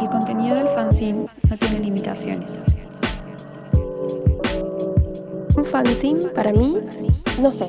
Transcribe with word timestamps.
El 0.00 0.08
contenido 0.10 0.56
del 0.56 0.68
fanzine 0.68 1.26
no 1.48 1.58
tiene 1.58 1.78
limitaciones. 1.80 2.60
Un 5.56 5.64
fanzine 5.64 6.28
para 6.28 6.52
mí, 6.52 6.78
no 7.40 7.52
sé. 7.52 7.68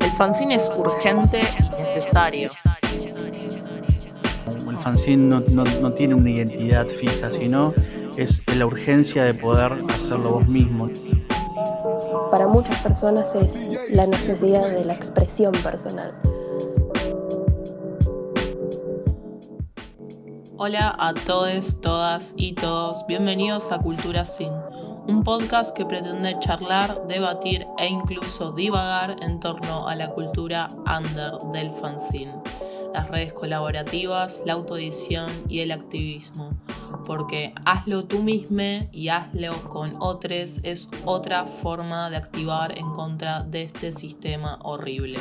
El 0.00 0.10
fanzine 0.16 0.56
es 0.56 0.70
urgente 0.76 1.40
y 1.40 1.80
necesario. 1.80 2.50
El 4.68 4.78
fanzine 4.78 5.40
no, 5.50 5.92
tiene 5.92 6.14
una 6.14 6.30
identidad 6.30 6.86
fija, 6.86 7.30
sino 7.30 7.72
es 8.16 8.42
la 8.56 8.66
urgencia 8.66 9.24
de 9.24 9.34
poder 9.34 9.72
hacerlo 9.94 10.30
vos 10.32 10.48
mismo. 10.48 10.90
Para 12.34 12.48
muchas 12.48 12.76
personas 12.82 13.32
es 13.36 13.56
la 13.90 14.08
necesidad 14.08 14.68
de 14.68 14.84
la 14.84 14.94
expresión 14.94 15.52
personal. 15.62 16.12
Hola 20.56 20.96
a 20.98 21.14
todos, 21.14 21.80
todas 21.80 22.34
y 22.36 22.56
todos. 22.56 23.06
Bienvenidos 23.06 23.70
a 23.70 23.78
Cultura 23.78 24.24
Sin, 24.24 24.50
un 25.06 25.22
podcast 25.22 25.76
que 25.76 25.86
pretende 25.86 26.36
charlar, 26.40 27.06
debatir 27.06 27.68
e 27.78 27.86
incluso 27.86 28.50
divagar 28.50 29.14
en 29.22 29.38
torno 29.38 29.86
a 29.86 29.94
la 29.94 30.10
cultura 30.10 30.68
under 30.86 31.38
del 31.52 31.70
fanzine, 31.70 32.32
las 32.94 33.10
redes 33.10 33.34
colaborativas, 33.34 34.42
la 34.46 34.54
autoedición 34.54 35.30
y 35.48 35.60
el 35.60 35.72
activismo. 35.72 36.56
Porque 37.04 37.52
hazlo 37.66 38.04
tú 38.04 38.22
mismo 38.22 38.88
y 38.92 39.08
hazlo 39.08 39.52
con 39.68 39.96
otros 39.98 40.60
es 40.62 40.88
otra 41.04 41.44
forma 41.44 42.08
de 42.08 42.16
activar 42.16 42.78
en 42.78 42.90
contra 42.92 43.42
de 43.42 43.64
este 43.64 43.92
sistema 43.92 44.58
horrible 44.62 45.18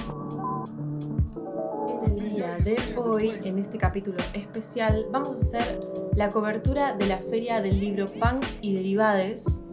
de 2.64 2.78
hoy, 2.98 3.34
en 3.44 3.58
este 3.58 3.78
capítulo 3.78 4.18
especial, 4.34 5.06
vamos 5.12 5.38
a 5.38 5.42
hacer 5.42 5.80
la 6.16 6.30
cobertura 6.30 6.94
de 6.94 7.08
la 7.08 7.18
Feria 7.18 7.62
del 7.62 7.80
Libro 7.80 8.06
Punk 8.06 8.46
y 8.62 8.74
Derivades, 8.74 9.64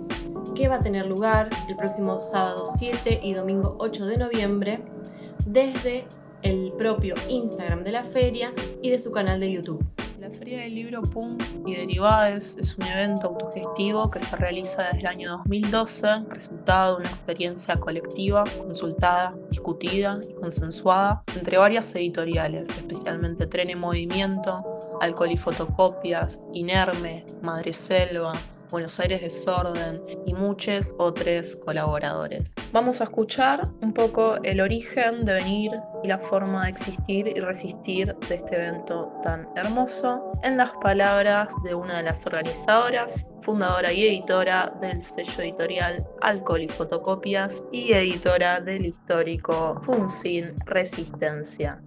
que 0.55 0.69
va 0.69 0.77
a 0.77 0.81
tener 0.81 1.06
lugar 1.06 1.51
el 1.69 1.77
próximo 1.77 2.21
sábado 2.21 2.65
7 2.67 3.21
y 3.23 3.34
domingo 3.34 3.77
8 3.78 4.06
de 4.06 4.17
noviembre, 4.17 4.83
desde 5.47 6.05
el 6.43 6.73
propio 6.79 7.15
Instagram 7.29 7.85
de 7.85 7.93
la 7.93 8.05
feria 8.05 8.53
y 8.83 8.91
de 8.91 8.99
su 8.99 9.11
canal 9.11 9.41
de 9.41 9.53
YouTube. 9.53 9.85
La 10.21 10.29
Feria 10.29 10.61
del 10.61 10.75
Libro 10.75 11.01
Punk 11.01 11.43
y 11.67 11.75
Derivades 11.75 12.57
es 12.61 12.77
un 12.77 12.85
evento 12.85 13.29
autogestivo 13.29 14.11
que 14.11 14.21
se 14.21 14.37
realiza 14.37 14.83
desde 14.83 14.99
el 15.01 15.07
año 15.07 15.31
2012, 15.39 16.25
resultado 16.29 16.97
de 16.97 17.01
una 17.01 17.09
experiencia 17.09 17.77
colectiva, 17.77 18.45
consultada, 18.59 19.35
discutida 19.51 20.21
y 20.29 20.35
consensuada 20.35 21.23
entre 21.35 21.57
varias 21.57 21.95
editoriales, 21.95 22.69
especialmente 22.69 23.47
Tren 23.47 23.71
en 23.71 23.81
Movimiento, 23.81 24.63
Alcohol 25.01 25.33
y 25.33 25.39
Fotocopias, 25.39 26.49
Inerme, 26.53 27.25
Madre 27.41 27.73
Selva, 27.73 28.35
Buenos 28.71 29.01
Aires 29.01 29.21
Desorden 29.21 30.01
y 30.27 30.33
muchos 30.33 30.95
otros 30.99 31.57
colaboradores. 31.57 32.55
Vamos 32.73 33.01
a 33.01 33.05
escuchar 33.05 33.69
un 33.81 33.93
poco 33.93 34.37
el 34.45 34.61
origen 34.61 35.25
de 35.25 35.35
venir 35.35 35.73
y 36.05 36.09
la 36.09 36.19
forma 36.19 36.65
de 36.65 36.71
existir 36.71 37.27
y 37.27 37.41
resistir 37.41 38.15
de 38.29 38.37
este 38.37 38.57
evento 38.57 39.12
tan 39.25 39.49
hermoso 39.57 40.39
en 40.45 40.57
las 40.57 40.71
palabras 40.81 41.53
de 41.65 41.75
una 41.75 41.97
de 41.97 42.05
las 42.05 42.25
organizadoras, 42.27 43.37
fundadora 43.43 43.93
y 43.93 44.07
editora 44.07 44.73
del 44.81 45.03
sello 45.03 45.43
editorial 45.43 46.07
Alcohol 46.21 46.62
y 46.62 46.69
Fotocopias 46.69 47.67
y 47.73 47.93
editora 47.93 48.61
del 48.61 48.87
histórico 48.87 49.81
Funcin 49.83 50.55
Resistencia, 50.67 51.83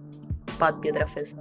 Pat 0.58 0.78
Pietrafesa. 0.80 1.38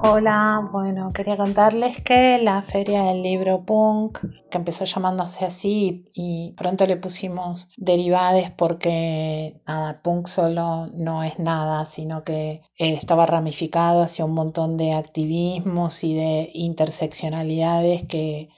Hola, 0.00 0.68
bueno, 0.70 1.12
quería 1.12 1.36
contarles 1.36 2.00
que 2.02 2.38
la 2.38 2.62
feria 2.62 3.02
del 3.02 3.20
libro 3.20 3.64
punk, 3.64 4.20
que 4.48 4.58
empezó 4.58 4.84
llamándose 4.84 5.44
así 5.44 6.04
y 6.14 6.54
pronto 6.56 6.86
le 6.86 6.96
pusimos 6.96 7.68
derivades 7.76 8.50
porque 8.52 9.60
nada, 9.66 10.00
punk 10.00 10.28
solo 10.28 10.86
no 10.94 11.24
es 11.24 11.40
nada, 11.40 11.84
sino 11.84 12.22
que 12.22 12.62
estaba 12.76 13.26
ramificado 13.26 14.02
hacia 14.02 14.24
un 14.24 14.34
montón 14.34 14.76
de 14.76 14.92
activismos 14.94 16.04
y 16.04 16.14
de 16.14 16.50
interseccionalidades 16.54 18.04
que 18.06 18.50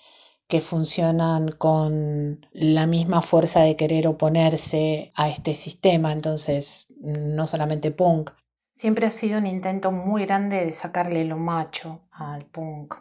que 0.50 0.60
funcionan 0.60 1.52
con 1.52 2.44
la 2.52 2.86
misma 2.86 3.22
fuerza 3.22 3.60
de 3.60 3.76
querer 3.76 4.08
oponerse 4.08 5.12
a 5.14 5.28
este 5.28 5.54
sistema, 5.54 6.12
entonces 6.12 6.88
no 7.00 7.46
solamente 7.46 7.92
punk, 7.92 8.32
Siempre 8.80 9.06
ha 9.06 9.10
sido 9.10 9.36
un 9.36 9.46
intento 9.46 9.92
muy 9.92 10.24
grande 10.24 10.64
de 10.64 10.72
sacarle 10.72 11.26
lo 11.26 11.36
macho 11.36 12.00
al 12.12 12.46
punk. 12.46 12.94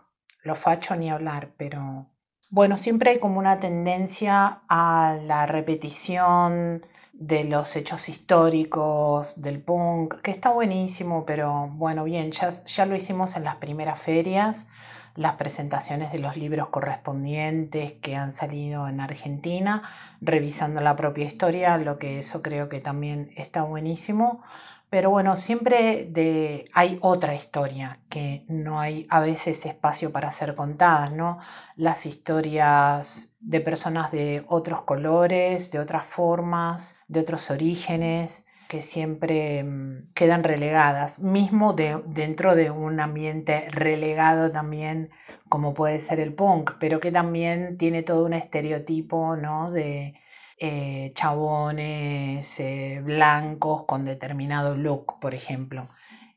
Lo 0.43 0.55
facho 0.55 0.93
ni 0.97 1.09
hablar, 1.09 1.51
pero 1.55 2.07
bueno, 2.49 2.75
siempre 2.75 3.11
hay 3.11 3.19
como 3.19 3.39
una 3.39 3.61
tendencia 3.61 4.59
a 4.67 5.17
la 5.23 5.45
repetición 5.45 6.85
de 7.13 7.45
los 7.45 7.77
hechos 7.77 8.09
históricos 8.09 9.41
del 9.41 9.61
punk, 9.61 10.15
que 10.15 10.31
está 10.31 10.49
buenísimo, 10.49 11.25
pero 11.25 11.69
bueno, 11.69 12.03
bien, 12.03 12.33
ya, 12.33 12.49
ya 12.49 12.85
lo 12.85 12.97
hicimos 12.97 13.37
en 13.37 13.45
las 13.45 13.55
primeras 13.55 14.01
ferias, 14.01 14.67
las 15.15 15.35
presentaciones 15.35 16.11
de 16.11 16.19
los 16.19 16.35
libros 16.35 16.67
correspondientes 16.67 17.93
que 17.93 18.17
han 18.17 18.33
salido 18.33 18.89
en 18.89 18.99
Argentina, 18.99 19.83
revisando 20.19 20.81
la 20.81 20.97
propia 20.97 21.23
historia, 21.23 21.77
lo 21.77 21.97
que 21.99 22.19
eso 22.19 22.41
creo 22.41 22.67
que 22.67 22.81
también 22.81 23.31
está 23.37 23.63
buenísimo. 23.63 24.43
Pero 24.89 25.11
bueno, 25.11 25.37
siempre 25.37 26.07
de, 26.09 26.65
hay 26.73 26.97
otra 27.01 27.35
historia 27.35 27.99
que 28.09 28.43
no 28.47 28.79
hay 28.79 29.05
a 29.09 29.19
veces 29.19 29.65
espacio 29.65 30.11
para 30.11 30.31
ser 30.31 30.55
contadas, 30.55 31.11
¿no? 31.11 31.39
Las 31.75 32.07
historias 32.07 33.35
de 33.39 33.61
personas 33.61 34.11
de 34.11 34.43
otros 34.47 34.81
colores, 34.81 35.71
de 35.71 35.79
otras 35.79 36.03
formas, 36.03 36.99
de 37.07 37.19
otros 37.19 37.51
orígenes, 37.51 38.47
que 38.67 38.81
siempre 38.81 39.63
mm, 39.63 40.11
quedan 40.13 40.43
relegadas, 40.43 41.19
mismo 41.19 41.73
de, 41.73 42.01
dentro 42.07 42.55
de 42.55 42.71
un 42.71 42.99
ambiente 42.99 43.67
relegado 43.71 44.51
también 44.51 45.11
como 45.49 45.73
puede 45.73 45.99
ser 45.99 46.19
el 46.19 46.33
punk, 46.33 46.73
pero 46.79 46.99
que 46.99 47.11
también 47.11 47.77
tiene 47.77 48.03
todo 48.03 48.25
un 48.25 48.33
estereotipo, 48.33 49.35
¿no? 49.35 49.71
De, 49.71 50.15
eh, 50.59 51.11
chabones 51.15 52.59
eh, 52.59 53.01
blancos 53.03 53.85
con 53.85 54.05
determinado 54.05 54.75
look, 54.75 55.19
por 55.19 55.33
ejemplo. 55.33 55.87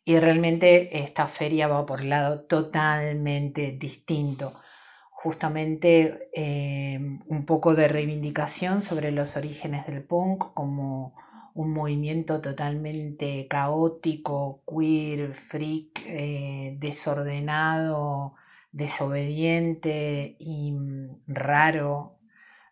Y 0.05 0.19
realmente 0.19 1.03
esta 1.03 1.27
feria 1.27 1.69
va 1.69 1.87
por 1.87 2.03
lado 2.05 2.43
totalmente 2.43 3.73
distinto. 3.73 4.53
Justamente 5.11 6.31
eh, 6.35 6.99
un 7.27 7.45
poco 7.47 7.75
de 7.75 7.89
reivindicación 7.89 8.83
sobre 8.83 9.13
los 9.13 9.37
orígenes 9.37 9.87
del 9.87 10.05
punk 10.05 10.53
como 10.55 11.15
un 11.55 11.73
movimiento 11.73 12.41
totalmente 12.41 13.47
caótico, 13.49 14.63
queer, 14.67 15.35
freak, 15.35 16.05
desordenado, 16.79 18.35
desobediente 18.73 20.37
y 20.39 20.73
mm, 20.73 21.23
raro 21.27 22.19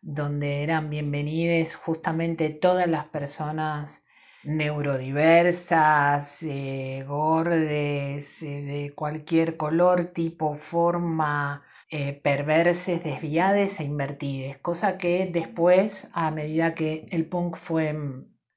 donde 0.02 0.62
eran 0.62 0.90
bienvenidas 0.90 1.74
justamente 1.76 2.50
todas 2.50 2.86
las 2.88 3.06
personas 3.06 4.06
neurodiversas, 4.42 6.42
eh, 6.42 7.04
gordes, 7.06 8.42
eh, 8.42 8.62
de 8.62 8.94
cualquier 8.94 9.56
color, 9.56 10.06
tipo, 10.06 10.54
forma, 10.54 11.62
eh, 11.90 12.14
perverses, 12.22 13.02
desviadas 13.04 13.80
e 13.80 13.84
invertidas, 13.84 14.58
cosa 14.58 14.96
que 14.98 15.26
después, 15.32 16.10
a 16.14 16.30
medida 16.30 16.74
que 16.74 17.06
el 17.10 17.28
punk 17.28 17.56
fue 17.56 17.94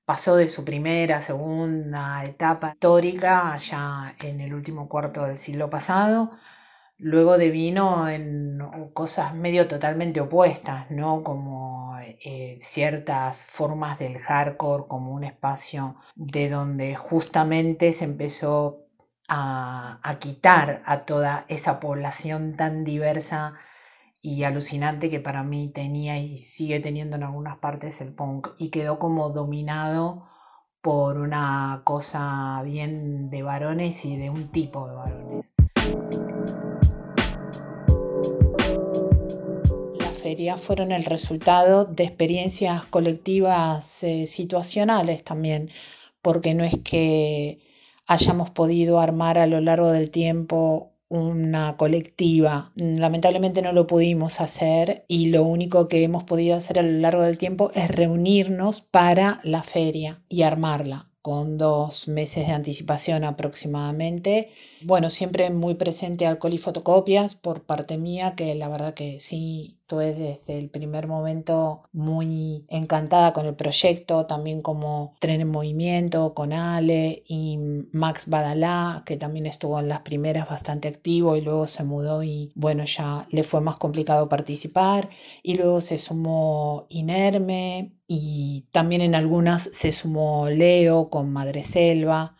pasó 0.06 0.36
de 0.36 0.50
su 0.50 0.66
primera, 0.66 1.22
segunda 1.22 2.24
etapa 2.25 2.72
histórica, 2.74 3.57
ya 3.57 4.16
en 4.22 4.42
el 4.42 4.54
último 4.54 4.89
cuarto 4.89 5.25
del 5.25 5.38
siglo 5.38 5.69
pasado, 5.69 6.31
luego 7.03 7.38
devino 7.38 8.07
en 8.07 8.59
cosas 8.94 9.35
medio 9.35 9.67
totalmente 9.67 10.21
opuestas, 10.21 10.89
¿no? 10.89 11.21
Como 11.21 11.97
eh, 12.00 12.55
ciertas 12.59 13.45
formas 13.45 14.00
del 14.00 14.17
hardcore 14.19 14.85
como 14.88 15.11
un 15.11 15.25
espacio 15.25 15.97
de 16.15 16.50
donde 16.50 16.95
justamente 16.95 17.91
se 17.91 18.05
empezó 18.05 18.85
a, 19.27 20.00
a 20.01 20.19
quitar 20.19 20.81
a 20.85 21.00
toda 21.00 21.45
esa 21.50 21.79
población 21.81 22.55
tan 22.55 22.85
diversa 22.85 23.55
y 24.21 24.44
alucinante 24.44 25.09
que 25.09 25.19
para 25.19 25.44
mí 25.44 25.71
tenía 25.73 26.17
y 26.19 26.38
sigue 26.38 26.79
teniendo 26.79 27.17
en 27.17 27.23
algunas 27.23 27.57
partes 27.57 28.00
el 28.00 28.13
punk 28.13 28.47
y 28.57 28.69
quedó 28.69 28.97
como 28.97 29.29
dominado 29.29 30.29
por 30.81 31.17
una 31.17 31.81
cosa 31.83 32.61
bien 32.63 33.29
de 33.29 33.44
varones 33.44 34.05
y 34.05 34.15
de 34.15 34.29
un 34.29 34.50
tipo 34.51 34.88
de 34.88 34.95
varones. 34.95 35.53
Fueron 40.58 40.92
el 40.92 41.06
resultado 41.06 41.86
de 41.86 42.04
experiencias 42.06 42.86
colectivas 42.86 44.04
eh, 44.04 44.25
situacionales 44.25 45.24
también, 45.24 45.70
porque 46.22 46.54
no 46.54 46.64
es 46.64 46.78
que 46.84 47.60
hayamos 48.08 48.50
podido 48.50 49.00
armar 49.00 49.38
a 49.38 49.48
lo 49.48 49.60
largo 49.60 49.92
del 49.92 50.10
tiempo 50.12 50.94
una 51.10 51.78
colectiva. 51.78 52.72
Lamentablemente 52.75 53.62
no 53.62 53.74
lo 53.74 53.86
pudimos 53.86 54.42
hacer 54.42 55.06
y 55.08 55.30
lo 55.30 55.44
único 55.44 55.88
que 55.88 56.04
hemos 56.04 56.24
podido 56.24 56.56
hacer 56.56 56.80
a 56.80 56.84
lo 56.84 57.00
largo 57.00 57.22
del 57.22 57.38
tiempo 57.38 57.72
es 57.75 57.90
reunirnos 57.90 58.81
para 58.81 59.40
la 59.44 59.64
feria 59.64 60.24
y 60.30 60.44
armarla 60.44 61.10
con 61.24 61.58
dos 61.58 62.10
meses 62.10 62.48
de 62.48 62.54
anticipación 62.54 63.24
aproximadamente. 63.24 64.50
Bueno, 64.81 65.10
siempre 65.10 65.50
muy 65.52 65.75
presente 65.75 66.28
alcohol 66.28 66.54
y 66.54 66.58
fotocopias 66.58 67.34
por 67.36 67.64
parte 67.64 67.98
mía, 67.98 68.34
que 68.36 68.54
la 68.56 68.68
verdad 68.68 68.94
que 68.94 69.22
sí, 69.22 69.78
estuve 69.94 70.13
desde 70.13 70.57
el 70.57 70.69
primer 70.69 71.07
momento 71.07 71.84
muy 71.92 72.66
encantada 72.69 73.31
con 73.31 73.45
el 73.45 73.56
proyecto, 73.56 74.25
también 74.25 74.62
como 74.62 75.16
Tren 75.19 75.42
en 75.42 75.51
Movimiento, 75.51 76.34
con 76.34 76.51
Ale 76.51 77.24
y 77.28 77.60
Max 77.92 78.28
Badalá, 78.28 79.04
que 79.06 79.18
también 79.18 79.45
estuvo 79.45 79.80
en 79.80 79.90
las 79.90 80.01
primeras 80.01 80.50
bastante 80.50 80.88
activo 80.88 81.36
y 81.38 81.42
luego 81.42 81.68
se 81.68 81.84
mudó 81.84 82.24
y 82.24 82.51
bueno, 82.56 82.86
ya 82.86 83.28
le 83.30 83.44
fue 83.44 83.62
más 83.62 83.78
complicado 83.78 84.30
participar. 84.30 85.10
Y 85.44 85.56
luego 85.56 85.80
se 85.81 85.98
sumó 86.00 86.88
Inerme, 86.89 87.94
y 88.07 88.66
también 88.72 89.01
en 89.01 89.16
algunas 89.16 89.69
se 89.74 89.92
sumó 89.92 90.50
Leo 90.50 91.10
con 91.10 91.31
Madre 91.31 91.63
Selva, 91.63 92.36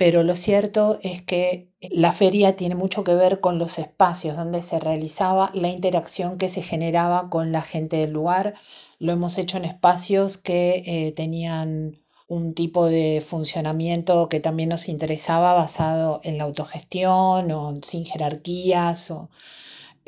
pero 0.00 0.22
lo 0.22 0.34
cierto 0.34 0.98
es 1.02 1.20
que 1.20 1.68
la 1.82 2.12
feria 2.12 2.56
tiene 2.56 2.74
mucho 2.74 3.04
que 3.04 3.14
ver 3.14 3.40
con 3.40 3.58
los 3.58 3.78
espacios 3.78 4.34
donde 4.34 4.62
se 4.62 4.80
realizaba 4.80 5.50
la 5.52 5.68
interacción 5.68 6.38
que 6.38 6.48
se 6.48 6.62
generaba 6.62 7.28
con 7.28 7.52
la 7.52 7.60
gente 7.60 7.98
del 7.98 8.12
lugar. 8.12 8.54
Lo 8.98 9.12
hemos 9.12 9.36
hecho 9.36 9.58
en 9.58 9.66
espacios 9.66 10.38
que 10.38 10.82
eh, 10.86 11.12
tenían 11.12 11.98
un 12.28 12.54
tipo 12.54 12.86
de 12.86 13.22
funcionamiento 13.22 14.30
que 14.30 14.40
también 14.40 14.70
nos 14.70 14.88
interesaba 14.88 15.52
basado 15.52 16.22
en 16.24 16.38
la 16.38 16.44
autogestión 16.44 17.50
o 17.50 17.74
sin 17.82 18.06
jerarquías 18.06 19.10
o 19.10 19.28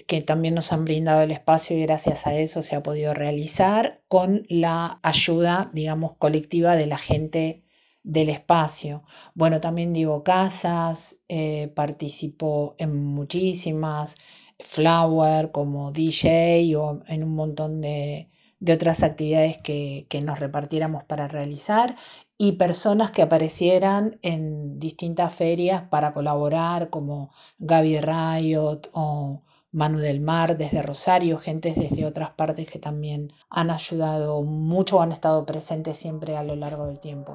que 0.07 0.23
también 0.23 0.55
nos 0.55 0.73
han 0.73 0.87
brindado 0.87 1.21
el 1.21 1.33
espacio 1.33 1.77
y 1.77 1.83
gracias 1.83 2.27
a 2.27 2.35
eso 2.35 2.63
se 2.63 2.77
ha 2.77 2.83
podido 2.83 3.13
realizar 3.13 4.01
con 4.09 4.47
la 4.49 5.01
ayuda, 5.03 5.71
digamos, 5.75 6.15
colectiva 6.17 6.77
de 6.77 6.87
la 6.87 6.97
gente 6.97 7.62
del 8.03 8.29
espacio. 8.29 9.03
Bueno, 9.35 9.61
también 9.61 9.93
digo 9.93 10.23
casas, 10.25 11.21
eh, 11.29 11.73
participó 11.75 12.75
en 12.79 13.05
muchísimas, 13.05 14.17
Flower 14.59 15.51
como 15.51 15.93
DJ 15.93 16.77
o 16.77 17.03
en 17.09 17.25
un 17.25 17.35
montón 17.35 17.81
de, 17.81 18.31
de 18.61 18.73
otras 18.73 19.03
actividades 19.03 19.59
que, 19.59 20.07
que, 20.09 20.21
nos 20.21 20.39
repartiéramos 20.39 21.05
para 21.05 21.27
realizar 21.29 21.97
y 22.39 22.53
personas 22.53 23.11
que 23.11 23.23
aparecieran 23.23 24.19
en 24.23 24.79
distintas 24.79 25.35
ferias 25.35 25.83
para 25.91 26.13
colaborar 26.13 26.91
como 26.91 27.31
Gaby 27.59 28.01
Riot 28.01 28.83
o 28.93 29.43
Manu 29.73 29.99
del 29.99 30.21
Mar 30.21 30.57
desde 30.57 30.83
Rosario, 30.83 31.39
gentes 31.39 31.77
desde 31.77 32.07
otras 32.07 32.31
partes 32.31 32.71
que 32.71 32.79
también 32.79 33.33
han 33.49 33.71
ayudado 33.71 34.43
mucho 34.43 35.01
han 35.01 35.13
estado 35.13 35.47
presentes 35.47 35.97
siempre 35.97 36.37
a 36.37 36.45
lo 36.45 36.57
largo 36.57 36.87
del 36.87 37.01
tiempo. 37.01 37.35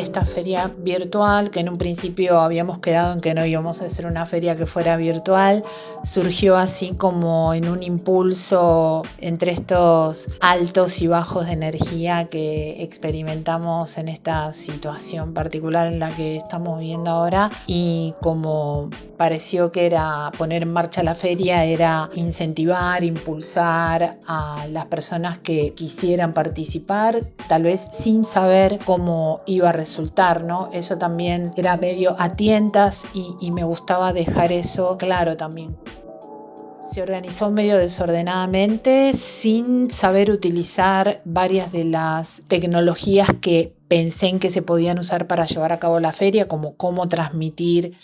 Esta 0.00 0.24
feria 0.24 0.72
virtual, 0.78 1.50
que 1.50 1.60
en 1.60 1.68
un 1.68 1.78
principio 1.78 2.40
habíamos 2.40 2.78
quedado 2.78 3.12
en 3.12 3.20
que 3.20 3.34
no 3.34 3.44
íbamos 3.44 3.82
a 3.82 3.86
hacer 3.86 4.06
una 4.06 4.26
feria 4.26 4.56
que 4.56 4.66
fuera 4.66 4.96
virtual, 4.96 5.64
surgió 6.02 6.56
así 6.56 6.94
como 6.94 7.54
en 7.54 7.68
un 7.68 7.82
impulso 7.82 9.02
entre 9.18 9.52
estos 9.52 10.28
altos 10.40 11.02
y 11.02 11.06
bajos 11.06 11.46
de 11.46 11.52
energía 11.52 12.26
que 12.26 12.82
experimentamos 12.82 13.98
en 13.98 14.08
esta 14.08 14.52
situación 14.52 15.34
particular 15.34 15.92
en 15.92 15.98
la 15.98 16.10
que 16.14 16.36
estamos 16.36 16.78
viviendo 16.78 17.10
ahora. 17.10 17.50
Y 17.66 18.14
como 18.20 18.90
pareció 19.16 19.72
que 19.72 19.86
era 19.86 20.30
poner 20.38 20.62
en 20.62 20.72
marcha 20.72 21.02
la 21.02 21.14
feria, 21.14 21.64
era 21.64 22.08
incentivar, 22.14 23.02
impulsar 23.04 24.18
a 24.26 24.66
las 24.70 24.86
personas 24.86 25.38
que 25.38 25.74
quisieran 25.74 26.32
participar, 26.32 27.18
tal 27.48 27.64
vez 27.64 27.88
sin 27.92 28.24
saber 28.24 28.78
cómo 28.84 29.42
iba 29.46 29.70
a 29.70 29.72
resultar, 29.72 29.87
¿no? 30.44 30.70
Eso 30.72 30.98
también 30.98 31.52
era 31.56 31.76
medio 31.76 32.16
a 32.18 32.36
tientas 32.36 33.06
y, 33.14 33.34
y 33.40 33.50
me 33.50 33.64
gustaba 33.64 34.12
dejar 34.12 34.52
eso 34.52 34.96
claro 34.98 35.36
también. 35.36 35.76
Se 36.90 37.02
organizó 37.02 37.50
medio 37.50 37.76
desordenadamente 37.76 39.12
sin 39.12 39.90
saber 39.90 40.30
utilizar 40.30 41.20
varias 41.24 41.70
de 41.72 41.84
las 41.84 42.42
tecnologías 42.48 43.28
que 43.40 43.76
pensé 43.88 44.28
en 44.28 44.38
que 44.38 44.50
se 44.50 44.62
podían 44.62 44.98
usar 44.98 45.26
para 45.26 45.44
llevar 45.44 45.72
a 45.72 45.78
cabo 45.78 46.00
la 46.00 46.12
feria, 46.12 46.48
como 46.48 46.76
cómo 46.76 47.08
transmitir 47.08 47.96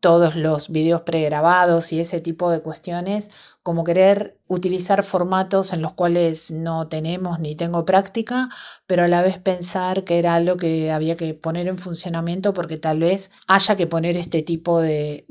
todos 0.00 0.36
los 0.36 0.70
videos 0.70 1.02
pregrabados 1.02 1.92
y 1.92 2.00
ese 2.00 2.20
tipo 2.20 2.50
de 2.50 2.60
cuestiones, 2.60 3.30
como 3.66 3.82
querer 3.82 4.38
utilizar 4.46 5.02
formatos 5.02 5.72
en 5.72 5.82
los 5.82 5.92
cuales 5.92 6.52
no 6.52 6.86
tenemos 6.86 7.40
ni 7.40 7.56
tengo 7.56 7.84
práctica, 7.84 8.48
pero 8.86 9.02
a 9.02 9.08
la 9.08 9.22
vez 9.22 9.40
pensar 9.40 10.04
que 10.04 10.20
era 10.20 10.36
algo 10.36 10.56
que 10.56 10.92
había 10.92 11.16
que 11.16 11.34
poner 11.34 11.66
en 11.66 11.76
funcionamiento 11.76 12.54
porque 12.54 12.78
tal 12.78 13.00
vez 13.00 13.32
haya 13.48 13.76
que 13.76 13.88
poner 13.88 14.16
este 14.16 14.42
tipo 14.42 14.80
de, 14.80 15.24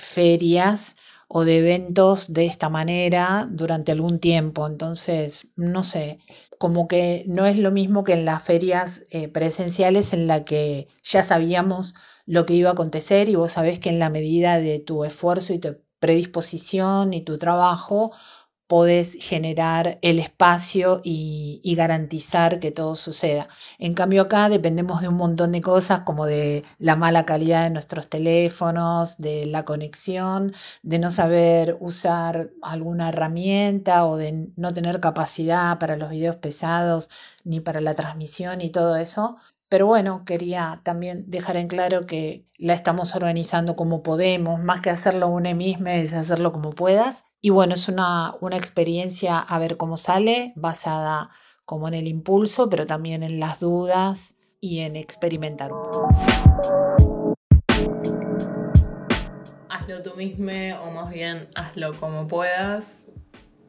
ferias 0.00 0.96
o 1.28 1.44
de 1.44 1.58
eventos 1.58 2.32
de 2.32 2.46
esta 2.46 2.68
manera 2.68 3.46
durante 3.48 3.92
algún 3.92 4.18
tiempo. 4.18 4.66
Entonces, 4.66 5.46
no 5.54 5.84
sé, 5.84 6.18
como 6.58 6.88
que 6.88 7.22
no 7.28 7.46
es 7.46 7.58
lo 7.58 7.70
mismo 7.70 8.02
que 8.02 8.14
en 8.14 8.24
las 8.24 8.42
ferias 8.42 9.04
eh, 9.10 9.28
presenciales 9.28 10.12
en 10.12 10.26
la 10.26 10.44
que 10.44 10.88
ya 11.04 11.22
sabíamos 11.22 11.94
lo 12.26 12.44
que 12.44 12.54
iba 12.54 12.70
a 12.70 12.72
acontecer 12.72 13.28
y 13.28 13.36
vos 13.36 13.52
sabés 13.52 13.78
que 13.78 13.90
en 13.90 14.00
la 14.00 14.10
medida 14.10 14.58
de 14.58 14.80
tu 14.80 15.04
esfuerzo 15.04 15.52
y 15.52 15.60
tu 15.60 15.76
predisposición 16.00 17.14
y 17.14 17.22
tu 17.22 17.38
trabajo 17.38 18.12
podés 18.68 19.16
generar 19.20 19.98
el 20.02 20.18
espacio 20.20 21.00
y, 21.02 21.74
garantizar 21.76 22.58
que 22.60 22.70
todo 22.72 22.94
suceda. 22.96 23.48
En 23.78 23.94
cambio 23.94 24.22
acá 24.22 24.48
dependemos 24.48 25.00
de 25.00 25.08
un 25.08 25.16
montón 25.16 25.52
de 25.52 25.60
cosas 25.62 26.02
como 26.02 26.26
de 26.26 26.64
la 26.78 26.96
mala 26.96 27.24
calidad 27.24 27.64
de 27.64 27.70
nuestros 27.70 28.08
teléfonos, 28.08 29.18
de 29.18 29.46
la 29.46 29.64
conexión, 29.64 30.52
de 30.82 30.98
no 30.98 31.10
saber 31.10 31.76
usar 31.80 32.50
alguna 32.62 33.08
herramienta 33.10 34.04
o 34.06 34.16
de 34.16 34.48
no 34.56 34.72
tener 34.72 35.00
capacidad 35.00 35.78
para 35.78 35.96
los 35.96 36.10
videos 36.10 36.36
pesados 36.36 37.08
ni 37.44 37.60
para 37.60 37.80
la 37.80 37.94
transmisión 37.94 38.60
y 38.60 38.70
todo 38.70 38.96
eso. 38.96 39.36
Pero 39.70 39.84
bueno, 39.86 40.24
quería 40.24 40.80
también 40.82 41.24
dejar 41.26 41.58
en 41.58 41.68
claro 41.68 42.06
que 42.06 42.46
la 42.56 42.72
estamos 42.72 43.14
organizando 43.14 43.76
como 43.76 44.02
podemos, 44.02 44.60
más 44.60 44.80
que 44.80 44.88
hacerlo 44.88 45.28
una 45.28 45.52
misma, 45.52 45.96
es 45.96 46.14
hacerlo 46.14 46.52
como 46.52 46.70
puedas. 46.70 47.24
Y 47.42 47.50
bueno, 47.50 47.74
es 47.74 47.86
una, 47.86 48.32
una 48.40 48.56
experiencia 48.56 49.38
a 49.38 49.58
ver 49.58 49.76
cómo 49.76 49.98
sale, 49.98 50.54
basada 50.56 51.28
como 51.66 51.86
en 51.86 51.92
el 51.92 52.08
impulso, 52.08 52.70
pero 52.70 52.86
también 52.86 53.22
en 53.22 53.40
las 53.40 53.60
dudas 53.60 54.36
y 54.58 54.78
en 54.78 54.96
experimentar 54.96 55.70
un 55.70 55.82
poco. 55.82 56.08
Hazlo 59.68 60.02
tú 60.02 60.16
mismo 60.16 60.50
o 60.82 60.90
más 60.92 61.10
bien 61.12 61.46
hazlo 61.54 61.92
como 62.00 62.26
puedas. 62.26 63.08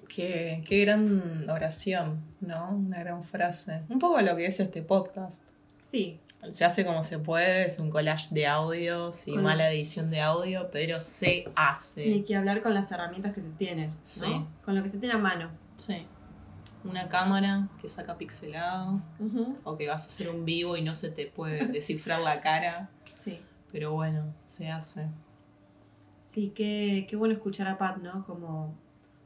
Qué, 0.08 0.64
qué 0.66 0.86
gran 0.86 1.50
oración, 1.50 2.24
¿no? 2.40 2.72
Una 2.72 3.00
gran 3.00 3.22
frase. 3.22 3.84
Un 3.90 4.00
poco 4.00 4.22
lo 4.22 4.38
que 4.38 4.46
es 4.46 4.62
este 4.62 4.82
podcast. 4.82 5.44
Sí. 5.90 6.20
Se 6.52 6.64
hace 6.64 6.86
como 6.86 7.04
se 7.04 7.20
puede, 7.20 7.66
es 7.66 7.80
un 7.80 7.90
collage 7.90 8.34
de 8.34 8.48
audios 8.48 9.28
y 9.28 9.36
mala 9.38 9.72
edición 9.72 10.10
de 10.10 10.22
audio, 10.22 10.70
pero 10.72 11.00
se 11.00 11.46
hace. 11.56 12.08
Y 12.08 12.14
hay 12.14 12.24
que 12.24 12.36
hablar 12.36 12.62
con 12.62 12.74
las 12.74 12.92
herramientas 12.92 13.34
que 13.34 13.42
se 13.42 13.50
tienen, 13.50 13.92
¿no? 14.22 14.48
Con 14.64 14.76
lo 14.76 14.84
que 14.84 14.90
se 14.90 15.00
tiene 15.00 15.16
a 15.16 15.18
mano. 15.18 15.50
Sí. 15.76 16.06
Una 16.86 17.10
cámara 17.10 17.68
que 17.82 17.90
saca 17.90 18.18
pixelado, 18.18 19.02
o 19.66 19.78
que 19.78 19.90
vas 19.90 20.04
a 20.04 20.06
hacer 20.06 20.30
un 20.30 20.46
vivo 20.46 20.78
y 20.78 20.82
no 20.82 20.96
se 20.96 21.10
te 21.10 21.26
puede 21.26 21.66
descifrar 21.68 22.22
la 22.22 22.40
cara. 22.40 22.90
Sí. 23.18 23.40
Pero 23.72 23.92
bueno, 23.92 24.34
se 24.40 24.72
hace. 24.72 25.10
Sí, 26.22 26.54
qué, 26.56 27.06
qué 27.10 27.16
bueno 27.18 27.34
escuchar 27.34 27.68
a 27.68 27.78
Pat, 27.78 27.98
¿no? 27.98 28.26
Como 28.26 28.78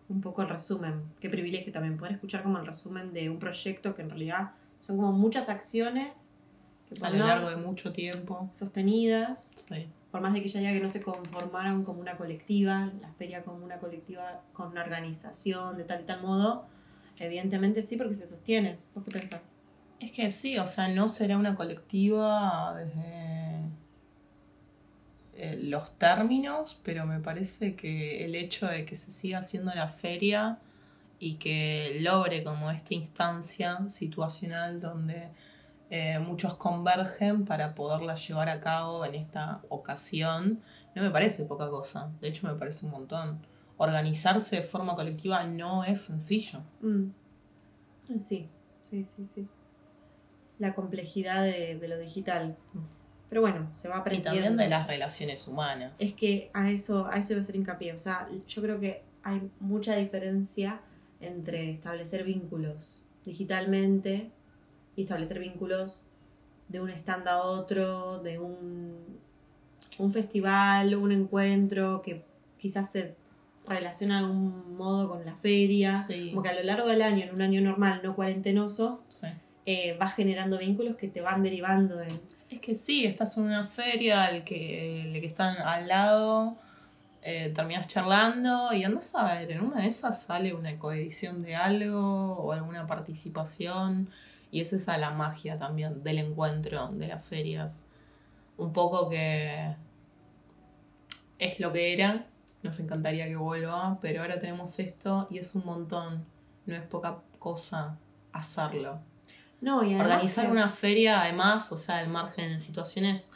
un 0.10 0.22
poco 0.22 0.42
el 0.42 0.50
resumen. 0.50 1.04
Qué 1.20 1.30
privilegio 1.30 1.72
también 1.72 1.98
poder 1.98 2.14
escuchar 2.14 2.42
como 2.42 2.58
el 2.58 2.66
resumen 2.66 3.14
de 3.14 3.30
un 3.30 3.38
proyecto 3.38 3.94
que 3.94 4.02
en 4.02 4.10
realidad 4.10 4.52
son 4.80 4.98
como 4.98 5.12
muchas 5.12 5.50
acciones 5.50 6.32
a 7.02 7.10
lo 7.10 7.26
largo 7.26 7.50
de 7.50 7.58
mucho 7.58 7.92
tiempo. 7.92 8.50
Sostenidas. 8.52 9.68
Por 10.12 10.22
más 10.22 10.34
de 10.34 10.42
que 10.42 10.48
ya 10.48 10.60
diga 10.60 10.74
que 10.74 10.80
no 10.80 10.90
se 10.90 11.02
conformaron 11.02 11.84
como 11.84 12.00
una 12.00 12.18
colectiva, 12.18 12.92
la 13.02 13.12
feria 13.14 13.44
como 13.44 13.66
una 13.66 13.80
colectiva 13.80 14.42
con 14.54 14.72
una 14.72 14.84
organización 14.84 15.78
de 15.78 15.84
tal 15.84 16.02
y 16.02 16.06
tal 16.06 16.22
modo, 16.22 16.68
evidentemente 17.20 17.82
sí 17.82 17.98
porque 17.98 18.14
se 18.14 18.28
sostiene. 18.28 18.78
¿Vos 18.94 19.04
qué 19.06 19.20
pensás? 19.20 19.58
Es 20.00 20.12
que 20.12 20.30
sí, 20.32 20.58
o 20.58 20.68
sea, 20.68 20.88
no 20.88 21.08
será 21.08 21.38
una 21.38 21.56
colectiva 21.56 22.76
desde 22.76 23.44
eh, 25.36 25.60
los 25.64 25.98
términos, 25.98 26.80
pero 26.84 27.06
me 27.06 27.20
parece 27.20 27.76
que 27.76 28.26
el 28.26 28.36
hecho 28.36 28.68
de 28.68 28.86
que 28.86 28.96
se 28.96 29.12
siga 29.12 29.40
haciendo 29.40 29.74
la 29.74 29.88
feria 29.88 30.60
y 31.20 31.36
que 31.36 31.98
logre 32.02 32.44
como 32.44 32.70
esta 32.70 32.94
instancia 32.94 33.90
situacional 33.90 34.80
donde 34.80 35.30
eh, 35.96 36.18
muchos 36.18 36.56
convergen 36.56 37.46
para 37.46 37.76
poderla 37.76 38.16
llevar 38.16 38.50
a 38.50 38.60
cabo 38.60 39.06
en 39.06 39.14
esta 39.14 39.62
ocasión, 39.70 40.60
no 40.96 41.04
me 41.04 41.12
parece 41.12 41.46
poca 41.46 41.70
cosa, 41.70 42.12
de 42.20 42.30
hecho 42.30 42.48
me 42.48 42.56
parece 42.56 42.88
un 42.88 42.92
montón. 42.94 43.46
Organizarse 43.78 44.56
de 44.56 44.62
forma 44.64 44.96
colectiva 44.96 45.44
no 45.44 45.84
es 45.84 46.02
sencillo. 46.02 46.62
Mm. 46.82 47.10
Sí, 48.18 48.50
sí, 48.90 49.04
sí, 49.06 49.26
sí. 49.28 49.48
La 50.58 50.74
complejidad 50.74 51.44
de, 51.44 51.78
de 51.78 51.88
lo 51.88 52.00
digital. 52.00 52.56
Pero 53.30 53.42
bueno, 53.42 53.70
se 53.74 53.88
va 53.88 53.98
Y 53.98 54.00
aprendiendo. 54.00 54.32
también 54.32 54.58
de 54.58 54.70
las 54.70 54.88
relaciones 54.88 55.48
humanas. 55.48 55.92
Es 56.00 56.14
que 56.14 56.50
a 56.54 56.72
eso, 56.72 57.06
a 57.06 57.18
eso 57.20 57.34
iba 57.34 57.42
a 57.42 57.44
hacer 57.44 57.56
hincapié. 57.56 57.94
O 57.94 58.00
sea, 58.00 58.28
yo 58.48 58.62
creo 58.64 58.80
que 58.80 59.04
hay 59.22 59.48
mucha 59.60 59.96
diferencia 59.96 60.82
entre 61.20 61.70
establecer 61.70 62.24
vínculos 62.24 63.04
digitalmente 63.26 64.32
y 64.96 65.04
establecer 65.04 65.40
vínculos 65.40 66.08
de 66.68 66.82
un 66.82 66.90
stand 66.90 67.28
a 67.28 67.42
otro, 67.44 68.20
de 68.20 68.40
un, 68.40 68.96
un 69.98 70.12
festival, 70.14 70.96
un 70.96 71.12
encuentro 71.12 72.02
que 72.02 72.24
quizás 72.58 72.92
se 72.92 73.16
relaciona 73.68 74.20
de 74.20 74.26
algún 74.26 74.76
modo 74.76 75.10
con 75.10 75.26
la 75.26 75.36
feria. 75.36 76.00
Sí. 76.02 76.30
Como 76.32 76.44
que 76.44 76.50
a 76.50 76.54
lo 76.54 76.64
largo 76.64 76.88
del 76.88 77.02
año, 77.02 77.24
en 77.26 77.34
un 77.34 77.42
año 77.42 77.62
normal, 77.62 78.02
no 78.04 78.16
cuarentenoso, 78.16 79.02
Sí. 79.10 79.28
eh, 79.66 79.96
vas 80.00 80.16
generando 80.16 80.58
vínculos 80.58 80.96
que 80.98 81.08
te 81.08 81.22
van 81.22 81.44
derivando 81.44 82.02
en... 82.02 82.10
Es 82.50 82.60
que 82.60 82.76
sí, 82.76 83.06
estás 83.06 83.38
en 83.38 83.46
una 83.46 83.64
feria, 83.64 84.28
el 84.28 84.44
que, 84.44 85.02
el 85.14 85.20
que 85.22 85.26
están 85.28 85.56
al 85.66 85.88
lado, 85.88 86.56
eh, 87.24 87.50
terminas 87.56 87.88
charlando 87.88 88.74
y 88.74 88.84
andas 88.84 89.16
a 89.16 89.24
ver, 89.34 89.52
en 89.52 89.62
una 89.62 89.82
de 89.82 89.88
esas 89.88 90.22
sale 90.22 90.54
una 90.54 90.78
coedición 90.78 91.40
de 91.40 91.56
algo 91.56 92.34
o 92.38 92.52
alguna 92.52 92.86
participación 92.86 94.10
y 94.54 94.62
es 94.62 94.72
esa 94.72 95.00
la 95.00 95.10
magia 95.10 95.58
también 95.58 96.04
del 96.04 96.20
encuentro 96.20 96.90
de 96.90 97.08
las 97.08 97.26
ferias. 97.26 97.88
Un 98.56 98.72
poco 98.72 99.10
que 99.10 99.76
es 101.40 101.60
lo 101.60 101.74
que 101.74 101.92
era, 101.92 102.28
nos 102.62 102.80
encantaría 102.80 103.28
que 103.28 103.36
vuelva, 103.36 103.98
pero 104.00 104.22
ahora 104.22 104.38
tenemos 104.40 104.78
esto 104.80 105.28
y 105.32 105.40
es 105.40 105.56
un 105.56 105.66
montón, 105.66 106.24
no 106.68 106.76
es 106.76 106.84
poca 106.84 107.22
cosa 107.40 107.98
hacerlo. 108.32 109.00
No, 109.60 109.84
y 109.84 109.96
Organizar 109.96 110.46
que- 110.46 110.52
una 110.52 110.70
feria, 110.70 111.22
además, 111.22 111.72
o 111.72 111.78
sea, 111.78 111.98
al 111.98 112.10
margen 112.10 112.52
en 112.52 112.62
situaciones 112.62 113.32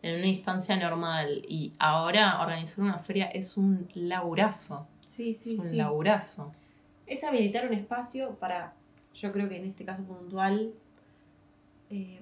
en 0.00 0.16
una 0.16 0.26
instancia 0.26 0.74
normal 0.76 1.42
y 1.46 1.74
ahora 1.78 2.40
organizar 2.40 2.82
una 2.82 2.98
feria 2.98 3.26
es 3.26 3.58
un 3.58 3.88
laburazo. 3.94 4.88
Sí, 5.04 5.34
sí, 5.34 5.54
es 5.54 5.60
un 5.60 5.68
sí. 5.68 5.76
laburazo. 5.76 6.50
es 7.06 7.22
habilitar 7.24 7.66
un 7.66 7.74
espacio 7.74 8.36
para, 8.36 8.72
yo 9.14 9.32
creo 9.32 9.48
que 9.48 9.56
en 9.56 9.64
este 9.66 9.84
caso 9.84 10.04
puntual, 10.04 10.72
eh, 11.90 12.20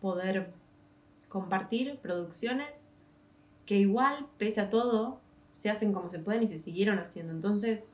poder 0.00 0.52
compartir 1.28 1.98
producciones 1.98 2.88
que 3.66 3.78
igual, 3.78 4.26
pese 4.38 4.60
a 4.60 4.68
todo, 4.68 5.20
se 5.54 5.70
hacen 5.70 5.92
como 5.92 6.10
se 6.10 6.18
pueden 6.18 6.42
y 6.42 6.46
se 6.46 6.58
siguieron 6.58 6.98
haciendo. 6.98 7.32
Entonces, 7.32 7.90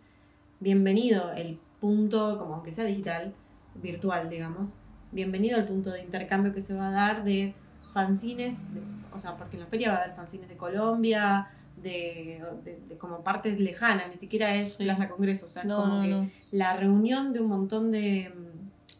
bienvenido 0.58 1.32
el 1.32 1.58
punto, 1.80 2.38
como 2.38 2.54
aunque 2.54 2.72
sea 2.72 2.84
digital, 2.84 3.34
virtual, 3.76 4.28
digamos, 4.28 4.74
bienvenido 5.12 5.56
al 5.56 5.66
punto 5.66 5.90
de 5.90 6.02
intercambio 6.02 6.52
que 6.52 6.60
se 6.60 6.74
va 6.74 6.88
a 6.88 6.92
dar 6.92 7.24
de 7.24 7.54
fanzines, 7.94 8.62
de- 8.74 8.80
o 9.12 9.18
sea, 9.18 9.36
porque 9.36 9.56
en 9.56 9.62
la 9.62 9.68
feria 9.68 9.90
va 9.90 9.96
a 9.96 10.02
haber 10.04 10.16
fanzines 10.16 10.48
de 10.48 10.56
Colombia, 10.56 11.48
de, 11.82 12.42
de- 12.64 12.80
de 12.88 12.98
como 12.98 13.22
partes 13.22 13.58
lejanas, 13.60 14.10
ni 14.12 14.18
siquiera 14.18 14.54
es 14.54 14.74
Sí. 14.74 14.84
Plaza 14.84 15.08
Congreso, 15.08 15.46
o 15.46 15.48
sea, 15.48 15.62
es 15.62 15.68
No, 15.68 15.76
como 15.82 15.94
no, 15.96 16.02
que 16.02 16.08
no. 16.08 16.30
la 16.52 16.76
reunión 16.76 17.32
de 17.32 17.40
un 17.40 17.48
montón 17.48 17.90
de, 17.90 18.32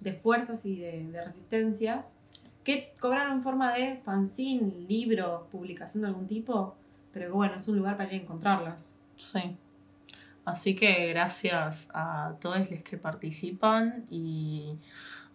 de 0.01 0.13
fuerzas 0.13 0.65
y 0.67 0.77
de, 0.77 1.07
de 1.07 1.25
resistencias 1.25 2.19
que 2.65 2.95
cobraron 3.01 3.43
forma 3.43 3.73
de 3.75 3.97
fanzine, 4.05 4.73
libro, 4.89 5.49
publicación 5.51 6.03
de 6.03 6.09
algún 6.09 6.27
tipo, 6.27 6.75
pero 7.13 7.27
que 7.27 7.33
bueno, 7.33 7.55
es 7.57 7.67
un 7.69 7.77
lugar 7.77 7.97
para 7.97 8.13
ir 8.13 8.21
a 8.21 8.23
encontrarlas. 8.25 8.97
Sí. 9.17 9.57
Así 10.45 10.75
que 10.75 11.09
gracias 11.09 11.89
a 11.93 12.35
todos 12.41 12.59
los 12.59 12.69
que 12.83 12.97
participan 12.97 14.07
y 14.11 14.77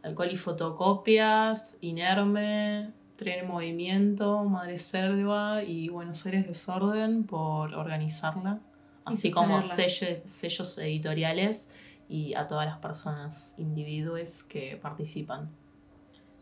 Alcohol 0.04 0.30
y 0.32 0.36
Fotocopias, 0.36 1.78
Inerme, 1.82 2.92
Tren 3.16 3.40
en 3.40 3.48
Movimiento, 3.48 4.44
Madre 4.44 4.78
Selva 4.78 5.64
y 5.64 5.90
Buenos 5.90 6.26
Aires 6.26 6.48
Desorden 6.48 7.24
por 7.24 7.74
organizarla, 7.74 8.60
así 9.06 9.32
como 9.32 9.62
sellos, 9.62 10.20
sellos 10.26 10.78
editoriales 10.78 11.70
y 12.10 12.34
a 12.34 12.48
todas 12.48 12.66
las 12.66 12.78
personas 12.80 13.56
individuos 13.58 14.44
que 14.44 14.78
participan. 14.78 15.50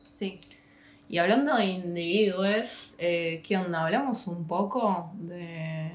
Sí. 0.10 0.40
Y 1.10 1.20
hablando 1.20 1.56
de 1.56 1.66
individuos, 1.66 2.94
eh, 2.98 3.42
¿qué 3.46 3.58
onda? 3.58 3.86
Hablamos 3.86 4.26
un 4.26 4.48
poco 4.48 5.12
de, 5.16 5.92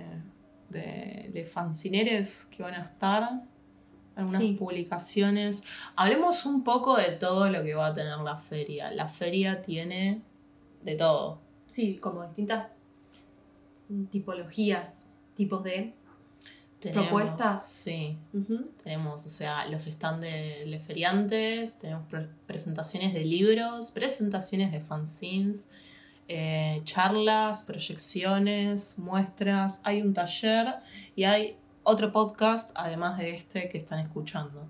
de, 0.68 1.30
de 1.32 1.44
fanzineres 1.44 2.47
que 2.47 2.62
van 2.62 2.75
a 2.75 2.85
estar, 2.85 3.42
algunas 4.14 4.40
Sí. 4.40 4.52
publicaciones. 4.58 5.64
Hablemos 5.97 6.44
un 6.47 6.62
poco 6.62 6.97
de 6.97 7.11
todo 7.12 7.49
lo 7.50 7.62
que 7.64 7.75
va 7.75 7.87
a 7.88 7.94
tener 7.94 8.18
la 8.18 8.37
feria. 8.37 8.90
La 8.92 9.08
feria 9.08 9.62
tiene 9.62 10.23
de 10.82 10.94
todo. 10.97 11.40
Sí, 11.68 11.97
como 11.99 12.25
distintas 12.25 12.80
tipologías, 14.11 15.08
tipos 15.35 15.62
de... 15.64 15.94
Tenemos, 16.78 17.08
¿Propuestas? 17.08 17.66
Sí, 17.66 18.16
tenemos, 18.85 19.26
o 19.26 19.28
sea, 19.28 19.66
los 19.66 19.82
stands 19.82 20.20
de, 20.20 20.64
de 20.70 20.78
feriantes, 20.78 21.76
tenemos 21.76 22.06
pre- 22.06 22.28
presentaciones 22.47 23.12
de 23.12 23.25
libros, 23.25 23.90
presentaciones 23.90 24.70
de 24.70 24.80
fanzines, 24.80 25.68
eh, 26.28 26.80
charlas, 26.85 27.64
proyecciones, 27.64 28.97
muestras, 28.97 29.80
hay 29.82 30.02
un 30.02 30.14
taller 30.14 30.76
y 31.16 31.25
hay 31.25 31.56
otro 31.82 32.12
podcast 32.12 32.70
además 32.76 33.18
de 33.18 33.35
este 33.35 33.68
que 33.68 33.78
están 33.78 33.99
escuchando. 33.99 34.68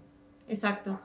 Exacto. 0.49 0.99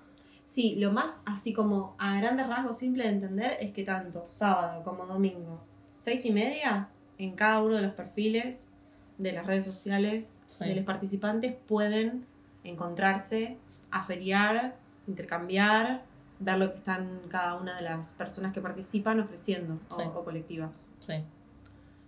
Sí, 0.53 0.75
lo 0.75 0.91
más 0.91 1.24
así 1.25 1.51
como 1.51 1.95
a 1.98 2.15
grandes 2.19 2.45
rasgos 2.45 2.77
simple 2.77 3.05
de 3.05 3.10
entender 3.10 3.57
es 3.60 3.72
que 3.72 3.83
tanto 3.83 4.24
sábado 4.27 4.83
como 4.83 5.07
domingo, 5.07 5.60
seis 5.98 6.24
y 6.27 6.31
media, 6.31 6.89
en 7.17 7.31
cada 7.36 7.60
uno 7.63 7.74
de 7.77 7.81
los 7.81 7.93
perfiles 7.95 8.69
de 9.17 9.31
las 9.31 9.48
redes 9.48 9.65
sociales 9.65 10.41
Sí. 10.45 10.65
de 10.65 10.75
los 10.75 10.86
participantes 10.86 11.55
pueden 11.67 12.27
encontrarse, 12.63 13.57
aferiar, 13.89 14.75
intercambiar, 15.07 16.03
ver 16.38 16.57
lo 16.60 16.72
que 16.72 16.77
están 16.77 17.22
cada 17.29 17.55
una 17.55 17.75
de 17.77 17.81
las 17.81 18.12
personas 18.12 18.53
que 18.53 18.62
participan 18.62 19.19
ofreciendo 19.22 19.79
o- 19.89 20.19
o 20.19 20.24
colectivas. 20.24 20.93
Sí. 21.00 21.15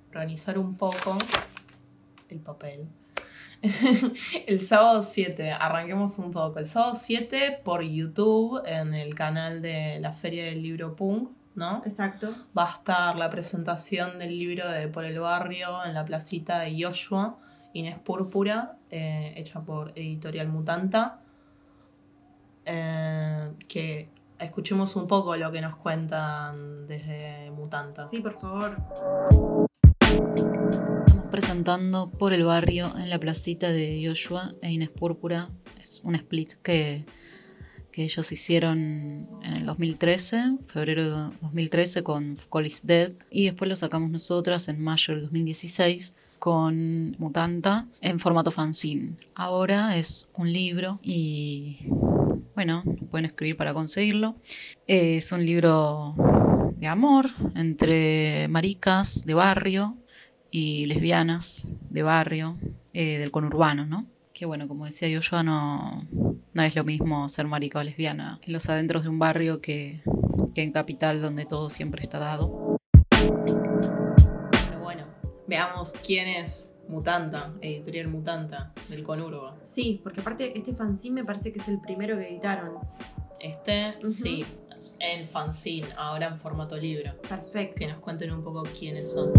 Organizar 0.10 0.60
un 0.60 0.76
poco 0.76 1.18
el 2.30 2.38
papel. 2.42 2.86
el 4.48 4.62
sábado 4.62 5.02
7, 5.02 5.52
arranquemos 5.52 6.20
un 6.20 6.32
poco. 6.32 6.60
El 6.60 6.68
sábado 6.68 6.96
7 6.96 7.62
por 7.64 7.84
YouTube 7.84 8.62
en 8.66 8.94
el 8.94 9.16
canal 9.16 9.62
de 9.62 10.00
la 10.00 10.14
Feria 10.14 10.46
del 10.46 10.62
Libro 10.62 10.96
Punk, 10.96 11.30
¿no? 11.56 11.82
Exacto. 11.86 12.30
Va 12.58 12.70
a 12.70 12.74
estar 12.74 13.16
la 13.16 13.30
presentación 13.30 14.20
del 14.20 14.38
libro 14.38 14.70
de 14.70 14.88
Por 14.88 15.06
el 15.06 15.20
Barrio 15.20 15.84
en 15.86 15.94
la 15.94 16.06
placita 16.06 16.60
de 16.60 16.84
Joshua, 16.84 17.38
Inés 17.74 17.98
Púrpura, 18.00 18.78
eh, 18.92 19.34
hecha 19.38 19.62
por 19.62 19.92
Editorial 19.96 20.48
Mutanta. 20.48 21.20
Eh, 22.66 23.52
que 23.68 24.10
escuchemos 24.40 24.96
un 24.96 25.08
poco 25.08 25.36
lo 25.36 25.52
que 25.52 25.62
nos 25.62 25.76
cuentan 25.76 26.88
desde 26.88 27.52
Mutanta. 27.52 28.08
Sí, 28.08 28.22
por 28.22 28.40
favor. 28.40 28.78
Presentando 31.36 32.10
por 32.12 32.32
el 32.32 32.46
barrio 32.46 32.98
en 32.98 33.10
la 33.10 33.20
placita 33.20 33.70
de 33.70 34.02
Joshua 34.08 34.54
e 34.62 34.72
Inés 34.72 34.90
Púrpura. 34.90 35.50
Es 35.78 36.00
un 36.06 36.16
split 36.16 36.54
que, 36.64 37.04
que 37.92 38.06
ellos 38.06 38.32
hicieron 38.32 39.28
en 39.44 39.54
el 39.54 39.66
2013, 39.66 40.60
febrero 40.66 41.04
de 41.04 41.36
2013 41.42 42.04
con 42.04 42.38
Call 42.50 42.68
is 42.68 42.88
Dead. 42.88 43.12
Y 43.30 43.48
después 43.48 43.68
lo 43.68 43.76
sacamos 43.76 44.10
nosotras 44.12 44.70
en 44.70 44.82
mayo 44.82 45.14
del 45.14 45.24
2016 45.24 46.16
con 46.40 47.18
Mutanta 47.20 47.86
en 48.00 48.22
formato 48.22 48.50
fanzine. 48.50 49.18
Ahora 49.34 49.98
es 49.98 50.32
un 50.38 50.54
libro 50.54 51.00
y 51.04 51.80
bueno, 52.56 52.82
pueden 53.12 53.26
escribir 53.26 53.58
para 53.58 53.74
conseguirlo. 53.74 54.38
Es 54.88 55.34
un 55.34 55.46
libro 55.46 56.16
de 56.78 56.88
amor 56.88 57.26
entre 57.56 58.48
maricas 58.48 59.26
de 59.26 59.34
barrio 59.34 59.98
y 60.58 60.86
lesbianas 60.86 61.68
de 61.90 62.02
barrio, 62.02 62.58
eh, 62.94 63.18
del 63.18 63.30
conurbano, 63.30 63.86
¿no? 63.86 64.06
Que 64.34 64.46
bueno, 64.46 64.70
como 64.70 64.86
decía 64.86 65.10
yo, 65.10 65.20
yo 65.20 65.44
no, 65.44 66.08
no 66.54 66.62
es 66.64 66.74
lo 66.78 66.86
mismo 66.86 67.28
ser 67.28 67.46
marica 67.46 67.80
o 67.80 67.84
lesbiana 67.84 68.40
en 68.42 68.54
los 68.54 68.70
adentros 68.70 69.04
de 69.04 69.10
un 69.10 69.20
barrio 69.20 69.60
que, 69.60 70.02
que 70.54 70.64
en 70.64 70.72
capital 70.72 71.22
donde 71.22 71.46
todo 71.46 71.70
siempre 71.70 72.00
está 72.00 72.20
dado. 72.20 72.78
Pero 73.10 74.80
bueno, 74.82 75.04
Veamos 75.46 75.92
quién 75.92 76.30
es 76.30 76.74
Mutanta, 76.88 77.54
editorial 77.60 78.08
Mutanta, 78.08 78.72
del 78.88 79.04
Conurbo. 79.04 79.58
Sí, 79.66 80.00
porque 80.02 80.22
aparte 80.22 80.58
este 80.58 80.74
fanzine 80.74 81.16
me 81.16 81.26
parece 81.26 81.52
que 81.52 81.60
es 81.60 81.68
el 81.68 81.82
primero 81.82 82.18
que 82.18 82.30
editaron. 82.30 82.76
Este, 83.42 83.94
Ujú. 84.00 84.10
sí, 84.10 84.46
en 85.02 85.28
fanzine, 85.28 85.88
ahora 85.98 86.28
en 86.28 86.38
formato 86.38 86.78
libro. 86.78 87.12
Perfecto. 87.28 87.76
Que 87.76 87.88
nos 87.88 88.00
cuenten 88.00 88.32
un 88.32 88.42
poco 88.42 88.64
quiénes 88.64 89.12
son. 89.12 89.34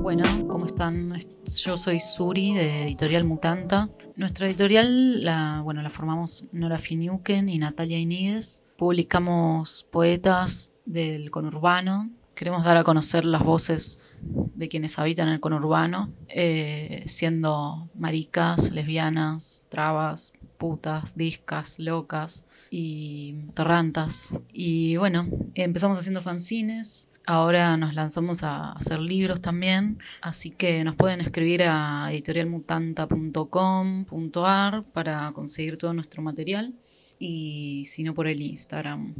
Bueno, 0.00 0.24
¿cómo 0.48 0.66
están? 0.66 1.16
Yo 1.46 1.76
soy 1.76 2.00
Suri 2.00 2.54
de 2.54 2.84
Editorial 2.84 3.24
Mutanta. 3.24 3.88
Nuestra 4.16 4.46
editorial 4.46 5.24
la, 5.24 5.60
bueno, 5.62 5.82
la 5.82 5.90
formamos 5.90 6.46
Nora 6.52 6.78
Finiuken 6.78 7.48
y 7.48 7.58
Natalia 7.58 7.98
Iníguez. 7.98 8.64
Publicamos 8.76 9.86
poetas 9.90 10.72
del 10.84 11.30
conurbano. 11.30 12.10
Queremos 12.34 12.64
dar 12.64 12.76
a 12.76 12.84
conocer 12.84 13.24
las 13.24 13.42
voces 13.42 14.02
de 14.22 14.68
quienes 14.68 14.98
habitan 14.98 15.28
el 15.28 15.40
conurbano, 15.40 16.10
eh, 16.28 17.04
siendo 17.06 17.88
maricas, 17.94 18.72
lesbianas, 18.72 19.66
trabas, 19.68 20.32
putas, 20.58 21.16
discas, 21.16 21.78
locas 21.78 22.44
y 22.70 23.34
torrantas. 23.54 24.34
Y 24.52 24.96
bueno, 24.96 25.26
empezamos 25.54 25.98
haciendo 25.98 26.20
fanzines, 26.20 27.10
ahora 27.26 27.76
nos 27.76 27.94
lanzamos 27.94 28.42
a 28.42 28.72
hacer 28.72 28.98
libros 29.00 29.40
también, 29.40 30.00
así 30.20 30.50
que 30.50 30.82
nos 30.84 30.96
pueden 30.96 31.20
escribir 31.20 31.62
a 31.64 32.08
editorialmutanta.com.ar 32.10 34.84
para 34.92 35.30
conseguir 35.32 35.78
todo 35.78 35.94
nuestro 35.94 36.22
material 36.22 36.74
y 37.18 37.84
si 37.84 38.04
no 38.04 38.14
por 38.14 38.26
el 38.26 38.42
Instagram. 38.42 39.14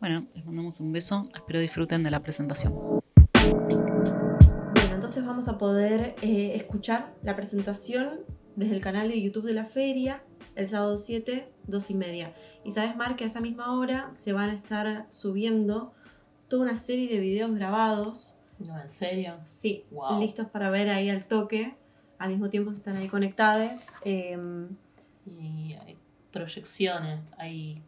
Bueno, 0.00 0.26
les 0.34 0.44
mandamos 0.44 0.80
un 0.80 0.92
beso, 0.92 1.30
espero 1.34 1.60
disfruten 1.60 2.02
de 2.02 2.10
la 2.10 2.22
presentación. 2.22 2.74
Bueno, 2.74 3.02
entonces 4.92 5.24
vamos 5.24 5.48
a 5.48 5.56
poder 5.58 6.16
eh, 6.22 6.52
escuchar 6.54 7.14
la 7.22 7.36
presentación 7.36 8.20
desde 8.56 8.74
el 8.74 8.80
canal 8.80 9.08
de 9.08 9.20
YouTube 9.20 9.46
de 9.46 9.54
la 9.54 9.64
feria 9.64 10.22
el 10.56 10.68
sábado 10.68 10.96
7, 10.96 11.48
2 11.66 11.90
y 11.90 11.94
media. 11.94 12.34
Y 12.64 12.72
sabes, 12.72 12.96
Mar, 12.96 13.14
que 13.14 13.24
a 13.24 13.26
esa 13.28 13.40
misma 13.40 13.78
hora 13.78 14.08
se 14.12 14.32
van 14.32 14.50
a 14.50 14.54
estar 14.54 15.06
subiendo 15.10 15.92
toda 16.48 16.62
una 16.62 16.76
serie 16.76 17.08
de 17.08 17.20
videos 17.20 17.54
grabados. 17.54 18.36
No, 18.58 18.78
¿en 18.80 18.90
serio? 18.90 19.36
Sí, 19.44 19.84
Wow. 19.90 20.20
listos 20.20 20.46
para 20.48 20.70
ver 20.70 20.88
ahí 20.88 21.10
al 21.10 21.26
toque. 21.26 21.74
Al 22.18 22.30
mismo 22.30 22.48
tiempo 22.48 22.70
están 22.70 22.96
ahí 22.96 23.08
conectados. 23.08 23.88
Eh, 24.04 24.38
Y 25.26 25.74
hay 25.84 25.98
proyecciones, 26.32 27.22
hay 27.36 27.82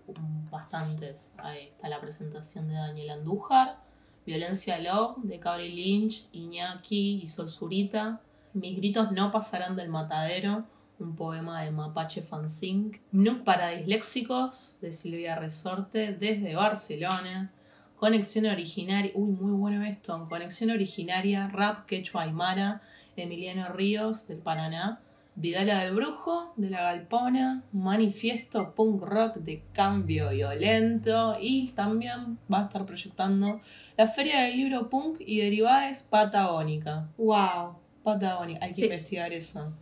bastantes. 0.51 1.33
Ahí 1.39 1.69
está 1.69 1.89
la 1.89 2.01
presentación 2.01 2.69
de 2.69 2.75
Daniel 2.75 3.11
Andújar, 3.11 3.79
Violencia 4.27 4.79
Love, 4.81 5.19
de 5.23 5.39
Cabri 5.39 5.71
Lynch, 5.71 6.27
Iñaki 6.33 7.21
y 7.23 7.27
Sol 7.27 7.49
Zurita. 7.49 8.21
Mis 8.55 8.77
gritos 8.77 9.13
no 9.13 9.31
pasarán 9.31 9.77
del 9.77 9.89
matadero, 9.89 10.65
un 10.99 11.15
poema 11.15 11.63
de 11.63 11.71
Mapache 11.71 12.23
Fanzine. 12.23 13.01
Nuc 13.13 13.45
para 13.45 13.69
disléxicos, 13.69 14.79
de 14.81 14.91
Silvia 14.91 15.37
Resorte, 15.37 16.13
desde 16.13 16.55
Barcelona. 16.57 17.53
Conexión 17.99 18.47
originaria, 18.47 19.11
uy, 19.15 19.33
muy 19.33 19.53
bueno 19.53 19.85
esto. 19.85 20.27
Conexión 20.29 20.71
originaria, 20.71 21.49
rap 21.49 21.87
quechua 21.87 22.23
aymara, 22.23 22.81
Emiliano 23.17 23.69
Ríos, 23.73 24.29
del 24.29 24.39
Paraná. 24.39 25.01
Vidala 25.35 25.79
del 25.85 25.95
Brujo, 25.95 26.53
de 26.57 26.69
la 26.69 26.83
Galpona, 26.83 27.63
manifiesto 27.73 28.75
punk 28.75 29.03
rock 29.03 29.37
de 29.37 29.63
cambio 29.73 30.31
violento 30.31 31.37
y 31.41 31.69
también 31.71 32.39
va 32.53 32.63
a 32.63 32.65
estar 32.65 32.85
proyectando 32.85 33.61
la 33.97 34.09
Feria 34.09 34.41
del 34.43 34.57
Libro 34.57 34.91
Punk 34.91 35.21
y 35.21 35.39
Derivadas 35.41 36.03
Patagónica. 36.03 37.09
wow, 37.19 37.77
Patagónica, 38.03 38.65
hay 38.65 38.73
que 38.75 38.81
Sí. 38.81 38.85
investigar 38.87 39.33
eso. 39.33 39.73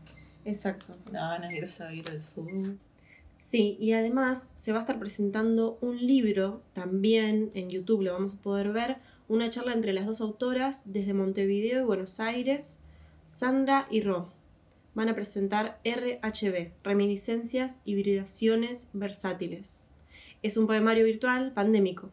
exacto. 0.45 0.95
Una 1.09 1.31
ganas 1.31 1.49
de 1.51 1.57
irse 1.57 1.85
a 1.85 1.93
ir 1.93 2.05
del 2.05 2.21
sur. 2.21 2.47
Sí, 3.37 3.77
y 3.81 3.93
además 3.93 4.53
se 4.57 4.73
va 4.73 4.79
a 4.79 4.81
estar 4.81 4.99
presentando 4.99 5.79
un 5.81 5.99
libro 6.05 6.63
también 6.73 7.51
en 7.55 7.69
YouTube, 7.69 8.03
lo 8.03 8.15
vamos 8.15 8.35
a 8.35 8.43
poder 8.43 8.73
ver, 8.73 8.97
una 9.29 9.51
charla 9.51 9.75
entre 9.75 9.93
las 9.93 10.07
dos 10.07 10.21
autoras 10.21 10.83
desde 10.87 11.13
Montevideo 11.13 11.83
y 11.83 11.85
Buenos 11.85 12.19
Aires, 12.19 12.81
Sandra 13.29 13.87
y 13.91 14.01
Ro. 14.01 14.31
Van 14.95 15.11
a 15.11 15.15
presentar 15.15 15.79
RHB, 15.85 16.71
Reminiscencias, 16.83 17.81
Hibridaciones 17.85 18.89
Versátiles. 18.95 19.93
Es 20.43 20.57
un 20.57 20.67
poemario 20.67 21.05
virtual 21.05 21.53
pandémico. 21.53 22.11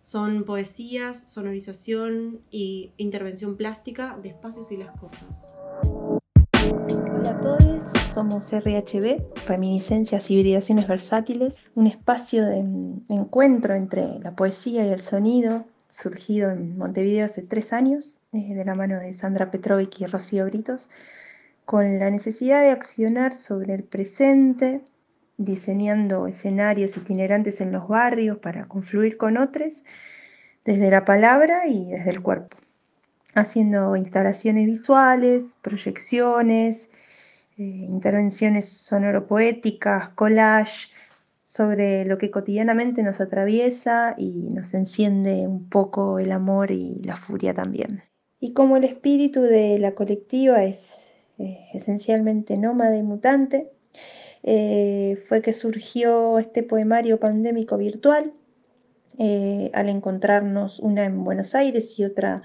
Son 0.00 0.42
poesías, 0.42 1.30
sonorización 1.30 2.40
y 2.50 2.90
intervención 2.96 3.56
plástica 3.56 4.18
de 4.18 4.30
espacios 4.30 4.72
y 4.72 4.78
las 4.78 4.90
cosas. 4.98 5.60
Hola 5.84 7.30
a 7.30 7.40
todos, 7.40 7.84
somos 8.12 8.52
RHB, 8.52 9.46
Reminiscencias 9.46 10.30
y 10.30 10.34
Hibridaciones 10.34 10.86
Versátiles, 10.86 11.56
un 11.74 11.86
espacio 11.86 12.44
de 12.44 12.62
mm, 12.62 13.06
encuentro 13.08 13.74
entre 13.74 14.18
la 14.18 14.36
poesía 14.36 14.84
y 14.84 14.90
el 14.90 15.00
sonido, 15.00 15.64
surgido 15.88 16.50
en 16.50 16.76
Montevideo 16.76 17.24
hace 17.24 17.42
tres 17.42 17.72
años, 17.72 18.18
eh, 18.32 18.54
de 18.54 18.64
la 18.66 18.74
mano 18.74 18.98
de 18.98 19.14
Sandra 19.14 19.50
Petrovic 19.50 20.00
y 20.00 20.06
Rocío 20.06 20.44
Britos, 20.44 20.90
con 21.64 21.98
la 21.98 22.10
necesidad 22.10 22.60
de 22.60 22.70
accionar 22.70 23.32
sobre 23.32 23.74
el 23.74 23.84
presente, 23.84 24.82
diseñando 25.38 26.26
escenarios 26.26 26.96
itinerantes 26.98 27.62
en 27.62 27.72
los 27.72 27.88
barrios 27.88 28.38
para 28.38 28.66
confluir 28.66 29.16
con 29.16 29.38
otros, 29.38 29.84
desde 30.66 30.90
la 30.90 31.06
palabra 31.06 31.66
y 31.66 31.86
desde 31.86 32.10
el 32.10 32.20
cuerpo 32.20 32.58
haciendo 33.34 33.96
instalaciones 33.96 34.66
visuales, 34.66 35.56
proyecciones, 35.62 36.90
eh, 37.58 37.62
intervenciones 37.62 38.68
sonoropoéticas, 38.68 40.10
collage, 40.10 40.88
sobre 41.44 42.06
lo 42.06 42.16
que 42.16 42.30
cotidianamente 42.30 43.02
nos 43.02 43.20
atraviesa 43.20 44.14
y 44.16 44.48
nos 44.54 44.72
enciende 44.72 45.46
un 45.46 45.68
poco 45.68 46.18
el 46.18 46.32
amor 46.32 46.70
y 46.70 47.02
la 47.04 47.16
furia 47.16 47.52
también. 47.52 48.02
Y 48.40 48.54
como 48.54 48.78
el 48.78 48.84
espíritu 48.84 49.42
de 49.42 49.78
la 49.78 49.94
colectiva 49.94 50.64
es 50.64 51.12
esencialmente 51.72 52.56
nómada 52.56 52.96
y 52.96 53.02
mutante, 53.02 53.70
eh, 54.42 55.22
fue 55.28 55.42
que 55.42 55.52
surgió 55.52 56.38
este 56.38 56.62
poemario 56.62 57.20
pandémico 57.20 57.78
virtual 57.78 58.32
eh, 59.18 59.70
al 59.74 59.88
encontrarnos 59.88 60.80
una 60.80 61.04
en 61.04 61.22
Buenos 61.22 61.54
Aires 61.54 61.98
y 61.98 62.04
otra 62.04 62.42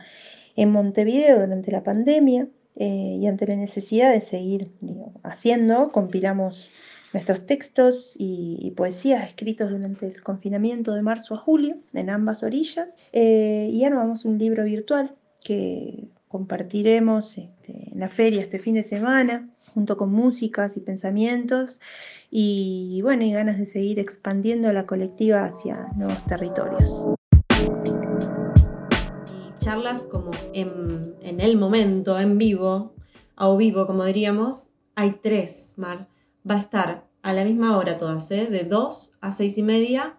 en 0.55 0.71
Montevideo 0.71 1.39
durante 1.39 1.71
la 1.71 1.83
pandemia 1.83 2.47
eh, 2.79 3.17
y 3.19 3.27
ante 3.27 3.47
la 3.47 3.55
necesidad 3.55 4.13
de 4.13 4.21
seguir 4.21 4.71
digo, 4.81 5.13
haciendo, 5.23 5.91
compilamos 5.91 6.69
nuestros 7.13 7.45
textos 7.45 8.13
y, 8.17 8.59
y 8.61 8.71
poesías 8.71 9.27
escritos 9.27 9.71
durante 9.71 10.05
el 10.05 10.21
confinamiento 10.21 10.93
de 10.93 11.01
marzo 11.01 11.33
a 11.33 11.37
julio 11.37 11.77
en 11.93 12.09
ambas 12.09 12.43
orillas 12.43 12.89
eh, 13.13 13.69
y 13.71 13.83
armamos 13.83 14.25
un 14.25 14.37
libro 14.37 14.63
virtual 14.63 15.15
que 15.43 16.09
compartiremos 16.27 17.37
este, 17.37 17.91
en 17.91 17.99
la 17.99 18.09
feria 18.09 18.41
este 18.41 18.59
fin 18.59 18.75
de 18.75 18.83
semana 18.83 19.49
junto 19.73 19.97
con 19.97 20.11
músicas 20.11 20.77
y 20.77 20.81
pensamientos 20.81 21.79
y 22.29 22.99
bueno 23.01 23.23
y 23.23 23.31
ganas 23.31 23.57
de 23.57 23.65
seguir 23.65 23.99
expandiendo 23.99 24.71
la 24.73 24.85
colectiva 24.85 25.45
hacia 25.45 25.87
nuevos 25.95 26.23
territorios 26.25 27.07
charlas 29.67 30.05
como 30.05 30.31
en, 30.53 31.13
en 31.19 31.41
el 31.41 31.57
momento, 31.57 32.17
en 32.17 32.37
vivo, 32.37 32.93
a 33.35 33.49
o 33.49 33.57
vivo, 33.57 33.85
como 33.85 34.05
diríamos, 34.05 34.69
hay 34.95 35.19
tres, 35.21 35.73
Mar. 35.75 36.07
Va 36.49 36.55
a 36.55 36.59
estar 36.59 37.05
a 37.21 37.33
la 37.33 37.43
misma 37.43 37.75
hora 37.75 37.97
todas, 37.97 38.31
¿eh? 38.31 38.45
de 38.45 38.63
2 38.63 39.15
a 39.19 39.31
6 39.33 39.57
y 39.57 39.63
media 39.63 40.17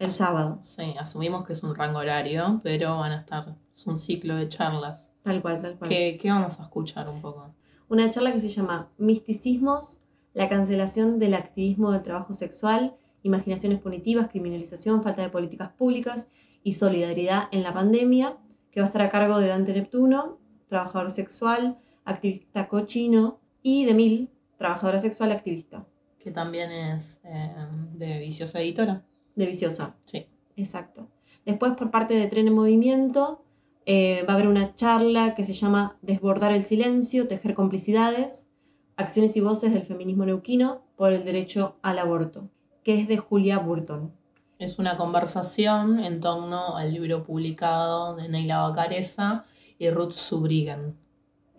el 0.00 0.10
sábado. 0.10 0.58
Sí, 0.62 0.96
asumimos 0.98 1.46
que 1.46 1.52
es 1.52 1.62
un 1.62 1.76
rango 1.76 2.00
horario, 2.00 2.60
pero 2.64 2.98
van 2.98 3.12
a 3.12 3.18
estar, 3.18 3.54
es 3.72 3.86
un 3.86 3.96
ciclo 3.96 4.34
de 4.34 4.48
charlas. 4.48 5.12
Tal 5.22 5.42
cual, 5.42 5.62
tal 5.62 5.78
cual. 5.78 5.88
¿Qué, 5.88 6.18
qué 6.20 6.32
vamos 6.32 6.58
a 6.58 6.64
escuchar 6.64 7.08
un 7.08 7.20
poco? 7.20 7.54
Una 7.88 8.10
charla 8.10 8.32
que 8.32 8.40
se 8.40 8.48
llama 8.48 8.90
Misticismos, 8.98 10.00
la 10.34 10.48
cancelación 10.48 11.20
del 11.20 11.34
activismo 11.34 11.92
del 11.92 12.02
trabajo 12.02 12.32
sexual, 12.32 12.96
imaginaciones 13.22 13.78
punitivas, 13.78 14.26
criminalización, 14.26 15.04
falta 15.04 15.22
de 15.22 15.28
políticas 15.28 15.68
públicas 15.68 16.26
y 16.64 16.72
solidaridad 16.72 17.44
en 17.52 17.62
la 17.62 17.72
pandemia, 17.72 18.36
que 18.70 18.80
va 18.80 18.86
a 18.86 18.88
estar 18.88 19.02
a 19.02 19.08
cargo 19.10 19.38
de 19.38 19.48
Dante 19.48 19.72
Neptuno, 19.72 20.38
trabajador 20.68 21.10
sexual, 21.10 21.78
activista 22.04 22.68
cochino, 22.68 23.40
y 23.62 23.84
de 23.84 23.94
Mil, 23.94 24.30
trabajadora 24.56 24.98
sexual 25.00 25.32
activista, 25.32 25.86
Que 26.18 26.30
también 26.30 26.70
es 26.70 27.20
eh, 27.24 27.54
de 27.94 28.18
Viciosa 28.18 28.60
Editora. 28.60 29.04
de 29.34 29.46
Viciosa. 29.46 29.96
Sí. 30.04 30.26
Exacto. 30.56 31.08
Después, 31.44 31.72
por 31.74 31.90
parte 31.90 32.14
de 32.14 32.26
Tren 32.26 32.48
en 32.48 32.54
Movimiento, 32.54 33.44
eh, 33.86 34.24
va 34.28 34.32
a 34.32 34.36
haber 34.36 34.48
una 34.48 34.74
charla 34.74 35.34
que 35.34 35.44
se 35.44 35.54
llama 35.54 35.96
Desbordar 36.02 36.52
el 36.52 36.64
silencio, 36.64 37.28
tejer 37.28 37.54
complicidades, 37.54 38.48
acciones 38.96 39.36
y 39.36 39.40
voces 39.40 39.72
del 39.72 39.84
feminismo 39.84 40.26
neuquino 40.26 40.82
por 40.96 41.12
el 41.12 41.24
derecho 41.24 41.76
al 41.82 41.98
aborto, 41.98 42.50
que 42.82 43.00
es 43.00 43.08
de 43.08 43.16
Julia 43.16 43.58
Burton. 43.58 44.12
Es 44.58 44.80
una 44.80 44.96
conversación 44.96 46.00
en 46.00 46.20
torno 46.20 46.76
al 46.76 46.92
libro 46.92 47.22
publicado 47.22 48.16
de 48.16 48.28
Neila 48.28 48.62
Bacareza 48.62 49.44
y 49.78 49.88
Ruth 49.88 50.10
Subrigen, 50.10 50.96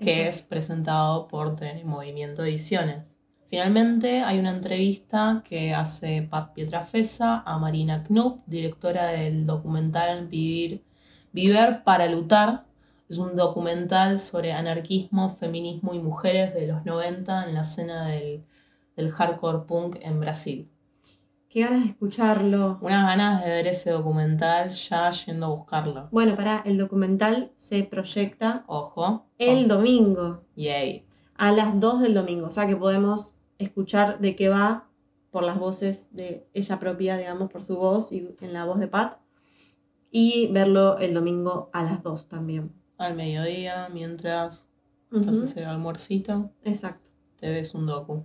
que 0.02 0.28
es 0.28 0.42
presentado 0.42 1.30
por 1.30 1.56
Tren 1.56 1.78
y 1.78 1.86
Movimiento 1.86 2.44
Ediciones. 2.44 3.18
Finalmente 3.46 4.22
hay 4.22 4.38
una 4.38 4.50
entrevista 4.50 5.44
que 5.48 5.74
hace 5.74 6.28
Pat 6.30 6.52
Pietrafesa 6.52 7.42
a 7.46 7.58
Marina 7.58 8.04
Knupp, 8.04 8.46
directora 8.48 9.08
del 9.08 9.46
documental 9.46 10.28
Vivir, 10.28 10.84
Viver 11.32 11.86
para 11.86 12.06
Lutar. 12.08 12.66
Es 13.08 13.18
un 13.18 13.38
documental 13.38 14.20
sobre 14.20 14.52
anarquismo, 14.52 15.30
feminismo 15.30 15.94
y 15.94 16.00
mujeres 16.00 16.54
de 16.54 16.68
los 16.68 16.84
90 16.84 17.48
en 17.48 17.54
la 17.54 17.62
escena 17.62 18.08
del, 18.08 18.44
del 18.98 19.10
hardcore 19.10 19.60
punk 19.66 20.00
en 20.02 20.20
Brasil. 20.20 20.70
Qué 21.50 21.62
ganas 21.62 21.82
de 21.84 21.90
escucharlo. 21.90 22.78
Unas 22.82 23.08
ganas 23.08 23.44
de 23.44 23.50
ver 23.50 23.66
ese 23.68 23.90
documental 23.90 24.70
ya 24.70 25.10
yendo 25.10 25.48
a 25.48 25.50
buscarlo. 25.50 26.08
Bueno, 26.12 26.36
para 26.36 26.60
el 26.60 26.78
documental 26.78 27.52
se 27.56 27.84
proyecta 27.84 28.64
Ojo. 28.68 29.26
el 29.40 29.68
domingo 29.68 30.44
Yay. 30.56 31.08
a 31.36 31.52
las 31.52 31.80
2 31.80 32.02
del 32.02 32.14
domingo, 32.14 32.48
o 32.48 32.52
sea 32.52 32.68
que 32.68 32.76
podemos 32.76 33.34
escuchar 33.58 34.20
de 34.20 34.36
qué 34.36 34.48
va 34.50 34.88
por 35.32 35.44
las 35.44 35.58
voces 35.60 36.08
de 36.12 36.48
ella 36.54 36.80
propia, 36.80 37.18
digamos, 37.18 37.50
por 37.52 37.64
su 37.64 37.78
voz 37.78 38.12
y 38.12 38.36
en 38.42 38.54
la 38.54 38.66
voz 38.66 38.80
de 38.80 38.88
Pat, 38.88 39.18
y 40.12 40.50
verlo 40.52 41.00
el 41.00 41.14
domingo 41.16 41.70
a 41.74 41.82
las 41.84 42.04
2 42.04 42.28
también. 42.28 42.72
Al 43.00 43.16
mediodía, 43.16 43.90
mientras 43.92 44.68
estás 45.12 45.36
Ujú, 45.36 45.42
a 45.42 45.44
hacer 45.46 45.66
almuercito, 45.66 46.52
Exacto. 46.64 47.10
te 47.40 47.50
ves 47.50 47.74
un 47.74 47.88
docu. 47.88 48.24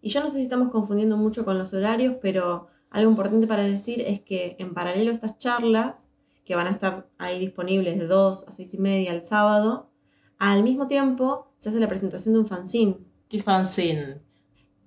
Y 0.00 0.10
yo 0.10 0.20
no 0.20 0.28
sé 0.28 0.36
si 0.36 0.42
estamos 0.42 0.70
confundiendo 0.70 1.16
mucho 1.16 1.44
con 1.44 1.58
los 1.58 1.74
horarios, 1.74 2.16
pero 2.22 2.68
algo 2.90 3.10
importante 3.10 3.46
para 3.46 3.62
decir 3.62 4.00
es 4.02 4.20
que 4.20 4.56
en 4.58 4.74
paralelo 4.74 5.10
a 5.10 5.14
estas 5.14 5.38
charlas, 5.38 6.10
que 6.44 6.54
van 6.54 6.66
a 6.66 6.70
estar 6.70 7.08
ahí 7.18 7.38
disponibles 7.38 7.98
de 7.98 8.06
2 8.06 8.48
a 8.48 8.52
6 8.52 8.74
y 8.74 8.78
media 8.78 9.12
el 9.12 9.24
sábado, 9.26 9.90
al 10.38 10.62
mismo 10.62 10.86
tiempo 10.86 11.52
se 11.56 11.68
hace 11.68 11.80
la 11.80 11.88
presentación 11.88 12.34
de 12.34 12.40
un 12.40 12.46
fanzine. 12.46 12.96
¿Qué 13.28 13.42
fanzine? 13.42 14.20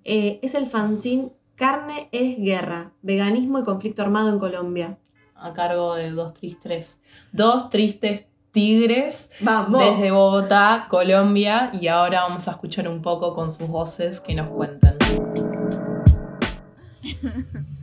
Eh, 0.04 0.40
es 0.42 0.56
el 0.56 0.66
fanzine 0.66 1.34
Carne 1.62 2.10
es 2.12 2.40
Guerra, 2.40 2.92
Veganismo 3.04 3.60
y 3.60 3.64
Conflicto 3.64 4.02
Armado 4.02 4.30
en 4.30 4.40
Colombia. 4.40 4.98
A 5.36 5.54
cargo 5.54 5.94
de 5.94 6.10
dos 6.10 6.34
tristes, 6.34 7.00
dos 7.32 7.70
tristes 7.70 8.26
tigres 8.52 9.32
¡Vamos! 9.40 9.80
desde 9.80 10.12
Bogotá, 10.12 10.88
Colombia, 10.90 11.72
y 11.80 11.88
ahora 11.88 12.22
vamos 12.22 12.48
a 12.48 12.52
escuchar 12.52 12.88
un 12.88 13.02
poco 13.02 13.34
con 13.34 13.52
sus 13.52 13.68
voces 13.68 14.20
que 14.20 14.36
nos 14.36 14.50
cuentan. 14.50 14.98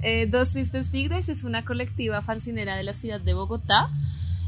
Eh, 0.01 0.29
Dos 0.31 0.53
Tristes 0.53 0.93
Tigres 0.93 1.29
es 1.29 1.43
una 1.43 1.65
colectiva 1.65 2.23
fancinera 2.23 2.77
de 2.77 2.85
la 2.85 2.93
ciudad 2.93 3.21
de 3.21 3.35
Bogotá. 3.35 3.91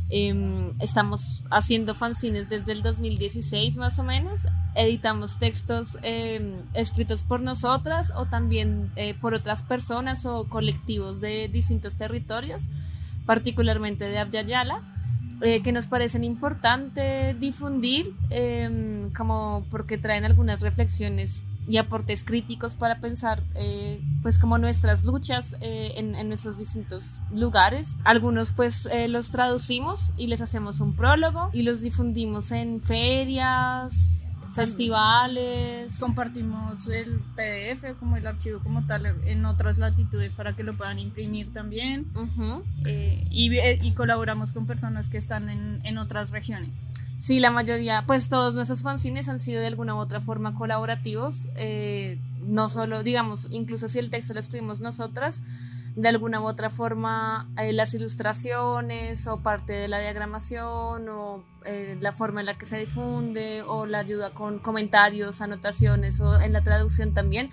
Em, 0.09 0.81
estamos 0.81 1.43
haciendo 1.51 1.97
fanzines 1.97 2.49
desde 2.49 2.71
el 2.73 2.83
2016 2.83 3.77
más 3.77 3.99
o 3.99 4.05
menos. 4.05 4.47
Editamos 4.77 5.41
textos 5.41 5.99
em, 6.03 6.55
escritos 6.75 7.25
por 7.25 7.41
nosotras 7.41 8.13
o 8.17 8.27
también 8.27 8.93
eh, 8.95 9.15
por 9.21 9.35
otras 9.35 9.63
personas 9.65 10.25
o 10.25 10.49
colectivos 10.49 11.21
de 11.21 11.49
distintos 11.49 11.99
territorios, 11.99 12.69
particularmente 13.27 14.05
de 14.05 14.19
Abya 14.19 14.43
Yala, 14.43 14.83
eh, 15.43 15.63
que 15.63 15.73
nos 15.73 15.87
parecen 15.87 16.25
importante 16.25 17.35
difundir 17.39 18.13
em, 18.31 19.11
como 19.13 19.65
porque 19.71 19.99
traen 19.99 20.25
algunas 20.25 20.61
reflexiones 20.61 21.43
y 21.71 21.77
aportes 21.77 22.25
críticos 22.25 22.75
para 22.75 22.99
pensar 22.99 23.43
eh, 23.55 24.01
pues 24.23 24.39
como 24.39 24.59
nuestras 24.59 25.05
luchas 25.05 25.57
eh, 25.61 25.93
en, 25.97 26.15
en 26.15 26.29
nuestros 26.29 26.59
distintos 26.59 27.21
lugares. 27.33 27.97
Algunos 28.05 28.53
pues 28.53 28.87
eh, 28.87 29.09
los 29.09 29.31
traducimos 29.31 30.13
y 30.17 30.27
les 30.27 30.41
hacemos 30.41 30.81
un 30.81 30.95
prólogo 30.97 31.51
y 31.53 31.63
los 31.63 31.81
difundimos 31.81 32.51
en 32.51 32.81
ferias, 32.83 34.27
festivales. 34.53 35.97
Compartimos 35.99 36.87
el 36.89 37.21
PDF 37.37 37.99
como 37.99 38.17
el 38.17 38.27
archivo 38.27 38.61
como 38.61 38.87
tal 38.87 39.07
en 39.25 39.45
otras 39.45 39.79
latitudes 39.79 40.33
para 40.33 40.55
que 40.55 40.63
lo 40.63 40.77
puedan 40.77 40.99
imprimir 40.99 41.53
también 41.53 42.07
Ujú. 42.15 42.63
eh, 42.85 43.27
y, 43.31 43.57
y 43.59 43.93
colaboramos 43.93 44.53
con 44.53 44.67
personas 44.67 45.09
que 45.09 45.19
están 45.19 45.49
en, 45.49 45.81
en 45.85 45.99
otras 45.99 46.31
regiones. 46.31 46.85
Sí, 47.19 47.39
la 47.39 47.51
mayoría, 47.51 48.05
pues 48.07 48.31
todos 48.31 48.55
nuestros 48.55 48.83
fanzines 48.83 49.29
han 49.29 49.39
sido 49.39 49.61
de 49.61 49.67
alguna 49.67 49.95
u 49.95 49.99
otra 49.99 50.23
forma 50.23 50.55
colaborativos, 50.55 51.49
eh, 51.57 52.19
no 52.47 52.71
solo, 52.71 53.03
digamos, 53.03 53.47
incluso 53.51 53.91
si 53.91 53.99
el 53.99 54.09
texto 54.09 54.33
lo 54.33 54.41
escribimos 54.41 54.81
nosotras, 54.81 55.43
de 56.01 56.09
alguna 56.09 56.41
u 56.41 56.45
otra 56.45 56.71
forma 56.71 57.49
eh, 57.59 57.73
las 57.73 57.93
ilustraciones 57.95 59.27
o 59.27 59.43
parte 59.43 59.73
de 59.73 59.89
la 59.89 60.01
diagramación 60.01 61.09
o 61.09 61.45
eh, 61.67 61.99
la 62.01 62.13
forma 62.13 62.41
en 62.41 62.47
la 62.47 62.57
que 62.57 62.65
se 62.65 62.79
difunde 62.79 63.63
o 63.67 63.87
la 63.87 63.99
ayuda 63.99 64.31
con 64.31 64.59
comentarios, 64.59 65.41
anotaciones 65.41 66.21
o 66.21 66.41
en 66.41 66.53
la 66.53 66.63
traducción 66.63 67.13
también 67.13 67.51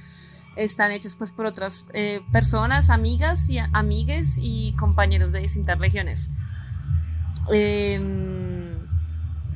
están 0.56 0.92
hechos 0.92 1.16
pues 1.16 1.32
por 1.32 1.46
otras 1.46 1.86
eh, 1.94 2.22
personas, 2.32 2.90
amigas 2.90 3.50
y 3.50 3.60
amigues 3.60 4.38
y 4.40 4.74
compañeros 4.74 5.32
de 5.32 5.40
distintas 5.40 5.78
regiones. 5.78 6.30
Em, 7.52 8.76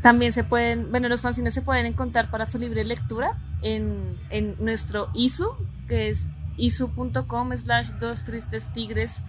también 0.01 0.31
se 0.31 0.43
pueden, 0.43 0.91
bueno, 0.91 1.07
los 1.09 1.21
fanzines 1.21 1.53
se 1.53 1.61
pueden 1.61 1.85
encontrar 1.85 2.29
para 2.29 2.45
su 2.45 2.59
libre 2.59 2.83
lectura 2.83 3.37
en, 3.61 4.17
en 4.29 4.55
nuestro 4.59 5.09
ISU, 5.13 5.47
que 5.87 6.09
es 6.09 6.27
isu.com 6.61 7.55
slash 7.57 7.89
dos 7.99 8.23
tristes 8.23 8.71
tigres. 8.73 9.23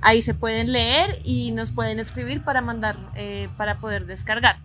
Ahí 0.00 0.20
se 0.20 0.34
pueden 0.34 0.72
leer 0.72 1.20
y 1.24 1.52
nos 1.52 1.72
pueden 1.72 1.98
escribir 1.98 2.42
para 2.44 2.60
mandar, 2.60 2.96
eh, 3.14 3.48
para 3.56 3.78
poder 3.78 4.06
descargar. 4.06 4.58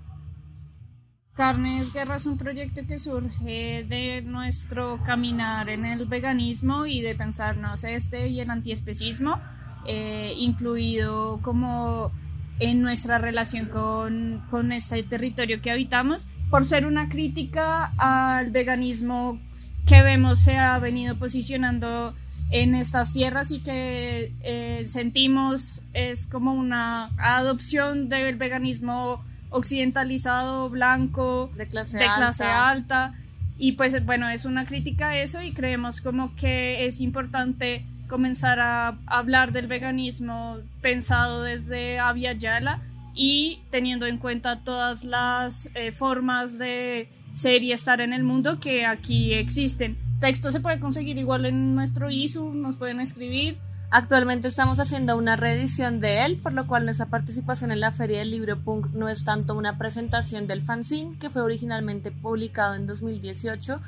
Carnes 1.34 1.94
Guerra 1.94 2.18
es 2.18 2.26
un 2.26 2.38
proyecto 2.38 2.82
que 2.86 3.00
surge 3.00 3.86
de 3.88 4.22
nuestro 4.22 5.02
caminar 5.06 5.70
en 5.70 5.86
el 5.86 6.06
veganismo 6.06 6.86
y 6.86 7.02
de 7.02 7.16
pensarnos 7.16 7.86
este 7.86 8.28
y 8.28 8.42
el 8.42 8.50
antiespecismo, 8.50 9.40
eh, 9.88 10.34
incluido 10.38 11.40
como 11.42 12.12
en 12.60 12.82
nuestra 12.82 13.18
relación 13.18 13.68
con, 13.68 14.46
con 14.50 14.72
este 14.74 15.02
territorio 15.04 15.62
que 15.62 15.72
habitamos, 15.72 16.28
por 16.50 16.66
ser 16.66 16.86
una 16.86 17.08
crítica 17.08 17.94
al 17.98 18.52
veganismo 18.52 19.40
que 19.86 20.02
vemos 20.04 20.42
se 20.42 20.58
ha 20.58 20.78
venido 20.80 21.16
posicionando 21.16 22.14
en 22.52 22.76
estas 22.76 23.14
tierras 23.14 23.52
y 23.52 23.62
que 23.62 24.34
eh, 24.42 24.84
sentimos 24.88 25.82
es 25.94 26.28
como 26.28 26.54
una 26.54 27.10
adopción 27.18 28.10
del 28.10 28.36
veganismo 28.36 29.24
occidentalizado, 29.50 30.70
blanco, 30.70 31.52
De 31.58 31.68
clase 31.68 31.98
de 31.98 32.06
clase 32.06 32.46
alta. 32.46 33.16
Y 33.58 33.74
pues 33.74 34.06
bueno, 34.06 34.30
es 34.30 34.46
una 34.46 34.66
crítica 34.66 35.10
a 35.10 35.18
eso 35.18 35.42
y 35.42 35.54
creemos 35.54 36.02
como 36.02 36.36
que 36.36 36.86
es 36.86 37.00
importante 37.00 37.86
comenzar 38.08 38.60
a 38.60 38.98
hablar 39.06 39.52
del 39.54 39.68
veganismo 39.68 40.58
pensado 40.82 41.44
desde 41.44 41.98
Yala 42.40 42.82
y 43.14 43.60
teniendo 43.72 44.06
en 44.06 44.18
cuenta 44.18 44.60
todas 44.64 45.04
las 45.04 45.70
eh, 45.76 45.92
formas 45.92 46.58
de 46.58 47.08
ser 47.32 47.64
y 47.64 47.72
estar 47.72 48.02
en 48.02 48.14
el 48.14 48.24
mundo 48.24 48.60
que 48.60 48.86
aquí 48.86 49.34
existen. 49.34 49.98
Texto 50.20 50.52
se 50.52 50.60
puede 50.60 50.80
conseguir 50.80 51.18
igual 51.18 51.46
en 51.46 51.76
nuestro 51.76 52.10
ISU, 52.10 52.54
nos 52.54 52.76
pueden 52.76 53.00
escribir. 53.00 53.58
Actualmente 53.90 54.48
estamos 54.48 54.80
haciendo 54.80 55.18
una 55.18 55.36
reedición 55.36 56.00
de 56.00 56.24
él, 56.24 56.38
por 56.38 56.54
lo 56.54 56.66
cual 56.66 56.86
nuestra 56.86 57.08
participación 57.08 57.72
en 57.72 57.82
la 57.82 57.92
Feria 57.92 58.20
del 58.20 58.32
Libro 58.32 58.58
Punk 58.58 58.94
no 58.94 59.10
es 59.10 59.26
tanto 59.26 59.54
una 59.54 59.78
presentación 59.78 60.48
del 60.48 60.62
fanzine, 60.62 61.18
que 61.20 61.30
fue 61.30 61.42
originalmente 61.42 62.12
publicado 62.12 62.76
en 62.76 62.88
2018, 62.88 63.82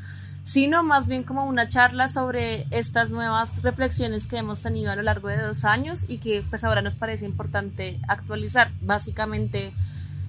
sino 0.43 0.83
más 0.83 1.07
bien 1.07 1.23
como 1.23 1.45
una 1.45 1.67
charla 1.67 2.09
sobre 2.09 2.65
estas 2.69 3.11
nuevas 3.11 3.61
reflexiones 3.63 4.27
que 4.27 4.37
hemos 4.37 4.61
tenido 4.61 4.91
a 4.91 4.97
lo 4.97 5.03
largo 5.03 5.29
de 5.29 5.41
dos 5.41 5.63
años 5.63 6.03
y 6.09 6.17
que 6.17 6.43
pues 6.49 6.65
ahora 6.65 6.81
nos 6.81 6.95
parece 6.95 7.25
importante 7.25 7.97
actualizar. 8.09 8.71
Básicamente 8.81 9.71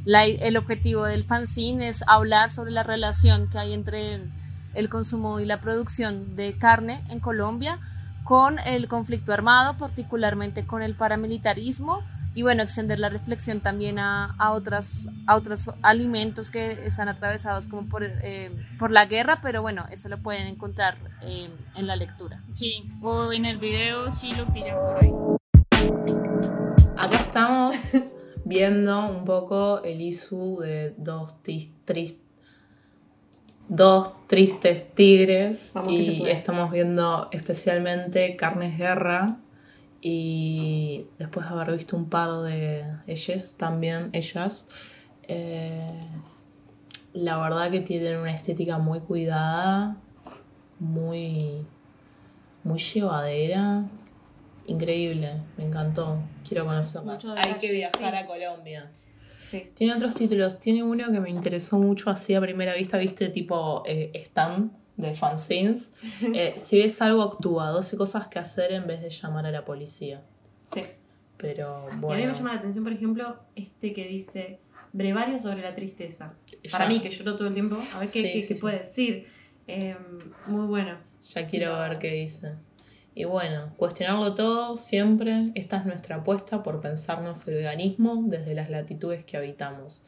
la- 0.04 0.24
el 0.26 0.56
objetivo 0.56 1.04
del 1.04 1.24
fanzine 1.24 1.88
es 1.88 2.02
hablar 2.06 2.50
sobre 2.50 2.70
la 2.70 2.82
relación 2.82 3.48
que 3.48 3.58
hay 3.58 3.72
entre 3.72 4.20
el 4.74 4.88
consumo 4.88 5.40
y 5.40 5.44
la 5.46 5.60
producción 5.60 6.36
de 6.36 6.58
carne 6.58 7.02
en 7.08 7.20
Colombia 7.20 7.78
con 8.24 8.58
el 8.58 8.88
conflicto 8.88 9.32
armado, 9.32 9.76
particularmente 9.78 10.66
con 10.66 10.82
el 10.82 10.94
paramilitarismo 10.94 12.02
y 12.36 12.42
bueno, 12.42 12.64
extender 12.64 12.98
la 12.98 13.08
reflexión 13.10 13.60
también 13.60 14.00
a, 14.00 14.34
a, 14.38 14.50
otras, 14.50 15.06
a 15.28 15.36
otros 15.36 15.70
alimentos 15.82 16.50
que 16.50 16.72
están 16.84 17.08
atravesados 17.08 17.68
como 17.68 17.88
por, 17.88 18.02
eh, 18.04 18.50
por 18.78 18.90
la 18.90 19.04
guerra, 19.06 19.38
pero 19.40 19.62
bueno, 19.62 19.84
eso 19.92 20.08
lo 20.08 20.18
pueden 20.18 20.48
encontrar 20.48 20.96
eh, 21.22 21.48
en 21.76 21.86
la 21.86 21.94
lectura. 21.94 22.40
Sí, 22.52 22.88
o 23.02 23.32
en 23.32 23.44
el 23.44 23.58
video 23.58 24.10
si 24.12 24.34
lo 24.34 24.46
pillan 24.46 24.76
por 24.76 25.04
ahí. 25.04 25.12
Acá 26.96 27.16
estamos 27.16 27.76
viendo 28.44 29.06
un 29.08 29.24
poco 29.24 29.82
el 29.82 30.00
ISU 30.00 30.58
de 30.60 30.94
dos, 30.96 31.42
tis- 31.42 31.68
tris- 31.84 32.16
dos 33.68 34.10
tristes 34.26 34.94
tigres 34.94 35.70
Vamos 35.74 35.92
y 35.92 36.22
estamos 36.28 36.70
viendo 36.70 37.28
especialmente 37.32 38.36
Carnes 38.36 38.76
Guerra 38.78 39.38
y 40.00 41.06
después 41.18 41.46
de 41.48 41.54
haber 41.54 41.76
visto 41.76 41.96
un 41.96 42.10
par 42.10 42.30
de 42.42 42.84
ellas 43.06 43.54
también, 43.56 44.10
ellas, 44.12 44.66
Eh, 45.26 46.00
la 47.14 47.38
verdad 47.38 47.70
que 47.70 47.80
tienen 47.80 48.18
una 48.20 48.30
estética 48.32 48.76
muy 48.78 49.00
cuidada, 49.00 49.96
muy, 50.78 51.64
muy 52.64 52.78
llevadera. 52.78 53.84
Increíble, 54.66 55.32
me 55.56 55.64
encantó. 55.66 56.22
Quiero 56.46 56.64
conocerlas. 56.66 57.22
Mucho 57.24 57.34
Hay 57.36 57.54
que 57.54 57.70
viajar 57.72 58.10
sí. 58.12 58.16
a 58.16 58.26
Colombia. 58.26 58.90
Sí. 59.50 59.70
Tiene 59.74 59.94
otros 59.94 60.14
títulos. 60.14 60.58
Tiene 60.58 60.82
uno 60.82 61.10
que 61.12 61.20
me 61.20 61.30
interesó 61.30 61.78
mucho 61.78 62.10
así 62.10 62.34
a 62.34 62.40
primera 62.40 62.74
vista, 62.74 62.96
viste, 62.98 63.28
tipo 63.28 63.82
eh, 63.86 64.10
Stan 64.14 64.72
de 64.96 65.12
fanzines. 65.12 65.92
Eh, 66.34 66.54
si 66.56 66.78
ves 66.78 67.00
algo, 67.02 67.22
actúa. 67.22 67.68
12 67.70 67.96
cosas 67.96 68.28
que 68.28 68.38
hacer 68.38 68.72
en 68.72 68.86
vez 68.86 69.02
de 69.02 69.10
llamar 69.10 69.44
a 69.46 69.50
la 69.50 69.64
policía. 69.64 70.22
Sí. 70.62 70.82
Pero 71.36 71.86
Y 71.88 71.92
a 71.92 71.94
mí 71.96 72.00
bueno. 72.00 72.26
me 72.28 72.32
llama 72.34 72.52
la 72.54 72.58
atención, 72.60 72.84
por 72.84 72.92
ejemplo, 72.94 73.36
este 73.54 73.92
que 73.92 74.06
dice 74.08 74.60
brevario 74.92 75.38
sobre 75.38 75.60
la 75.62 75.74
tristeza. 75.74 76.32
Para 76.70 76.88
mí, 76.88 77.00
que 77.00 77.10
lloro 77.10 77.36
todo 77.36 77.48
el 77.48 77.52
tiempo, 77.54 77.76
a 77.94 77.98
ver 77.98 78.08
qué, 78.08 78.20
Sí, 78.20 78.22
qué- 78.32 78.40
sí, 78.40 78.48
qué 78.48 78.54
sí. 78.54 78.60
puede 78.60 78.78
decir. 78.78 79.26
Eh, 79.66 79.96
muy 80.46 80.66
bueno. 80.66 80.96
Ya 81.34 81.46
quiero 81.46 81.78
ver 81.78 81.98
qué 81.98 82.12
dice. 82.12 82.54
Y 83.14 83.24
bueno, 83.24 83.72
cuestionarlo 83.76 84.34
todo 84.34 84.76
siempre. 84.76 85.52
Esta 85.54 85.76
es 85.78 85.86
nuestra 85.86 86.16
apuesta 86.16 86.62
por 86.62 86.80
pensarnos 86.80 87.46
el 87.46 87.54
veganismo 87.54 88.22
desde 88.26 88.54
las 88.54 88.70
latitudes 88.70 89.24
que 89.24 89.36
habitamos. 89.36 90.02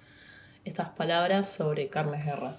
Estas 0.65 0.89
palabras 0.91 1.49
sobre 1.49 1.89
Carles 1.89 2.25
Guerra. 2.25 2.57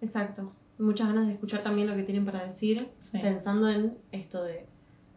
Exacto. 0.00 0.52
Muchas 0.78 1.08
ganas 1.08 1.26
de 1.26 1.32
escuchar 1.34 1.62
también 1.62 1.88
lo 1.88 1.94
que 1.96 2.02
tienen 2.02 2.24
para 2.24 2.44
decir, 2.44 2.88
Sí. 2.98 3.18
pensando 3.18 3.68
en 3.68 3.96
esto 4.12 4.42
de 4.42 4.66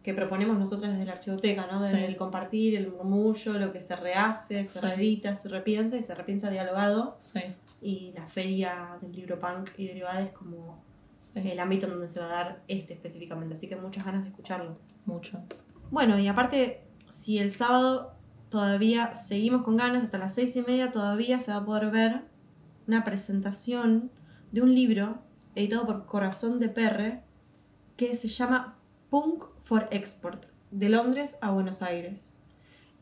que 0.02 0.14
proponemos 0.14 0.58
nosotras 0.58 0.90
desde 0.92 1.04
la 1.06 1.12
archivoteca, 1.12 1.66
¿no? 1.70 1.80
Desde 1.80 1.98
Sí. 1.98 2.04
el 2.04 2.16
compartir, 2.16 2.74
el 2.76 2.88
murmullo, 2.90 3.52
lo 3.54 3.72
que 3.72 3.80
se 3.80 3.94
rehace, 3.94 4.64
se 4.64 4.80
Sí. 4.80 4.84
reedita, 4.86 5.34
se 5.36 5.48
repiensa 5.48 5.96
y 5.96 6.02
se 6.02 6.14
repiensa 6.14 6.50
dialogado. 6.50 7.16
Sí, 7.20 7.40
Y 7.80 8.12
la 8.14 8.28
feria 8.28 8.96
del 9.00 9.12
libro 9.12 9.40
punk 9.40 9.70
y 9.76 9.88
derivadas 9.88 10.30
como 10.30 10.82
sí, 11.22 11.32
el 11.36 11.60
ámbito 11.60 11.86
en 11.86 11.92
donde 11.92 12.08
se 12.08 12.20
va 12.20 12.26
a 12.26 12.30
dar 12.30 12.62
este 12.68 12.94
específicamente. 12.94 13.54
Así 13.54 13.68
que 13.68 13.76
muchas 13.76 14.04
ganas 14.04 14.24
de 14.24 14.30
escucharlo. 14.30 14.78
mucho. 15.04 15.42
Bueno, 15.90 16.18
y 16.18 16.26
aparte, 16.26 16.84
si 17.08 17.38
el 17.38 17.50
sábado 17.50 18.14
todavía 18.48 19.14
seguimos 19.14 19.62
con 19.62 19.76
ganas, 19.76 20.04
hasta 20.04 20.18
las 20.18 20.34
seis 20.34 20.56
y 20.56 20.62
media 20.62 20.90
todavía 20.90 21.40
se 21.40 21.52
va 21.52 21.58
a 21.58 21.64
poder 21.64 21.90
ver 21.90 22.24
una 22.86 23.04
presentación 23.04 24.10
de 24.50 24.62
un 24.62 24.74
libro 24.74 25.22
editado 25.54 25.86
por 25.86 26.06
Corazón 26.06 26.58
de 26.58 26.68
Perre 26.68 27.22
que 27.96 28.16
se 28.16 28.28
llama 28.28 28.78
Punk 29.10 29.44
for 29.62 29.88
Export, 29.90 30.46
de 30.70 30.88
Londres 30.88 31.38
a 31.40 31.50
Buenos 31.50 31.82
Aires. 31.82 32.42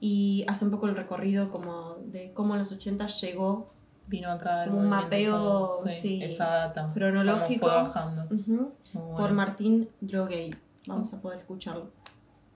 Y 0.00 0.44
hace 0.48 0.64
un 0.64 0.70
poco 0.70 0.88
el 0.88 0.96
recorrido 0.96 1.50
como 1.50 1.96
de 2.04 2.33
cómo 2.33 2.54
en 2.54 2.61
los 2.61 2.72
80 2.72 3.06
llegó 3.06 3.72
Vino 4.11 4.29
acá 4.29 4.64
el 4.64 4.70
Como 4.70 4.83
un 4.83 4.88
mapeo, 4.88 5.73
sí, 5.88 6.20
esa 6.20 6.46
data. 6.46 6.90
cronológico. 6.92 7.66
Fue 7.66 7.77
bajando. 7.77 8.29
por. 8.92 9.31
Martín 9.33 9.88
Droguey. 10.01 10.53
Vamos 10.88 11.14
a 11.14 11.20
poder 11.23 11.38
escucharlo. 11.38 11.92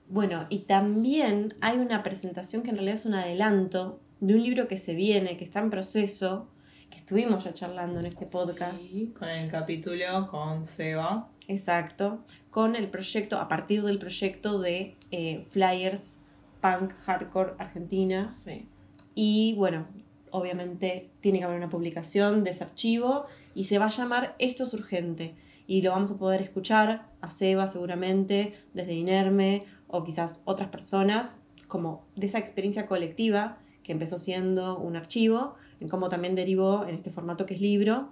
Bueno, 0.09 0.47
y 0.51 0.61
también 0.61 1.55
hay 1.61 1.79
una 1.79 2.03
presentación 2.03 2.62
que 2.62 2.71
en 2.71 2.77
realidad 2.77 2.97
es 2.97 3.07
un 3.07 3.14
adelanto 3.14 4.01
de 4.19 4.35
un 4.35 4.43
libro 4.43 4.67
que 4.67 4.77
se 4.79 4.97
viene, 4.97 5.37
que 5.37 5.45
está 5.45 5.61
en 5.61 5.71
proceso, 5.71 6.49
que 6.90 6.99
estuvimos 6.99 7.45
ya 7.45 7.55
charlando 7.55 8.01
en 8.01 8.07
este 8.07 8.27
podcast. 8.27 8.79
Sí, 8.79 9.14
con 9.17 9.29
el 9.29 9.49
capítulo 9.49 10.27
con 10.29 10.67
Seba. 10.67 11.29
Exacto. 11.47 12.25
Con 12.51 12.75
el 12.75 12.88
proyecto, 12.90 13.38
a 13.38 13.47
partir 13.47 13.83
del 13.85 13.99
proyecto 14.01 14.61
de 14.61 14.97
eh, 15.12 15.47
Flyers 15.51 16.19
Punk 16.61 16.95
Hardcore 16.99 17.55
Argentina. 17.59 18.29
Sí. 18.29 18.69
Y 19.14 19.55
bueno, 19.57 19.87
obviamente 20.35 21.11
tiene 21.20 21.38
que 21.38 21.44
haber 21.44 21.57
una 21.57 21.70
publicación 21.70 22.42
de 22.42 22.51
ese 22.51 22.64
archivo 22.64 23.27
y 23.55 23.66
se 23.66 23.79
va 23.79 23.87
a 23.87 23.90
llamar 23.90 24.35
Esto 24.40 24.64
es 24.64 24.75
urgente. 24.75 25.37
Y 25.68 25.81
lo 25.83 25.92
vamos 25.92 26.11
a 26.11 26.18
poder 26.18 26.42
escuchar 26.42 27.09
a 27.20 27.31
Seba 27.31 27.68
seguramente, 27.68 28.53
desde 28.75 28.94
Inerme 28.94 29.64
o 29.87 30.03
quizás 30.03 30.42
otras 30.44 30.70
personas, 30.70 31.38
como 31.68 32.05
de 32.16 32.27
esa 32.27 32.38
experiencia 32.38 32.85
colectiva 32.87 33.59
que 33.85 33.92
empezó 33.92 34.18
siendo 34.18 34.77
un 34.77 34.97
archivo, 34.97 35.55
en 35.79 35.88
cómo 35.88 36.09
también 36.09 36.35
derivó 36.35 36.85
en 36.85 36.97
este 36.97 37.11
formato 37.11 37.47
que 37.47 37.55
es 37.55 37.61
libro. 37.61 38.09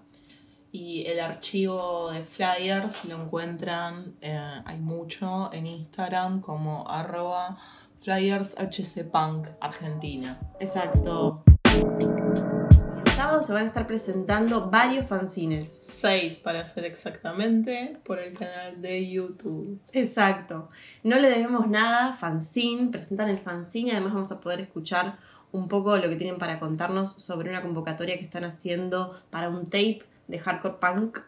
Y 0.71 1.05
el 1.07 1.19
archivo 1.19 2.13
de 2.13 2.25
flyers 2.25 3.05
lo 3.05 3.21
encuentran, 3.21 4.15
eh, 4.21 4.39
hay 4.65 4.81
mucho 4.81 5.53
en 5.53 5.67
Instagram 5.67 6.41
como 6.41 6.89
arroba 6.89 7.59
flyershcpunk 7.99 9.49
Argentina. 9.61 10.39
Exacto. 10.61 11.43
El 11.75 13.13
sábado 13.13 13.43
se 13.43 13.53
van 13.53 13.65
a 13.65 13.67
estar 13.69 13.87
presentando 13.87 14.71
varios 14.71 15.07
fanzines. 15.07 15.69
Seis 15.69 16.39
para 16.39 16.65
ser 16.65 16.85
exactamente 16.85 17.99
por 18.05 18.19
el 18.19 18.37
canal 18.37 18.83
de 18.83 19.11
YouTube. 19.11 19.81
Exacto. 19.93 20.69
No 21.03 21.19
le 21.19 21.31
debemos 21.31 21.69
nada, 21.69 22.13
fanzine, 22.13 22.91
presentan 22.91 23.29
el 23.29 23.39
fanzine 23.39 23.89
y 23.89 23.93
además 23.93 24.15
vamos 24.15 24.33
a 24.33 24.41
poder 24.41 24.61
escuchar 24.61 25.19
un 25.53 25.69
poco 25.69 25.97
lo 25.97 26.09
que 26.09 26.17
tienen 26.17 26.39
para 26.39 26.59
contarnos 26.59 27.13
sobre 27.13 27.51
una 27.51 27.63
convocatoria 27.63 28.17
que 28.19 28.25
están 28.25 28.45
haciendo 28.45 29.21
para 29.31 29.49
un 29.49 29.67
tape 29.67 30.03
de 30.27 30.39
hardcore 30.39 30.77
punk 30.81 31.19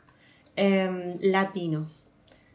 em, 0.57 1.19
latino. 1.21 1.91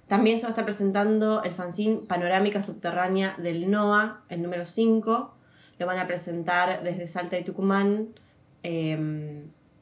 También 0.08 0.38
se 0.38 0.44
va 0.44 0.50
a 0.50 0.52
estar 0.52 0.66
presentando 0.66 1.44
el 1.44 1.54
fanzine 1.54 1.98
Panorámica 2.08 2.64
Subterránea 2.64 3.36
del 3.38 3.70
NOA, 3.70 4.24
el 4.30 4.42
número 4.42 4.66
5. 4.66 5.36
Lo 5.80 5.86
van 5.86 5.98
a 5.98 6.06
presentar 6.08 6.84
desde 6.84 7.08
Salta 7.08 7.40
y 7.40 7.44
Tucumán. 7.44 8.10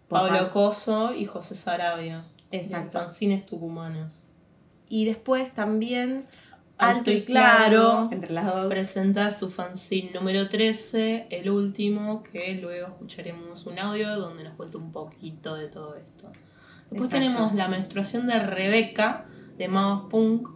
por 0.07 0.29
Pablo 0.29 0.49
Coso 0.51 1.13
y 1.13 1.25
José 1.25 1.55
Sarabia. 1.55 2.25
Exacto. 2.51 2.99
Fanzines 2.99 3.45
tucumanos. 3.45 4.27
Y 4.87 5.03
después 5.05 5.51
también 5.53 6.25
Alto 6.77 6.99
Alto 6.99 7.11
y 7.11 7.23
Claro, 7.25 7.69
Claro. 7.69 8.09
entre 8.11 8.31
las 8.33 8.45
dos. 8.45 8.67
Presenta 8.67 9.29
su 9.31 9.49
fanzine 9.49 10.11
número 10.13 10.47
13, 10.47 11.27
el 11.31 11.49
último, 11.49 12.23
que 12.23 12.53
luego 12.53 12.87
escucharemos 12.87 13.65
un 13.65 13.79
audio 13.79 14.15
donde 14.17 14.43
nos 14.43 14.53
cuenta 14.53 14.77
un 14.77 14.91
poquito 14.91 15.55
de 15.55 15.67
todo 15.67 15.95
esto. 15.95 16.27
Después 16.89 17.09
Exacto. 17.11 17.17
tenemos 17.17 17.55
La 17.55 17.67
menstruación 17.67 18.27
de 18.27 18.39
Rebeca, 18.39 19.25
de 19.57 19.67
Magos 19.67 20.09
Punk, 20.09 20.47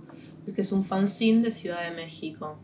que 0.55 0.61
es 0.61 0.71
un 0.71 0.85
fanzine 0.85 1.41
de 1.41 1.51
Ciudad 1.51 1.81
de 1.81 1.91
México. 1.91 2.57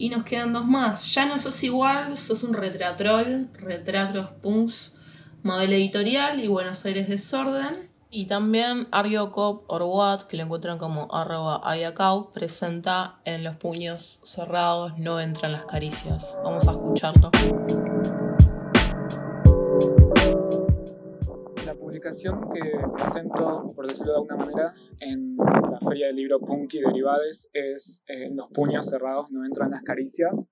Y 0.00 0.08
nos 0.08 0.24
quedan 0.24 0.54
dos 0.54 0.64
más. 0.64 1.14
Ya 1.14 1.26
no 1.26 1.36
sos 1.36 1.62
igual, 1.62 2.16
sos 2.16 2.42
un 2.42 2.54
retratrol, 2.54 3.50
retratos 3.52 4.30
punks, 4.40 4.94
modelo 5.42 5.74
editorial 5.74 6.40
y 6.40 6.48
Buenos 6.48 6.86
Aires 6.86 7.06
Desorden. 7.06 7.76
Y 8.08 8.24
también 8.24 8.88
Aryo 8.92 9.30
Cop 9.30 9.64
or 9.66 9.82
What, 9.82 10.22
que 10.22 10.38
lo 10.38 10.44
encuentran 10.44 10.78
como 10.78 11.14
arroba 11.14 11.60
ayacau, 11.62 12.32
presenta 12.32 13.20
en 13.26 13.44
los 13.44 13.56
puños 13.56 14.20
cerrados 14.24 14.98
no 14.98 15.20
entran 15.20 15.52
las 15.52 15.66
caricias. 15.66 16.34
Vamos 16.42 16.66
a 16.66 16.70
escucharlo. 16.70 17.30
La 22.00 22.04
publicación 22.04 22.40
que 22.54 22.62
presento, 22.94 23.74
por 23.76 23.86
decirlo 23.86 24.12
de 24.12 24.18
alguna 24.20 24.36
manera, 24.36 24.74
en 25.00 25.36
la 25.36 25.78
Feria 25.86 26.06
del 26.06 26.16
Libro 26.16 26.40
Punk 26.40 26.72
y 26.72 26.80
Derivades 26.80 27.50
es 27.52 28.02
eh, 28.06 28.30
los 28.32 28.48
puños 28.52 28.88
cerrados 28.88 29.30
no 29.30 29.44
entran 29.44 29.70
las 29.70 29.82
caricias. 29.82 30.48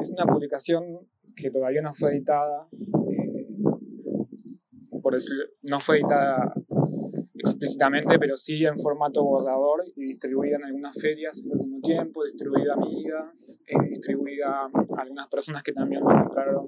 Es 0.00 0.10
una 0.10 0.26
publicación 0.26 1.06
que 1.36 1.52
todavía 1.52 1.82
no 1.82 1.94
fue 1.94 2.16
editada, 2.16 2.66
eh, 2.72 3.46
por 5.00 5.14
decir, 5.14 5.36
no 5.70 5.78
fue 5.78 5.98
editada 5.98 6.52
explícitamente, 7.34 8.18
pero 8.18 8.36
sí 8.36 8.64
en 8.64 8.76
formato 8.76 9.22
borrador 9.22 9.84
y 9.94 10.02
distribuida 10.02 10.56
en 10.56 10.64
algunas 10.64 11.00
ferias 11.00 11.38
este 11.38 11.56
último 11.56 11.80
tiempo, 11.80 12.24
distribuida 12.24 12.72
a 12.72 12.74
amigas, 12.74 13.60
eh, 13.68 13.88
distribuida 13.88 14.62
a 14.64 15.00
algunas 15.00 15.28
personas 15.28 15.62
que 15.62 15.72
también 15.72 16.02
me 16.04 16.12
compraron 16.24 16.66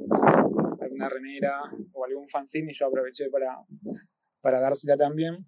alguna 0.83 1.09
remera 1.09 1.61
o 1.92 2.05
algún 2.05 2.29
fanzine 2.29 2.71
y 2.71 2.75
yo 2.75 2.87
aproveché 2.87 3.29
para, 3.31 3.59
para 4.40 4.61
dársela 4.61 4.97
también. 4.97 5.47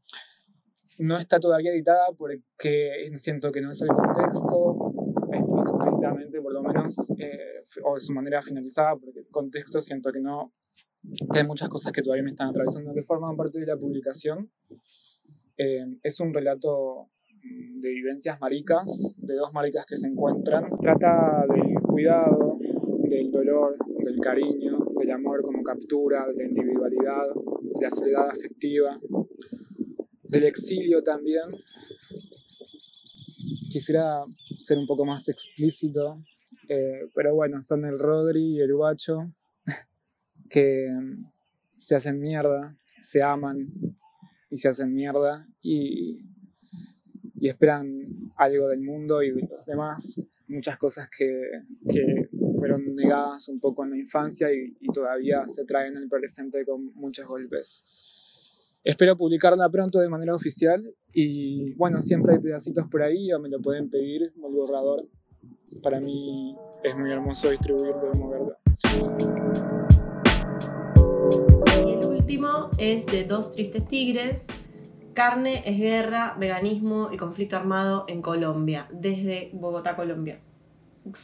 No 0.99 1.19
está 1.19 1.41
todavía 1.41 1.73
editada 1.73 2.07
porque 2.17 3.11
siento 3.17 3.51
que 3.51 3.61
no 3.61 3.73
es 3.73 3.83
el 3.83 3.89
contexto, 3.89 4.95
explícitamente 5.33 6.41
por 6.41 6.53
lo 6.53 6.63
menos, 6.63 6.97
eh, 7.19 7.63
o 7.83 7.95
de 7.95 8.01
su 8.01 8.13
manera 8.13 8.41
finalizada, 8.43 8.97
porque 8.97 9.21
el 9.21 9.29
contexto 9.29 9.81
siento 9.81 10.13
que 10.13 10.21
no, 10.21 10.53
que 11.33 11.39
hay 11.39 11.47
muchas 11.47 11.69
cosas 11.69 11.93
que 11.93 12.03
todavía 12.03 12.23
me 12.23 12.31
están 12.31 12.49
atravesando 12.49 12.95
que 12.95 13.03
forman 13.03 13.37
parte 13.37 13.59
de 13.59 13.67
la 13.67 13.77
publicación. 13.77 14.51
Eh, 15.57 15.85
es 16.03 16.21
un 16.21 16.33
relato 16.33 17.11
mm, 17.43 17.81
de 17.81 17.91
vivencias 17.91 18.41
maricas, 18.41 19.15
de 19.17 19.35
dos 19.35 19.53
maricas 19.53 19.85
que 19.87 19.97
se 19.97 20.07
encuentran. 20.07 20.71
Trata 20.81 21.45
del 21.53 21.75
cuidado, 21.83 22.59
del 23.09 23.31
dolor, 23.31 23.77
del 24.05 24.19
cariño, 24.21 24.84
amor 25.15 25.43
como 25.43 25.63
captura, 25.63 26.27
de 26.29 26.35
la 26.35 26.45
individualidad, 26.45 27.27
de 27.35 27.81
la 27.81 27.91
soledad 27.91 28.31
afectiva, 28.31 28.99
del 30.25 30.45
exilio 30.45 31.03
también. 31.03 31.51
Quisiera 33.71 34.25
ser 34.59 34.79
un 34.79 34.87
poco 34.87 35.05
más 35.05 35.29
explícito, 35.29 36.23
eh, 36.69 37.09
pero 37.15 37.35
bueno, 37.35 37.63
son 37.63 37.85
el 37.85 37.99
Rodri 37.99 38.57
y 38.57 38.61
el 38.61 38.75
Guacho. 38.75 39.33
que 40.51 40.91
se 41.77 41.95
hacen 41.95 42.21
mierda, 42.21 42.77
se 43.01 43.23
aman 43.23 43.69
y 44.51 44.57
se 44.57 44.69
hacen 44.69 44.95
mierda 44.95 45.47
y, 45.63 46.25
esperan 47.41 48.33
algo 48.37 48.69
del 48.69 48.81
mundo 48.81 49.23
y 49.23 49.31
de 49.31 49.43
los 49.43 49.67
demás, 49.67 50.19
muchas 50.49 50.79
cosas 50.79 51.11
que 51.11 51.27
fueron 52.53 52.95
negadas 52.95 53.49
un 53.49 53.61
poco 53.61 53.85
en 53.85 53.91
la 53.91 53.99
infancia 53.99 54.49
y, 54.53 54.75
todavía 54.93 55.45
se 55.49 55.65
traen 55.65 55.97
en 55.97 56.05
el 56.05 56.09
presente 56.09 56.65
con 56.65 56.95
muchos 56.95 57.27
golpes. 57.27 57.85
Espero 58.85 59.17
publicarla 59.17 59.69
pronto 59.71 59.99
de 59.99 60.09
manera 60.09 60.35
oficial 60.35 60.95
y 61.13 61.73
bueno, 61.75 62.03
siempre 62.03 62.35
hay 62.35 62.41
pedacitos 62.41 62.87
por 62.89 63.03
ahí 63.03 63.33
o 63.33 63.41
me 63.41 63.49
lo 63.49 63.61
pueden 63.61 63.89
pedir 63.89 64.23
el 64.23 64.53
borrador. 64.53 65.09
Para 65.83 66.01
mí 66.01 66.57
es 66.83 66.97
muy 66.97 67.11
hermoso 67.11 67.51
distribuirlo 67.51 68.11
y 68.13 68.19
moverlo. 68.19 68.57
Y 71.87 71.93
el 71.93 72.05
último 72.05 72.71
es 72.79 73.07
de 73.07 73.25
Dos 73.25 73.51
Tristes 73.53 73.89
Tigres. 73.89 74.49
Carne 75.15 75.63
es 75.65 75.79
guerra, 75.79 76.37
veganismo 76.39 77.09
y 77.13 77.17
conflicto 77.17 77.57
armado 77.57 78.05
en 78.09 78.21
Colombia, 78.21 78.89
desde 78.93 79.51
Bogotá, 79.55 79.97
Colombia. 79.97 80.41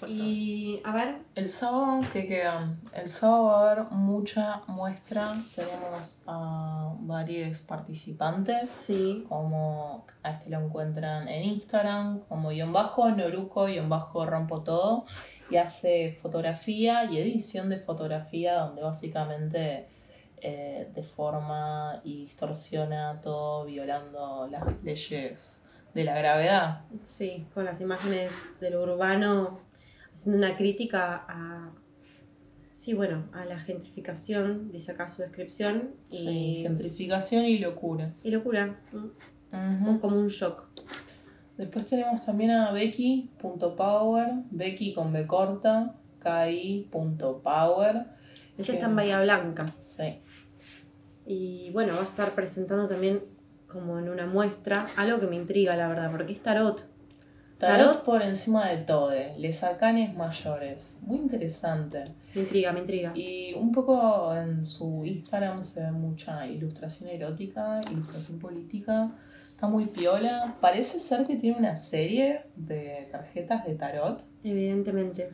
Y 0.06 0.82
a 0.84 0.92
ver. 0.92 1.22
El 1.34 1.48
sábado, 1.48 2.02
¿qué 2.12 2.26
quedan? 2.26 2.80
El 2.92 3.08
sábado 3.08 3.44
va 3.44 3.60
a 3.60 3.72
haber 3.72 3.84
mucha 3.92 4.62
muestra. 4.66 5.34
Tenemos 5.54 6.22
a 6.26 6.94
varios 7.00 7.62
participantes. 7.62 8.68
Sí. 8.68 9.24
Como 9.26 10.04
a 10.22 10.32
este 10.32 10.50
lo 10.50 10.60
encuentran 10.60 11.28
en 11.28 11.44
Instagram, 11.44 12.20
como 12.28 12.50
guion 12.50 12.74
bajo, 12.74 13.08
Noruco, 13.10 13.64
guion 13.66 13.88
bajo, 13.88 14.26
rompo 14.26 14.62
todo. 14.62 15.06
Y 15.48 15.56
hace 15.56 16.12
fotografía 16.12 17.06
y 17.06 17.18
edición 17.18 17.70
de 17.70 17.78
fotografía, 17.78 18.60
donde 18.60 18.82
básicamente 18.82 19.88
eh, 20.42 20.90
deforma 20.94 22.02
y 22.04 22.26
distorsiona 22.26 23.18
todo, 23.22 23.64
violando 23.64 24.46
las 24.46 24.62
leyes 24.82 25.62
de 25.94 26.04
la 26.04 26.14
gravedad. 26.16 26.82
Sí, 27.02 27.48
con 27.54 27.64
las 27.64 27.80
imágenes 27.80 28.60
de 28.60 28.70
lo 28.70 28.82
urbano 28.82 29.69
haciendo 30.20 30.46
una 30.46 30.54
crítica 30.54 31.24
a, 31.26 31.70
sí, 32.74 32.92
bueno, 32.92 33.24
a 33.32 33.46
la 33.46 33.58
gentrificación, 33.58 34.70
dice 34.70 34.92
acá 34.92 35.08
su 35.08 35.22
descripción. 35.22 35.94
Y, 36.10 36.16
Sí, 36.16 36.58
gentrificación 36.62 37.46
y 37.46 37.58
locura. 37.58 38.12
y 38.22 38.30
locura, 38.30 38.78
¿no? 38.92 39.98
como 39.98 40.18
un 40.18 40.28
shock. 40.28 40.68
Después 41.56 41.86
tenemos 41.86 42.24
también 42.24 42.50
a 42.50 42.70
Becky.power, 42.70 44.28
Becky 44.50 44.92
con 44.92 45.10
B 45.12 45.26
corta, 45.26 45.94
KI.power. 46.22 48.06
Ella 48.58 48.74
está 48.74 48.86
en 48.86 48.96
Bahía 48.96 49.22
Blanca. 49.22 49.64
Sí. 49.66 50.20
Y 51.26 51.70
bueno, 51.70 51.94
va 51.94 52.00
a 52.00 52.04
estar 52.04 52.34
presentando 52.34 52.88
también 52.88 53.22
como 53.66 53.98
en 53.98 54.10
una 54.10 54.26
muestra, 54.26 54.86
algo 54.96 55.18
que 55.18 55.26
me 55.26 55.36
intriga, 55.36 55.76
la 55.76 55.88
verdad, 55.88 56.10
porque 56.10 56.34
es 56.34 56.42
tarot. 56.42 56.89
Tarot 57.60 58.04
por 58.04 58.22
encima 58.22 58.68
de 58.68 58.78
todo, 58.78 59.12
les 59.38 59.62
arcanes 59.62 60.16
mayores. 60.16 60.98
Muy 61.02 61.18
interesante. 61.18 62.04
Me 62.34 62.42
intriga, 62.42 62.72
me 62.72 62.80
intriga. 62.80 63.12
Y 63.14 63.52
un 63.54 63.70
poco 63.70 64.34
en 64.34 64.64
su 64.64 65.04
Instagram 65.04 65.62
se 65.62 65.82
ve 65.82 65.92
mucha 65.92 66.46
ilustración 66.46 67.10
erótica, 67.10 67.80
ilustración 67.92 68.38
política. 68.38 69.10
Está 69.50 69.68
muy 69.68 69.86
piola. 69.86 70.56
Parece 70.60 70.98
ser 70.98 71.26
que 71.26 71.36
tiene 71.36 71.58
una 71.58 71.76
serie 71.76 72.46
de 72.56 73.08
tarjetas 73.12 73.64
de 73.66 73.74
tarot. 73.74 74.24
Evidentemente. 74.42 75.30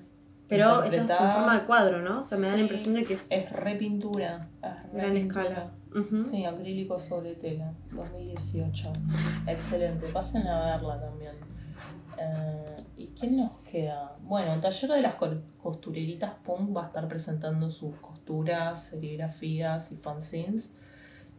Pero 0.48 0.84
hechas 0.84 1.08
en 1.10 1.16
forma 1.16 1.58
de 1.58 1.64
cuadro, 1.64 2.02
¿no? 2.02 2.20
O 2.20 2.22
sea, 2.22 2.38
me 2.38 2.48
da 2.48 2.56
la 2.56 2.62
impresión 2.62 2.94
de 2.94 3.04
que 3.04 3.14
es, 3.14 3.30
Es 3.30 3.50
repintura. 3.52 4.48
Es 4.62 4.92
gran 4.92 5.12
repintura. 5.12 5.42
escala. 5.44 5.72
Ujú. 5.94 6.20
Sí, 6.20 6.44
acrílico 6.44 6.98
sobre 6.98 7.34
tela, 7.36 7.72
2018. 7.92 8.92
Excelente, 9.46 10.06
pasen 10.08 10.46
a 10.46 10.76
verla 10.76 11.00
también. 11.00 11.45
Eh, 12.18 12.76
¿Y 12.96 13.06
quién 13.08 13.36
nos 13.36 13.52
queda? 13.70 14.16
Bueno, 14.22 14.58
Taller 14.60 14.90
de 14.90 15.02
las 15.02 15.16
Cos- 15.16 15.42
Costureritas 15.62 16.34
Punk 16.44 16.74
va 16.76 16.84
a 16.84 16.86
estar 16.86 17.06
presentando 17.08 17.70
sus 17.70 17.94
costuras, 17.96 18.84
serigrafías 18.84 19.92
y 19.92 19.96
fanzines. 19.96 20.74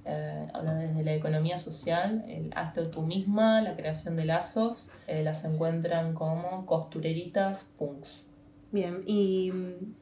Eh, 0.05 0.47
habla 0.53 0.75
desde 0.75 1.03
la 1.03 1.13
economía 1.13 1.59
social, 1.59 2.23
el 2.29 2.51
hazlo 2.55 2.89
tú 2.89 3.01
misma, 3.01 3.61
la 3.61 3.75
creación 3.75 4.15
de 4.15 4.25
lazos. 4.25 4.89
Eh, 5.07 5.23
las 5.23 5.43
encuentran 5.43 6.13
como 6.13 6.65
costureritas 6.65 7.65
punks. 7.77 8.25
Bien, 8.71 9.03
y 9.05 9.51
mm, 9.51 9.95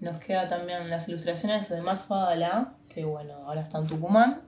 Nos 0.00 0.18
queda 0.18 0.48
también 0.48 0.90
las 0.90 1.08
ilustraciones 1.08 1.68
de 1.68 1.80
Max 1.80 2.08
Badalá, 2.08 2.74
que 2.88 3.04
bueno, 3.04 3.34
ahora 3.46 3.60
está 3.62 3.78
en 3.78 3.86
Tucumán. 3.86 4.42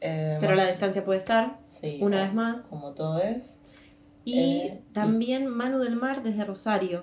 Eh, 0.00 0.36
pero 0.40 0.52
a 0.52 0.56
la 0.56 0.62
Max- 0.64 0.72
distancia 0.74 1.04
puede 1.04 1.20
estar, 1.20 1.58
Sí, 1.64 1.98
una 2.02 2.24
vez 2.24 2.34
más. 2.34 2.66
Como 2.66 2.92
todo 2.92 3.20
es. 3.22 3.60
Y 4.24 4.38
Eh, 4.38 4.82
también 4.92 5.46
Manu 5.48 5.78
del 5.78 5.96
Mar 5.96 6.22
desde 6.22 6.44
Rosario, 6.44 7.02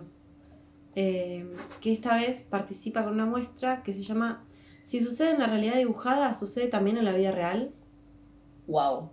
eh, 0.96 1.46
que 1.82 1.92
esta 1.94 2.16
vez 2.16 2.44
participa 2.44 3.04
con 3.04 3.14
una 3.14 3.26
muestra 3.26 3.84
que 3.84 3.94
se 3.94 4.04
llama 4.04 4.46
Si 4.86 5.00
sucede 5.02 5.32
en 5.32 5.40
la 5.40 5.48
realidad 5.48 5.76
dibujada, 5.76 6.34
sucede 6.34 6.68
también 6.68 6.98
en 6.98 7.06
la 7.06 7.12
vida 7.14 7.32
real. 7.32 7.72
Wow. 8.68 9.10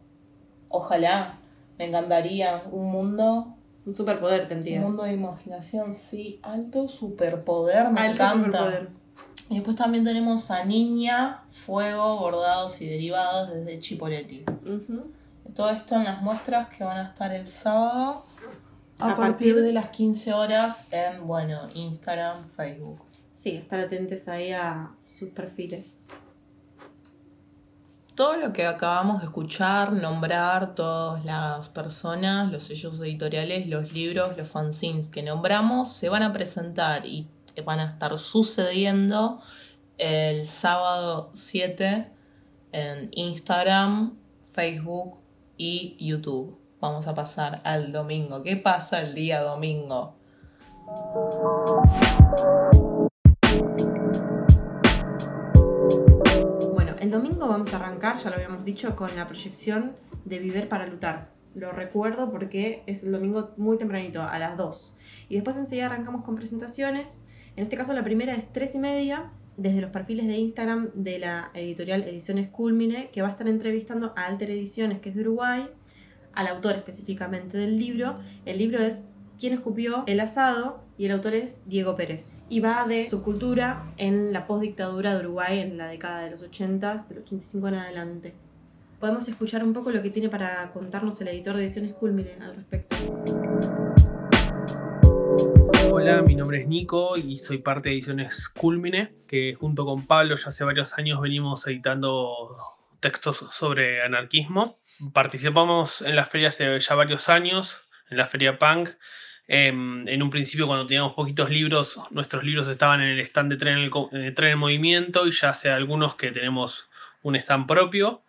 Ojalá. 0.68 1.38
Me 1.78 1.86
encantaría 1.88 2.62
un 2.72 2.86
mundo. 2.90 3.52
Un 3.84 3.94
superpoder 3.94 4.42
Un 4.42 4.48
tendrías. 4.48 4.82
mundo 4.82 5.02
de 5.04 5.12
imaginación, 5.12 5.92
sí. 5.92 6.40
Alto 6.42 6.88
superpoder, 6.88 7.90
me 7.90 8.00
Alto 8.00 8.14
encanta. 8.14 8.34
superpoder. 8.46 8.88
Y 9.50 9.54
después 9.56 9.76
también 9.76 10.02
tenemos 10.04 10.50
a 10.50 10.64
Niña, 10.64 11.44
Fuego, 11.48 12.16
Bordados 12.18 12.80
y 12.80 12.86
Derivados 12.88 13.50
desde 13.52 13.78
Chipoletti. 13.78 14.44
Ujú. 14.64 15.04
Todo 15.56 15.70
esto 15.70 15.96
en 15.96 16.04
las 16.04 16.22
muestras 16.22 16.68
que 16.68 16.84
van 16.84 16.98
a 16.98 17.02
estar 17.08 17.32
el 17.32 17.48
sábado 17.48 18.24
a, 18.98 19.12
A 19.12 19.16
partir 19.16 19.54
partir- 19.54 19.62
de 19.62 19.72
las 19.72 19.88
15 19.88 20.32
horas 20.34 20.86
en, 20.92 21.26
bueno, 21.26 21.62
Instagram, 21.74 22.44
Facebook. 22.44 23.00
Sí, 23.32 23.50
estar 23.56 23.80
atentos 23.80 24.28
ahí 24.28 24.52
a 24.52 24.90
sus 25.04 25.30
perfiles. 25.30 26.08
Todo 28.14 28.36
lo 28.38 28.52
que 28.54 28.66
acabamos 28.66 29.20
de 29.20 29.26
escuchar, 29.26 29.92
nombrar, 29.92 30.74
todas 30.74 31.22
las 31.26 31.68
personas, 31.68 32.50
los 32.50 32.62
sellos 32.62 32.98
editoriales, 33.00 33.66
los 33.66 33.92
libros, 33.92 34.36
los 34.38 34.48
fanzines 34.48 35.08
que 35.10 35.22
nombramos, 35.22 35.92
se 35.92 36.08
van 36.08 36.22
a 36.22 36.32
presentar 36.32 37.04
y 37.04 37.28
van 37.64 37.80
a 37.80 37.84
estar 37.92 38.18
sucediendo 38.18 39.40
el 39.98 40.46
sábado 40.46 41.28
7 41.34 42.10
en 42.72 43.10
Instagram, 43.12 44.14
Facebook 44.54 45.18
y 45.56 45.96
YouTube. 45.98 46.58
Vamos 46.80 47.06
a 47.06 47.14
pasar 47.14 47.60
al 47.64 47.92
domingo. 47.92 48.42
¿Qué 48.42 48.56
pasa 48.56 49.00
el 49.00 49.14
día 49.14 49.40
domingo? 49.40 50.16
Bueno, 56.74 56.94
el 57.00 57.10
domingo 57.10 57.48
vamos 57.48 57.72
a 57.72 57.76
arrancar, 57.76 58.18
ya 58.18 58.30
lo 58.30 58.36
habíamos 58.36 58.64
dicho, 58.64 58.94
con 58.94 59.14
la 59.16 59.26
proyección 59.26 59.96
de 60.24 60.38
Viver 60.38 60.68
para 60.68 60.86
Lutar. 60.86 61.30
Lo 61.54 61.72
recuerdo 61.72 62.30
porque 62.30 62.82
es 62.86 63.02
el 63.02 63.12
domingo 63.12 63.52
muy 63.56 63.78
tempranito, 63.78 64.22
a 64.22 64.38
las 64.38 64.56
2. 64.58 64.94
Y 65.30 65.36
después 65.36 65.56
enseguida 65.56 65.86
arrancamos 65.86 66.22
con 66.22 66.36
presentaciones. 66.36 67.22
En 67.56 67.64
este 67.64 67.78
caso 67.78 67.94
la 67.94 68.04
primera 68.04 68.34
es 68.34 68.52
3 68.52 68.74
y 68.74 68.78
media, 68.78 69.32
desde 69.56 69.80
los 69.80 69.90
perfiles 69.90 70.26
de 70.26 70.36
Instagram 70.36 70.90
de 70.94 71.18
la 71.18 71.50
editorial 71.54 72.02
Ediciones 72.02 72.48
Culmine, 72.48 73.10
que 73.12 73.22
va 73.22 73.28
a 73.28 73.30
estar 73.30 73.48
entrevistando 73.48 74.12
a 74.16 74.26
Alter 74.26 74.50
Ediciones, 74.50 75.00
que 75.00 75.10
es 75.10 75.14
de 75.14 75.22
Uruguay, 75.22 75.68
al 76.32 76.46
autor 76.48 76.76
específicamente 76.76 77.56
del 77.56 77.78
libro. 77.78 78.14
El 78.44 78.58
libro 78.58 78.78
es 78.78 79.02
¿Quién 79.38 79.52
escupió 79.52 80.04
el 80.06 80.20
asado? 80.20 80.80
Y 80.96 81.04
el 81.04 81.12
autor 81.12 81.34
es 81.34 81.58
Diego 81.66 81.94
Pérez. 81.94 82.36
Y 82.48 82.60
va 82.60 82.86
de 82.86 83.08
subcultura 83.08 83.92
en 83.98 84.32
la 84.32 84.46
postdictadura 84.46 85.14
de 85.14 85.26
Uruguay 85.26 85.58
en 85.58 85.76
la 85.76 85.88
década 85.88 86.24
de 86.24 86.30
los 86.30 86.42
80, 86.42 87.04
del 87.08 87.18
85 87.18 87.68
en 87.68 87.74
adelante. 87.74 88.34
Podemos 88.98 89.28
escuchar 89.28 89.62
un 89.62 89.74
poco 89.74 89.90
lo 89.90 90.02
que 90.02 90.08
tiene 90.08 90.30
para 90.30 90.70
contarnos 90.72 91.20
el 91.20 91.28
editor 91.28 91.54
de 91.56 91.64
Ediciones 91.64 91.92
Culmine 91.92 92.32
al 92.40 92.56
respecto. 92.56 92.96
Hola, 95.88 96.22
mi 96.22 96.34
nombre 96.34 96.60
es 96.60 96.66
Nico 96.66 97.16
y 97.16 97.36
soy 97.36 97.58
parte 97.58 97.88
de 97.88 97.94
Ediciones 97.94 98.48
Culmine, 98.48 99.12
que 99.28 99.54
junto 99.54 99.84
con 99.84 100.06
Pablo 100.06 100.36
ya 100.36 100.48
hace 100.48 100.64
varios 100.64 100.98
años 100.98 101.20
venimos 101.20 101.66
editando 101.66 102.56
textos 103.00 103.44
sobre 103.50 104.02
anarquismo. 104.02 104.78
Participamos 105.12 106.02
en 106.02 106.16
las 106.16 106.28
ferias 106.28 106.54
hace 106.54 106.80
ya 106.80 106.94
varios 106.96 107.28
años, 107.28 107.82
en 108.10 108.18
la 108.18 108.26
feria 108.26 108.58
Punk. 108.58 108.90
Em, 109.48 110.08
en 110.08 110.22
un 110.22 110.30
principio, 110.30 110.66
cuando 110.66 110.86
teníamos 110.86 111.14
poquitos 111.14 111.50
libros, 111.50 112.00
nuestros 112.10 112.42
libros 112.42 112.66
estaban 112.66 113.00
en 113.00 113.10
el 113.10 113.20
stand 113.20 113.52
de 113.52 113.56
Tren 113.56 113.78
en, 113.78 113.84
el 113.84 114.26
eh, 114.26 114.32
Tren 114.32 114.52
en 114.52 114.58
Movimiento 114.58 115.26
y 115.26 115.30
ya 115.30 115.50
hace 115.50 115.70
algunos 115.70 116.16
que 116.16 116.32
tenemos 116.32 116.88
un 117.22 117.36
stand 117.36 117.66
propio. 117.66 118.22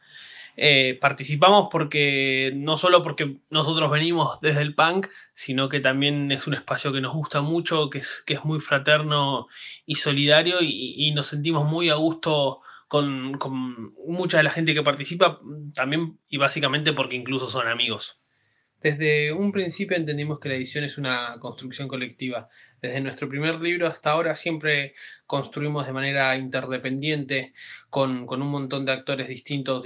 Eh, 0.59 0.97
participamos 0.99 1.69
porque 1.71 2.51
no 2.55 2.77
solo 2.77 3.03
porque 3.03 3.37
nosotros 3.51 3.91
venimos 3.91 4.41
desde 4.41 4.63
el 4.63 4.73
punk, 4.73 5.07
sino 5.35 5.69
que 5.69 5.79
también 5.79 6.31
es 6.31 6.47
un 6.47 6.55
espacio 6.55 6.91
que 6.91 6.99
nos 6.99 7.13
gusta 7.13 7.41
mucho, 7.41 7.91
que 7.91 7.99
es, 7.99 8.23
que 8.25 8.33
es 8.33 8.43
muy 8.43 8.59
fraterno 8.59 9.47
y 9.85 9.95
solidario 9.95 10.57
y, 10.61 11.11
nos 11.11 11.27
sentimos 11.27 11.65
muy 11.65 11.89
a 11.89 11.95
gusto 11.95 12.61
con, 12.87 13.37
con, 13.37 13.93
mucha 14.07 14.37
de 14.37 14.43
la 14.43 14.49
gente 14.49 14.73
que 14.73 14.81
participa, 14.81 15.39
también 15.75 16.17
y 16.27 16.37
básicamente 16.37 16.91
porque 16.91 17.15
incluso 17.15 17.47
son 17.47 17.67
amigos. 17.67 18.19
Desde 18.81 19.33
un 19.33 19.51
principio 19.51 19.95
entendimos 19.95 20.39
que 20.39 20.49
la 20.49 20.55
edición 20.55 20.83
es 20.83 20.97
una 20.97 21.37
construcción 21.39 21.87
colectiva. 21.87 22.49
Desde 22.81 23.01
nuestro 23.01 23.27
primer 23.27 23.59
libro 23.59 23.87
hasta 23.87 24.11
ahora 24.11 24.35
siempre 24.35 24.93
construimos 25.25 25.87
de 25.87 25.93
manera 25.93 26.35
interdependiente 26.37 27.53
con, 27.89 28.29
un 28.29 28.51
montón 28.51 28.85
de 28.85 28.91
actores 28.91 29.27
distintos, 29.27 29.83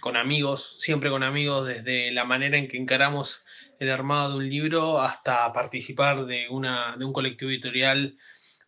con 0.00 0.16
amigos, 0.16 0.76
siempre 0.80 1.10
con 1.10 1.22
amigos, 1.22 1.66
desde 1.66 2.10
la 2.10 2.24
manera 2.24 2.58
en 2.58 2.66
que 2.66 2.76
encaramos 2.76 3.44
el 3.78 3.90
armado 3.90 4.30
de 4.30 4.36
un 4.38 4.50
libro 4.50 5.00
hasta 5.00 5.52
participar 5.52 6.26
de, 6.26 6.48
una, 6.50 6.96
de 6.96 7.04
un 7.04 7.12
colectivo 7.12 7.52
editorial 7.52 8.16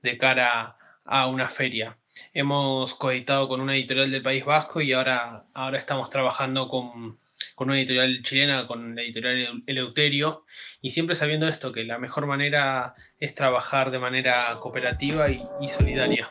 de 0.01 0.17
cara 0.17 0.77
a 1.05 1.27
una 1.27 1.49
feria. 1.49 1.99
Hemos 2.33 2.95
coeditado 2.95 3.49
con 3.49 3.61
una 3.61 3.75
editorial 3.75 4.13
del 4.13 4.23
País 4.23 4.45
Vasco 4.45 4.81
y 4.81 4.93
ahora, 4.93 5.45
ahora 5.55 5.79
estamos 5.79 6.09
trabajando 6.11 6.69
con 6.69 7.19
con 7.55 7.69
una 7.69 7.79
editorial 7.79 8.23
chilena, 8.23 8.67
con 8.67 8.95
la 8.95 9.03
editorial 9.03 9.63
Eleuterio, 9.67 10.45
y 10.81 10.91
siempre 10.91 11.17
sabiendo 11.17 11.47
esto, 11.49 11.73
que 11.73 11.85
la 11.85 11.99
mejor 11.99 12.27
manera 12.27 12.95
es 13.19 13.35
trabajar 13.35 13.91
de 13.91 13.99
manera 13.99 14.59
cooperativa 14.61 15.29
y, 15.31 15.43
solidaria. 15.69 16.29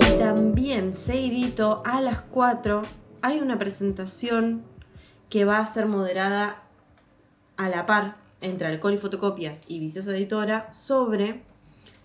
Y 0.00 0.18
también, 0.18 0.94
seguidito, 0.94 1.82
a 1.84 2.00
las 2.00 2.22
4 2.22 2.82
hay 3.22 3.38
una 3.38 3.58
presentación 3.58 4.64
que 5.30 5.44
va 5.44 5.58
a 5.58 5.66
ser 5.66 5.86
moderada 5.86 6.62
a 7.56 7.68
la 7.68 7.86
par 7.86 8.16
entre 8.40 8.66
Alcohol 8.68 8.94
y 8.94 8.98
Fotocopias 8.98 9.62
y 9.68 9.80
Viciosa 9.80 10.14
Editora 10.14 10.72
sobre 10.72 11.40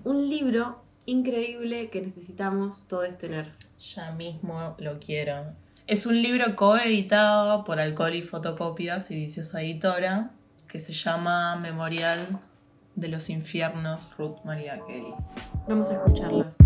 un 0.03 0.29
libro 0.29 0.81
increíble 1.05 1.89
que 1.89 2.01
necesitamos 2.01 2.87
todos 2.87 3.17
tener. 3.17 3.51
Ya 3.79 4.11
mismo 4.11 4.75
lo 4.79 4.99
quiero. 4.99 5.55
Es 5.89 6.05
un 6.05 6.21
libro 6.21 6.55
coeditado 6.55 7.63
por 7.63 7.79
Alcohol 7.79 8.13
y 8.13 8.21
Fotocopias 8.21 9.09
y 9.09 9.15
Viciosa 9.15 9.63
Editora 9.63 10.29
que 10.67 10.79
se 10.79 10.93
llama 10.93 11.55
Memorial 11.55 12.39
de 12.93 13.07
los 13.07 13.31
Infiernos, 13.31 14.11
Ruth 14.15 14.37
María 14.43 14.79
Kelly. 14.87 15.15
Vamos 15.67 15.89
a 15.89 15.95
escucharlas. 15.95 16.57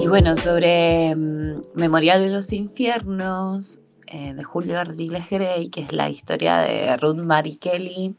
Y 0.00 0.08
bueno, 0.08 0.34
sobre 0.34 1.14
mm, 1.14 1.60
Memorial 1.74 2.20
de 2.20 2.30
los 2.30 2.52
Infiernos 2.52 3.78
eh, 4.08 4.34
de 4.34 4.42
Julio 4.42 4.80
Ardiles 4.80 5.30
Gray, 5.30 5.68
que 5.68 5.82
es 5.82 5.92
la 5.92 6.10
historia 6.10 6.56
de 6.62 6.96
Ruth 6.96 7.18
Mary 7.18 7.54
Kelly. 7.54 8.16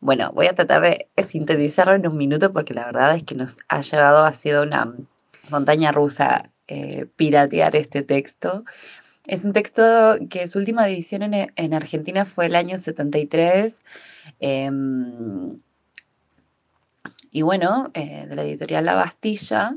Bueno, 0.00 0.32
voy 0.32 0.46
a 0.46 0.54
tratar 0.54 0.80
de 0.80 1.10
sintetizarlo 1.22 1.92
en 1.92 2.06
un 2.06 2.16
minuto 2.16 2.54
porque 2.54 2.72
la 2.72 2.86
verdad 2.86 3.14
es 3.14 3.24
que 3.24 3.34
nos 3.34 3.58
ha 3.68 3.82
llevado, 3.82 4.24
ha 4.24 4.32
sido 4.32 4.62
una 4.62 4.94
montaña 5.50 5.92
rusa 5.92 6.50
eh, 6.68 7.06
piratear 7.16 7.76
este 7.76 8.02
texto. 8.02 8.64
Es 9.26 9.44
un 9.44 9.52
texto 9.52 9.82
que 10.30 10.46
su 10.46 10.58
última 10.58 10.88
edición 10.88 11.22
en, 11.34 11.74
Argentina 11.74 12.24
fue 12.24 12.46
el 12.46 12.54
año 12.54 12.78
73. 12.78 13.80
Em, 14.40 15.60
y 17.30 17.42
bueno, 17.42 17.90
eh, 17.94 18.26
de 18.28 18.36
la 18.36 18.44
editorial 18.44 18.84
La 18.84 18.94
Bastilla. 18.94 19.76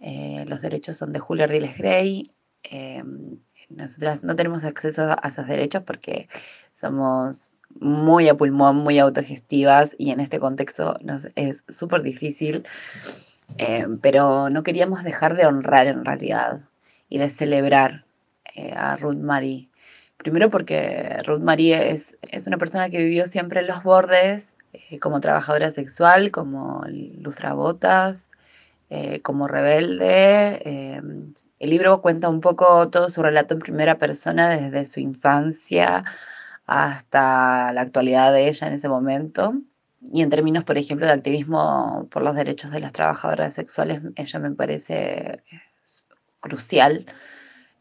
Eh, 0.00 0.44
los 0.46 0.62
derechos 0.62 0.96
son 0.96 1.12
de 1.12 1.18
Julio 1.18 1.44
Ardiles 1.44 1.76
Gray. 1.76 2.30
Em, 2.62 3.38
nosotras 3.68 4.22
no 4.22 4.36
tenemos 4.36 4.64
acceso 4.64 5.02
a 5.20 5.28
esos 5.28 5.46
derechos 5.46 5.82
porque 5.84 6.28
somos 6.72 7.52
muy 7.80 8.28
a 8.28 8.36
pulmón, 8.36 8.76
muy 8.76 8.98
autogestivas 8.98 9.94
y 9.98 10.10
en 10.10 10.20
este 10.20 10.38
contexto 10.38 10.96
nos 11.02 11.26
es 11.34 11.64
súper 11.68 12.02
difícil. 12.02 12.64
Eh, 13.58 13.86
pero 14.02 14.50
no 14.50 14.62
queríamos 14.62 15.04
dejar 15.04 15.36
de 15.36 15.46
honrar 15.46 15.86
en 15.86 16.04
realidad 16.04 16.62
y 17.08 17.18
de 17.18 17.30
celebrar 17.30 18.04
eh, 18.54 18.72
a 18.76 18.96
Ruth 18.96 19.16
Marie. 19.16 19.70
Primero 20.16 20.50
porque 20.50 21.18
Ruth 21.24 21.40
Marie 21.40 21.90
es, 21.90 22.18
es, 22.22 22.46
una 22.46 22.58
persona 22.58 22.90
que 22.90 22.98
vivió 22.98 23.26
siempre 23.26 23.60
en 23.60 23.68
los 23.68 23.82
bordes, 23.82 24.56
eh, 24.72 24.98
como 24.98 25.20
trabajadora 25.20 25.70
sexual, 25.70 26.30
como 26.32 26.84
lustrabotas, 27.18 28.28
como 29.22 29.48
rebelde. 29.48 30.60
el 31.58 31.70
libro 31.70 32.02
cuenta 32.02 32.28
un 32.28 32.40
poco 32.40 32.88
todo 32.88 33.10
su 33.10 33.20
relato 33.20 33.54
en 33.54 33.60
primera 33.60 33.98
persona 33.98 34.48
desde 34.48 34.84
su 34.84 35.00
infancia 35.00 36.04
hasta 36.66 37.72
la 37.72 37.80
actualidad 37.80 38.32
de 38.32 38.48
ella 38.48 38.68
en 38.68 38.74
ese 38.74 38.88
momento 38.88 39.54
y 40.12 40.22
en 40.22 40.30
términos, 40.30 40.64
por 40.64 40.78
ejemplo, 40.78 41.06
de 41.06 41.12
activismo 41.12 42.08
por 42.10 42.22
los 42.22 42.34
derechos 42.34 42.70
de 42.70 42.80
las 42.80 42.92
trabajadoras 42.92 43.54
sexuales, 43.54 44.02
ella 44.16 44.38
me 44.38 44.50
parece 44.52 45.42
crucial, 46.40 47.06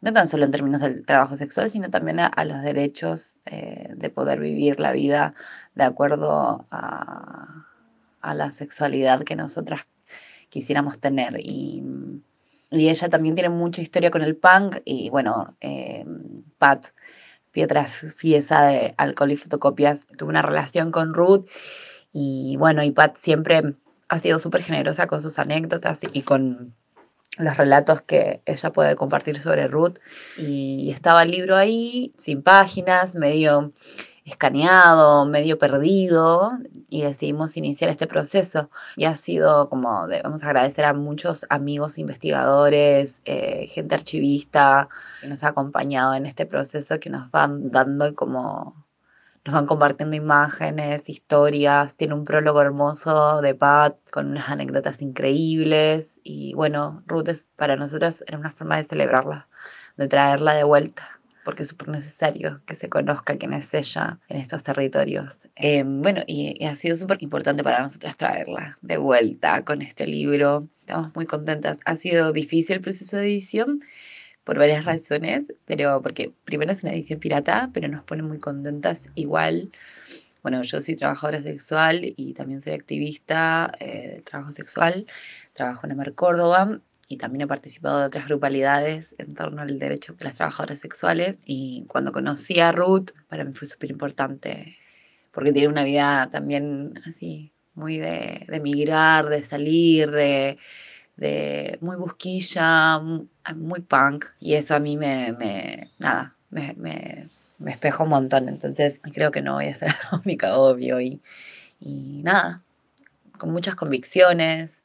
no 0.02 0.14
tan 0.14 0.28
solo 0.28 0.46
en 0.46 0.52
términos 0.52 0.82
del 0.82 1.06
trabajo 1.06 1.36
sexual, 1.36 1.70
sino 1.70 1.90
también 1.90 2.20
a, 2.20 2.46
los 2.46 2.62
derechos 2.62 3.38
eh, 3.46 3.90
de 3.96 4.10
poder 4.10 4.40
vivir 4.40 4.80
la 4.80 4.92
vida 4.92 5.34
de 5.76 5.84
acuerdo 5.84 6.66
a, 6.72 7.66
la 8.34 8.50
sexualidad 8.50 9.24
que 9.24 9.36
nosotras 9.36 9.82
quisiéramos 10.50 11.00
tener. 11.00 11.40
Y, 11.40 11.84
ella 12.72 13.08
también 13.08 13.36
tiene 13.36 13.50
mucha 13.50 13.82
historia 13.82 14.12
con 14.12 14.22
el 14.22 14.36
punk 14.36 14.80
y 14.84 15.10
bueno, 15.10 15.50
eh, 15.62 16.04
Pat, 16.58 16.88
Pietra 17.52 17.86
Fiesa 17.86 18.66
de 18.66 18.96
Alcohol 18.98 19.32
y 19.32 19.38
Fotocopias, 19.38 20.08
tuvo 20.18 20.30
una 20.30 20.42
relación 20.42 20.92
con 20.92 21.14
Ruth 21.14 21.48
y 22.18 22.56
bueno, 22.56 22.82
y 22.82 22.92
Pat 22.92 23.18
siempre 23.18 23.76
ha 24.08 24.20
sido 24.20 24.40
súper 24.40 24.64
generosa 24.64 25.06
con 25.06 25.22
sus 25.22 25.38
anécdotas 25.38 26.00
y 26.14 26.22
con 26.22 26.74
los 27.38 27.58
relatos 27.58 28.00
que 28.00 28.42
ella 28.46 28.72
puede 28.72 28.96
compartir 28.96 29.42
sobre 29.42 29.68
Ruth. 29.68 29.98
Y 30.38 30.92
estaba 30.92 31.24
el 31.24 31.32
libro 31.32 31.58
ahí, 31.58 32.14
sin 32.18 32.42
páginas, 32.42 33.16
medio 33.16 33.74
escaneado, 34.24 35.26
medio 35.26 35.58
perdido, 35.58 36.54
y 36.90 37.02
decidimos 37.02 37.58
iniciar 37.58 37.90
este 37.90 38.08
proceso. 38.08 38.70
Y 38.96 39.04
ha 39.04 39.16
sido 39.16 39.68
como, 39.68 40.08
debemos 40.08 40.42
agradecer 40.46 40.86
a 40.86 40.94
muchos 40.94 41.46
amigos 41.50 41.98
investigadores, 41.98 43.18
eh, 43.26 43.68
gente 43.68 43.94
archivista 43.94 44.88
que 45.20 45.28
nos 45.28 45.44
ha 45.44 45.50
acompañado 45.50 46.14
en 46.14 46.26
este 46.26 46.46
proceso, 46.46 46.98
que 46.98 47.10
nos 47.10 47.30
van 47.30 47.72
dando 47.72 48.16
como 48.16 48.85
nos 49.46 49.54
van 49.54 49.68
compartiendo 49.68 50.16
imágenes, 50.16 51.08
historias, 51.08 51.96
tiene 51.96 52.16
un 52.16 52.26
prólogo 52.26 52.62
hermoso 52.62 53.42
de 53.42 53.54
Pat 53.54 53.96
con 54.12 54.32
unas 54.32 54.50
anécdotas 54.50 55.02
increíbles 55.04 56.20
y 56.24 56.54
bueno, 56.56 57.04
Ruth 57.06 57.28
es, 57.30 57.48
para 57.56 57.76
nosotros 57.76 58.24
era 58.28 58.40
una 58.40 58.52
forma 58.52 58.78
de 58.78 58.86
celebrarla, 58.86 59.48
de 59.98 60.08
traerla 60.08 60.56
de 60.56 60.64
vuelta 60.64 61.16
porque 61.46 61.62
es 61.62 61.70
súper 61.70 61.90
necesario 61.90 62.62
que 62.66 62.74
se 62.76 62.90
conozca 62.90 63.38
quién 63.38 63.54
es 63.54 63.72
ella 63.74 64.20
en 64.30 64.38
estos 64.38 64.64
territorios. 64.64 65.42
Eh, 65.56 65.84
bueno, 65.86 66.24
y, 66.26 66.58
y, 66.60 66.66
ha 66.66 66.76
sido 66.76 66.98
súper 66.98 67.22
importante 67.22 67.64
para 67.64 67.84
nosotras 67.84 68.18
traerla 68.18 68.80
de 68.82 68.98
vuelta 68.98 69.64
con 69.64 69.84
este 69.84 70.08
libro. 70.08 70.68
Estamos 70.80 71.16
muy 71.16 71.28
contentas. 71.28 71.78
Ha 71.86 71.96
sido 71.96 72.34
difícil 72.34 72.78
el 72.78 72.82
proceso 72.82 73.18
de 73.18 73.28
edición, 73.28 73.82
por 74.46 74.60
varias 74.60 74.86
razones, 74.86 75.44
pero 75.66 76.02
porque 76.02 76.32
primero 76.46 76.72
es 76.72 76.84
una 76.84 76.94
edición 76.94 77.20
pirata, 77.20 77.72
pero 77.74 77.88
nos 77.90 78.04
pone 78.04 78.22
muy 78.24 78.40
contentas 78.40 79.06
igual. 79.16 79.72
Bueno, 80.44 80.62
yo 80.62 80.80
soy 80.80 80.96
trabajadora 80.96 81.42
sexual 81.42 82.14
y 82.16 82.34
también 82.36 82.62
soy 82.62 82.74
activista 82.74 83.72
eh, 83.80 84.16
de 84.16 84.22
trabajo 84.22 84.52
sexual, 84.52 85.08
trabajo 85.54 85.88
en 85.88 85.94
Emer 85.94 86.14
Córdoba 86.14 86.80
y 87.08 87.18
también 87.18 87.42
he 87.42 87.48
participado 87.48 88.00
de 88.00 88.06
otras 88.06 88.28
grupalidades 88.28 89.16
en 89.18 89.34
torno 89.34 89.64
al 89.64 89.80
derecho 89.80 90.14
de 90.14 90.26
las 90.26 90.36
trabajadoras 90.36 90.80
sexuales 90.80 91.38
y 91.44 91.86
cuando 91.88 92.12
conocí 92.12 92.60
a 92.60 92.72
Ruth 92.72 93.12
para 93.28 93.44
mí 93.44 93.54
fue 93.54 93.68
súper 93.68 93.90
importante 93.90 94.78
porque 95.32 95.52
tiene 95.52 95.68
una 95.68 95.84
vida 95.84 96.30
también 96.32 96.94
así 97.08 97.52
muy 97.74 97.98
de, 97.98 98.46
de 98.48 98.60
migrar, 98.60 99.28
de 99.28 99.44
salir, 99.44 100.12
de 100.12 100.58
de 101.18 101.78
muy 101.82 101.96
busquilla, 101.96 103.00
muy 103.56 103.82
punk, 103.82 104.26
y 104.40 104.56
eso 104.56 104.76
a 104.76 104.80
mí 104.80 104.98
me, 104.98 105.34
me 105.34 105.92
nada, 106.00 106.36
me, 106.50 106.74
me, 106.78 107.28
me 107.60 107.72
espejo 107.72 108.04
un 108.04 108.10
montón, 108.10 108.50
entonces 108.50 109.00
creo 109.14 109.32
que 109.32 109.42
no 109.42 109.54
voy 109.56 109.68
a 109.68 109.76
ser 109.76 109.94
única, 110.26 110.58
obvio, 110.58 111.00
y, 111.02 111.22
y 111.80 112.22
nada, 112.24 112.64
con 113.38 113.52
muchas 113.52 113.76
convicciones. 113.76 114.82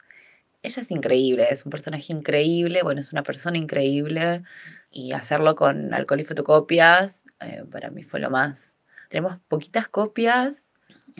Ella 0.63 0.83
es 0.83 0.91
increíble, 0.91 1.47
es 1.51 1.65
un 1.65 1.71
personaje 1.71 2.13
increíble, 2.13 2.83
bueno, 2.83 3.01
es 3.01 3.13
una 3.13 3.23
persona 3.23 3.57
increíble, 3.59 4.43
y 4.91 5.13
hacerlo 5.13 5.55
con 5.57 5.95
alcohol 5.95 6.21
y 6.21 6.25
fotocopias, 6.25 7.15
eh, 7.41 7.65
para 7.71 7.91
mí 7.91 8.05
fue 8.05 8.21
lo 8.21 8.31
más. 8.31 8.73
Tenemos 9.09 9.39
poquitas 9.49 9.89
copias, 9.89 10.63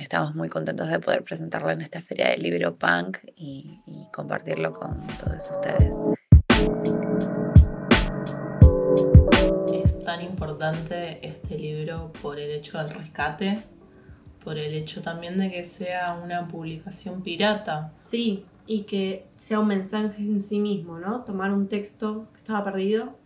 estamos 0.01 0.35
muy 0.35 0.49
contentos 0.49 0.89
de 0.89 0.99
poder 0.99 1.23
presentarlo 1.23 1.71
en 1.71 1.83
esta 1.83 2.01
feria 2.03 2.31
del 2.31 2.43
libro 2.43 2.75
punk 2.77 3.19
y, 3.37 3.79
compartirlo 4.13 4.73
con 4.73 5.07
todos 5.19 5.51
ustedes. 5.51 5.93
Es 9.73 9.99
tan 10.01 10.23
importante 10.23 11.27
este 11.27 11.59
libro 11.59 12.13
por 12.23 12.41
el 12.41 12.51
hecho 12.51 12.79
del 12.79 12.91
rescate, 12.91 13.63
por 14.43 14.59
el 14.59 14.75
hecho 14.75 15.03
también 15.03 15.39
de 15.39 15.51
que 15.51 15.63
sea 15.63 16.19
una 16.23 16.49
publicación 16.49 17.23
pirata. 17.23 17.93
Sí, 17.99 18.45
y 18.67 18.83
que 18.83 19.27
sea 19.37 19.61
un 19.61 19.69
mensaje 19.69 20.23
en 20.23 20.41
sí 20.41 20.61
mismo, 20.61 20.99
¿no? 20.99 21.25
Tomar 21.25 21.53
un 21.53 21.69
texto 21.69 22.29
que 22.33 22.39
estaba 22.39 22.65
perdido 22.65 23.20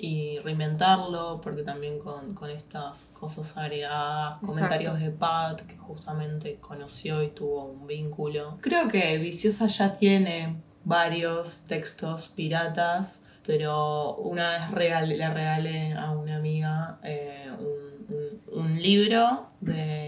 y 0.00 0.38
reinventarlo, 0.38 1.40
porque 1.42 1.62
también 1.62 1.98
con, 1.98 2.34
con 2.34 2.50
estas 2.50 3.06
cosas 3.06 3.56
agregadas, 3.56 4.38
comentarios 4.38 4.98
de 4.98 5.10
Pat, 5.10 5.60
que 5.62 5.76
justamente 5.76 6.58
conoció 6.58 7.22
y 7.22 7.28
tuvo 7.28 7.66
un 7.66 7.86
vínculo. 7.86 8.58
Creo 8.60 8.88
que 8.88 9.18
Viciosa 9.18 9.66
ya 9.66 9.92
tiene 9.92 10.62
varios 10.84 11.64
textos 11.66 12.28
piratas, 12.28 13.22
pero 13.46 14.16
una 14.16 14.50
vez 14.50 14.70
regal, 14.70 15.08
le 15.08 15.28
regalé 15.28 15.92
a 15.92 16.12
una 16.12 16.36
amiga 16.36 16.98
eh, 17.02 17.50
un, 17.58 18.16
un, 18.16 18.60
un, 18.64 18.82
libro 18.82 19.50
de 19.60 20.00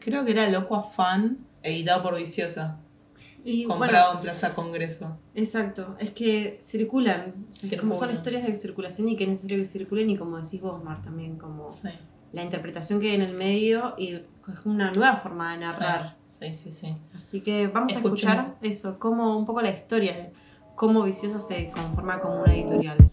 creo 0.00 0.24
que 0.24 0.32
era 0.32 0.48
Loco 0.48 0.76
Afán, 0.76 1.46
editado 1.62 2.02
por 2.02 2.16
Viciosa. 2.16 2.78
Y, 3.44 3.64
comprado 3.64 4.04
bueno, 4.06 4.18
en 4.18 4.22
Plaza 4.22 4.54
Congreso. 4.54 5.18
Exacto, 5.34 5.96
es 5.98 6.10
que 6.12 6.58
circulan, 6.62 7.46
Circulan. 7.50 7.80
como 7.80 7.94
son 7.96 8.12
historias 8.12 8.46
de 8.46 8.54
circulación 8.56 9.08
y 9.08 9.16
que 9.16 9.24
es 9.24 9.30
necesario 9.30 9.58
que 9.58 9.64
circulen 9.64 10.10
y 10.10 10.16
como 10.16 10.36
decís 10.38 10.60
vos, 10.60 10.82
Mar, 10.84 11.02
también 11.02 11.36
como 11.38 11.68
Sí. 11.70 11.88
la 12.32 12.42
interpretación 12.44 13.00
que 13.00 13.08
hay 13.10 13.16
en 13.16 13.22
el 13.22 13.34
medio 13.34 13.94
y 13.98 14.14
es 14.14 14.22
una 14.64 14.92
nueva 14.92 15.16
forma 15.16 15.52
de 15.52 15.58
narrar. 15.64 16.16
Sí, 16.28 16.54
sí, 16.54 16.70
sí. 16.70 16.96
Así 17.16 17.40
que 17.40 17.66
vamos 17.66 17.92
a 17.94 17.96
escuchar 17.96 18.56
eso, 18.62 18.98
como 18.98 19.36
un 19.36 19.44
poco 19.44 19.60
la 19.60 19.70
historia 19.70 20.14
de 20.14 20.32
cómo 20.76 21.02
Viciosa 21.02 21.38
se 21.40 21.70
conforma 21.70 22.20
como 22.20 22.42
una 22.42 22.54
editorial. 22.54 23.10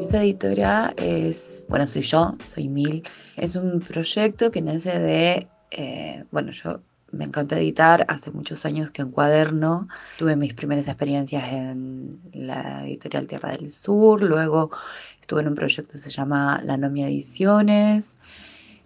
Esa 0.00 0.22
editora 0.22 0.92
es, 0.96 1.64
bueno, 1.68 1.86
soy 1.86 2.02
yo, 2.02 2.34
soy 2.44 2.68
Mil. 2.68 3.02
Es 3.36 3.54
un 3.54 3.80
proyecto 3.80 4.50
que 4.50 4.60
nace 4.60 4.98
de, 4.98 5.48
eh, 5.70 6.24
bueno, 6.32 6.50
yo 6.50 6.80
me 7.12 7.24
encanta 7.24 7.58
editar, 7.58 8.04
hace 8.08 8.30
muchos 8.30 8.64
años 8.64 8.90
que 8.90 9.02
encuaderno, 9.02 9.88
tuve 10.18 10.36
mis 10.36 10.54
primeras 10.54 10.86
experiencias 10.88 11.52
en 11.52 12.20
la 12.32 12.86
editorial 12.86 13.26
Tierra 13.26 13.50
del 13.52 13.70
Sur, 13.70 14.22
luego 14.22 14.70
estuve 15.20 15.40
en 15.42 15.48
un 15.48 15.54
proyecto 15.54 15.92
que 15.92 15.98
se 15.98 16.10
llama 16.10 16.60
La 16.64 16.76
Nomia 16.76 17.08
Ediciones, 17.08 18.18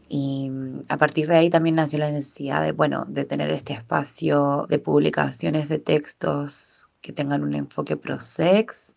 y 0.09 0.49
mm, 0.51 0.85
a 0.89 0.97
partir 0.97 1.27
de 1.29 1.37
ahí 1.37 1.51
también 1.51 1.77
nació 1.77 1.99
la 1.99 2.11
necesidad 2.11 2.63
de, 2.63 2.73
bueno, 2.73 3.05
de 3.07 3.25
tener 3.25 3.51
este 3.51 3.73
espacio 3.75 4.67
de 4.69 4.79
publicaciones 4.79 5.69
de 5.69 5.79
textos 5.79 6.89
que 7.01 7.13
tengan 7.13 7.43
un 7.43 7.55
enfoque 7.55 7.97
pro-sex, 7.97 8.95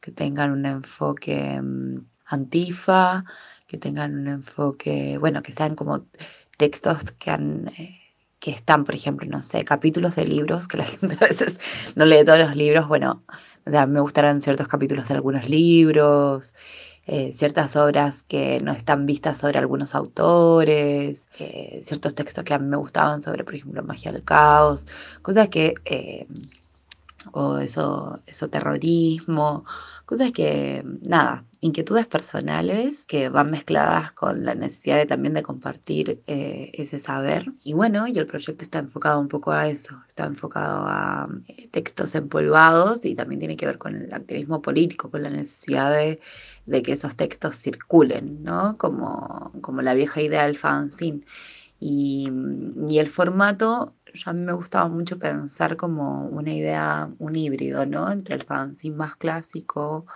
que 0.00 0.12
tengan 0.12 0.52
un 0.52 0.66
enfoque 0.66 1.60
mm, 1.62 2.06
antifa, 2.26 3.24
que 3.66 3.78
tengan 3.78 4.14
un 4.14 4.28
enfoque, 4.28 5.18
bueno, 5.18 5.42
que 5.42 5.52
sean 5.52 5.74
como 5.74 6.06
textos 6.58 7.12
que 7.12 7.30
han... 7.30 7.68
eh, 7.78 8.05
que 8.38 8.50
están, 8.50 8.84
por 8.84 8.94
ejemplo, 8.94 9.26
no 9.28 9.42
sé, 9.42 9.64
capítulos 9.64 10.16
de 10.16 10.26
libros, 10.26 10.68
que 10.68 10.78
la 10.78 10.84
gente 10.86 11.16
a 11.20 11.28
veces 11.28 11.58
no 11.94 12.04
lee 12.04 12.24
todos 12.24 12.38
los 12.38 12.56
libros, 12.56 12.88
bueno, 12.88 13.24
o 13.66 13.70
sea, 13.70 13.86
me 13.86 14.00
gustarán 14.00 14.40
ciertos 14.40 14.68
capítulos 14.68 15.08
de 15.08 15.14
algunos 15.14 15.48
libros, 15.48 16.54
eh, 17.06 17.32
ciertas 17.32 17.76
obras 17.76 18.24
que 18.24 18.60
no 18.60 18.72
están 18.72 19.06
vistas 19.06 19.38
sobre 19.38 19.58
algunos 19.58 19.94
autores, 19.94 21.28
eh, 21.38 21.80
ciertos 21.84 22.14
textos 22.14 22.44
que 22.44 22.54
a 22.54 22.58
mí 22.58 22.66
me 22.66 22.76
gustaban 22.76 23.22
sobre, 23.22 23.44
por 23.44 23.54
ejemplo, 23.54 23.82
magia 23.84 24.12
del 24.12 24.24
caos, 24.24 24.86
cosas 25.22 25.48
que, 25.48 25.74
eh, 25.84 26.26
o 27.32 27.58
eso, 27.58 28.18
eso 28.26 28.48
terrorismo, 28.48 29.64
cosas 30.06 30.32
que, 30.32 30.84
nada, 31.08 31.44
inquietudes 31.60 32.06
personales 32.06 33.04
que 33.06 33.28
van 33.28 33.50
mezcladas 33.50 34.12
con 34.12 34.44
la 34.44 34.54
necesidad 34.54 34.98
de, 34.98 35.06
también 35.06 35.34
de 35.34 35.42
compartir 35.42 36.22
eh, 36.26 36.70
ese 36.74 36.98
saber. 36.98 37.46
Y 37.64 37.72
bueno, 37.72 38.06
y 38.06 38.16
el 38.16 38.26
proyecto 38.26 38.62
está 38.64 38.78
enfocado 38.78 39.20
un 39.20 39.28
poco 39.28 39.52
a 39.52 39.68
eso, 39.68 40.00
está 40.08 40.26
enfocado 40.26 40.84
a 40.86 41.28
eh, 41.48 41.68
textos 41.68 42.14
empolvados 42.14 43.04
y 43.04 43.14
también 43.14 43.40
tiene 43.40 43.56
que 43.56 43.66
ver 43.66 43.78
con 43.78 43.96
el 43.96 44.12
activismo 44.14 44.62
político, 44.62 45.10
con 45.10 45.22
la 45.22 45.30
necesidad 45.30 45.92
de, 45.92 46.20
de 46.66 46.82
que 46.82 46.92
esos 46.92 47.16
textos 47.16 47.56
circulen, 47.56 48.42
¿no? 48.44 48.76
Como, 48.78 49.52
como 49.60 49.82
la 49.82 49.94
vieja 49.94 50.22
idea 50.22 50.46
del 50.46 50.56
fanzine. 50.56 51.22
Y, 51.78 52.30
y 52.88 52.98
el 52.98 53.06
formato, 53.08 53.94
a 54.26 54.32
mí 54.32 54.40
me 54.40 54.52
gustaba 54.52 54.88
mucho 54.88 55.18
pensar 55.18 55.76
como 55.76 56.26
una 56.28 56.52
idea, 56.52 57.10
un 57.18 57.36
híbrido, 57.36 57.86
¿no? 57.86 58.10
Entre 58.10 58.34
el 58.34 58.42
fanzine 58.42 58.96
más 58.96 59.16
clásico, 59.16 60.06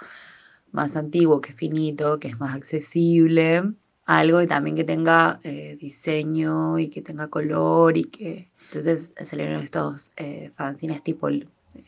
más 0.73 0.97
antiguo, 0.97 1.41
que 1.41 1.51
es 1.51 1.57
finito, 1.57 2.19
que 2.19 2.29
es 2.29 2.41
más 2.41 2.55
accesible, 2.55 3.75
algo 4.07 4.39
que 4.41 4.47
también 4.47 4.77
que 4.77 4.85
tenga 4.85 5.39
eh, 5.45 5.77
diseño 5.81 6.79
y 6.79 6.89
que 6.89 7.03
tenga 7.03 7.29
color 7.29 7.97
y 7.97 8.05
que... 8.05 8.51
Entonces 8.67 9.13
salieron 9.25 9.63
estos 9.63 10.13
eh, 10.17 10.51
fanzines 10.57 11.03
tipo 11.03 11.29
eh, 11.29 11.47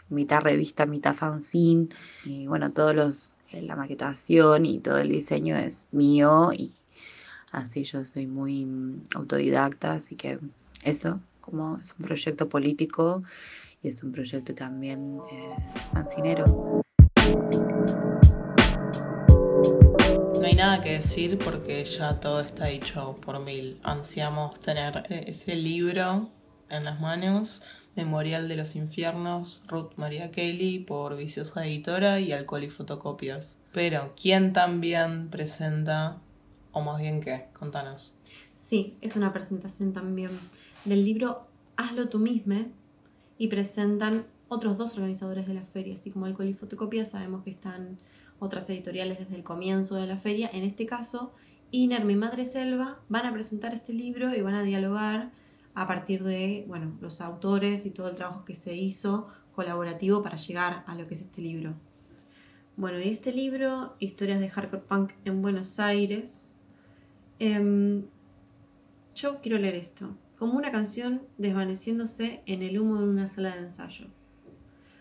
mitad 0.08 0.40
revista, 0.40 0.86
mitad 0.86 1.14
fanzine 1.14 1.88
y 2.24 2.46
bueno, 2.46 2.72
todos 2.72 2.94
los... 2.94 3.38
eh, 3.52 3.62
la 3.62 3.76
maquetación 3.76 4.66
y 4.66 4.78
todo 4.78 4.98
el 4.98 5.08
diseño 5.08 5.56
es 5.56 5.88
mío 5.92 6.52
y 6.52 6.72
así 7.52 7.84
yo 7.84 8.04
soy 8.04 8.26
muy 8.26 8.66
mm, 8.66 9.02
autodidacta, 9.14 9.92
así 9.92 10.16
que 10.16 10.38
eso 10.84 11.20
como 11.42 11.76
es 11.76 11.94
un 11.98 12.06
proyecto 12.06 12.48
político 12.48 13.22
y 13.82 13.88
es 13.88 14.02
un 14.02 14.12
proyecto 14.12 14.54
también 14.54 15.18
eh, 15.30 15.54
fancinero. 15.92 16.82
No 20.40 20.46
hay 20.46 20.54
nada 20.54 20.80
que 20.80 20.92
decir 20.92 21.38
porque 21.38 21.84
ya 21.84 22.18
todo 22.18 22.40
está 22.40 22.66
dicho 22.66 23.16
por 23.20 23.38
mil. 23.40 23.78
Ansiamos 23.82 24.58
tener 24.60 25.04
e- 25.10 25.24
ese 25.28 25.54
libro 25.56 26.30
en 26.70 26.84
las 26.84 26.98
manos. 27.00 27.62
Memorial 27.94 28.48
de 28.48 28.56
los 28.56 28.74
Infiernos, 28.74 29.60
Ruth 29.68 29.92
María 29.96 30.30
Kelly, 30.30 30.78
por 30.78 31.14
Viciosa 31.14 31.66
Editora 31.66 32.20
y 32.20 32.32
Alcohol 32.32 32.64
y 32.64 32.70
Fotocopias. 32.70 33.58
Pero, 33.70 34.14
¿quién 34.18 34.54
también 34.54 35.28
presenta, 35.28 36.16
o 36.72 36.80
más 36.80 36.98
bien 36.98 37.20
qué? 37.20 37.48
Contanos. 37.52 38.14
Sí, 38.56 38.96
es 39.02 39.14
una 39.14 39.34
presentación 39.34 39.92
también 39.92 40.30
del 40.84 41.04
libro 41.04 41.46
Hazlo 41.76 42.08
tú 42.08 42.18
mismo 42.18 42.66
y 43.38 43.48
presentan 43.48 44.26
otros 44.48 44.76
dos 44.76 44.94
organizadores 44.94 45.46
de 45.46 45.54
la 45.54 45.64
feria, 45.64 45.94
así 45.94 46.10
como 46.10 46.26
Alcohol 46.26 46.48
y 46.48 46.54
Fotocopia, 46.54 47.04
sabemos 47.04 47.42
que 47.42 47.50
están 47.50 47.98
otras 48.38 48.68
editoriales 48.70 49.18
desde 49.18 49.36
el 49.36 49.44
comienzo 49.44 49.96
de 49.96 50.06
la 50.06 50.16
feria. 50.16 50.50
En 50.52 50.64
este 50.64 50.84
caso, 50.84 51.32
Iner, 51.70 52.04
mi 52.04 52.16
madre 52.16 52.44
Selva, 52.44 53.00
van 53.08 53.24
a 53.24 53.32
presentar 53.32 53.72
este 53.72 53.92
libro 53.92 54.34
y 54.34 54.40
van 54.42 54.54
a 54.54 54.62
dialogar 54.62 55.30
a 55.74 55.86
partir 55.86 56.22
de 56.22 56.64
bueno, 56.68 56.92
los 57.00 57.20
autores 57.20 57.86
y 57.86 57.90
todo 57.90 58.08
el 58.08 58.14
trabajo 58.14 58.44
que 58.44 58.54
se 58.54 58.74
hizo 58.76 59.28
colaborativo 59.54 60.22
para 60.22 60.36
llegar 60.36 60.84
a 60.86 60.94
lo 60.94 61.06
que 61.06 61.14
es 61.14 61.22
este 61.22 61.40
libro. 61.40 61.74
Bueno, 62.76 62.98
y 63.00 63.08
este 63.08 63.32
libro, 63.32 63.96
Historias 63.98 64.40
de 64.40 64.48
Hardcore 64.48 64.82
Punk 64.82 65.12
en 65.24 65.40
Buenos 65.40 65.78
Aires, 65.78 66.56
em, 67.38 68.04
yo 69.14 69.40
quiero 69.40 69.58
leer 69.58 69.74
esto, 69.74 70.16
como 70.42 70.58
una 70.58 70.72
canción 70.72 71.22
desvaneciéndose 71.38 72.42
en 72.46 72.62
el 72.62 72.76
humo 72.76 72.98
de 72.98 73.08
una 73.08 73.28
sala 73.28 73.54
de 73.54 73.62
ensayo. 73.62 74.06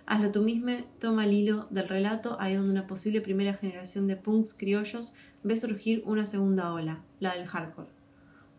Hazlo 0.06 0.32
tú 0.32 0.44
mismo, 0.44 0.70
toma 1.00 1.26
el 1.26 1.34
hilo 1.34 1.66
del 1.72 1.90
relato 1.90 2.38
ahí 2.40 2.54
donde 2.54 2.70
una 2.70 2.86
posible 2.86 3.22
primera 3.22 3.56
generación 3.56 4.06
de 4.06 4.18
punks 4.18 4.54
criollos 4.54 5.16
ve 5.42 5.56
surgir 5.56 6.04
una 6.06 6.28
segunda 6.28 6.72
ola, 6.72 7.02
la 7.20 7.34
del 7.34 7.48
hardcore. 7.48 7.90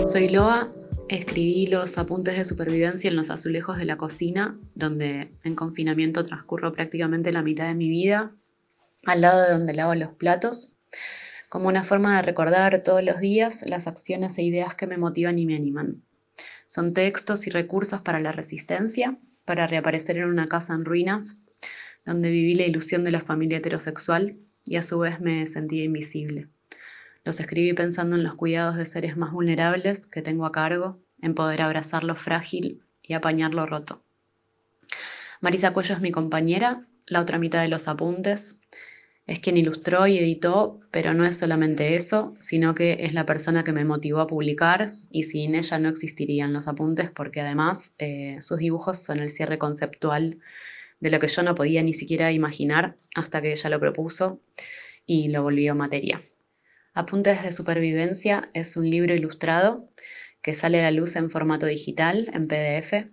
Soy 0.07 0.29
Loa, 0.29 0.73
escribí 1.09 1.67
los 1.67 1.99
apuntes 1.99 2.37
de 2.37 2.45
supervivencia 2.45 3.09
en 3.09 3.17
los 3.17 3.31
azulejos 3.31 3.77
de 3.77 3.85
la 3.85 3.97
cocina, 3.97 4.59
donde 4.75 5.33
en 5.45 5.55
confinamiento 5.55 6.23
transcurro 6.23 6.73
prácticamente 6.73 7.33
la 7.33 7.43
mitad 7.43 7.69
de 7.69 7.75
mi 7.75 7.89
vida, 7.89 8.33
al 9.05 9.21
lado 9.21 9.43
de 9.43 9.53
donde 9.53 9.75
lavo 9.75 9.95
los 9.95 10.11
platos, 10.11 10.77
como 11.49 11.69
una 11.69 11.85
forma 11.85 12.17
de 12.17 12.23
recordar 12.23 12.83
todos 12.83 13.03
los 13.03 13.19
días 13.19 13.65
las 13.67 13.87
acciones 13.87 14.39
e 14.39 14.43
ideas 14.43 14.75
que 14.75 14.87
me 14.87 14.99
motivan 14.99 15.39
y 15.39 15.47
me 15.47 15.57
animan. 15.57 16.03
Son 16.69 16.95
textos 16.95 17.47
y 17.47 17.51
recursos 17.51 18.03
para 18.03 18.21
la 18.21 18.33
resistencia, 18.33 19.19
para 19.45 19.67
reaparecer 19.67 20.19
en 20.19 20.27
una 20.27 20.47
casa 20.47 20.75
en 20.75 20.85
ruinas, 20.85 21.39
donde 22.05 22.31
viví 22.31 22.55
la 22.55 22.67
ilusión 22.67 23.03
de 23.05 23.11
la 23.11 23.21
familia 23.21 23.59
heterosexual 23.59 24.39
y 24.65 24.77
a 24.77 24.83
su 24.83 24.99
vez 25.01 25.21
me 25.21 25.47
sentía 25.47 25.85
invisible. 25.85 26.49
Los 27.25 27.41
escribí 27.41 27.73
pensando 27.73 28.17
en 28.17 28.23
los 28.23 28.35
cuidados 28.35 28.77
de 28.77 28.87
seres 28.87 29.17
más 29.17 29.33
vulnerables 29.33 30.07
que 30.07 30.23
tengo 30.23 30.47
a 30.47 30.53
cargo, 30.53 31.01
en 31.21 31.35
poder 31.35 31.63
abrazar 31.63 32.05
lo 32.05 32.15
frágil 32.15 32.83
y 33.03 33.15
apañar 33.15 33.55
lo 33.55 33.67
roto. 33.67 34.03
Marisa 35.41 35.73
Cuello 35.73 35.95
es 35.95 36.01
mi 36.01 36.13
compañera, 36.13 36.87
la 37.07 37.21
otra 37.21 37.39
mitad 37.39 37.63
de 37.63 37.69
los 37.69 37.89
apuntes. 37.89 38.59
Es 39.27 39.39
quien 39.39 39.57
ilustró 39.57 40.07
y 40.07 40.19
editó, 40.19 40.81
pero 40.91 41.15
no 41.15 41.25
es 41.25 41.39
solamente 41.39 41.95
eso, 41.95 42.35
sino 42.41 42.75
que 42.75 42.99
es 43.01 43.15
la 43.15 43.27
persona 43.27 43.63
que 43.63 43.73
me 43.73 43.85
motivó 43.85 44.21
a 44.21 44.27
publicar 44.27 44.91
y 45.11 45.25
sin 45.25 45.55
ella 45.55 45.79
no 45.79 45.89
existirían 45.89 46.53
los 46.53 46.67
apuntes 46.67 47.11
porque 47.11 47.41
además 47.41 47.95
eh, 47.99 48.39
sus 48.41 48.59
dibujos 48.59 48.99
son 48.99 49.21
el 49.21 49.31
cierre 49.31 49.59
conceptual 49.59 50.39
de 50.99 51.11
lo 51.11 51.19
que 51.19 51.29
yo 51.29 51.43
no 51.43 51.55
podía 51.55 51.83
ni 51.83 51.95
siquiera 51.95 52.33
imaginar 52.33 52.97
hasta 53.15 53.41
que 53.41 53.53
ella 53.53 53.71
lo 53.71 53.81
propuso 53.81 54.41
y 55.07 55.29
lo 55.29 55.43
volvió 55.43 55.75
materia. 55.75 56.21
Apuntes 56.93 57.43
de 57.45 57.53
Supervivencia 57.53 58.51
es 58.53 58.77
un 58.77 58.91
libro 58.91 59.15
ilustrado 59.15 59.89
que 60.43 60.55
sale 60.55 60.81
a 60.81 60.83
la 60.83 60.91
luz 60.91 61.17
en 61.17 61.31
formato 61.31 61.67
digital, 61.67 62.31
en 62.35 62.49
PDF, 62.49 63.09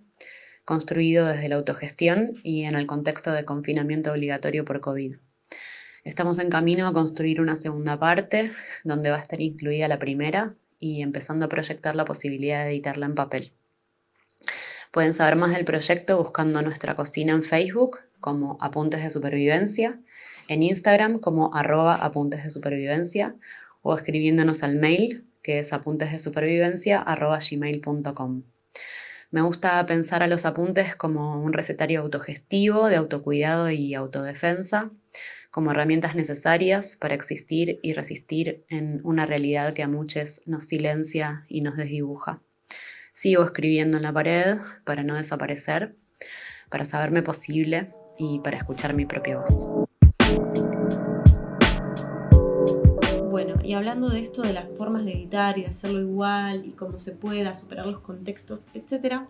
construido 0.64 1.26
desde 1.26 1.48
la 1.48 1.56
autogestión 1.56 2.32
y 2.42 2.64
en 2.64 2.74
el 2.74 2.86
contexto 2.86 3.32
de 3.32 3.44
confinamiento 3.44 4.12
obligatorio 4.12 4.64
por 4.64 4.80
COVID. 4.80 5.16
Estamos 6.08 6.38
en 6.38 6.48
camino 6.48 6.86
a 6.86 6.94
construir 6.94 7.38
una 7.38 7.56
segunda 7.56 8.00
parte, 8.00 8.50
donde 8.82 9.10
va 9.10 9.16
a 9.16 9.20
estar 9.20 9.42
incluida 9.42 9.88
la 9.88 9.98
primera 9.98 10.54
y 10.78 11.02
empezando 11.02 11.44
a 11.44 11.50
proyectar 11.50 11.94
la 11.94 12.06
posibilidad 12.06 12.64
de 12.64 12.70
editarla 12.70 13.04
en 13.04 13.14
papel. 13.14 13.52
Pueden 14.90 15.12
saber 15.12 15.36
más 15.36 15.54
del 15.54 15.66
proyecto 15.66 16.16
buscando 16.16 16.62
nuestra 16.62 16.94
cocina 16.94 17.34
en 17.34 17.44
Facebook 17.44 17.98
como 18.20 18.56
Apuntes 18.58 19.02
de 19.02 19.10
Supervivencia, 19.10 20.00
en 20.48 20.62
Instagram 20.62 21.18
como 21.18 21.54
arroba 21.54 21.96
apuntes 21.96 22.42
de 22.42 22.48
supervivencia 22.48 23.36
o 23.82 23.94
escribiéndonos 23.94 24.62
al 24.62 24.76
mail 24.76 25.26
que 25.42 25.58
es 25.58 25.74
apuntesdesupervivencia.gmail.com. 25.74 28.44
Me 29.30 29.42
gusta 29.42 29.84
pensar 29.84 30.22
a 30.22 30.26
los 30.26 30.46
apuntes 30.46 30.96
como 30.96 31.42
un 31.42 31.52
recetario 31.52 32.00
autogestivo 32.00 32.88
de 32.88 32.96
autocuidado 32.96 33.70
y 33.70 33.92
autodefensa, 33.92 34.90
como 35.50 35.70
herramientas 35.70 36.14
necesarias 36.14 36.96
para 36.96 37.14
existir 37.14 37.80
y 37.82 37.92
resistir 37.94 38.64
en 38.68 39.00
una 39.04 39.26
realidad 39.26 39.72
que 39.72 39.82
a 39.82 39.88
muchos 39.88 40.42
nos 40.46 40.66
silencia 40.66 41.44
y 41.48 41.62
nos 41.62 41.76
desdibuja. 41.76 42.42
Sigo 43.12 43.44
escribiendo 43.44 43.96
en 43.96 44.02
la 44.04 44.12
pared 44.12 44.58
para 44.84 45.02
no 45.02 45.14
desaparecer, 45.14 45.96
para 46.70 46.84
saberme 46.84 47.22
posible 47.22 47.88
y 48.18 48.40
para 48.40 48.58
escuchar 48.58 48.94
mi 48.94 49.06
propia 49.06 49.38
voz. 49.38 49.68
Bueno, 53.30 53.54
y 53.62 53.72
hablando 53.74 54.08
de 54.08 54.20
esto 54.20 54.42
de 54.42 54.52
las 54.52 54.66
formas 54.76 55.04
de 55.04 55.12
editar 55.12 55.58
y 55.58 55.62
de 55.62 55.68
hacerlo 55.68 56.00
igual 56.00 56.64
y 56.66 56.72
cómo 56.72 56.98
se 56.98 57.12
pueda 57.12 57.54
superar 57.54 57.86
los 57.86 58.00
contextos, 58.00 58.68
etc., 58.74 59.22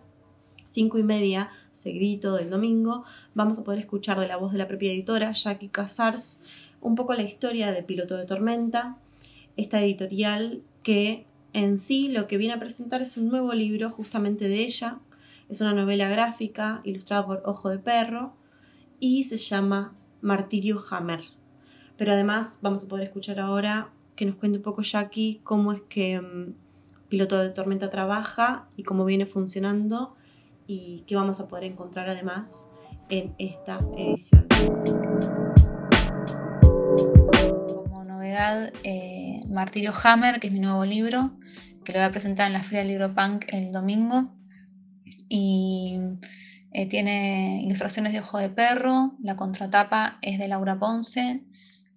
cinco 0.65 0.99
y 0.99 1.03
media, 1.03 1.49
seguidito 1.71 2.35
del 2.35 2.49
domingo, 2.49 3.03
vamos 3.33 3.59
a 3.59 3.63
poder 3.63 3.79
escuchar 3.79 4.19
de 4.19 4.27
la 4.27 4.37
voz 4.37 4.51
de 4.51 4.57
la 4.57 4.67
propia 4.67 4.91
editora, 4.91 5.31
Jackie 5.31 5.69
Casars, 5.69 6.41
un 6.81 6.95
poco 6.95 7.13
la 7.13 7.23
historia 7.23 7.71
de 7.71 7.83
Piloto 7.83 8.15
de 8.17 8.25
Tormenta, 8.25 8.97
esta 9.57 9.81
editorial 9.81 10.61
que 10.83 11.25
en 11.53 11.77
sí 11.77 12.09
lo 12.09 12.27
que 12.27 12.37
viene 12.37 12.53
a 12.53 12.59
presentar 12.59 13.01
es 13.01 13.17
un 13.17 13.29
nuevo 13.29 13.53
libro 13.53 13.89
justamente 13.89 14.47
de 14.47 14.63
ella, 14.63 14.99
es 15.49 15.61
una 15.61 15.73
novela 15.73 16.07
gráfica 16.09 16.81
ilustrada 16.83 17.25
por 17.25 17.41
Ojo 17.45 17.69
de 17.69 17.79
Perro 17.79 18.33
y 18.99 19.23
se 19.23 19.37
llama 19.37 19.95
Martirio 20.21 20.79
Hammer. 20.91 21.21
Pero 21.97 22.13
además 22.13 22.59
vamos 22.61 22.83
a 22.83 22.87
poder 22.87 23.05
escuchar 23.05 23.39
ahora 23.39 23.91
que 24.15 24.25
nos 24.25 24.35
cuente 24.35 24.59
un 24.59 24.63
poco 24.63 24.81
Jackie 24.81 25.41
cómo 25.43 25.73
es 25.73 25.81
que 25.89 26.19
um, 26.19 26.53
Piloto 27.09 27.39
de 27.39 27.49
Tormenta 27.49 27.89
trabaja 27.89 28.67
y 28.77 28.83
cómo 28.83 29.05
viene 29.05 29.25
funcionando 29.25 30.15
y 30.69 31.03
qué 31.07 31.15
vamos 31.15 31.39
a 31.39 31.47
poder 31.47 31.63
encontrar 31.63 32.07
además 32.11 32.69
en 33.09 33.33
esta 33.39 33.79
edición. 33.97 34.47
Como 37.41 38.03
novedad, 38.03 38.71
eh, 38.83 39.41
Martirio 39.49 39.91
Hammer, 40.03 40.39
que 40.39 40.45
es 40.45 40.53
mi 40.53 40.59
nuevo 40.59 40.85
libro, 40.85 41.31
que 41.83 41.91
lo 41.91 41.97
voy 41.97 42.07
a 42.07 42.11
presentar 42.11 42.45
en 42.45 42.53
la 42.53 42.61
Feria 42.61 42.81
del 42.81 42.89
Libro 42.89 43.15
Punk 43.15 43.45
el 43.51 43.71
domingo. 43.71 44.35
Y 45.27 45.97
eh, 46.71 46.85
tiene 46.85 47.63
ilustraciones 47.63 48.13
de 48.13 48.19
Ojo 48.19 48.37
de 48.37 48.49
Perro, 48.49 49.13
la 49.23 49.35
contratapa 49.35 50.19
es 50.21 50.37
de 50.37 50.47
Laura 50.47 50.77
Ponce 50.77 51.43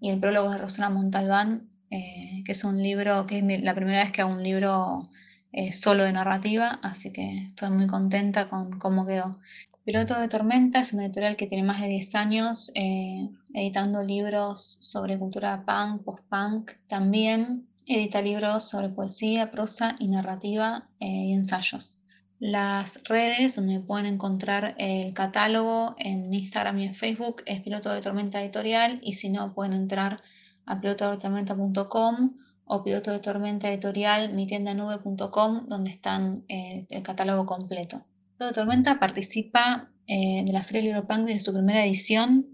y 0.01 0.09
el 0.09 0.19
prólogo 0.19 0.49
es 0.49 0.55
de 0.55 0.63
Rosana 0.63 0.89
Montalbán, 0.89 1.69
eh, 1.91 2.43
que 2.47 2.53
es 2.53 2.65
un 2.65 2.83
libro, 2.83 3.27
que 3.27 3.41
es 3.41 3.63
la 3.63 3.75
primera 3.75 4.03
vez 4.03 4.13
que 4.13 4.23
hago 4.23 4.33
un 4.33 4.43
libro 4.43 5.11
eh, 5.53 5.73
solo 5.73 6.05
de 6.05 6.13
narrativa, 6.13 6.81
así 6.83 7.13
que 7.13 7.47
estoy 7.49 7.71
muy 7.71 7.87
contenta 7.87 8.49
con 8.49 8.79
cómo 8.79 9.07
quedó. 9.07 9.39
Piloto 9.85 10.19
de 10.19 10.29
Tormenta 10.29 10.81
es 10.81 10.93
una 10.93 11.05
editorial 11.05 11.37
que 11.37 11.47
tiene 11.47 11.65
más 11.65 11.81
de 11.81 11.89
10 11.89 12.15
años 12.15 12.71
eh, 12.75 13.29
editando 13.53 14.03
libros 14.03 14.79
sobre 14.81 15.19
cultura 15.19 15.65
punk, 15.67 16.05
post-punk. 16.05 16.71
También 16.87 17.67
edita 17.87 18.23
libros 18.23 18.69
sobre 18.69 18.91
poesía, 18.91 19.51
prosa 19.51 19.97
y 19.99 20.07
narrativa 20.09 20.89
eh, 21.01 21.07
y 21.07 21.33
ensayos. 21.33 21.99
Las 22.39 23.03
redes 23.05 23.57
donde 23.57 23.81
pueden 23.81 24.07
encontrar 24.07 24.75
el 24.79 25.13
catálogo 25.15 25.97
en 25.99 26.33
Instagram 26.33 26.79
y 26.79 26.87
en 26.87 26.95
Facebook 26.95 27.43
es 27.47 27.61
Piloto 27.61 27.93
de 27.93 28.01
Tormenta 28.01 28.41
Editorial 28.41 29.01
y 29.03 29.15
si 29.15 29.29
no 29.29 29.53
pueden 29.53 29.75
entrar 29.75 30.23
a 30.65 30.81
pilotodetormenta.com 30.81 32.37
o 32.73 32.83
Piloto 32.83 33.11
de 33.11 33.19
Tormenta 33.19 33.69
Editorial, 33.69 34.33
mitiendanube.com 34.33 35.67
donde 35.69 35.91
están 35.91 36.45
eh, 36.49 36.87
el 36.89 37.03
catálogo 37.03 37.45
completo. 37.45 38.07
Piloto 38.39 38.47
de 38.47 38.53
Tormenta 38.53 38.99
participa 38.99 39.91
eh, 40.07 40.43
de 40.45 40.53
la 40.53 40.63
Feria 40.63 40.83
Libro 40.83 41.07
Punk 41.07 41.27
desde 41.27 41.41
su 41.41 41.53
primera 41.53 41.85
edición 41.85 42.47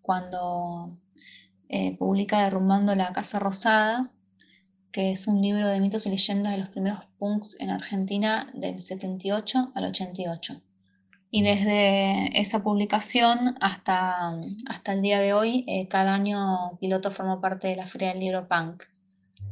cuando 0.00 0.98
eh, 1.68 1.94
publica 1.98 2.42
Derrumbando 2.44 2.94
la 2.94 3.12
Casa 3.12 3.38
Rosada, 3.38 4.10
que 4.90 5.12
es 5.12 5.26
un 5.26 5.42
libro 5.42 5.68
de 5.68 5.80
mitos 5.80 6.06
y 6.06 6.10
leyendas 6.10 6.52
de 6.52 6.58
los 6.58 6.70
primeros 6.70 7.00
punks 7.18 7.56
en 7.60 7.68
Argentina 7.68 8.46
del 8.54 8.80
78 8.80 9.72
al 9.74 9.84
88. 9.84 10.62
Y 11.30 11.42
desde 11.42 12.40
esa 12.40 12.62
publicación 12.62 13.54
hasta, 13.60 14.32
hasta 14.66 14.92
el 14.94 15.02
día 15.02 15.20
de 15.20 15.34
hoy, 15.34 15.66
eh, 15.68 15.88
cada 15.88 16.14
año 16.14 16.78
Piloto 16.80 17.10
formó 17.10 17.42
parte 17.42 17.68
de 17.68 17.76
la 17.76 17.86
Feria 17.86 18.08
del 18.08 18.20
Libro 18.20 18.48
Punk. 18.48 18.84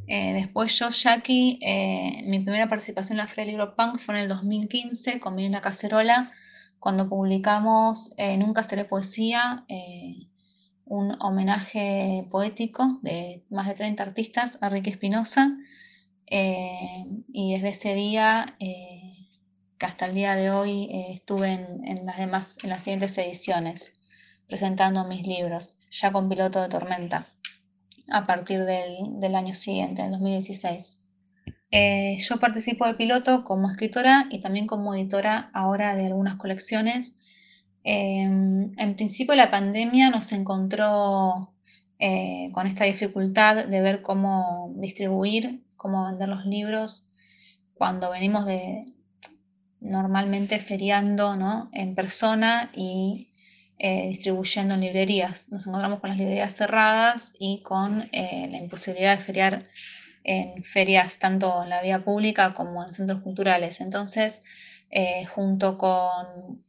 Eh, 0.07 0.33
después 0.33 0.77
yo, 0.79 0.89
Jackie, 0.89 1.59
eh, 1.61 2.23
mi 2.25 2.39
primera 2.39 2.69
participación 2.69 3.19
en 3.19 3.25
la 3.25 3.27
Feria 3.27 3.51
Libro 3.51 3.75
Punk 3.75 3.99
fue 3.99 4.15
en 4.15 4.21
el 4.21 4.29
2015 4.29 5.19
con 5.19 5.35
Milena 5.35 5.61
Cacerola, 5.61 6.31
cuando 6.79 7.09
publicamos 7.09 8.13
eh, 8.17 8.37
Nunca 8.37 8.63
seré 8.63 8.85
poesía, 8.85 9.65
eh, 9.67 10.27
un 10.85 11.15
homenaje 11.21 12.27
poético 12.31 12.99
de 13.01 13.43
más 13.49 13.67
de 13.67 13.73
30 13.73 14.03
artistas 14.03 14.57
a 14.61 14.69
Ricky 14.69 14.91
Espinosa. 14.91 15.57
eh, 16.29 17.05
y 17.33 17.53
desde 17.53 17.69
ese 17.69 17.93
día, 17.95 18.57
que 18.59 19.85
hasta 19.85 20.05
el 20.07 20.13
día 20.15 20.35
de 20.35 20.49
hoy, 20.51 20.89
estuve 21.11 21.51
en 21.51 22.05
las 22.05 22.17
demás, 22.17 22.57
en 22.63 22.69
las 22.69 22.83
siguientes 22.83 23.17
ediciones, 23.17 23.93
presentando 24.47 25.07
mis 25.07 25.25
libros, 25.25 25.77
ya 25.91 26.11
con 26.11 26.29
piloto 26.29 26.61
de 26.61 26.69
tormenta. 26.69 27.27
A 28.09 28.25
partir 28.25 28.63
del, 28.63 29.35
año 29.35 29.53
siguiente, 29.53 30.01
el 30.03 30.11
2016. 30.11 31.03
Eh, 31.71 32.17
yo 32.19 32.37
participo 32.37 32.85
de 32.85 32.93
piloto 32.93 33.43
como 33.43 33.69
escritora 33.69 34.27
y 34.29 34.39
también 34.39 34.67
como 34.67 34.95
editora 34.95 35.49
ahora 35.53 35.95
de 35.95 36.07
algunas 36.07 36.35
colecciones. 36.35 37.17
Em, 37.83 38.71
en 38.77 38.95
principio 38.95 39.35
la 39.35 39.51
pandemia 39.51 40.09
nos 40.09 40.31
encontró 40.31 41.53
eh, 41.99 42.49
con 42.53 42.67
esta 42.67 42.85
dificultad 42.85 43.67
de 43.67 43.81
ver 43.81 44.01
cómo 44.01 44.73
distribuir, 44.77 45.63
cómo 45.75 46.05
vender 46.05 46.29
los 46.29 46.45
libros 46.45 47.09
cuando 47.73 48.11
venimos 48.11 48.45
de 48.45 48.85
normalmente 49.79 50.59
feriando 50.59 51.35
¿no? 51.35 51.69
en 51.71 51.95
persona 51.95 52.71
y 52.75 53.29
eh, 53.79 54.07
distribuyendo 54.09 54.73
en 54.73 54.81
librerías. 54.81 55.49
Nos 55.51 55.67
encontramos 55.67 55.99
con 55.99 56.09
las 56.09 56.17
librerías 56.17 56.55
cerradas 56.55 57.33
y 57.37 57.61
con 57.61 58.09
eh, 58.11 58.47
la 58.49 58.57
imposibilidad 58.57 59.15
de 59.15 59.23
feriar 59.23 59.69
en 60.23 60.63
ferias 60.63 61.19
tanto 61.19 61.61
en 61.61 61.69
la 61.69 61.83
vía 61.83 62.03
pública 62.03 62.55
como 62.55 62.83
en 62.83 62.91
centros 62.91 63.21
culturales. 63.21 63.79
Entonces, 63.79 64.41
eh, 64.89 65.25
junto 65.25 65.77
con 65.77 66.63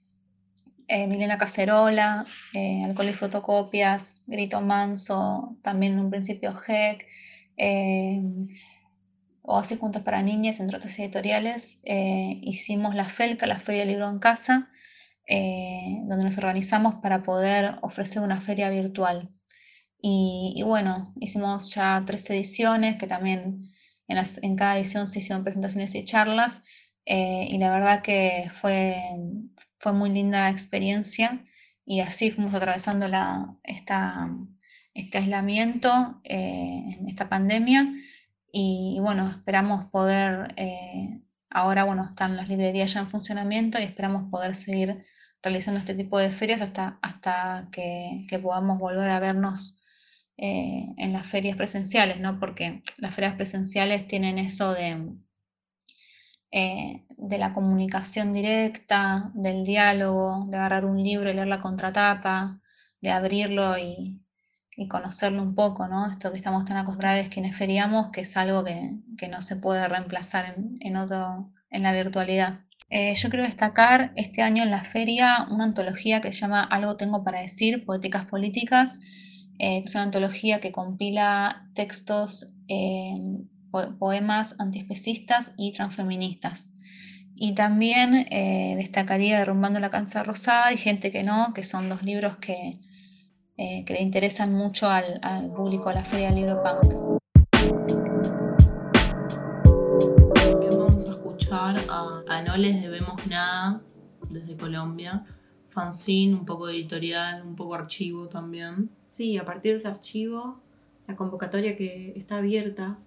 Milena 0.91 1.39
Cacerola, 1.39 2.27
Alcohol 2.85 3.09
y 3.09 3.13
Fotocopias, 3.15 4.17
Grito 4.27 4.61
Manso, 4.63 5.57
también 5.63 5.95
en 5.95 6.01
un 6.01 6.11
principio 6.11 6.55
GEC, 6.55 7.07
o 9.43 9.59
así 9.59 9.77
Juntos 9.77 10.01
para 10.03 10.23
Niñas, 10.23 10.61
entre 10.61 10.79
otras 10.79 10.99
editoriales, 10.99 11.81
hicimos 11.85 12.95
la 12.95 13.05
FELCA, 13.05 13.47
la 13.47 13.57
Feria 13.57 13.83
del 13.83 13.91
Libro 13.91 14.09
en 14.09 14.19
Casa, 14.19 14.71
eh, 15.31 16.01
donde 16.05 16.25
nos 16.25 16.39
organizamos 16.39 16.95
para 17.03 17.23
poder 17.23 17.77
ofrecer 17.83 18.23
una 18.23 18.41
feria 18.41 18.71
virtual. 18.71 19.31
Y, 20.01 20.63
bueno, 20.65 21.13
hicimos 21.21 21.75
ya 21.75 22.03
tres 22.07 22.29
ediciones, 22.31 22.97
que 22.97 23.07
también 23.07 23.71
en, 24.07 24.57
cada 24.57 24.79
edición 24.79 25.07
se 25.07 25.19
hicieron 25.19 25.45
presentaciones 25.45 25.95
y 25.95 26.05
charlas, 26.07 26.63
eh, 27.05 27.47
y 27.51 27.59
la 27.59 27.71
verdad 27.71 28.01
que 28.01 28.49
fue, 28.53 28.97
fue 29.79 29.93
muy 29.93 30.09
linda 30.11 30.49
experiencia, 30.49 31.45
y 31.85 32.01
así 32.01 32.31
fuimos 32.31 32.55
atravesando 32.55 33.07
la, 33.07 33.55
esta, 33.65 34.31
este 34.95 35.19
aislamiento, 35.19 36.23
eh, 36.25 37.01
esta 37.07 37.29
pandemia, 37.29 37.93
y, 38.51 38.97
bueno, 39.03 39.29
esperamos 39.29 39.91
poder, 39.91 40.55
ahora 41.51 41.85
bueno, 41.85 42.07
están 42.07 42.35
las 42.37 42.49
librerías 42.49 42.95
ya 42.95 43.01
en 43.01 43.09
funcionamiento 43.09 43.79
y 43.79 43.83
esperamos 43.83 44.31
poder 44.31 44.55
seguir 44.55 45.05
realizando 45.43 45.81
este 45.81 45.95
tipo 45.95 46.19
de 46.19 46.31
ferias 46.31 46.61
hasta, 46.61 46.99
hasta 47.03 47.69
que, 47.73 48.27
podamos 48.43 48.79
volver 48.79 49.09
a 49.11 49.21
vernos 49.21 49.77
eh, 50.37 50.87
en 50.97 51.13
las 51.13 51.27
ferias 51.27 51.57
presenciales, 51.57 52.21
¿no? 52.21 52.39
Porque 52.41 52.83
las 52.99 53.15
ferias 53.15 53.35
presenciales 53.35 54.07
tienen 54.07 54.39
eso 54.39 54.73
de, 54.73 55.13
eh, 56.51 57.05
de 57.11 57.39
la 57.39 57.53
comunicación 57.53 58.33
directa, 58.33 59.31
del 59.35 59.65
diálogo, 59.65 60.47
de 60.49 60.57
agarrar 60.57 60.87
un 60.87 61.03
libro 61.03 61.31
y 61.31 61.35
leer 61.35 61.49
la 61.49 61.61
contratapa, 61.61 62.61
de 63.01 63.11
abrirlo 63.11 63.77
y, 63.79 64.23
conocerlo 64.89 65.43
un 65.43 65.57
poco, 65.57 65.89
¿no? 65.89 66.09
Esto 66.11 66.31
que 66.31 66.39
estamos 66.39 66.65
tan 66.65 66.77
acostumbrados 66.77 67.29
quienes 67.31 67.57
feriamos, 67.57 68.11
que 68.11 68.21
es 68.21 68.37
algo 68.37 68.65
que, 68.65 69.29
no 69.29 69.43
se 69.43 69.57
puede 69.57 69.89
reemplazar 69.89 70.55
en, 70.81 70.97
otro, 70.97 71.53
en 71.71 71.83
la 71.83 71.93
virtualidad. 71.93 72.61
Eh, 72.91 73.15
yo 73.17 73.29
quiero 73.29 73.45
destacar 73.45 74.13
este 74.17 74.41
año 74.41 74.63
en 74.63 74.71
la 74.71 74.83
feria 74.83 75.47
una 75.51 75.65
antología 75.65 76.21
que 76.23 76.33
se 76.33 76.41
llama 76.41 76.63
Algo 76.63 76.97
tengo 76.97 77.23
para 77.23 77.41
decir, 77.41 77.85
Poéticas 77.85 78.25
Políticas, 78.25 79.01
eh, 79.59 79.83
es 79.85 79.95
una 79.95 80.05
antología 80.05 80.61
que 80.61 80.73
compila 80.73 81.69
textos, 81.75 82.55
eh, 82.69 83.15
poemas 83.99 84.57
antiespecistas 84.59 85.53
y 85.59 85.73
transfeministas. 85.73 86.73
Y 87.41 87.55
también 87.55 88.27
destacaría 88.77 89.39
Derrumbando 89.39 89.79
la 89.79 89.91
Cansa 89.91 90.25
Rosada 90.25 90.73
y 90.73 90.79
Gente 90.79 91.13
que 91.13 91.23
no, 91.23 91.53
que 91.55 91.63
son 91.63 91.89
dos 91.89 92.03
libros 92.03 92.39
que, 92.39 92.81
que 93.57 93.93
le 93.93 94.03
interesan 94.03 94.55
mucho 94.55 94.89
al, 94.89 95.21
al 95.23 95.53
público 95.53 95.91
de 95.91 95.95
la 95.97 96.03
Feria 96.03 96.29
del 96.29 96.37
Libro 96.37 96.63
Punk. 96.65 97.08
Les 102.59 102.83
debemos 102.83 103.27
nada 103.27 103.81
desde 104.29 104.57
Colombia. 104.57 105.25
Fanzine, 105.69 106.35
un 106.35 106.45
poco 106.45 106.69
editorial, 106.69 107.43
un 107.47 107.55
poco 107.55 107.75
archivo 107.75 108.29
también. 108.29 108.91
Sí, 109.07 109.37
a 109.39 109.45
partir 109.45 109.73
de 109.73 109.79
ese 109.79 109.89
archivo, 109.89 110.61
la 111.07 111.15
convocatoria 111.15 111.77
que 111.77 112.13
está 112.17 112.39
abierta, 112.39 112.99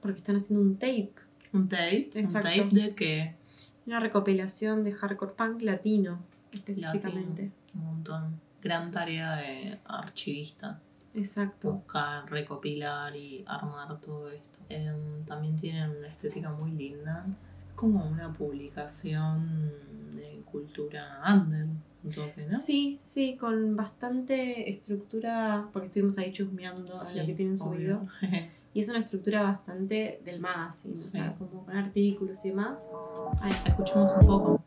porque 0.00 0.18
están 0.18 0.36
haciendo 0.36 0.64
un 0.64 0.76
tape. 0.76 1.12
¿Un 1.52 1.68
tape? 1.68 2.10
Exacto. 2.14 2.48
¿Un 2.48 2.68
tape 2.68 2.80
de 2.80 2.94
qué? 2.94 3.34
Una 3.86 4.00
recopilación 4.00 4.84
de 4.84 4.92
hardcore 4.92 5.32
punk 5.32 5.62
latino, 5.62 6.20
específicamente. 6.50 7.52
un 7.74 7.84
montón. 7.84 8.40
Gran 8.60 8.90
tarea 8.90 9.36
de 9.36 9.78
archivista. 9.84 10.80
Exacto. 11.14 11.72
Buscar, 11.72 12.30
recopilar 12.30 13.14
y 13.14 13.44
armar 13.46 14.00
todo 14.00 14.30
esto. 14.30 14.60
Em, 14.68 15.22
también 15.24 15.56
tienen 15.56 15.90
una 15.90 16.08
estética 16.08 16.50
muy 16.50 16.70
linda 16.70 17.26
como 17.82 18.06
una 18.06 18.32
publicación 18.32 19.72
de 20.14 20.40
cultura 20.44 21.20
under, 21.28 21.66
¿no? 21.66 22.56
Sí, 22.56 22.96
sí, 23.00 23.36
con 23.36 23.74
bastante 23.74 24.70
estructura, 24.70 25.68
porque 25.72 25.86
estuvimos 25.86 26.16
ahí 26.16 26.30
chusmeando 26.30 26.94
a 26.94 27.12
lo 27.12 27.26
que 27.26 27.34
tienen 27.34 27.58
subido. 27.58 28.06
y 28.72 28.80
es 28.80 28.88
una 28.88 29.00
estructura 29.00 29.42
bastante 29.42 30.22
del 30.24 30.38
magazine, 30.38 30.94
o 30.94 30.96
sea, 30.96 31.34
como 31.34 31.64
con 31.64 31.76
artículos 31.76 32.44
y 32.44 32.50
demás. 32.50 32.92
Ahí. 33.40 33.52
Escuchemos 33.66 34.14
un 34.20 34.26
poco. 34.28 34.62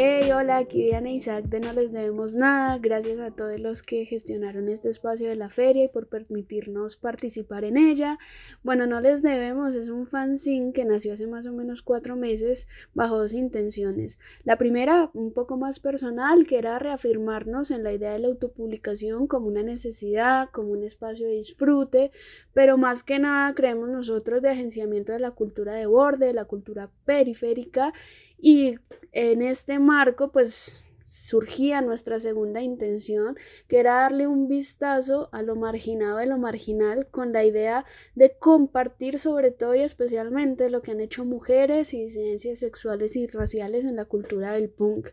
Hey, 0.00 0.30
hola, 0.30 0.58
aquí 0.58 0.84
Diana 0.84 1.10
Isaac 1.10 1.46
de 1.46 1.58
No 1.58 1.72
Les 1.72 1.90
Debemos 1.90 2.36
Nada. 2.36 2.78
Gracias 2.78 3.18
a 3.18 3.32
todos 3.32 3.58
los 3.58 3.82
que 3.82 4.04
gestionaron 4.04 4.68
este 4.68 4.90
espacio 4.90 5.28
de 5.28 5.34
la 5.34 5.48
feria 5.48 5.86
y 5.86 5.88
por 5.88 6.06
permitirnos 6.06 6.96
participar 6.96 7.64
en 7.64 7.76
ella. 7.76 8.16
Bueno, 8.62 8.86
No 8.86 9.00
Les 9.00 9.22
Debemos 9.22 9.74
es 9.74 9.88
un 9.88 10.06
fanzine 10.06 10.72
que 10.72 10.84
nació 10.84 11.14
hace 11.14 11.26
más 11.26 11.46
o 11.46 11.52
menos 11.52 11.82
cuatro 11.82 12.14
meses 12.14 12.68
bajo 12.94 13.18
dos 13.18 13.32
intenciones. 13.32 14.20
La 14.44 14.56
primera, 14.56 15.10
un 15.14 15.32
poco 15.32 15.56
más 15.56 15.80
personal, 15.80 16.46
que 16.46 16.58
era 16.58 16.78
reafirmarnos 16.78 17.72
en 17.72 17.82
la 17.82 17.92
idea 17.92 18.12
de 18.12 18.20
la 18.20 18.28
autopublicación 18.28 19.26
como 19.26 19.48
una 19.48 19.64
necesidad, 19.64 20.48
como 20.52 20.68
un 20.70 20.84
espacio 20.84 21.26
de 21.26 21.32
disfrute, 21.32 22.12
pero 22.52 22.78
más 22.78 23.02
que 23.02 23.18
nada 23.18 23.52
creemos 23.52 23.88
nosotros 23.88 24.42
de 24.42 24.50
agenciamiento 24.50 25.10
de 25.10 25.18
la 25.18 25.32
cultura 25.32 25.74
de 25.74 25.86
borde, 25.86 26.26
de 26.26 26.34
la 26.34 26.44
cultura 26.44 26.88
periférica 27.04 27.92
y 28.38 28.76
en 29.12 29.42
este 29.42 29.78
marco, 29.78 30.30
pues 30.30 30.84
surgía 31.28 31.80
nuestra 31.80 32.20
segunda 32.20 32.60
intención, 32.60 33.36
que 33.66 33.80
era 33.80 33.94
darle 33.94 34.26
un 34.26 34.48
vistazo 34.48 35.28
a 35.32 35.42
lo 35.42 35.56
marginado 35.56 36.18
de 36.18 36.26
lo 36.26 36.38
marginal 36.38 37.06
con 37.10 37.32
la 37.32 37.44
idea 37.44 37.84
de 38.14 38.36
compartir 38.38 39.18
sobre 39.18 39.50
todo 39.50 39.74
y 39.74 39.80
especialmente 39.80 40.70
lo 40.70 40.82
que 40.82 40.92
han 40.92 41.00
hecho 41.00 41.24
mujeres 41.24 41.92
y 41.94 42.04
disidencias 42.04 42.58
sexuales 42.58 43.16
y 43.16 43.26
raciales 43.26 43.84
en 43.84 43.96
la 43.96 44.04
cultura 44.04 44.52
del 44.52 44.68
punk. 44.68 45.08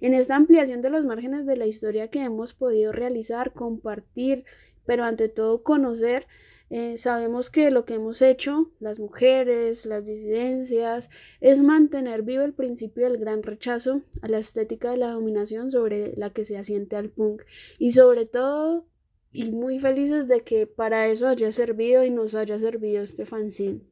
En 0.00 0.14
esta 0.14 0.36
ampliación 0.36 0.82
de 0.82 0.90
los 0.90 1.04
márgenes 1.04 1.46
de 1.46 1.56
la 1.56 1.66
historia 1.66 2.08
que 2.08 2.22
hemos 2.22 2.52
podido 2.52 2.92
realizar, 2.92 3.52
compartir, 3.52 4.44
pero 4.84 5.04
ante 5.04 5.28
todo 5.28 5.62
conocer, 5.62 6.26
eh, 6.68 6.98
sabemos 6.98 7.50
que 7.50 7.70
lo 7.70 7.84
que 7.84 7.94
hemos 7.94 8.22
hecho, 8.22 8.70
las 8.80 8.98
mujeres, 8.98 9.86
las 9.86 10.04
disidencias, 10.04 11.10
es 11.40 11.60
mantener 11.60 12.22
vivo 12.22 12.42
el 12.42 12.54
principio 12.54 13.04
del 13.04 13.18
gran 13.18 13.42
rechazo 13.42 14.02
a 14.20 14.28
la 14.28 14.38
estética 14.38 14.90
de 14.90 14.96
la 14.96 15.12
dominación 15.12 15.70
sobre 15.70 16.14
la 16.16 16.30
que 16.30 16.44
se 16.44 16.58
asiente 16.58 16.96
al 16.96 17.10
punk. 17.10 17.42
Y 17.78 17.92
sobre 17.92 18.26
todo, 18.26 18.86
y 19.32 19.52
muy 19.52 19.78
felices 19.78 20.26
de 20.28 20.42
que 20.42 20.66
para 20.66 21.06
eso 21.06 21.28
haya 21.28 21.52
servido 21.52 22.04
y 22.04 22.10
nos 22.10 22.34
haya 22.34 22.58
servido 22.58 23.02
este 23.02 23.26
fanzine. 23.26 23.82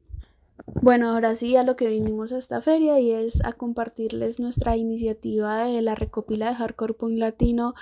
Bueno, 0.81 1.09
ahora 1.09 1.35
sí 1.35 1.55
a 1.57 1.63
lo 1.63 1.75
que 1.75 1.87
vinimos 1.87 2.31
a 2.31 2.37
esta 2.37 2.61
feria 2.61 2.99
y 2.99 3.11
es 3.11 3.43
a 3.43 3.53
compartirles 3.53 4.39
nuestra 4.39 4.77
iniciativa 4.77 5.65
de 5.65 5.81
la 5.81 5.95
recopila 5.95 6.49
de 6.49 6.55
hardcore 6.55 6.93
punk 6.93 7.17
latino 7.17 7.75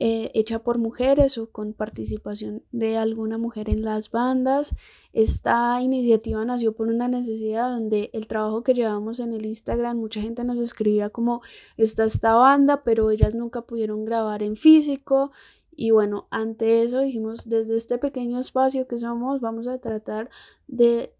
eh, 0.00 0.30
hecha 0.34 0.60
por 0.60 0.78
mujeres 0.78 1.38
o 1.38 1.50
con 1.50 1.72
participación 1.72 2.62
de 2.70 2.96
alguna 2.96 3.36
mujer 3.36 3.68
en 3.68 3.82
las 3.82 4.12
bandas. 4.12 4.74
Esta 5.12 5.82
iniciativa 5.82 6.44
nació 6.44 6.72
por 6.72 6.88
una 6.88 7.08
necesidad 7.08 7.68
donde 7.68 8.10
el 8.12 8.28
trabajo 8.28 8.62
que 8.62 8.74
llevamos 8.74 9.18
en 9.18 9.32
el 9.32 9.44
Instagram, 9.44 9.96
mucha 9.96 10.20
gente 10.20 10.44
nos 10.44 10.58
escribía 10.58 11.10
como 11.10 11.42
está 11.76 12.04
esta 12.04 12.34
banda, 12.34 12.84
pero 12.84 13.10
ellas 13.10 13.34
nunca 13.34 13.62
pudieron 13.62 14.04
grabar 14.04 14.44
en 14.44 14.54
físico. 14.54 15.32
Y 15.74 15.90
bueno, 15.90 16.28
ante 16.30 16.82
eso 16.82 17.00
dijimos, 17.00 17.48
desde 17.48 17.76
este 17.76 17.98
pequeño 17.98 18.38
espacio 18.38 18.86
que 18.86 18.98
somos, 18.98 19.40
vamos 19.40 19.66
a 19.66 19.78
tratar 19.78 20.30
de 20.68 21.12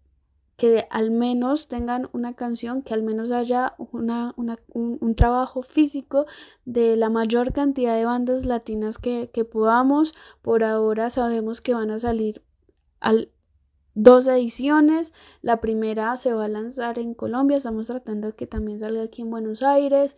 que 0.59 0.87
al 0.89 1.09
menos 1.09 1.69
tengan 1.69 2.09
una 2.11 2.33
canción, 2.33 2.81
que 2.81 2.93
al 2.93 3.01
menos 3.01 3.31
haya 3.31 3.75
una, 3.77 4.33
una, 4.35 4.57
un, 4.67 5.15
trabajo 5.15 5.63
físico 5.63 6.25
de 6.65 6.97
la 6.97 7.09
mayor 7.09 7.53
cantidad 7.53 7.95
de 7.95 8.03
bandas 8.03 8.45
latinas 8.45 8.97
que, 8.97 9.29
que 9.33 9.45
podamos. 9.45 10.13
Por 10.41 10.65
ahora 10.65 11.09
sabemos 11.09 11.61
que 11.61 11.73
van 11.73 11.91
a 11.91 11.99
salir 11.99 12.43
al, 12.99 13.31
dos 13.93 14.27
ediciones. 14.27 15.13
La 15.41 15.61
primera 15.61 16.17
se 16.17 16.33
va 16.33 16.43
a 16.43 16.49
lanzar 16.49 16.99
en 16.99 17.13
Colombia, 17.13 17.55
estamos 17.55 17.87
tratando 17.87 18.27
de 18.27 18.33
que 18.33 18.45
también 18.45 18.79
salga 18.79 19.03
aquí 19.03 19.21
en 19.21 19.31
Buenos 19.31 19.63
Aires. 19.63 20.17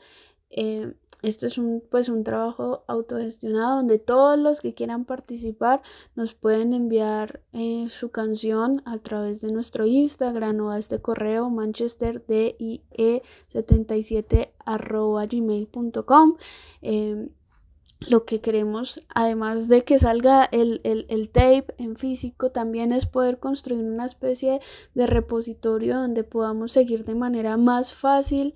Eh, 0.50 0.96
esto 1.22 1.46
es 1.48 1.58
un, 1.58 1.84
pues, 1.90 2.10
un 2.10 2.24
trabajo 2.24 2.84
autogestionado 2.88 3.78
donde 3.78 4.00
todos 4.00 4.38
los 4.40 4.60
que 4.60 4.74
quieran 4.74 5.06
participar 5.06 5.82
nos 6.16 6.34
pueden 6.34 6.74
enviar 6.74 7.42
eh, 7.54 7.86
su 7.90 8.10
canción 8.10 8.82
a 8.86 8.98
través 8.98 9.40
de 9.42 9.52
nuestro 9.52 9.86
Instagram 9.86 10.60
o 10.62 10.72
a 10.72 10.80
este 10.80 11.00
correo 11.00 11.50
manchesterdie77 11.50 14.50
gmail.com. 15.30 16.38
Eh, 16.82 17.30
lo 18.02 18.26
que 18.26 18.42
queremos, 18.42 19.06
además 19.14 19.68
de 19.68 19.84
que 19.84 20.00
salga 20.00 20.46
el, 20.52 20.82
el, 20.84 21.06
el, 21.10 21.30
tape 21.30 21.76
en 21.78 21.96
físico, 21.96 22.50
también 22.50 22.92
es 22.92 23.06
poder 23.06 23.38
construir 23.38 23.84
una 23.84 24.06
especie 24.06 24.60
de 24.96 25.06
repositorio 25.06 26.00
donde 26.00 26.24
podamos 26.24 26.72
seguir 26.72 27.06
de 27.06 27.14
manera 27.14 27.58
más 27.58 27.94
fácil 27.94 28.56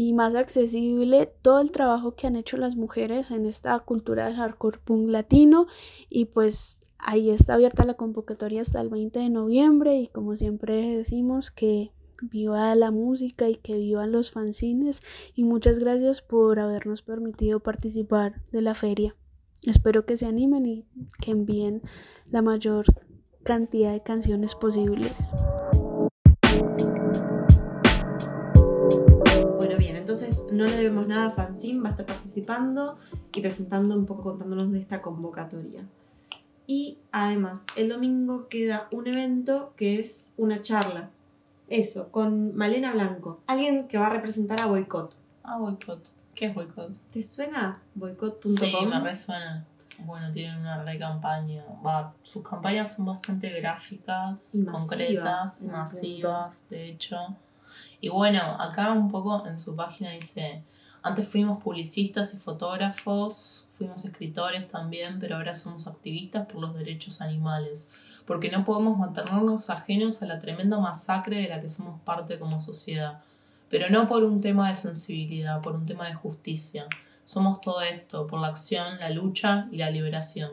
y 0.00 0.12
más 0.12 0.36
accesible 0.36 1.28
todo 1.42 1.58
el 1.58 1.72
trabajo 1.72 2.14
que 2.14 2.28
han 2.28 2.36
hecho 2.36 2.56
las 2.56 2.76
mujeres 2.76 3.32
en 3.32 3.46
esta 3.46 3.76
cultura 3.80 4.26
del 4.26 4.36
hardcore 4.36 4.78
punk 4.84 5.08
latino 5.08 5.66
y 6.08 6.26
pues 6.26 6.84
ahí 6.98 7.30
está 7.30 7.54
abierta 7.54 7.84
la 7.84 7.94
convocatoria 7.94 8.60
hasta 8.60 8.80
el 8.80 8.90
20 8.90 9.18
de 9.18 9.28
noviembre 9.28 9.96
y 9.96 10.06
como 10.06 10.36
siempre 10.36 10.96
decimos 10.96 11.50
que 11.50 11.90
viva 12.22 12.72
la 12.76 12.92
música 12.92 13.48
y 13.48 13.56
que 13.56 13.76
vivan 13.76 14.12
los 14.12 14.30
fanzines 14.30 15.02
y 15.34 15.42
muchas 15.42 15.80
gracias 15.80 16.22
por 16.22 16.60
habernos 16.60 17.02
permitido 17.02 17.58
participar 17.58 18.40
de 18.52 18.62
la 18.62 18.76
feria. 18.76 19.16
Espero 19.66 20.06
que 20.06 20.16
se 20.16 20.26
animen 20.26 20.64
y 20.64 20.84
que 21.20 21.32
envíen 21.32 21.82
la 22.30 22.40
mayor 22.40 22.84
cantidad 23.42 23.92
de 23.92 24.04
canciones 24.04 24.54
posibles. 24.54 25.28
Entonces 30.08 30.46
no 30.50 30.64
le 30.64 30.74
debemos 30.74 31.06
nada 31.06 31.26
a 31.26 31.30
Fanzine, 31.32 31.82
va 31.82 31.88
a 31.88 31.90
estar 31.90 32.06
participando 32.06 32.96
y 33.34 33.42
presentando 33.42 33.94
un 33.94 34.06
poco, 34.06 34.22
contándonos 34.22 34.72
de 34.72 34.80
esta 34.80 35.02
convocatoria. 35.02 35.84
Y 36.66 36.96
además, 37.12 37.66
el 37.76 37.90
domingo 37.90 38.48
queda 38.48 38.88
un 38.90 39.06
evento 39.06 39.74
que 39.76 40.00
es 40.00 40.32
una 40.38 40.62
charla. 40.62 41.10
Eso, 41.68 42.10
con 42.10 42.56
Malena 42.56 42.94
Blanco. 42.94 43.40
Alguien 43.46 43.86
que 43.86 43.98
va 43.98 44.06
a 44.06 44.08
representar 44.08 44.62
a 44.62 44.66
Boycott. 44.66 45.12
Ah, 45.42 45.58
Boycott. 45.58 46.08
¿Qué 46.34 46.46
es 46.46 46.54
Boycott? 46.54 46.96
¿Te 47.12 47.22
suena 47.22 47.82
boycott.com? 47.94 48.50
Sí, 48.50 48.74
me 48.86 49.00
resuena. 49.00 49.66
Bueno, 49.98 50.32
tienen 50.32 50.58
una 50.60 50.84
re 50.84 50.98
campaña. 50.98 51.64
sus 52.22 52.42
campañas 52.42 52.96
son 52.96 53.04
bastante 53.04 53.50
gráficas, 53.60 54.56
concretas, 54.72 55.60
masivas, 55.64 56.66
de 56.70 56.88
hecho. 56.88 57.36
Y 58.00 58.08
bueno, 58.08 58.40
acá 58.60 58.92
un 58.92 59.10
poco 59.10 59.46
en 59.46 59.58
su 59.58 59.74
página 59.74 60.12
dice, 60.12 60.62
antes 61.02 61.28
fuimos 61.28 61.62
publicistas 61.62 62.34
y 62.34 62.36
fotógrafos, 62.36 63.68
fuimos 63.72 64.04
escritores 64.04 64.68
también, 64.68 65.18
pero 65.18 65.36
ahora 65.36 65.54
somos 65.54 65.86
activistas 65.86 66.46
por 66.46 66.60
los 66.60 66.74
derechos 66.74 67.20
animales, 67.20 67.88
porque 68.26 68.50
no 68.50 68.64
podemos 68.64 68.98
mantenernos 68.98 69.70
ajenos 69.70 70.22
a 70.22 70.26
la 70.26 70.38
tremenda 70.38 70.78
masacre 70.78 71.38
de 71.38 71.48
la 71.48 71.60
que 71.60 71.68
somos 71.68 72.00
parte 72.02 72.38
como 72.38 72.60
sociedad, 72.60 73.20
pero 73.68 73.90
no 73.90 74.06
por 74.06 74.24
un 74.24 74.40
tema 74.40 74.68
de 74.68 74.76
sensibilidad, 74.76 75.60
por 75.60 75.74
un 75.74 75.86
tema 75.86 76.06
de 76.06 76.14
justicia. 76.14 76.86
Somos 77.24 77.60
todo 77.60 77.82
esto, 77.82 78.26
por 78.26 78.40
la 78.40 78.48
acción, 78.48 78.98
la 78.98 79.10
lucha 79.10 79.68
y 79.70 79.76
la 79.76 79.90
liberación. 79.90 80.50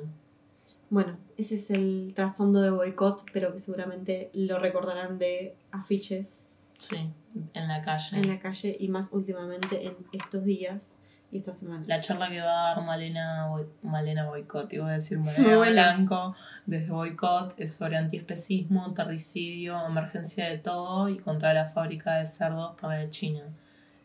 Bueno, 0.89 1.17
ese 1.37 1.55
es 1.55 1.71
el 1.71 2.13
trasfondo 2.15 2.61
de 2.61 2.69
boicot, 2.69 3.25
pero 3.33 3.53
que 3.53 3.59
seguramente 3.59 4.29
lo 4.33 4.59
recordarán 4.59 5.17
de 5.17 5.55
afiches 5.71 6.49
Sí, 6.89 7.11
en 7.53 7.67
la 7.67 7.81
calle. 7.81 8.17
En 8.17 8.27
la 8.27 8.39
calle 8.39 8.75
y 8.79 8.87
más 8.89 9.09
últimamente 9.11 9.87
en 9.87 9.95
estos 10.13 10.43
días 10.43 11.01
y 11.31 11.39
esta 11.39 11.51
semana. 11.51 11.83
La 11.87 11.99
charla 11.99 12.29
que 12.29 12.39
va 12.39 12.71
a 12.71 12.75
dar 12.75 12.85
Malena, 12.85 13.49
Malena 13.81 14.27
Boicot, 14.27 14.71
iba 14.73 14.89
a 14.89 14.93
decir 14.93 15.17
Malena 15.17 15.57
Blanco, 15.57 16.35
desde 16.65 16.91
Boicot, 16.91 17.55
es 17.57 17.75
sobre 17.75 17.97
antiespecismo, 17.97 18.93
terricidio, 18.93 19.83
emergencia 19.85 20.47
de 20.47 20.59
todo 20.59 21.09
y 21.09 21.17
contra 21.17 21.53
la 21.53 21.65
fábrica 21.65 22.15
de 22.17 22.27
cerdos 22.27 22.79
para 22.79 23.09
China. 23.09 23.41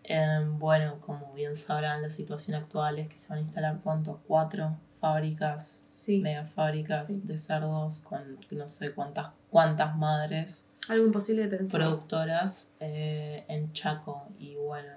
Em, 0.03 0.59
bueno, 0.59 0.99
como 1.01 1.33
bien 1.35 1.55
sabrán, 1.55 2.01
la 2.03 2.11
situación 2.11 2.57
actual 2.57 2.99
es 2.99 3.09
que 3.09 3.18
se 3.18 3.28
van 3.28 3.39
a 3.39 3.43
instalar 3.43 3.81
cuánto, 3.83 4.22
cuatro 4.26 4.78
fábricas, 5.01 5.85
mega 6.09 6.45
fábricas 6.45 7.26
de 7.26 7.37
cerdos 7.37 8.01
con 8.01 8.39
no 8.51 8.68
sé 8.68 8.93
cuántas, 8.93 9.28
cuántas 9.51 9.97
madres 9.97 10.66
algo 10.91 11.07
imposible 11.07 11.43
de 11.43 11.57
pensar. 11.57 11.80
Productoras 11.80 12.74
eh, 12.80 13.45
en 13.49 13.72
Chaco 13.72 14.28
y 14.38 14.57
bueno, 14.57 14.91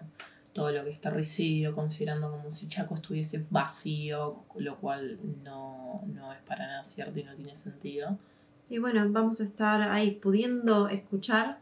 todo 0.53 0.71
lo 0.71 0.83
que 0.83 0.91
es 0.91 0.99
terricidio, 0.99 1.75
considerando 1.75 2.31
como 2.31 2.51
si 2.51 2.67
Chaco 2.67 2.95
estuviese 2.95 3.45
vacío, 3.49 4.43
lo 4.55 4.77
cual 4.79 5.19
no, 5.43 6.03
es 6.33 6.41
para 6.47 6.67
nada 6.67 6.83
cierto 6.83 7.19
y 7.19 7.23
no 7.23 7.35
tiene 7.35 7.55
sentido. 7.55 8.17
Y 8.69 8.79
bueno, 8.79 9.05
vamos 9.09 9.39
a 9.41 9.43
estar 9.43 9.81
ahí 9.81 10.11
pudiendo 10.11 10.87
escuchar 10.87 11.59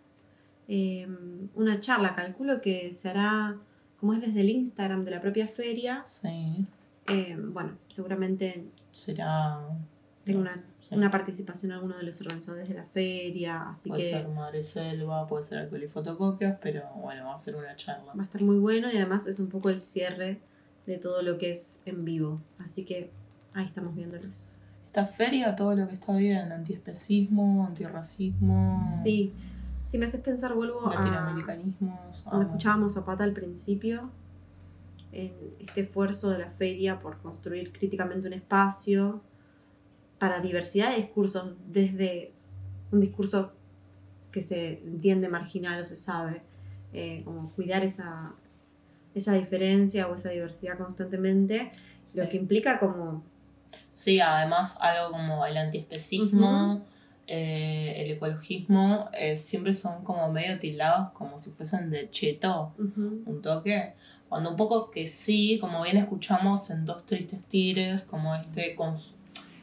em, 0.68 1.50
una 1.56 1.80
charla, 1.80 2.16
calculo 2.16 2.62
que 2.62 2.94
se 2.94 3.10
hará, 3.10 3.58
como 4.00 4.14
es 4.14 4.22
desde 4.22 4.42
el 4.42 4.50
Instagram 4.50 5.04
de 5.04 5.12
la 5.12 5.22
propia 5.22 5.48
feria. 5.48 6.04
Sí. 6.06 6.66
Em, 7.08 7.54
bueno, 7.54 7.78
seguramente 7.88 8.66
será 8.92 9.60
tengo 10.24 10.42
una, 10.42 10.64
una, 10.92 11.10
participación 11.10 11.72
en 11.72 11.78
alguno 11.78 11.98
de 11.98 12.04
los 12.04 12.22
organizadores 12.22 12.70
de 12.70 12.76
la 12.76 12.84
feria, 12.84 13.70
así 13.70 13.90
puede 13.90 14.04
que... 14.04 14.10
Puede 14.10 14.24
ser 14.24 14.34
Madre 14.34 14.64
Selva, 14.64 15.28
puede 15.28 15.44
ser 15.44 15.58
alcohol 15.60 15.84
y 15.84 15.88
fotocopias, 15.88 16.58
pero 16.62 16.84
bueno, 16.96 17.26
va 17.26 17.34
a 17.34 17.38
ser 17.38 17.56
una 17.56 17.76
charla. 17.76 18.14
Va 18.14 18.22
a 18.22 18.26
estar 18.26 18.42
muy 18.42 18.60
bueno 18.60 18.92
y 18.92 18.98
además 18.98 19.26
es 19.26 19.40
un 19.40 19.48
poco 19.48 19.70
el 19.70 19.82
cierre 19.82 20.40
de 20.86 20.98
todo 20.98 21.22
lo 21.22 21.38
que 21.38 21.52
es 21.52 21.82
en 21.86 22.06
vivo, 22.06 22.40
así 22.60 22.86
que 22.86 23.10
ahí 23.54 23.66
estamos 23.66 23.96
viéndolos. 23.96 24.56
Esta 24.86 25.06
feria, 25.06 25.56
todo 25.56 25.76
lo 25.76 25.88
que 25.88 25.94
está 25.94 26.16
bien, 26.16 26.52
antiespecismo, 26.52 27.66
antirracismo... 27.66 28.82
Sí, 29.04 29.34
si 29.84 29.98
me 29.98 30.06
haces 30.06 30.22
pensar, 30.22 30.54
vuelvo 30.54 30.90
Latinoamericanismos, 30.90 32.28
a... 32.28 32.30
Cuando 32.30 32.46
escuchábamos 32.48 32.98
a 32.98 33.06
Pata 33.06 33.24
al 33.24 33.34
principio, 33.34 34.12
en 35.12 35.34
este 35.60 35.82
esfuerzo 35.82 36.30
de 36.30 36.40
la 36.40 36.52
feria 36.52 37.00
por 37.00 37.18
construir 37.18 37.72
críticamente 37.72 38.28
un 38.28 38.34
espacio 38.34 39.22
para 40.22 40.40
diversidad 40.40 40.92
de 40.92 40.98
discursos, 40.98 41.56
desde 41.66 42.32
un 42.92 43.02
discurso 43.02 43.54
que 44.32 44.44
se 44.44 44.74
entiende 44.74 45.28
marginal 45.30 45.82
o 45.82 45.86
se 45.86 45.96
sabe, 45.96 46.44
eh, 46.94 47.24
como 47.26 47.52
cuidar 47.54 47.84
esa, 47.84 48.36
esa 49.16 49.34
diferencia 49.34 50.08
o 50.08 50.14
esa 50.14 50.30
diversidad 50.30 50.78
constantemente, 50.78 51.72
lo 52.14 52.30
que 52.30 52.38
implica 52.38 52.80
como... 52.80 53.24
Sí, 53.90 54.20
además 54.20 54.78
algo 54.80 55.10
como 55.10 55.44
el 55.44 55.58
antiespecismo, 55.58 56.86
eh, 57.26 57.94
el 57.98 58.12
ecologismo, 58.12 59.10
eh, 59.14 59.36
siempre 59.36 59.74
son 59.74 60.04
como 60.04 60.32
medio 60.32 60.60
tildados 60.60 61.14
como 61.14 61.40
si 61.40 61.50
fuesen 61.50 61.90
de 61.90 62.12
cheto, 62.12 62.76
un 62.78 63.42
toque. 63.42 63.94
Cuando 64.30 64.52
un 64.52 64.56
poco 64.56 64.92
que 64.92 65.08
sí, 65.08 65.58
como 65.60 65.82
bien 65.82 65.98
escuchamos 65.98 66.70
en 66.70 66.86
Dos 66.86 67.08
Tristes 67.08 67.44
Tigres, 67.46 68.04
como 68.04 68.36
este 68.36 68.76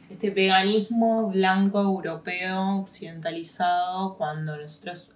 este 0.09 0.31
veganismo 0.31 1.29
blanco 1.29 1.79
europeo 1.79 2.77
occidentalizado 2.79 4.15
cuando 4.17 4.57
nosotros 4.57 5.11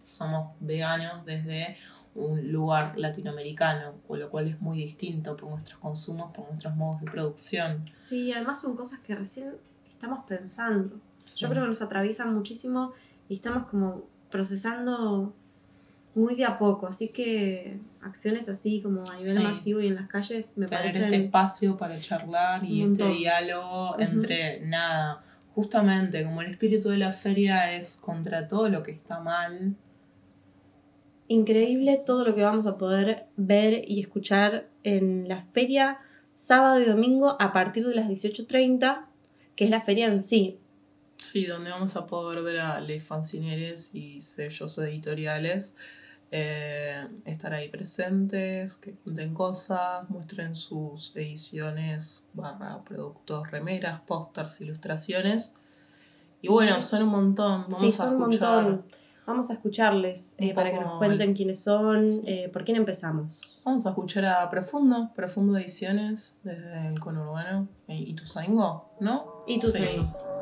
somos 0.00 0.52
veganos 0.60 1.24
desde 1.26 1.76
un 2.14 2.52
lugar 2.52 2.98
latinoamericano, 2.98 3.94
con 4.06 4.18
lo 4.18 4.30
cual 4.30 4.48
es 4.48 4.60
muy 4.60 4.78
distinto 4.78 5.36
por 5.36 5.50
nuestros 5.50 5.78
consumos, 5.78 6.32
por 6.32 6.48
nuestros 6.48 6.74
modos 6.76 7.00
de 7.00 7.10
producción. 7.10 7.90
Sí, 7.96 8.32
además 8.32 8.60
son 8.60 8.76
cosas 8.76 9.00
que 9.00 9.14
recién 9.14 9.54
estamos 9.92 10.24
pensando. 10.26 11.00
Yo 11.36 11.48
creo 11.48 11.62
que 11.62 11.68
nos 11.68 11.82
atraviesan 11.82 12.34
muchísimo 12.34 12.92
y 13.28 13.34
estamos 13.34 13.68
como 13.68 14.04
procesando 14.30 15.34
muy 16.14 16.34
de 16.34 16.44
a 16.44 16.58
poco, 16.58 16.86
así 16.86 17.08
que 17.08 17.78
acciones 18.02 18.48
así 18.48 18.80
como 18.82 19.08
a 19.08 19.16
nivel 19.16 19.42
masivo 19.42 19.80
y 19.80 19.86
en 19.86 19.94
las 19.94 20.08
calles 20.08 20.58
me 20.58 20.66
Tener 20.66 20.96
este 20.96 21.24
espacio 21.24 21.76
para 21.76 21.98
charlar 22.00 22.64
y 22.64 22.82
este 22.82 23.06
diálogo 23.08 23.98
entre 23.98 24.60
nada, 24.66 25.22
justamente 25.54 26.24
como 26.24 26.42
el 26.42 26.50
espíritu 26.50 26.88
de 26.88 26.98
la 26.98 27.12
feria 27.12 27.72
es 27.74 27.96
contra 27.96 28.48
todo 28.48 28.68
lo 28.68 28.82
que 28.82 28.90
está 28.90 29.20
mal. 29.20 29.76
Increíble 31.28 32.02
todo 32.04 32.24
lo 32.24 32.34
que 32.34 32.42
vamos 32.42 32.66
a 32.66 32.76
poder 32.76 33.26
ver 33.36 33.84
y 33.86 34.00
escuchar 34.00 34.68
en 34.82 35.28
la 35.28 35.42
feria 35.42 35.98
sábado 36.34 36.80
y 36.80 36.86
domingo 36.86 37.36
a 37.38 37.52
partir 37.52 37.86
de 37.86 37.94
las 37.94 38.08
18.30, 38.08 39.04
que 39.54 39.64
es 39.64 39.70
la 39.70 39.80
feria 39.82 40.08
en 40.08 40.20
sí. 40.20 40.58
Sí, 41.18 41.44
donde 41.44 41.70
vamos 41.70 41.94
a 41.96 42.06
poder 42.06 42.42
ver 42.42 42.58
a 42.58 42.80
les 42.80 43.04
fanzineres 43.04 43.94
y 43.94 44.22
sellos 44.22 44.78
editoriales 44.78 45.76
eh, 46.32 47.08
estar 47.24 47.52
ahí 47.52 47.68
presentes, 47.68 48.76
que 48.76 48.94
cuenten 48.94 49.34
cosas, 49.34 50.08
muestren 50.10 50.54
sus 50.54 51.14
ediciones, 51.16 52.24
barra 52.34 52.82
productos, 52.84 53.50
remeras, 53.50 54.00
pósters, 54.02 54.60
ilustraciones. 54.60 55.54
Y 56.42 56.48
bueno, 56.48 56.80
son 56.80 57.02
un 57.02 57.08
montón. 57.08 57.62
Vamos 57.62 57.78
sí, 57.78 57.90
son 57.90 58.08
a 58.08 58.10
escuchar. 58.18 58.64
un 58.64 58.70
montón. 58.72 59.00
Vamos 59.26 59.50
a 59.50 59.52
escucharles 59.52 60.34
eh, 60.38 60.54
para 60.54 60.72
que 60.72 60.80
nos 60.80 60.98
cuenten 60.98 61.34
quiénes 61.34 61.62
son. 61.62 62.08
Eh, 62.26 62.48
¿Por 62.52 62.64
quién 62.64 62.76
empezamos? 62.76 63.62
Vamos 63.64 63.86
a 63.86 63.90
escuchar 63.90 64.24
a 64.24 64.50
Profundo, 64.50 65.12
Profundo 65.14 65.56
Ediciones, 65.56 66.36
desde 66.42 66.88
el 66.88 66.98
conurbano. 66.98 67.68
E 67.86 67.96
Ituzaingó, 67.96 68.90
¿no? 68.98 69.44
Ituzaingó. 69.46 70.39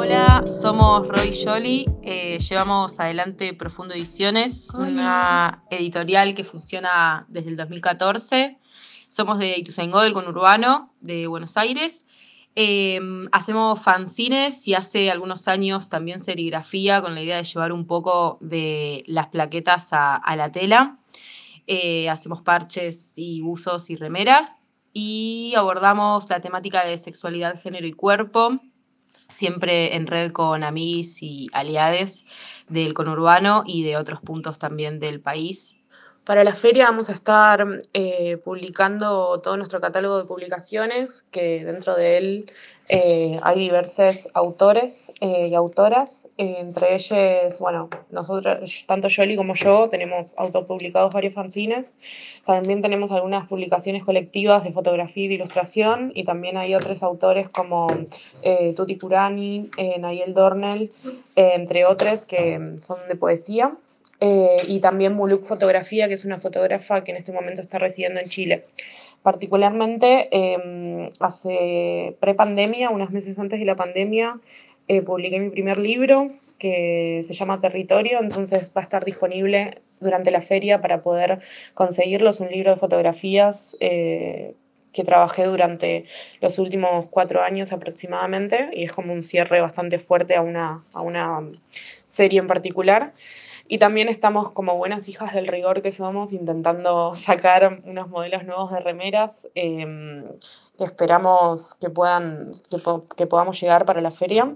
Hola, 0.00 0.44
somos 0.46 1.08
Roy 1.08 1.36
Jolly. 1.36 1.84
eh, 2.04 2.38
llevamos 2.38 3.00
adelante 3.00 3.52
Profundo 3.52 3.94
Ediciones, 3.94 4.70
una 4.72 5.64
editorial 5.72 6.36
que 6.36 6.44
funciona 6.44 7.26
desde 7.28 7.50
el 7.50 7.56
2014. 7.56 8.60
Somos 9.08 9.40
de 9.40 9.58
Ituzaingó, 9.58 10.00
del 10.02 10.12
conurbano 10.12 10.94
de 11.00 11.26
Buenos 11.26 11.56
Aires. 11.56 12.06
Eh, 12.54 13.00
hacemos 13.32 13.82
fanzines 13.82 14.68
y 14.68 14.74
hace 14.74 15.10
algunos 15.10 15.48
años 15.48 15.88
también 15.88 16.20
serigrafía 16.20 17.02
con 17.02 17.16
la 17.16 17.22
idea 17.22 17.38
de 17.38 17.42
llevar 17.42 17.72
un 17.72 17.84
poco 17.84 18.38
de 18.40 19.02
las 19.08 19.26
plaquetas 19.26 19.92
a, 19.92 20.14
a 20.14 20.36
la 20.36 20.52
tela. 20.52 21.00
Eh, 21.66 22.08
hacemos 22.08 22.40
parches 22.42 23.14
y 23.16 23.40
buzos 23.40 23.90
y 23.90 23.96
remeras 23.96 24.68
y 24.92 25.54
abordamos 25.56 26.30
la 26.30 26.40
temática 26.40 26.84
de 26.84 26.98
sexualidad, 26.98 27.60
género 27.60 27.86
y 27.88 27.92
cuerpo, 27.92 28.60
siempre 29.28 29.96
en 29.96 30.06
red 30.06 30.32
con 30.32 30.62
amiguis 30.64 31.22
y 31.22 31.48
aliades 31.52 32.24
del 32.68 32.94
conurbano 32.94 33.62
y 33.66 33.82
de 33.84 33.96
otros 33.96 34.20
puntos 34.20 34.58
también 34.58 35.00
del 35.00 35.20
país. 35.20 35.77
Para 36.28 36.44
la 36.44 36.54
feria 36.54 36.84
vamos 36.84 37.08
a 37.08 37.14
estar 37.14 37.66
eh, 37.94 38.36
publicando 38.44 39.40
todo 39.40 39.56
nuestro 39.56 39.80
catálogo 39.80 40.18
de 40.18 40.24
publicaciones, 40.26 41.24
que 41.30 41.64
dentro 41.64 41.94
de 41.94 42.18
él 42.18 42.52
eh, 42.90 43.40
hay 43.42 43.58
diversos 43.58 44.28
autores 44.34 45.10
eh, 45.22 45.48
y 45.48 45.54
autoras, 45.54 46.28
entre 46.36 46.96
ellos, 46.96 47.58
bueno, 47.60 47.88
nosotros, 48.10 48.84
tanto 48.86 49.08
Yoli 49.08 49.36
como 49.36 49.54
yo, 49.54 49.88
tenemos 49.88 50.34
autopublicados 50.36 51.14
varios 51.14 51.32
fanzines, 51.32 51.94
también 52.44 52.82
tenemos 52.82 53.10
algunas 53.10 53.48
publicaciones 53.48 54.04
colectivas 54.04 54.64
de 54.64 54.72
fotografía 54.72 55.24
y 55.24 55.28
de 55.28 55.34
ilustración, 55.36 56.12
y 56.14 56.24
también 56.24 56.58
hay 56.58 56.74
otros 56.74 57.02
autores 57.02 57.48
como 57.48 57.86
eh, 58.42 58.74
Tuti 58.76 58.96
Purani, 58.96 59.66
eh, 59.78 59.98
Nayel 59.98 60.34
Dornel, 60.34 60.92
eh, 61.36 61.52
entre 61.54 61.86
otros 61.86 62.26
que 62.26 62.76
son 62.82 62.98
de 63.08 63.16
poesía. 63.16 63.74
Eh, 64.20 64.56
y 64.66 64.80
también 64.80 65.14
Muluk 65.14 65.44
Fotografía, 65.44 66.08
que 66.08 66.14
es 66.14 66.24
una 66.24 66.40
fotógrafa 66.40 67.04
que 67.04 67.12
en 67.12 67.18
este 67.18 67.32
momento 67.32 67.62
está 67.62 67.78
residiendo 67.78 68.20
en 68.20 68.26
Chile. 68.26 68.64
Particularmente, 69.22 70.28
eh, 70.32 71.10
hace 71.20 72.16
prepandemia, 72.20 72.90
unos 72.90 73.10
meses 73.10 73.38
antes 73.38 73.60
de 73.60 73.66
la 73.66 73.76
pandemia, 73.76 74.40
eh, 74.88 75.02
publiqué 75.02 75.38
mi 75.38 75.50
primer 75.50 75.76
libro 75.76 76.28
que 76.58 77.20
se 77.22 77.34
llama 77.34 77.60
Territorio, 77.60 78.20
entonces 78.20 78.72
va 78.74 78.80
a 78.80 78.84
estar 78.84 79.04
disponible 79.04 79.82
durante 80.00 80.30
la 80.30 80.40
feria 80.40 80.80
para 80.80 81.02
poder 81.02 81.40
conseguirlo. 81.74 82.30
Es 82.30 82.40
un 82.40 82.48
libro 82.48 82.70
de 82.72 82.78
fotografías 82.78 83.76
eh, 83.80 84.54
que 84.92 85.02
trabajé 85.02 85.44
durante 85.44 86.06
los 86.40 86.58
últimos 86.58 87.08
cuatro 87.10 87.42
años 87.42 87.72
aproximadamente 87.74 88.70
y 88.72 88.84
es 88.84 88.92
como 88.92 89.12
un 89.12 89.22
cierre 89.22 89.60
bastante 89.60 89.98
fuerte 89.98 90.36
a 90.36 90.40
una, 90.40 90.82
a 90.94 91.02
una 91.02 91.46
serie 92.06 92.38
en 92.40 92.46
particular. 92.46 93.12
Y 93.68 93.78
también 93.78 94.08
estamos 94.08 94.50
como 94.52 94.76
buenas 94.76 95.08
hijas 95.08 95.34
del 95.34 95.46
rigor 95.46 95.82
que 95.82 95.90
somos 95.90 96.32
intentando 96.32 97.14
sacar 97.14 97.82
unos 97.84 98.08
modelos 98.08 98.44
nuevos 98.44 98.72
de 98.72 98.80
remeras 98.80 99.48
eh, 99.54 99.86
que 100.78 100.84
esperamos 100.84 101.74
que 101.74 101.90
puedan 101.90 102.50
que, 102.70 102.78
po- 102.78 103.06
que 103.08 103.26
podamos 103.26 103.60
llegar 103.60 103.84
para 103.84 104.00
la 104.00 104.10
feria. 104.10 104.52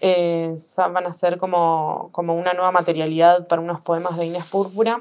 Eh, 0.00 0.54
van 0.76 1.06
a 1.06 1.12
ser 1.12 1.38
como, 1.38 2.08
como 2.12 2.34
una 2.34 2.52
nueva 2.54 2.72
materialidad 2.72 3.46
para 3.48 3.62
unos 3.62 3.80
poemas 3.80 4.16
de 4.16 4.26
Inés 4.26 4.46
Púrpura, 4.46 5.00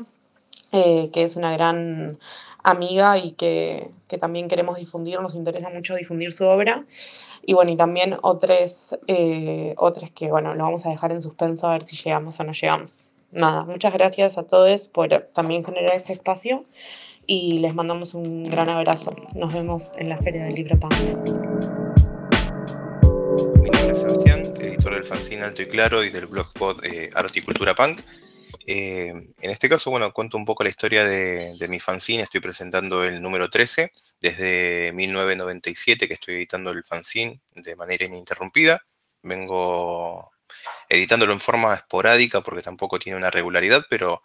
eh, 0.72 1.10
que 1.14 1.24
es 1.24 1.36
una 1.38 1.54
gran 1.54 2.20
amiga 2.64 3.18
y 3.20 3.34
que, 3.34 3.92
que 4.08 4.18
también 4.20 4.48
queremos 4.50 4.78
difundir, 4.78 5.22
nos 5.22 5.36
interesa 5.36 5.70
mucho 5.70 5.96
difundir 5.96 6.32
su 6.34 6.46
obra. 6.46 6.86
Y 7.44 7.54
bueno, 7.54 7.72
y 7.72 7.78
también 7.78 8.18
otros, 8.24 8.98
eh, 9.08 9.76
que 10.16 10.32
bueno, 10.32 10.56
lo 10.56 10.66
vamos 10.66 10.86
a 10.86 10.90
dejar 10.90 11.12
en 11.14 11.22
suspenso 11.24 11.68
a 11.68 11.74
ver 11.74 11.84
si 11.84 11.98
llegamos 11.98 12.40
o 12.40 12.46
no 12.46 12.54
llegamos. 12.54 13.11
Nada, 13.32 13.64
muchas 13.64 13.94
gracias 13.94 14.38
a 14.38 14.44
todos 14.44 14.90
por 14.90 15.08
también 15.34 15.64
generar 15.64 15.96
este 15.96 16.12
espacio 16.12 16.66
y 17.26 17.60
les 17.60 17.74
mandamos 17.74 18.14
un 18.14 18.44
gran 18.44 18.68
abrazo. 18.68 19.16
Nos 19.36 19.54
vemos 19.54 19.92
en 19.96 20.10
la 20.10 20.18
Feria 20.18 20.44
del 20.44 20.56
Libro 20.56 20.78
Punk. 20.78 20.94
Mi 23.56 23.70
nombre 23.70 23.92
es 23.92 24.00
Sebastián, 24.00 24.54
editor 24.60 24.96
del 24.96 25.06
fanzine 25.06 25.44
Alto 25.44 25.62
y 25.62 25.68
Claro 25.68 26.04
y 26.04 26.10
del 26.10 26.26
blogspot 26.26 26.84
eh, 26.84 27.10
Arte 27.16 27.40
y 27.40 27.42
Cultura 27.42 27.74
Punk. 27.74 28.02
Eh, 28.68 29.08
en 29.08 29.50
este 29.50 29.70
caso, 29.70 29.92
bueno, 29.92 30.12
cuento 30.12 30.36
un 30.36 30.44
poco 30.44 30.66
la 30.66 30.70
historia 30.70 31.06
de, 31.06 31.56
de 31.58 31.68
mi 31.70 31.80
fanzine. 31.80 32.24
Estoy 32.24 32.42
presentando 32.42 33.06
el 33.06 33.22
número 33.22 33.50
13 33.50 33.94
desde 34.20 34.92
1997 34.92 36.06
que 36.06 36.14
estoy 36.16 36.36
editando 36.36 36.72
el 36.72 36.84
fanzine 36.84 37.40
de 37.56 37.78
manera 37.78 38.06
ininterrumpida. 38.06 38.82
Vengo 39.24 40.31
editándolo 40.90 41.34
en 41.34 41.40
forma 41.40 41.74
esporádica 41.74 42.42
porque 42.42 42.62
tampoco 42.62 43.00
tiene 43.00 43.18
una 43.18 43.32
regularidad, 43.32 43.86
pero 43.90 44.24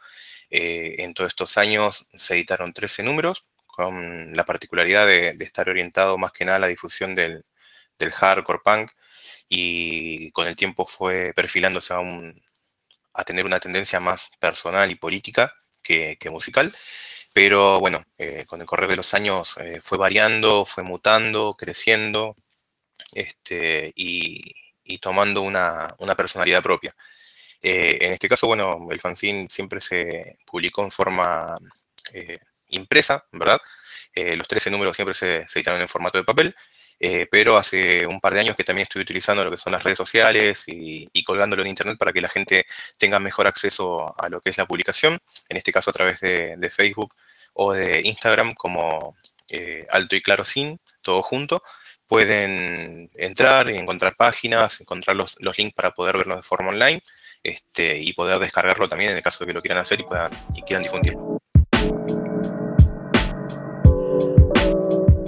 eh, 0.51 0.97
en 0.99 1.15
todos 1.15 1.29
estos 1.29 1.59
años 1.59 2.09
se 2.17 2.35
editaron 2.35 2.73
13 2.73 3.03
números 3.03 3.45
con 3.67 4.35
la 4.37 4.45
particularidad 4.45 5.07
de, 5.07 5.37
estar 5.41 5.69
orientado 5.69 6.19
más 6.19 6.33
que 6.33 6.45
nada 6.45 6.57
a 6.57 6.61
la 6.61 6.69
difusión 6.69 7.15
del, 7.15 7.45
hardcore 8.13 8.61
punk 8.65 8.91
y 9.49 10.31
con 10.33 10.47
el 10.49 10.57
tiempo 10.57 10.87
fue 10.87 11.33
perfilándose 11.35 11.95
a, 11.95 13.25
tener 13.25 13.47
una 13.47 13.61
tendencia 13.61 14.01
más 14.01 14.31
personal 14.39 14.91
y 14.91 14.95
política 14.97 15.55
que, 15.83 16.17
que 16.19 16.31
musical. 16.31 16.75
Pero 17.33 17.81
bueno, 17.81 18.05
eh, 18.19 18.45
con 18.47 18.61
el 18.61 18.67
correr 18.67 18.89
de 18.91 18.97
los 18.97 19.15
años 19.15 19.57
eh, 19.59 19.81
fue 19.83 19.99
variando, 19.99 20.65
fue 20.65 20.83
mutando, 20.83 21.55
creciendo 21.55 22.35
este, 23.13 23.93
y, 23.97 24.43
y 24.87 24.99
tomando 24.99 25.43
una, 25.43 25.95
una 25.99 26.15
personalidad 26.15 26.63
propia. 26.63 26.95
Eh, 27.63 27.99
en 28.01 28.13
este 28.13 28.29
caso, 28.29 28.47
bueno, 28.47 28.89
el 28.91 29.01
fanzine 29.01 29.49
siempre 29.51 29.81
se 29.81 30.39
publicó 30.47 30.85
en 30.85 30.91
forma 30.91 31.57
eh, 32.13 32.39
impresa, 32.69 33.25
¿verdad? 33.33 33.61
Eh, 34.15 34.37
los 34.37 34.49
13 34.49 34.71
números 34.71 34.97
siempre 34.97 35.15
se, 35.15 35.47
editaron 35.53 35.81
en 35.81 35.89
formato 35.89 36.19
de 36.19 36.25
papel, 36.25 36.55
pero 37.31 37.59
hace 37.59 38.07
un 38.07 38.21
par 38.21 38.33
de 38.33 38.41
años 38.41 38.57
que 38.57 38.65
también 38.65 38.85
estoy 38.85 39.03
utilizando 39.03 39.45
lo 39.45 39.51
que 39.51 39.59
son 39.59 39.73
las 39.73 39.83
redes 39.83 39.99
sociales 39.99 40.65
y, 40.67 41.25
colgándolo 41.25 41.63
en 41.63 41.69
internet 41.69 41.99
para 41.99 42.13
que 42.13 42.23
la 42.23 42.29
gente 42.29 42.67
tenga 42.99 43.19
mejor 43.19 43.47
acceso 43.47 44.15
a 44.19 44.29
lo 44.31 44.41
que 44.41 44.51
es 44.51 44.57
la 44.57 44.67
publicación, 44.67 45.19
en 45.49 45.57
este 45.59 45.73
caso 45.73 45.91
a 45.91 45.93
través 45.93 46.21
de, 46.21 46.57
de 46.57 46.71
Facebook 46.71 47.15
o 47.53 47.73
de 47.75 48.01
Instagram 48.03 48.55
como 48.55 49.15
Alto 49.91 50.17
y 50.17 50.23
Claro 50.23 50.45
Sin, 50.45 50.81
todo 51.03 51.23
junto. 51.23 51.63
Pueden 52.07 53.11
entrar 53.15 53.69
y 53.71 53.77
encontrar 53.77 54.17
páginas, 54.17 54.81
encontrar 54.81 55.17
los, 55.17 55.41
los 55.41 55.59
links 55.59 55.75
para 55.75 55.93
poder 55.93 56.17
verlo 56.17 56.37
de 56.37 56.43
forma 56.43 56.69
online 56.71 57.03
este, 57.43 58.01
y 58.01 58.13
poder 58.13 58.39
descargarlo 58.39 58.89
también 58.89 59.11
en 59.11 59.17
el 59.17 59.23
caso 59.23 59.45
de 59.45 59.49
que 59.49 59.55
lo 59.55 59.63
quieran 59.63 59.83
hacer 59.83 60.01
y, 60.01 60.05
puedan, 60.05 60.31
y 60.55 60.63
quieran 60.63 60.83
difundirlo. 60.83 61.39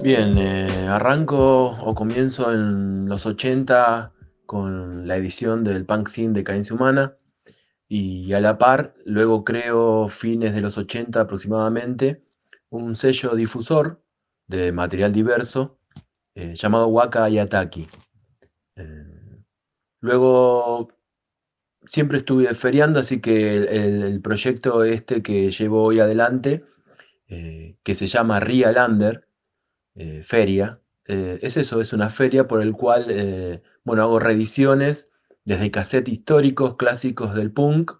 Bien, 0.02 0.38
eh, 0.38 0.86
arranco 0.88 1.70
o 1.70 1.94
comienzo 1.94 2.52
en 2.52 3.08
los 3.08 3.26
80 3.26 4.12
con 4.46 5.06
la 5.06 5.16
edición 5.16 5.64
del 5.64 5.84
Punk 5.84 6.08
Scene 6.08 6.32
de 6.32 6.44
Cadencia 6.44 6.74
Humana 6.74 7.16
y 7.88 8.32
a 8.32 8.40
la 8.40 8.58
par 8.58 8.94
luego 9.04 9.44
creo 9.44 10.08
fines 10.08 10.54
de 10.54 10.60
los 10.60 10.78
80 10.78 11.20
aproximadamente 11.20 12.22
un 12.70 12.94
sello 12.94 13.34
difusor 13.34 14.02
de 14.46 14.72
material 14.72 15.12
diverso 15.12 15.77
eh, 16.38 16.54
llamado 16.54 16.86
Waka 16.86 17.28
Yataki. 17.28 17.88
Eh, 18.76 19.42
luego 20.00 20.88
siempre 21.84 22.18
estuve 22.18 22.54
feriando, 22.54 23.00
así 23.00 23.20
que 23.20 23.56
el, 23.56 24.20
proyecto 24.22 24.84
este 24.84 25.20
que 25.20 25.50
llevo 25.50 25.82
hoy 25.82 25.98
adelante, 25.98 26.64
eh, 27.26 27.76
que 27.82 27.94
se 27.96 28.06
llama 28.06 28.38
Real 28.38 28.76
Under, 28.88 29.26
eh, 29.96 30.22
feria. 30.22 30.80
Es 31.04 31.56
eso, 31.56 31.80
es 31.80 31.94
una 31.94 32.10
feria 32.10 32.46
por 32.46 32.60
el 32.60 32.72
cual, 32.72 33.62
bueno, 33.82 34.02
hago 34.02 34.18
reediciones 34.18 35.10
desde 35.42 35.70
cassette 35.70 36.08
históricos, 36.08 36.76
clásicos 36.76 37.34
del 37.34 37.50
punk, 37.50 37.92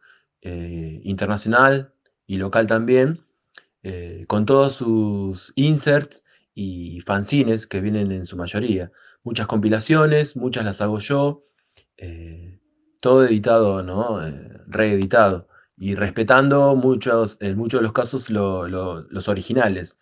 internacional 0.43 1.95
y 2.27 2.37
local 2.37 2.67
también, 2.67 3.25
con 4.27 4.45
todos 4.45 4.75
sus 4.75 5.55
inserts 5.57 6.23
y 6.61 6.99
fanzines 7.03 7.69
que 7.69 7.81
vienen 7.81 8.11
en 8.11 8.27
su 8.27 8.37
mayoría. 8.37 8.91
muchas 9.23 9.47
compilaciones, 9.47 10.37
muchas 10.37 10.65
las 10.65 10.81
hago 10.81 10.99
yo, 10.99 11.45
todo 13.01 13.25
editado, 13.25 13.83
¿no? 13.83 14.21
reeditado 14.67 15.49
y 15.77 15.95
respetando 15.95 16.75
muchos, 16.75 17.37
en 17.41 17.57
muchos 17.57 17.81
de 17.81 17.85
los 17.85 17.93
casos 17.93 18.31
los 18.31 19.29
originales. 19.29 19.99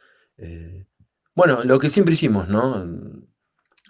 bueno, 1.34 1.64
lo 1.64 1.78
que 1.78 1.88
siempre 1.90 2.14
hicimos, 2.14 2.48
¿no? 2.48 2.86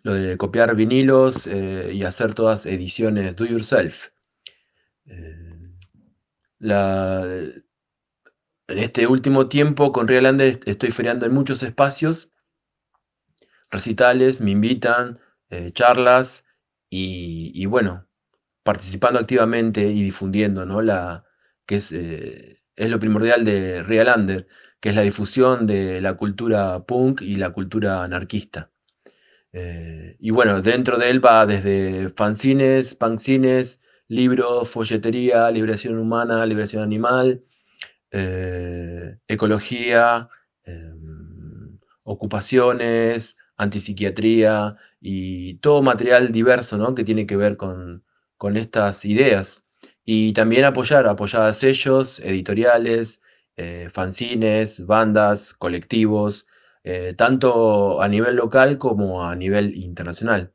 Lo 0.02 0.14
de 0.14 0.36
copiar 0.36 0.74
vinilos 0.74 1.46
y 1.46 2.02
hacer 2.02 2.34
todas 2.34 2.66
ediciones 2.66 3.36
do 3.36 3.44
yourself. 3.44 4.08
En 8.68 8.78
este 8.78 9.06
último 9.06 9.48
tiempo 9.48 9.92
con 9.92 10.08
Real 10.08 10.26
Andes 10.26 10.58
estoy 10.66 10.90
feriando 10.90 11.26
en 11.26 11.32
muchos 11.32 11.62
espacios, 11.62 12.30
recitales, 13.70 14.40
me 14.40 14.52
invitan, 14.52 15.20
eh, 15.50 15.70
charlas 15.72 16.44
y, 16.90 17.66
bueno, 17.66 18.08
participando 18.62 19.18
activamente 19.20 19.82
y 19.86 20.02
difundiendo, 20.02 20.66
¿no? 20.66 20.82
La, 20.82 21.24
que 21.66 21.76
es, 21.76 21.92
eh, 21.92 22.62
es 22.76 22.90
lo 22.90 22.98
primordial 22.98 23.44
de 23.44 23.82
Real 23.82 24.12
Under, 24.16 24.48
que 24.80 24.90
es 24.90 24.94
la 24.94 25.02
difusión 25.02 25.66
de 25.66 26.00
la 26.00 26.14
cultura 26.14 26.84
punk 26.86 27.22
y 27.22 27.36
la 27.36 27.50
cultura 27.50 28.02
anarquista. 28.04 28.70
Eh, 29.52 30.16
y 30.20 30.30
bueno, 30.30 30.60
dentro 30.62 30.98
de 30.98 31.10
él 31.10 31.24
va 31.24 31.46
desde 31.46 32.08
fanzines, 32.10 32.94
pancines, 32.94 33.80
libros, 34.08 34.68
folletería, 34.70 35.50
liberación 35.50 35.98
humana, 35.98 36.46
liberación 36.46 36.82
animal, 36.82 37.44
ecología, 39.28 40.28
em, 40.64 41.78
ocupaciones, 42.04 43.36
antipsiquiatría 43.57 44.76
y 45.00 45.54
todo 45.59 45.82
material 45.82 46.32
diverso 46.32 46.78
¿no? 46.78 46.94
que 46.94 47.04
tiene 47.04 47.26
que 47.26 47.36
ver 47.36 47.57
con, 47.57 48.04
estas 48.54 49.04
ideas. 49.04 49.64
Y 50.04 50.32
también 50.32 50.64
apoyar, 50.64 51.07
apoyar 51.09 51.42
a 51.42 51.54
sellos, 51.54 52.20
editoriales, 52.20 53.20
eh, 53.57 53.88
fanzines, 53.90 54.86
bandas, 54.86 55.54
colectivos, 55.54 56.46
eh, 56.84 57.14
tanto 57.16 58.00
a 58.02 58.09
nivel 58.09 58.36
local 58.36 58.78
como 58.78 59.24
a 59.24 59.34
nivel 59.34 59.74
internacional. 59.76 60.52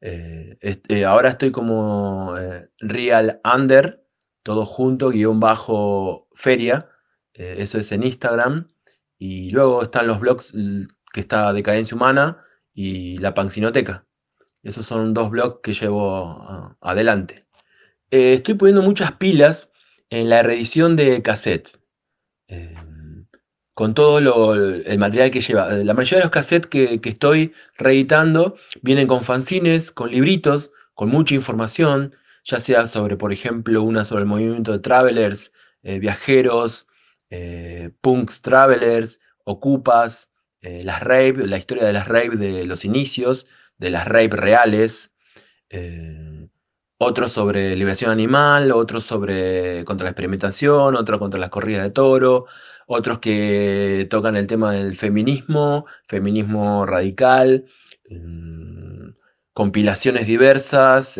Este, 0.00 1.04
ahora 1.04 1.28
estoy 1.28 1.50
como 1.52 2.34
Real 2.78 3.40
Under, 3.44 4.02
todo 4.42 4.64
junto, 4.66 5.10
guion 5.10 5.40
bajo 5.40 6.28
feria, 6.34 6.88
eh, 7.34 7.56
eso 7.58 7.78
es 7.78 7.92
en 7.92 8.02
Instagram, 8.04 8.68
y 9.18 9.50
luego 9.50 9.82
están 9.82 10.06
los 10.06 10.20
blogs 10.20 10.52
que 11.12 11.20
está 11.20 11.52
Decadencia 11.52 11.96
Humana 11.96 12.44
y 12.74 13.18
La 13.18 13.34
Pancinoteca. 13.34 14.06
Esos 14.62 14.86
son 14.86 15.14
dos 15.14 15.30
blogs 15.30 15.60
que 15.62 15.72
llevo 15.72 16.24
ah, 16.42 16.76
adelante. 16.80 17.46
Eh, 18.10 18.34
estoy 18.34 18.54
poniendo 18.54 18.82
muchas 18.82 19.12
pilas 19.12 19.72
en 20.10 20.28
la 20.28 20.42
reedición 20.42 20.96
de 20.96 21.22
cassette. 21.22 21.80
Em, 22.48 23.26
con 23.74 23.94
todo 23.94 24.54
el 24.54 24.98
material 24.98 25.30
que 25.30 25.40
lleva. 25.40 25.70
La 25.70 25.94
mayoría 25.94 26.18
de 26.18 26.24
los 26.24 26.30
cassettes 26.30 26.68
que, 26.68 27.00
estoy 27.02 27.54
reeditando 27.78 28.56
vienen 28.82 29.06
con 29.06 29.22
fanzines, 29.22 29.90
con 29.90 30.10
libritos, 30.10 30.70
con 30.94 31.08
mucha 31.08 31.34
información, 31.34 32.14
ya 32.44 32.60
sea 32.60 32.86
sobre, 32.86 33.16
por 33.16 33.32
ejemplo, 33.32 33.82
una 33.82 34.04
sobre 34.04 34.22
el 34.22 34.28
movimiento 34.28 34.72
de 34.72 34.80
travelers, 34.80 35.52
eh, 35.82 35.98
viajeros, 35.98 36.88
eh, 37.30 37.90
punks 38.02 38.42
travelers, 38.42 39.20
ocupas, 39.44 40.29
eh, 40.60 40.82
las 40.84 41.02
la 41.02 41.58
historia 41.58 41.84
de 41.84 41.92
las 41.92 42.08
rave 42.08 42.36
de 42.36 42.64
los 42.64 42.84
inicios, 42.84 43.46
de 43.78 43.90
las 43.90 44.06
rave 44.06 44.30
reales, 44.30 45.12
otros 46.98 47.32
sobre 47.32 47.76
liberación 47.76 48.10
animal, 48.10 48.72
otros 48.72 49.04
sobre 49.04 49.84
contra 49.84 50.04
la 50.04 50.10
experimentación, 50.10 50.96
otros 50.96 51.18
contra 51.18 51.40
las 51.40 51.50
corridas 51.50 51.84
de 51.84 51.90
toro, 51.90 52.46
otros 52.86 53.20
que 53.20 54.06
tocan 54.10 54.36
el 54.36 54.46
tema 54.46 54.72
del 54.72 54.96
feminismo, 54.96 55.86
feminismo 56.06 56.84
radical, 56.86 57.66
mm, 58.10 59.10
compilaciones 59.52 60.26
diversas, 60.26 61.18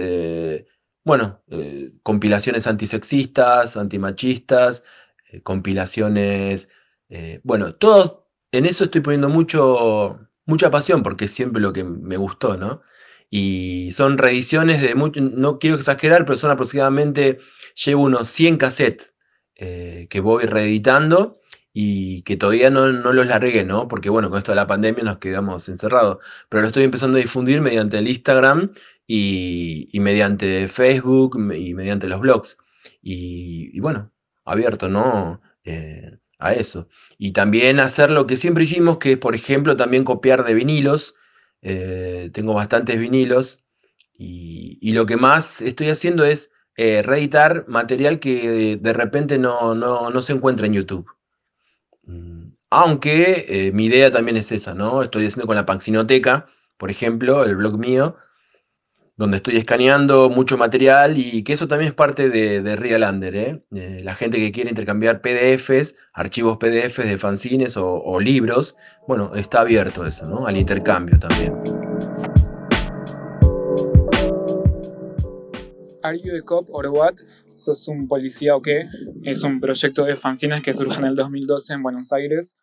bueno, 1.04 1.42
eh, 1.48 1.92
compilaciones 2.02 2.66
antisexistas, 2.66 3.76
antimachistas, 3.76 4.84
eh, 5.32 5.42
compilaciones, 5.42 6.68
eh, 7.08 7.40
bueno, 7.42 7.74
todos, 7.74 8.20
en 8.52 8.66
eso 8.66 8.84
estoy 8.84 9.00
poniendo 9.00 9.28
mucho, 9.28 10.20
mucha 10.46 10.70
pasión 10.70 11.02
porque 11.02 11.26
es 11.26 11.32
siempre 11.32 11.62
lo 11.62 11.72
que 11.72 11.84
me 11.84 12.16
gustó, 12.16 12.56
¿no? 12.56 12.82
Y 13.30 13.90
son 13.92 14.18
reediciones 14.18 14.82
de, 14.82 14.94
mucho, 14.94 15.20
no 15.20 15.58
quiero 15.58 15.76
exagerar, 15.76 16.24
pero 16.24 16.36
son 16.36 16.50
aproximadamente, 16.50 17.38
llevo 17.84 18.02
unos 18.04 18.28
100 18.28 18.56
cassettes 18.56 19.14
que 19.54 20.20
voy 20.20 20.44
reeditando 20.46 21.40
y 21.72 22.22
que 22.22 22.36
todavía 22.36 22.70
no, 22.70 22.92
no, 22.92 23.12
los 23.12 23.26
largué, 23.26 23.64
¿no? 23.64 23.88
Porque 23.88 24.10
bueno, 24.10 24.30
con 24.30 24.38
esto 24.38 24.52
de 24.52 24.56
la 24.56 24.66
pandemia 24.66 25.04
nos 25.04 25.18
quedamos 25.18 25.68
encerrados. 25.68 26.18
Pero 26.48 26.62
lo 26.62 26.68
estoy 26.68 26.84
empezando 26.84 27.18
a 27.18 27.20
difundir 27.20 27.60
mediante 27.60 27.98
el 27.98 28.08
Instagram 28.08 28.72
y, 29.06 29.90
mediante 30.00 30.68
Facebook 30.68 31.38
y 31.54 31.74
mediante 31.74 32.08
los 32.08 32.20
blogs. 32.20 32.58
Y, 33.02 33.78
bueno, 33.80 34.12
abierto, 34.44 34.88
¿no? 34.88 35.40
Eh, 35.64 36.18
a 36.40 36.54
eso. 36.54 36.88
Y 37.18 37.32
también 37.32 37.80
hacer 37.80 38.10
lo 38.10 38.26
que 38.26 38.36
siempre 38.36 38.64
hicimos, 38.64 38.98
que 38.98 39.12
es, 39.12 39.18
por 39.18 39.34
ejemplo, 39.34 39.76
también 39.76 40.04
copiar 40.04 40.44
de 40.44 40.54
vinilos. 40.54 41.14
Eh, 41.62 42.30
tengo 42.32 42.54
bastantes 42.54 42.98
vinilos. 42.98 43.64
Y, 44.12 44.92
lo 44.92 45.06
que 45.06 45.16
más 45.16 45.62
estoy 45.62 45.88
haciendo 45.88 46.24
es 46.24 46.50
eh, 46.76 47.02
reeditar 47.02 47.64
material 47.68 48.20
que 48.20 48.76
de, 48.76 48.92
repente 48.92 49.38
no, 49.38 49.74
no, 49.74 50.22
se 50.22 50.32
encuentra 50.32 50.66
en 50.66 50.74
YouTube. 50.74 51.06
Mm, 52.04 52.52
aunque 52.70 53.70
mi 53.74 53.86
idea 53.86 54.10
también 54.10 54.36
es 54.36 54.52
esa, 54.52 54.74
¿no? 54.74 55.02
Estoy 55.02 55.26
haciendo 55.26 55.46
con 55.46 55.56
la 55.56 55.66
Paxinoteca, 55.66 56.46
por 56.76 56.90
ejemplo, 56.90 57.44
el 57.44 57.56
blog 57.56 57.78
mío, 57.78 58.16
donde 59.20 59.36
estoy 59.36 59.58
escaneando 59.58 60.30
mucho 60.30 60.56
material 60.56 61.18
y 61.18 61.42
que 61.42 61.52
eso 61.52 61.68
también 61.68 61.90
es 61.90 61.94
parte 61.94 62.30
de, 62.30 62.62
de 62.62 62.74
Realander. 62.74 63.36
¿eh? 63.36 63.62
¿eh? 63.74 64.00
la 64.02 64.14
gente 64.14 64.38
que 64.38 64.50
quiere 64.50 64.70
intercambiar 64.70 65.20
PDFs, 65.20 65.94
archivos 66.14 66.56
PDFs 66.56 67.04
de 67.04 67.18
fanzines 67.18 67.76
o, 67.76 68.18
libros, 68.18 68.76
bueno, 69.06 69.34
está 69.34 69.60
abierto 69.60 70.06
eso, 70.06 70.26
¿no? 70.26 70.46
Al 70.46 70.56
intercambio 70.56 71.18
también. 71.18 71.52
Are 76.02 76.18
You 76.18 76.38
a 76.38 76.42
Cop 76.42 76.70
or 76.70 76.86
What? 76.86 77.16
¿Sos 77.54 77.88
un 77.88 78.08
policía 78.08 78.56
o 78.56 78.62
qué? 78.62 78.86
Es 79.22 79.42
un 79.42 79.60
proyecto 79.60 80.06
de 80.06 80.16
fanzines 80.16 80.62
que 80.62 80.72
surge 80.72 80.98
en 80.98 81.08
el 81.08 81.14
2012 81.14 81.74
en 81.74 81.82
Buenos 81.82 82.10
Aires 82.14 82.56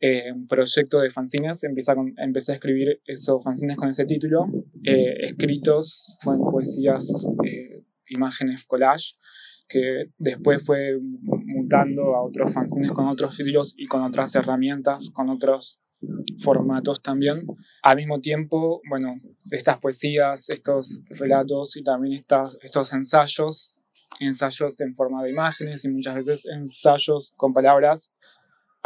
eh, 0.00 0.30
un 0.32 0.46
proyecto 0.46 1.00
de 1.00 1.10
fanzines, 1.10 1.64
empecé 1.64 1.92
a, 1.92 1.96
empecé 2.18 2.52
a 2.52 2.54
escribir 2.56 3.00
esos 3.06 3.42
fanzines 3.42 3.76
con 3.76 3.88
ese 3.88 4.04
título, 4.04 4.46
eh, 4.84 5.16
escritos, 5.20 6.16
fueron 6.22 6.50
poesías, 6.50 7.26
eh, 7.44 7.82
imágenes, 8.08 8.64
collage, 8.64 9.14
que 9.68 10.10
después 10.18 10.64
fue 10.64 10.98
mutando 11.00 12.14
a 12.14 12.22
otros 12.22 12.52
fanzines 12.52 12.92
con 12.92 13.08
otros 13.08 13.36
títulos 13.36 13.74
y 13.76 13.86
con 13.86 14.02
otras 14.02 14.34
herramientas, 14.34 15.10
con 15.10 15.30
otros 15.30 15.80
formatos 16.38 17.02
también. 17.02 17.46
Al 17.82 17.96
mismo 17.96 18.20
tiempo, 18.20 18.80
bueno, 18.88 19.16
estas 19.50 19.78
poesías, 19.78 20.50
estos 20.50 21.00
relatos 21.08 21.76
y 21.76 21.82
también 21.82 22.14
estas, 22.14 22.58
estos 22.62 22.92
ensayos, 22.92 23.78
ensayos 24.20 24.80
en 24.80 24.94
forma 24.94 25.22
de 25.22 25.30
imágenes 25.30 25.84
y 25.84 25.88
muchas 25.88 26.14
veces 26.14 26.46
ensayos 26.46 27.32
con 27.36 27.52
palabras, 27.52 28.12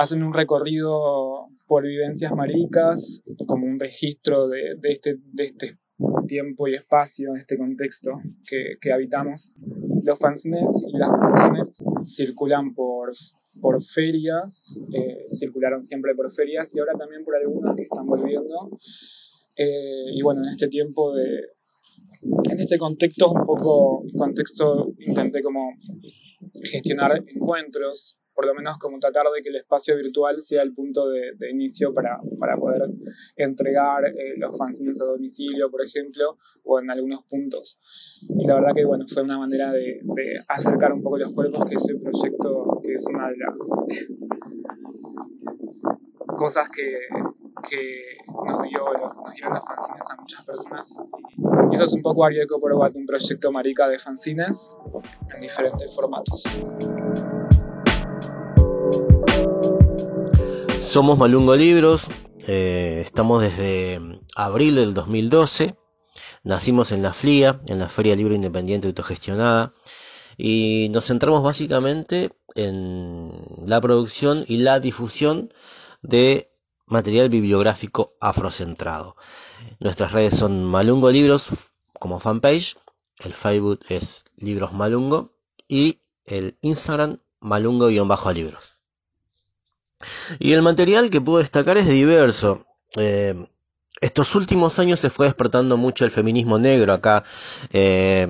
hacen 0.01 0.23
un 0.23 0.33
recorrido 0.33 1.49
por 1.67 1.85
vivencias 1.85 2.33
maricas, 2.33 3.23
como 3.47 3.67
un 3.67 3.79
registro 3.79 4.49
de, 4.49 4.79
este, 4.85 5.19
de 5.35 5.45
este 5.45 5.79
tiempo 6.27 6.67
y 6.67 6.75
espacio, 6.75 7.35
este 7.37 7.59
contexto 7.59 8.13
que, 8.49 8.93
habitamos. 8.93 9.55
Los 10.03 10.19
fanzines 10.19 10.71
y 10.89 10.97
las 10.97 11.11
producciones 11.11 11.69
circulan 12.03 12.75
por, 12.75 13.13
por 13.61 13.83
ferias, 13.83 14.81
eh, 14.91 15.27
circularon 15.29 15.83
siempre 15.83 16.15
por 16.15 16.33
ferias 16.33 16.75
y 16.75 16.79
ahora 16.79 16.95
también 16.99 17.23
por 17.23 17.37
algunas 17.37 17.77
que 17.77 17.83
están 17.83 18.07
volviendo. 18.07 18.71
Eh, 19.55 20.15
y 20.15 20.23
bueno, 20.23 20.43
en 20.45 20.49
este 20.49 20.69
tiempo 20.69 21.13
de, 21.15 21.41
en 22.51 22.59
este 22.59 22.79
contexto, 22.79 23.31
un 23.31 23.45
poco, 23.45 24.03
contexto, 24.17 24.95
intenté 24.99 25.43
como 25.43 25.75
gestionar 26.63 27.23
encuentros 27.27 28.20
por 28.41 28.47
lo 28.47 28.55
menos 28.55 28.79
como 28.79 28.99
tratar 28.99 29.27
de 29.37 29.43
que 29.43 29.51
el 29.51 29.57
espacio 29.57 29.95
virtual 29.97 30.41
sea 30.41 30.63
el 30.63 30.73
punto 30.73 31.11
de, 31.11 31.51
inicio 31.51 31.93
para, 31.93 32.19
para, 32.39 32.57
poder 32.57 32.89
entregar 33.37 34.07
eh, 34.07 34.35
los 34.39 34.57
fanzines 34.57 34.99
a 35.03 35.05
domicilio, 35.05 35.71
por 35.71 35.85
ejemplo, 35.85 36.39
o 36.65 36.81
en 36.81 36.91
algunos 36.91 37.23
puntos. 37.25 37.79
Y 38.31 38.47
la 38.47 38.55
verdad 38.55 38.71
que 38.75 38.87
bueno, 38.87 39.05
fue 39.13 39.25
una 39.25 39.37
manera 39.37 39.73
de, 39.73 40.01
de 40.03 40.43
acercar 40.49 40.91
un 40.95 41.03
poco 41.03 41.19
los 41.19 41.35
cuerpos, 41.35 41.69
que 41.69 41.75
ese 41.75 41.97
proyecto, 41.97 42.81
que 42.83 42.95
es 42.95 43.05
una 43.11 43.29
de 43.29 43.37
las 43.37 43.55
cosas 46.39 46.71
que, 46.71 46.97
que 47.69 48.03
nos, 48.27 48.63
dio, 48.63 48.81
nos 48.91 49.35
dieron 49.35 49.53
los 49.53 49.67
fanzines 49.67 50.11
a 50.11 50.17
muchas 50.17 50.45
personas. 50.47 50.99
Y 51.71 51.75
eso 51.75 51.85
es 51.85 51.93
un 51.93 52.01
poco 52.01 52.25
Arieco 52.25 52.59
por 52.59 52.73
un 52.73 53.05
proyecto 53.05 53.53
marica 53.53 53.87
de 53.87 53.99
fanzines 53.99 54.79
en 55.35 55.41
diferentes 55.41 55.95
formatos. 55.95 56.45
Somos 60.91 61.19
Malungo 61.19 61.55
Libros, 61.55 62.09
eh, 62.49 63.05
estamos 63.07 63.43
desde 63.43 64.01
abril 64.35 64.75
del 64.75 64.93
2012, 64.93 65.77
nacimos 66.43 66.91
en 66.91 67.05
la 67.05 67.13
FLIA, 67.13 67.61
en 67.69 67.79
la 67.79 67.89
Feria 67.89 68.17
Libre 68.17 68.35
Independiente 68.35 68.89
Autogestionada, 68.89 69.73
y 70.37 70.89
nos 70.91 71.07
centramos 71.07 71.45
básicamente 71.45 72.33
en 72.57 73.31
la 73.67 73.81
producción 73.81 74.45
y 74.49 74.57
la 74.57 74.81
difusión 74.81 75.55
de 76.03 76.51
material 76.87 77.29
bibliográfico 77.29 78.17
afrocentrado. 78.21 79.15
Nuestras 79.79 80.11
redes 80.11 80.35
son 80.35 80.65
Malungo 80.65 81.13
Libros 81.13 81.51
como 82.01 82.19
fanpage, 82.19 82.77
el 83.21 83.35
Facebook 83.35 83.79
es 83.89 84.25
Libros 84.37 84.73
Malungo 84.73 85.37
y 85.69 86.01
el 86.27 86.59
Instagram 86.63 87.21
Malungo-libros. 87.39 88.70
Y 90.39 90.53
el 90.53 90.63
material 90.63 91.11
que 91.11 91.21
puedo 91.21 91.39
destacar 91.39 91.79
es 91.79 91.89
diverso. 91.89 92.65
Eh, 92.97 93.35
estos 94.01 94.35
últimos 94.35 94.79
años 94.79 95.01
se 95.01 95.11
fue 95.11 95.27
despertando 95.27 95.77
mucho 95.77 96.05
el 96.05 96.11
feminismo 96.11 96.59
negro 96.59 96.93
acá. 96.93 97.25
Eh, 97.73 98.27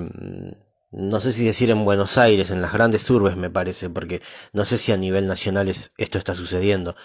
no 0.93 1.21
sé 1.21 1.31
si 1.31 1.45
decir 1.45 1.71
en 1.71 1.85
Buenos 1.85 2.19
Aires, 2.19 2.51
en 2.51 2.61
las 2.61 2.73
grandes 2.73 3.09
urbes 3.11 3.37
me 3.37 3.49
parece, 3.49 3.89
porque 3.89 4.21
no 4.53 4.65
sé 4.65 4.77
si 4.77 4.91
a 4.91 4.97
nivel 4.97 5.29
nacional 5.29 5.69
esto 5.69 6.19
está 6.19 6.35
sucediendo, 6.35 6.97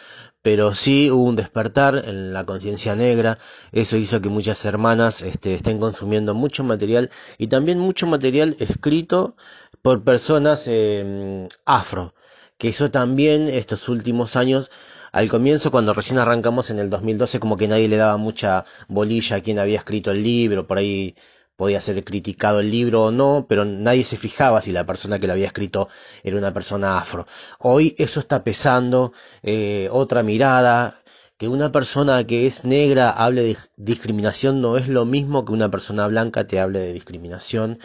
pero 0.41 0.73
sí 0.73 1.11
hubo 1.11 1.23
un 1.23 1.35
despertar 1.35 2.01
en 2.05 2.33
la 2.33 2.45
conciencia 2.45 2.95
negra, 2.95 3.37
eso 3.71 3.97
hizo 3.97 4.21
que 4.21 4.29
muchas 4.29 4.65
hermanas 4.65 5.21
este, 5.21 5.53
estén 5.53 5.79
consumiendo 5.79 6.33
mucho 6.33 6.63
material 6.63 7.11
y 7.37 7.45
también 7.45 7.77
mucho 7.77 8.07
material 8.07 8.55
escrito 8.59 9.35
por 9.83 10.03
personas 10.03 10.63
eh, 10.65 11.47
afro, 11.65 12.14
que 12.57 12.69
eso 12.69 12.91
también 12.91 13.47
estos 13.49 13.89
últimos 13.89 14.35
años, 14.35 14.71
al 15.11 15.29
comienzo 15.29 15.71
cuando 15.71 15.93
recién 15.93 16.19
arrancamos 16.19 16.69
en 16.69 16.79
el 16.79 16.89
2012 16.89 17.39
como 17.39 17.57
que 17.57 17.67
nadie 17.67 17.87
le 17.87 17.97
daba 17.97 18.17
mucha 18.17 18.65
bolilla 18.87 19.37
a 19.37 19.41
quien 19.41 19.59
había 19.59 19.77
escrito 19.79 20.11
el 20.11 20.23
libro, 20.23 20.67
por 20.67 20.77
ahí 20.77 21.15
podía 21.55 21.79
ser 21.81 22.03
criticado 22.03 22.59
el 22.59 22.69
libro 22.71 23.05
o 23.05 23.11
no, 23.11 23.45
pero 23.47 23.65
nadie 23.65 24.03
se 24.03 24.17
fijaba 24.17 24.61
si 24.61 24.71
la 24.71 24.85
persona 24.85 25.19
que 25.19 25.27
lo 25.27 25.33
había 25.33 25.47
escrito 25.47 25.87
era 26.23 26.37
una 26.37 26.53
persona 26.53 26.97
afro. 26.97 27.25
Hoy 27.59 27.95
eso 27.97 28.19
está 28.19 28.43
pesando, 28.43 29.13
eh, 29.43 29.87
otra 29.91 30.23
mirada, 30.23 30.99
que 31.37 31.47
una 31.47 31.71
persona 31.71 32.25
que 32.25 32.45
es 32.47 32.63
negra 32.63 33.09
hable 33.09 33.43
de 33.43 33.57
discriminación 33.77 34.61
no 34.61 34.77
es 34.77 34.87
lo 34.87 35.05
mismo 35.05 35.45
que 35.45 35.53
una 35.53 35.69
persona 35.69 36.07
blanca 36.07 36.47
te 36.47 36.59
hable 36.59 36.79
de 36.79 36.93
discriminación. 36.93 37.79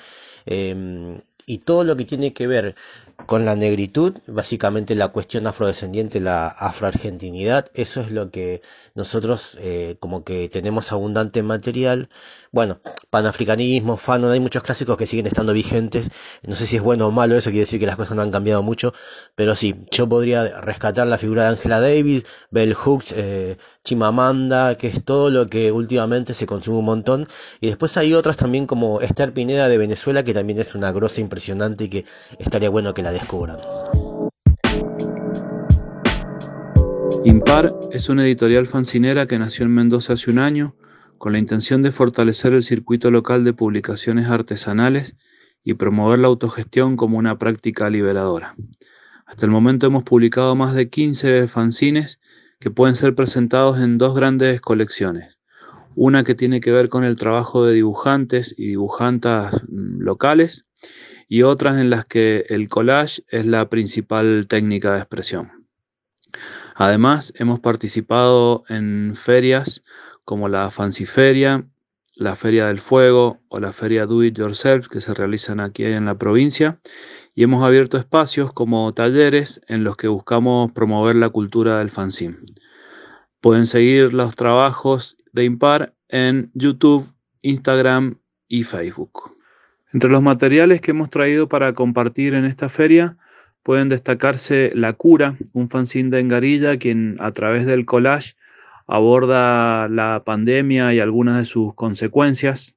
Em, 0.46 1.20
y 1.46 1.58
todo 1.58 1.84
lo 1.84 1.96
que 1.96 2.04
tiene 2.04 2.32
que 2.32 2.46
ver 2.46 2.76
con 3.26 3.44
la 3.44 3.54
negritud, 3.56 4.14
básicamente 4.26 4.94
la 4.94 5.08
cuestión 5.08 5.46
afrodescendiente, 5.46 6.20
la 6.20 6.48
afroargentinidad, 6.48 7.70
eso 7.74 8.00
es 8.00 8.10
lo 8.10 8.30
que 8.30 8.62
nosotros 8.94 9.56
eh, 9.60 9.96
como 10.00 10.24
que 10.24 10.48
tenemos 10.48 10.92
abundante 10.92 11.42
material. 11.42 12.08
Bueno, 12.52 12.80
panafricanismo, 13.10 13.96
fanon, 13.96 14.32
hay 14.32 14.40
muchos 14.40 14.62
clásicos 14.62 14.96
que 14.96 15.06
siguen 15.06 15.26
estando 15.26 15.52
vigentes. 15.52 16.10
No 16.42 16.54
sé 16.54 16.66
si 16.66 16.76
es 16.76 16.82
bueno 16.82 17.06
o 17.08 17.10
malo, 17.10 17.36
eso 17.36 17.50
quiere 17.50 17.60
decir 17.60 17.80
que 17.80 17.86
las 17.86 17.96
cosas 17.96 18.16
no 18.16 18.22
han 18.22 18.30
cambiado 18.30 18.62
mucho, 18.62 18.92
pero 19.34 19.54
sí, 19.54 19.74
yo 19.90 20.08
podría 20.08 20.60
rescatar 20.60 21.06
la 21.06 21.18
figura 21.18 21.42
de 21.44 21.48
Angela 21.50 21.80
Davis, 21.80 22.24
Bell 22.50 22.74
Hooks, 22.74 23.12
eh, 23.16 23.56
Chimamanda, 23.84 24.74
que 24.76 24.88
es 24.88 25.04
todo 25.04 25.30
lo 25.30 25.48
que 25.48 25.72
últimamente 25.72 26.34
se 26.34 26.46
consume 26.46 26.78
un 26.78 26.84
montón. 26.84 27.28
Y 27.60 27.68
después 27.68 27.96
hay 27.96 28.14
otras 28.14 28.36
también 28.36 28.66
como 28.66 29.00
Esther 29.00 29.32
Pineda 29.32 29.68
de 29.68 29.78
Venezuela, 29.78 30.24
que 30.24 30.34
también 30.34 30.58
es 30.58 30.74
una 30.74 30.92
grosa 30.92 31.20
impresionante 31.20 31.84
y 31.84 31.88
que 31.88 32.04
estaría 32.38 32.70
bueno 32.70 32.94
que 32.94 33.02
la 33.02 33.12
descubran. 33.12 33.58
Impar 37.22 37.74
es 37.92 38.08
una 38.08 38.24
editorial 38.24 38.66
fancinera 38.66 39.26
que 39.26 39.38
nació 39.38 39.66
en 39.66 39.74
Mendoza 39.74 40.14
hace 40.14 40.30
un 40.30 40.38
año 40.38 40.74
con 41.18 41.32
la 41.32 41.38
intención 41.38 41.82
de 41.82 41.92
fortalecer 41.92 42.54
el 42.54 42.62
circuito 42.62 43.10
local 43.10 43.44
de 43.44 43.52
publicaciones 43.52 44.28
artesanales 44.28 45.16
y 45.62 45.74
promover 45.74 46.18
la 46.18 46.28
autogestión 46.28 46.96
como 46.96 47.18
una 47.18 47.38
práctica 47.38 47.90
liberadora. 47.90 48.56
Hasta 49.26 49.44
el 49.44 49.52
momento 49.52 49.86
hemos 49.86 50.02
publicado 50.02 50.56
más 50.56 50.74
de 50.74 50.88
15 50.88 51.46
fanzines 51.46 52.20
que 52.58 52.70
pueden 52.70 52.94
ser 52.94 53.14
presentados 53.14 53.78
en 53.80 53.98
dos 53.98 54.14
grandes 54.14 54.62
colecciones. 54.62 55.38
Una 55.94 56.24
que 56.24 56.34
tiene 56.34 56.62
que 56.62 56.72
ver 56.72 56.88
con 56.88 57.04
el 57.04 57.16
trabajo 57.16 57.66
de 57.66 57.74
dibujantes 57.74 58.54
y 58.56 58.68
dibujantas 58.68 59.62
mm, 59.68 60.00
locales 60.00 60.66
y 61.28 61.42
otras 61.42 61.78
en 61.78 61.90
las 61.90 62.06
que 62.06 62.46
el 62.48 62.70
collage 62.70 63.22
es 63.28 63.44
la 63.44 63.68
principal 63.68 64.46
técnica 64.48 64.92
de 64.92 64.98
expresión. 65.00 65.66
Además, 66.80 67.34
hemos 67.36 67.60
participado 67.60 68.64
en 68.70 69.12
ferias 69.14 69.84
como 70.24 70.48
la 70.48 70.70
Fanciferia, 70.70 71.66
la 72.14 72.36
Feria 72.36 72.68
del 72.68 72.78
Fuego 72.78 73.38
o 73.48 73.60
la 73.60 73.74
Feria 73.74 74.06
Do 74.06 74.24
It 74.24 74.38
Yourself 74.38 74.88
que 74.88 75.02
se 75.02 75.12
realizan 75.12 75.60
aquí 75.60 75.84
en 75.84 76.06
la 76.06 76.16
provincia 76.16 76.80
y 77.34 77.42
hemos 77.42 77.62
abierto 77.62 77.98
espacios 77.98 78.54
como 78.54 78.94
talleres 78.94 79.60
en 79.68 79.84
los 79.84 79.98
que 79.98 80.08
buscamos 80.08 80.72
promover 80.72 81.16
la 81.16 81.28
cultura 81.28 81.80
del 81.80 81.90
fanzine. 81.90 82.38
Pueden 83.42 83.66
seguir 83.66 84.14
los 84.14 84.34
trabajos 84.34 85.18
de 85.34 85.44
Impar 85.44 85.94
en 86.08 86.50
YouTube, 86.54 87.12
Instagram 87.42 88.20
y 88.48 88.64
Facebook. 88.64 89.36
Entre 89.92 90.08
los 90.08 90.22
materiales 90.22 90.80
que 90.80 90.92
hemos 90.92 91.10
traído 91.10 91.46
para 91.46 91.74
compartir 91.74 92.32
en 92.32 92.46
esta 92.46 92.70
feria 92.70 93.18
pueden 93.62 93.88
destacarse 93.88 94.72
La 94.74 94.92
Cura, 94.92 95.36
un 95.52 95.68
fanzine 95.68 96.10
de 96.10 96.20
Engarilla, 96.20 96.78
quien 96.78 97.16
a 97.20 97.32
través 97.32 97.66
del 97.66 97.86
collage 97.86 98.34
aborda 98.86 99.88
la 99.88 100.22
pandemia 100.24 100.92
y 100.94 101.00
algunas 101.00 101.38
de 101.38 101.44
sus 101.44 101.74
consecuencias. 101.74 102.76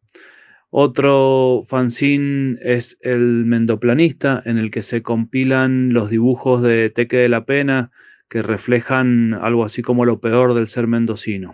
Otro 0.70 1.64
fanzine 1.68 2.58
es 2.62 2.98
El 3.02 3.46
Mendoplanista, 3.46 4.42
en 4.46 4.58
el 4.58 4.72
que 4.72 4.82
se 4.82 5.02
compilan 5.04 5.94
los 5.94 6.10
dibujos 6.10 6.62
de 6.62 6.90
Teque 6.90 7.18
de 7.18 7.30
la 7.30 7.46
Pena 7.46 7.92
que 8.34 8.42
reflejan 8.42 9.36
algo 9.36 9.64
así 9.64 9.84
como 9.84 10.06
lo 10.06 10.20
peor 10.20 10.56
del 10.56 10.68
ser 10.68 10.88
mendocino. 10.88 11.54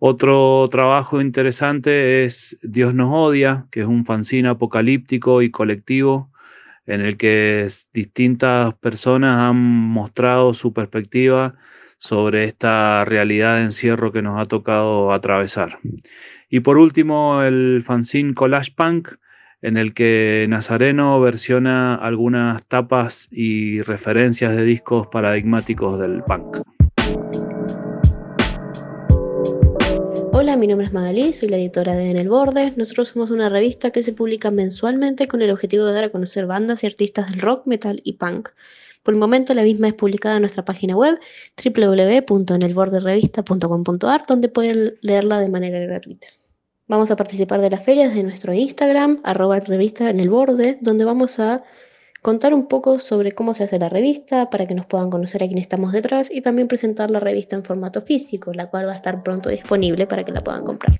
Otro 0.00 0.68
trabajo 0.68 1.20
interesante 1.20 2.24
es 2.24 2.58
Dios 2.64 2.92
nos 2.94 3.10
odia, 3.12 3.68
que 3.70 3.82
es 3.82 3.86
un 3.86 4.04
fanzine 4.04 4.48
apocalíptico 4.48 5.40
y 5.40 5.52
colectivo 5.52 6.31
en 6.86 7.00
el 7.00 7.16
que 7.16 7.66
distintas 7.92 8.74
personas 8.74 9.38
han 9.38 9.56
mostrado 9.56 10.54
su 10.54 10.72
perspectiva 10.72 11.54
sobre 11.98 12.44
esta 12.44 13.04
realidad 13.04 13.56
de 13.56 13.62
encierro 13.62 14.10
que 14.10 14.22
nos 14.22 14.40
ha 14.40 14.46
tocado 14.46 15.12
atravesar. 15.12 15.78
Y 16.50 16.60
por 16.60 16.76
último, 16.76 17.42
el 17.42 17.82
fanzine 17.84 18.34
Collage 18.34 18.72
Punk, 18.76 19.10
en 19.62 19.76
el 19.76 19.94
que 19.94 20.46
Nazareno 20.48 21.20
versiona 21.20 21.94
algunas 21.94 22.66
tapas 22.66 23.28
y 23.30 23.80
referencias 23.82 24.56
de 24.56 24.64
discos 24.64 25.06
paradigmáticos 25.06 26.00
del 26.00 26.24
punk. 26.24 26.58
Hola, 30.34 30.56
mi 30.56 30.66
nombre 30.66 30.86
es 30.86 30.94
Magalí, 30.94 31.34
soy 31.34 31.50
la 31.50 31.58
editora 31.58 31.94
de 31.94 32.10
En 32.10 32.16
el 32.16 32.30
Borde. 32.30 32.72
Nosotros 32.74 33.10
somos 33.10 33.30
una 33.30 33.50
revista 33.50 33.90
que 33.90 34.02
se 34.02 34.14
publica 34.14 34.50
mensualmente 34.50 35.28
con 35.28 35.42
el 35.42 35.50
objetivo 35.50 35.84
de 35.84 35.92
dar 35.92 36.04
a 36.04 36.08
conocer 36.08 36.46
bandas 36.46 36.82
y 36.82 36.86
artistas 36.86 37.30
del 37.30 37.42
rock, 37.42 37.66
metal 37.66 38.00
y 38.02 38.14
punk. 38.14 38.48
Por 39.02 39.12
el 39.12 39.20
momento 39.20 39.52
la 39.52 39.62
misma 39.62 39.88
es 39.88 39.94
publicada 39.94 40.36
en 40.36 40.40
nuestra 40.40 40.64
página 40.64 40.96
web 40.96 41.18
www.enelborderevista.com.ar 41.62 44.22
donde 44.26 44.48
pueden 44.48 44.94
leerla 45.02 45.38
de 45.38 45.50
manera 45.50 45.80
gratuita. 45.80 46.28
Vamos 46.88 47.10
a 47.10 47.16
participar 47.16 47.60
de 47.60 47.68
las 47.68 47.84
ferias 47.84 48.14
de 48.14 48.22
nuestro 48.22 48.54
Instagram, 48.54 49.20
arroba 49.24 49.60
revista 49.60 50.08
en 50.08 50.18
el 50.18 50.30
borde, 50.30 50.78
donde 50.80 51.04
vamos 51.04 51.38
a 51.40 51.62
contar 52.22 52.54
un 52.54 52.68
poco 52.68 53.00
sobre 53.00 53.32
cómo 53.32 53.52
se 53.52 53.64
hace 53.64 53.80
la 53.80 53.88
revista 53.88 54.48
para 54.48 54.66
que 54.66 54.76
nos 54.76 54.86
puedan 54.86 55.10
conocer 55.10 55.42
a 55.42 55.46
quienes 55.46 55.62
estamos 55.62 55.90
detrás 55.90 56.30
y 56.30 56.40
también 56.40 56.68
presentar 56.68 57.10
la 57.10 57.18
revista 57.18 57.56
en 57.56 57.64
formato 57.64 58.00
físico, 58.00 58.52
la 58.54 58.70
cual 58.70 58.86
va 58.86 58.92
a 58.92 58.94
estar 58.94 59.24
pronto 59.24 59.48
disponible 59.50 60.06
para 60.06 60.24
que 60.24 60.30
la 60.30 60.40
puedan 60.40 60.64
comprar. 60.64 60.96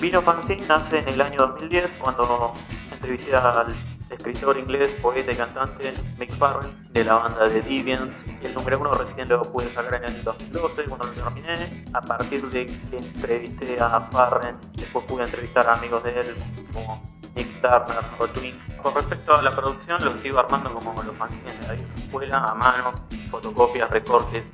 Vino 0.00 0.22
Fanzine 0.22 0.62
nace 0.66 0.98
en 0.98 1.08
el 1.08 1.20
año 1.20 1.38
2010 1.38 1.90
cuando 1.98 2.54
entrevisté 2.92 3.34
al 3.34 3.66
escritor 4.10 4.58
inglés, 4.58 5.00
poeta 5.00 5.32
y 5.32 5.36
cantante 5.36 5.92
Mick 6.18 6.36
Farrell 6.36 6.70
de 6.92 7.04
la 7.04 7.14
banda 7.14 7.48
de 7.48 7.60
Deviants 7.62 8.30
el 8.42 8.54
número 8.54 8.80
uno 8.80 8.92
recién 8.94 9.28
lo 9.28 9.42
pude 9.42 9.72
sacar 9.72 10.02
en 10.02 10.14
el 10.14 10.22
2012 10.22 10.84
cuando 10.84 11.06
lo 11.06 11.12
terminé. 11.12 11.84
A 11.92 12.00
partir 12.00 12.48
de 12.50 12.66
que 12.66 12.96
entrevisté 12.96 13.78
a 13.80 14.00
Farrell, 14.10 14.56
después 14.74 15.04
pude 15.04 15.24
entrevistar 15.24 15.68
a 15.68 15.74
amigos 15.74 16.02
de 16.04 16.20
él 16.20 16.34
como 16.72 17.00
Nick 17.34 17.60
Turner 17.60 18.02
o 18.18 18.26
Twin. 18.28 18.58
Con 18.82 18.94
respecto 18.94 19.34
a 19.34 19.42
la 19.42 19.54
producción, 19.54 20.02
lo 20.04 20.20
sigo 20.22 20.38
armando 20.38 20.72
como 20.72 21.02
los 21.02 21.14
fanzines 21.16 21.60
de 21.60 21.68
la 21.68 21.74
escuela, 21.94 22.36
a 22.38 22.54
mano, 22.54 22.92
fotocopias, 23.28 23.90
recortes. 23.90 24.44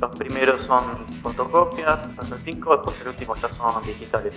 Los 0.00 0.14
primeros 0.16 0.66
son 0.66 1.06
fotocopias, 1.22 1.98
hasta 2.18 2.38
5, 2.44 2.76
después 2.76 3.00
el 3.00 3.08
último 3.08 3.36
ya 3.36 3.54
son 3.54 3.82
digitales. 3.84 4.34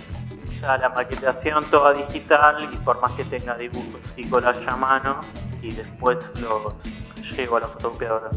Ya 0.60 0.76
la 0.76 0.90
maquetación 0.90 1.70
toda 1.70 1.94
digital 1.94 2.68
y 2.70 2.76
por 2.78 3.00
más 3.00 3.12
que 3.12 3.24
tenga 3.24 3.56
dibujos 3.56 4.14
y 4.16 4.24
collage 4.28 4.64
a 4.66 4.76
mano 4.76 5.20
y 5.62 5.72
después 5.72 6.18
los 6.40 6.76
llevo 7.34 7.56
a 7.56 7.60
la 7.60 7.68
fotocopiadora. 7.68 8.30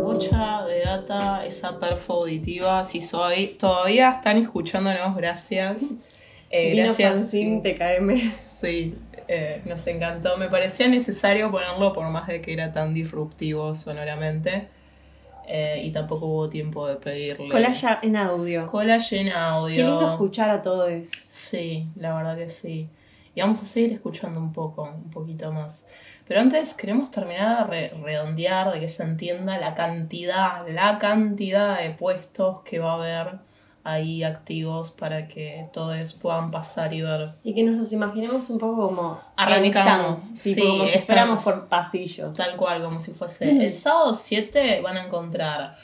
Mucha 0.00 0.64
de 0.66 0.80
data, 0.84 1.44
esa 1.44 1.80
perfo 1.80 2.12
auditiva, 2.12 2.84
si 2.84 3.02
soy, 3.02 3.48
todavía 3.58 4.10
están 4.10 4.36
escuchándonos, 4.36 5.16
gracias. 5.16 5.82
Eh, 6.50 6.70
Vino 6.70 6.84
gracias. 6.84 7.12
fanzine 7.12 7.60
TKM. 7.60 8.40
Sí, 8.40 8.94
eh, 9.26 9.62
nos 9.64 9.84
encantó. 9.88 10.36
Me 10.36 10.48
parecía 10.48 10.86
necesario 10.86 11.50
ponerlo 11.50 11.92
por 11.92 12.08
más 12.10 12.28
de 12.28 12.40
que 12.40 12.52
era 12.52 12.70
tan 12.72 12.94
disruptivo 12.94 13.74
sonoramente. 13.74 14.68
Eh, 15.46 15.82
y 15.84 15.90
tampoco 15.90 16.26
hubo 16.26 16.48
tiempo 16.48 16.86
de 16.86 16.96
pedirle. 16.96 17.48
Collage 17.50 17.86
en 18.02 18.16
audio. 18.16 18.66
Collage 18.66 19.20
en 19.20 19.32
audio. 19.32 19.76
Qué 19.76 19.82
lindo 19.84 20.10
escuchar 20.12 20.50
a 20.50 20.62
todos. 20.62 20.90
Sí, 21.08 21.88
la 21.96 22.14
verdad 22.14 22.36
que 22.36 22.48
sí. 22.50 22.88
Y 23.34 23.40
vamos 23.40 23.60
a 23.60 23.64
seguir 23.64 23.92
escuchando 23.92 24.40
un 24.40 24.52
poco, 24.52 24.84
un 24.84 25.10
poquito 25.10 25.52
más. 25.52 25.84
Pero 26.26 26.40
antes 26.40 26.72
queremos 26.72 27.10
terminar 27.10 27.68
de 27.68 27.88
re- 27.88 27.88
redondear, 28.02 28.72
de 28.72 28.80
que 28.80 28.88
se 28.88 29.02
entienda 29.02 29.58
la 29.58 29.74
cantidad, 29.74 30.66
la 30.68 30.98
cantidad 30.98 31.78
de 31.80 31.90
puestos 31.90 32.60
que 32.62 32.78
va 32.78 32.92
a 32.92 32.94
haber 32.94 33.38
ahí 33.84 34.24
activos 34.24 34.90
para 34.90 35.28
que 35.28 35.68
todos 35.72 36.14
puedan 36.14 36.50
pasar 36.50 36.92
y 36.94 37.02
ver. 37.02 37.32
Y 37.44 37.54
que 37.54 37.62
nos 37.62 37.76
los 37.76 37.92
imaginemos 37.92 38.48
un 38.50 38.58
poco 38.58 38.88
como 38.88 39.20
Arrancamos. 39.36 40.24
Sí, 40.32 40.54
tipo 40.54 40.68
como 40.68 40.86
si 40.86 40.98
fuéramos 41.00 41.42
por 41.42 41.68
pasillos. 41.68 42.36
Tal 42.36 42.56
cual, 42.56 42.82
como 42.82 42.98
si 42.98 43.12
fuese. 43.12 43.50
El 43.50 43.74
sábado 43.74 44.14
7 44.14 44.80
van 44.80 44.96
a 44.96 45.04
encontrar. 45.04 45.76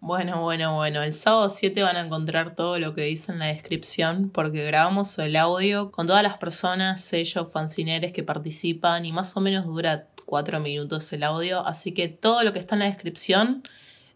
Bueno, 0.00 0.40
bueno, 0.42 0.76
bueno. 0.76 1.02
El 1.02 1.12
sábado 1.12 1.50
7 1.50 1.82
van 1.82 1.96
a 1.96 2.02
encontrar 2.02 2.54
todo 2.54 2.78
lo 2.78 2.94
que 2.94 3.02
dice 3.02 3.32
en 3.32 3.40
la 3.40 3.46
descripción, 3.46 4.30
porque 4.30 4.64
grabamos 4.64 5.18
el 5.18 5.34
audio 5.34 5.90
con 5.90 6.06
todas 6.06 6.22
las 6.22 6.38
personas, 6.38 7.00
sellos, 7.00 7.48
fanzineres 7.52 8.12
que 8.12 8.22
participan, 8.22 9.04
y 9.04 9.12
más 9.12 9.36
o 9.36 9.40
menos 9.40 9.66
dura 9.66 10.06
4 10.24 10.60
minutos 10.60 11.12
el 11.12 11.24
audio. 11.24 11.66
Así 11.66 11.92
que 11.92 12.06
todo 12.06 12.44
lo 12.44 12.52
que 12.52 12.60
está 12.60 12.76
en 12.76 12.80
la 12.80 12.84
descripción 12.86 13.64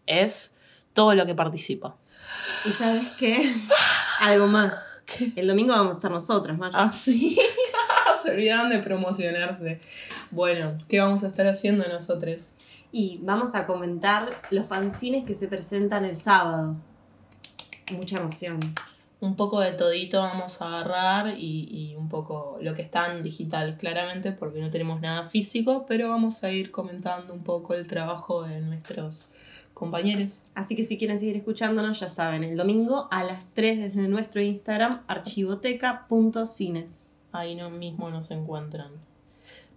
es 0.05 0.55
todo 0.93 1.13
lo 1.15 1.25
que 1.25 1.35
participa. 1.35 1.97
¿Y 2.65 2.71
sabes 2.71 3.09
qué? 3.17 3.53
Algo 4.19 4.47
más. 4.47 5.01
El 5.35 5.47
domingo 5.47 5.73
vamos 5.73 5.91
a 5.91 5.97
estar 5.97 6.11
nosotros, 6.11 6.57
Maya. 6.57 6.75
Ah, 6.77 6.93
sí. 6.93 7.37
Se 8.23 8.31
olvidaban 8.31 8.69
de 8.69 8.79
promocionarse. 8.79 9.81
Bueno, 10.31 10.77
¿qué 10.87 10.99
vamos 10.99 11.23
a 11.23 11.27
estar 11.27 11.45
haciendo 11.47 11.85
nosotros? 11.87 12.53
Y 12.91 13.19
vamos 13.21 13.53
a 13.55 13.65
comentar 13.65 14.29
los 14.49 14.67
fanzines 14.67 15.25
que 15.25 15.33
se 15.33 15.47
presentan 15.47 16.05
el 16.05 16.15
sábado. 16.15 16.75
Mucha 17.91 18.17
emoción. 18.17 18.59
un 19.19 19.35
poco 19.35 19.59
de 19.59 19.71
todito 19.71 20.21
vamos 20.21 20.61
a 20.61 20.67
agarrar 20.67 21.35
y, 21.37 21.67
y 21.69 21.95
un 21.95 22.07
poco 22.07 22.57
lo 22.61 22.73
que 22.73 22.81
está 22.81 23.11
en 23.11 23.23
digital, 23.23 23.77
claramente, 23.77 24.31
porque 24.31 24.61
no 24.61 24.69
tenemos 24.69 25.01
nada 25.01 25.27
físico, 25.27 25.85
pero 25.87 26.09
vamos 26.09 26.43
a 26.43 26.51
ir 26.51 26.71
comentando 26.71 27.33
un 27.33 27.43
poco 27.43 27.73
el 27.73 27.87
trabajo 27.87 28.43
de 28.43 28.61
nuestros 28.61 29.29
compañeros. 29.73 30.43
Así 30.55 30.75
que 30.75 30.83
si 30.83 30.97
quieren 30.97 31.19
seguir 31.19 31.37
escuchándonos, 31.37 31.99
ya 31.99 32.09
saben, 32.09 32.43
el 32.43 32.57
domingo 32.57 33.07
a 33.11 33.23
las 33.23 33.53
3 33.53 33.79
desde 33.79 34.07
nuestro 34.07 34.41
Instagram, 34.41 35.03
archivoteca.cines. 35.07 37.13
Ahí 37.31 37.53
no, 37.55 37.69
mismo 37.69 38.09
nos 38.09 38.31
encuentran. 38.31 38.91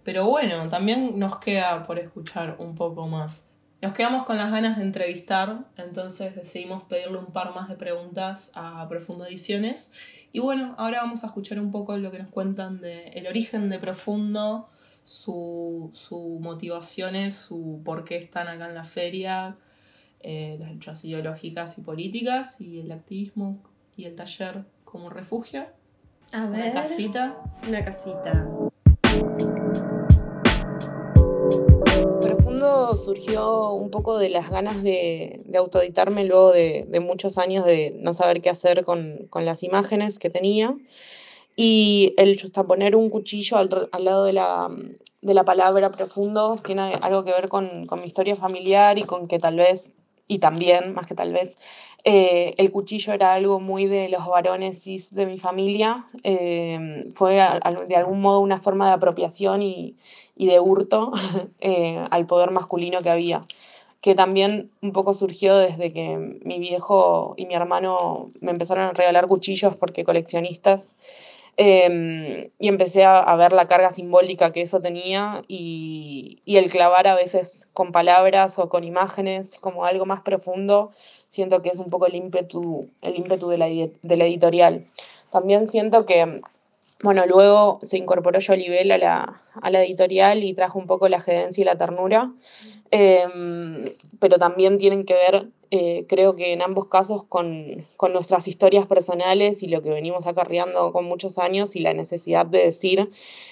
Pero 0.03 0.25
bueno, 0.25 0.67
también 0.69 1.19
nos 1.19 1.37
queda 1.39 1.85
por 1.85 1.99
escuchar 1.99 2.55
un 2.59 2.75
poco 2.75 3.07
más. 3.07 3.47
Nos 3.81 3.93
quedamos 3.93 4.23
con 4.23 4.37
las 4.37 4.51
ganas 4.51 4.77
de 4.77 4.83
entrevistar, 4.83 5.65
entonces 5.77 6.35
decidimos 6.35 6.83
pedirle 6.83 7.19
un 7.19 7.27
par 7.27 7.53
más 7.53 7.69
de 7.69 7.75
preguntas 7.75 8.51
a 8.55 8.87
Profundo 8.89 9.25
Ediciones. 9.25 9.91
Y 10.31 10.39
bueno, 10.39 10.73
ahora 10.79 11.01
vamos 11.01 11.23
a 11.23 11.27
escuchar 11.27 11.59
un 11.59 11.71
poco 11.71 11.95
lo 11.97 12.09
que 12.09 12.19
nos 12.19 12.29
cuentan 12.29 12.81
de 12.81 13.09
el 13.09 13.27
origen 13.27 13.69
de 13.69 13.77
Profundo, 13.77 14.67
su, 15.03 15.91
su 15.93 16.39
motivaciones, 16.41 17.35
su 17.35 17.81
por 17.85 18.03
qué 18.03 18.17
están 18.17 18.47
acá 18.47 18.67
en 18.67 18.75
la 18.75 18.83
feria, 18.83 19.57
eh, 20.29 20.57
las 20.59 20.73
luchas 20.73 21.05
ideológicas 21.05 21.77
y 21.77 21.81
políticas, 21.81 22.59
y 22.59 22.81
el 22.81 22.91
activismo 22.91 23.59
y 23.95 24.03
el 24.03 24.13
taller 24.13 24.65
como 24.83 25.09
refugio. 25.09 25.65
A 26.33 26.43
Una 26.43 26.49
ver. 26.49 26.73
casita. 26.73 27.37
Una 27.65 27.85
casita. 27.85 28.45
Profundo 32.21 32.97
surgió 32.97 33.71
un 33.71 33.89
poco 33.89 34.17
de 34.17 34.27
las 34.29 34.49
ganas 34.49 34.83
de, 34.83 35.41
de 35.45 35.57
autoeditarme 35.57 36.25
luego 36.25 36.51
de, 36.51 36.85
de 36.89 36.99
muchos 36.99 37.37
años 37.37 37.63
de 37.63 37.95
no 37.97 38.13
saber 38.13 38.41
qué 38.41 38.49
hacer 38.49 38.83
con, 38.83 39.27
con 39.29 39.45
las 39.45 39.63
imágenes 39.63 40.19
que 40.19 40.29
tenía. 40.29 40.75
Y 41.55 42.13
el 42.17 42.37
poner 42.67 42.97
un 42.97 43.09
cuchillo 43.09 43.55
al, 43.55 43.89
al 43.93 44.03
lado 44.03 44.25
de 44.25 44.33
la, 44.33 44.69
de 45.21 45.33
la 45.33 45.45
palabra 45.45 45.91
profundo 45.91 46.59
tiene 46.63 46.95
algo 47.01 47.23
que 47.23 47.31
ver 47.31 47.47
con, 47.47 47.85
con 47.87 48.01
mi 48.01 48.07
historia 48.07 48.35
familiar 48.35 48.99
y 48.99 49.03
con 49.03 49.27
que 49.27 49.39
tal 49.39 49.55
vez, 49.55 49.91
y 50.27 50.39
también, 50.39 50.93
más 50.93 51.07
que 51.07 51.15
tal 51.15 51.33
vez, 51.33 51.57
eh, 52.03 52.55
el 52.57 52.71
cuchillo 52.71 53.13
era 53.13 53.33
algo 53.33 53.59
muy 53.59 53.85
de 53.85 54.09
los 54.09 54.25
varones 54.27 54.81
cis 54.83 55.13
de 55.13 55.25
mi 55.25 55.39
familia. 55.39 56.05
eh, 56.23 57.09
fue 57.15 57.33
de 57.87 57.95
algún 57.95 58.21
modo 58.21 58.39
una 58.39 58.59
forma 58.59 58.87
de 58.87 58.93
apropiación 58.93 59.61
y, 59.61 59.95
y 60.35 60.47
de 60.47 60.59
hurto 60.59 61.11
eh, 61.59 62.05
al 62.11 62.25
poder 62.27 62.51
masculino 62.51 62.99
que 62.99 63.09
había. 63.09 63.45
Que 64.01 64.15
también 64.15 64.71
un 64.81 64.93
poco 64.93 65.13
surgió 65.13 65.57
desde 65.57 65.91
que 65.91 66.17
mi 66.43 66.59
viejo 66.59 67.33
y 67.37 67.45
mi 67.45 67.55
hermano 67.55 68.31
me 68.41 68.51
empezaron 68.51 68.85
a 68.85 68.93
regalar 68.93 69.27
cuchillos 69.27 69.75
porque 69.75 70.03
coleccionistas. 70.03 70.95
Eh, 71.57 72.51
y 72.59 72.67
empecé 72.67 73.03
a, 73.03 73.35
ver 73.35 73.51
la 73.51 73.67
carga 73.67 73.91
simbólica 73.91 74.53
que 74.53 74.61
eso 74.61 74.79
tenía 74.79 75.43
y, 75.47 76.41
y 76.45 76.57
el 76.57 76.69
clavar 76.69 77.07
a 77.07 77.15
veces 77.15 77.67
con 77.73 77.91
palabras 77.91 78.59
o 78.59 78.69
con 78.69 78.83
imágenes 78.83 79.57
como 79.57 79.83
algo 79.83 80.05
más 80.05 80.21
profundo, 80.21 80.91
siento 81.29 81.63
que 81.63 81.69
es 81.69 81.79
un 81.79 81.89
poco 81.89 82.05
el 82.05 82.15
ímpetu, 82.15 82.89
el 83.01 83.15
ímpetu 83.15 83.49
de 83.49 83.57
la, 83.57 83.67
de 83.67 84.17
la 84.17 84.25
editorial. 84.25 84.85
También 85.31 85.67
siento 85.67 86.05
que, 86.05 86.41
bueno, 87.03 87.25
luego 87.25 87.79
se 87.83 87.97
incorporó 87.97 88.39
Jolibel 88.45 88.91
a 88.91 88.97
la, 88.97 89.41
a 89.61 89.69
la 89.71 89.83
editorial 89.83 90.43
y 90.43 90.53
trajo 90.53 90.79
un 90.79 90.87
poco 90.87 91.09
la 91.09 91.19
gerencia 91.19 91.61
y 91.61 91.65
la 91.65 91.77
ternura, 91.77 92.31
Em, 92.91 93.93
pero 94.19 94.37
también 94.37 94.77
tienen 94.77 95.05
que 95.05 95.13
ver, 95.13 95.47
eh, 95.71 96.05
creo 96.07 96.35
que 96.35 96.53
en 96.53 96.61
ambos 96.61 96.87
casos, 96.87 97.23
con, 97.25 97.85
con 97.97 98.13
nuestras 98.13 98.47
historias 98.47 98.87
personales 98.87 99.63
y 99.63 99.67
lo 99.67 99.81
que 99.81 99.89
venimos 99.89 100.27
acarreando 100.27 100.93
con 100.93 101.05
muchos 101.05 101.37
años 101.37 101.75
y 101.75 101.79
la 101.79 101.93
necesidad 101.93 102.45
de 102.45 102.59
decir 102.59 103.09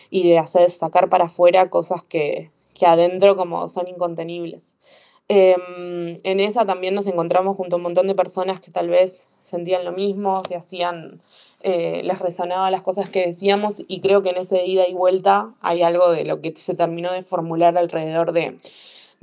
y 0.09 0.29
de 0.29 0.39
hacer 0.39 0.69
sacar 0.71 1.09
para 1.09 1.25
afuera 1.25 1.69
cosas 1.69 2.03
que, 2.03 2.51
que 2.73 2.85
adentro 2.85 3.35
como 3.35 3.67
son 3.67 3.87
incontenibles. 3.87 4.77
Em, 5.27 6.19
en 6.23 6.39
esa 6.39 6.65
también 6.65 6.93
nos 6.93 7.07
encontramos 7.07 7.57
junto 7.57 7.75
a 7.75 7.77
un 7.77 7.83
montón 7.83 8.07
de 8.07 8.15
personas 8.15 8.61
que 8.61 8.71
tal 8.71 8.89
vez 8.89 9.25
sentían 9.41 9.83
lo 9.83 9.91
mismo, 9.91 10.39
se 10.47 10.55
hacían, 10.55 11.21
eh, 11.61 12.01
les 12.03 12.19
resonaban 12.19 12.71
las 12.71 12.83
cosas 12.83 13.09
que 13.09 13.25
decíamos 13.25 13.81
y 13.87 14.01
creo 14.01 14.21
que 14.21 14.29
en 14.29 14.37
ese 14.37 14.65
ida 14.65 14.87
y 14.87 14.93
vuelta 14.93 15.53
hay 15.61 15.81
algo 15.81 16.11
de 16.11 16.25
lo 16.25 16.41
que 16.41 16.53
se 16.55 16.75
terminó 16.75 17.11
de 17.11 17.23
formular 17.23 17.77
alrededor 17.77 18.33
de, 18.33 18.57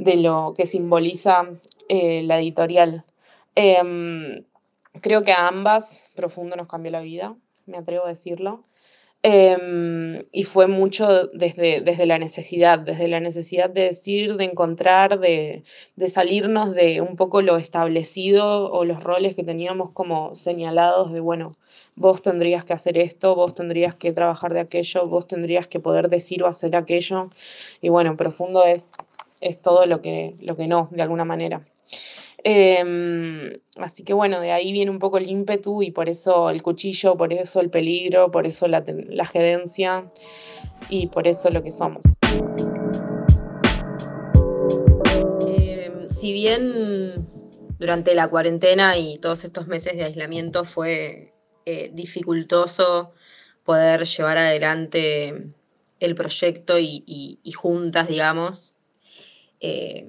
de 0.02 0.16
lo 0.16 0.54
que 0.56 0.66
simboliza 0.66 1.48
eh, 1.88 2.22
la 2.22 2.38
editorial. 2.40 3.04
Em, 3.54 4.44
creo 5.00 5.24
que 5.24 5.32
a 5.32 5.48
ambas 5.48 6.10
Profundo 6.14 6.56
nos 6.56 6.68
cambió 6.68 6.90
la 6.90 7.00
vida, 7.00 7.36
me 7.66 7.78
atrevo 7.78 8.06
a 8.06 8.08
decirlo. 8.08 8.64
Em, 9.24 10.24
y 10.32 10.42
fue 10.42 10.66
mucho 10.66 11.28
desde, 11.28 11.80
desde 11.80 12.06
la 12.06 12.18
necesidad, 12.18 12.80
desde 12.80 13.06
la 13.06 13.20
necesidad 13.20 13.70
de 13.70 13.82
decir, 13.82 14.36
de 14.36 14.44
encontrar, 14.44 15.20
de, 15.20 15.62
de 15.94 16.08
salirnos 16.08 16.74
de 16.74 17.00
un 17.00 17.14
poco 17.16 17.40
lo 17.40 17.56
establecido 17.56 18.68
o 18.72 18.84
los 18.84 19.00
roles 19.00 19.36
que 19.36 19.44
teníamos 19.44 19.92
como 19.92 20.34
señalados 20.34 21.12
de, 21.12 21.20
bueno, 21.20 21.56
vos 21.94 22.20
tendrías 22.22 22.64
que 22.64 22.72
hacer 22.72 22.98
esto, 22.98 23.36
vos 23.36 23.54
tendrías 23.54 23.94
que 23.94 24.12
trabajar 24.12 24.54
de 24.54 24.60
aquello, 24.60 25.06
vos 25.06 25.28
tendrías 25.28 25.68
que 25.68 25.78
poder 25.78 26.08
decir 26.08 26.42
o 26.42 26.48
hacer 26.48 26.74
aquello. 26.74 27.30
Y 27.80 27.90
bueno, 27.90 28.16
profundo 28.16 28.64
es, 28.64 28.94
es 29.42 29.60
todo 29.60 29.86
lo 29.86 30.00
que, 30.00 30.36
lo 30.40 30.56
que 30.56 30.68
no, 30.68 30.88
de 30.92 31.02
alguna 31.02 31.24
manera. 31.24 31.66
Em, 32.44 33.60
así 33.76 34.02
que 34.02 34.14
bueno, 34.14 34.40
de 34.40 34.50
ahí 34.50 34.72
viene 34.72 34.90
un 34.90 34.98
poco 34.98 35.18
el 35.18 35.28
ímpetu 35.28 35.82
y 35.82 35.90
por 35.90 36.08
eso 36.08 36.50
el 36.50 36.62
cuchillo, 36.62 37.16
por 37.16 37.32
eso 37.32 37.60
el 37.60 37.70
peligro, 37.70 38.30
por 38.30 38.46
eso 38.46 38.66
la, 38.66 38.84
la 38.86 39.26
gerencia 39.26 40.10
y 40.88 41.06
por 41.06 41.28
eso 41.28 41.50
lo 41.50 41.62
que 41.62 41.70
somos. 41.70 42.02
Eh, 45.46 45.92
si 46.06 46.32
bien 46.32 47.28
durante 47.78 48.14
la 48.14 48.28
cuarentena 48.28 48.96
y 48.96 49.18
todos 49.18 49.44
estos 49.44 49.66
meses 49.66 49.96
de 49.96 50.04
aislamiento 50.04 50.64
fue 50.64 51.32
eh, 51.64 51.90
dificultoso 51.92 53.12
poder 53.64 54.04
llevar 54.04 54.38
adelante 54.38 55.52
el 56.00 56.14
proyecto 56.14 56.78
y, 56.78 57.40
juntas, 57.54 58.08
digamos. 58.08 58.74
Eh, 59.64 60.08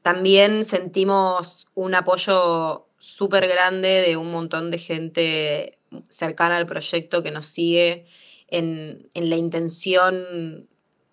también 0.00 0.64
sentimos 0.64 1.66
un 1.74 1.94
apoyo 1.94 2.88
súper 2.98 3.46
grande 3.46 4.02
de 4.06 4.16
un 4.16 4.32
montón 4.32 4.70
de 4.70 4.78
gente 4.78 5.78
cercana 6.08 6.56
al 6.56 6.66
proyecto 6.66 7.22
que 7.22 7.30
nos 7.30 7.46
sigue 7.46 8.06
en, 8.48 9.10
la 9.14 9.36
intención 9.36 10.68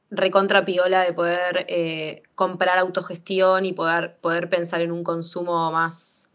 recontra 0.09 0.63
piola 0.63 1.03
de 1.03 1.11
poder 1.11 1.65
eh, 1.67 2.23
comprar 2.35 2.79
autogestión 2.79 3.65
y 3.65 3.73
poder, 3.73 4.17
poder 4.21 4.49
pensar 4.49 4.81
en 4.81 4.91
un 4.91 5.03
consumo 5.03 5.71
más, 5.71 6.29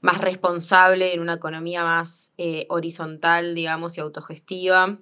más 0.00 0.18
responsable, 0.18 1.12
en 1.12 1.20
una 1.20 1.34
economía 1.34 1.84
más 1.84 2.32
eh, 2.38 2.66
horizontal, 2.70 3.54
digamos, 3.54 3.98
y 3.98 4.00
autogestiva. 4.00 4.96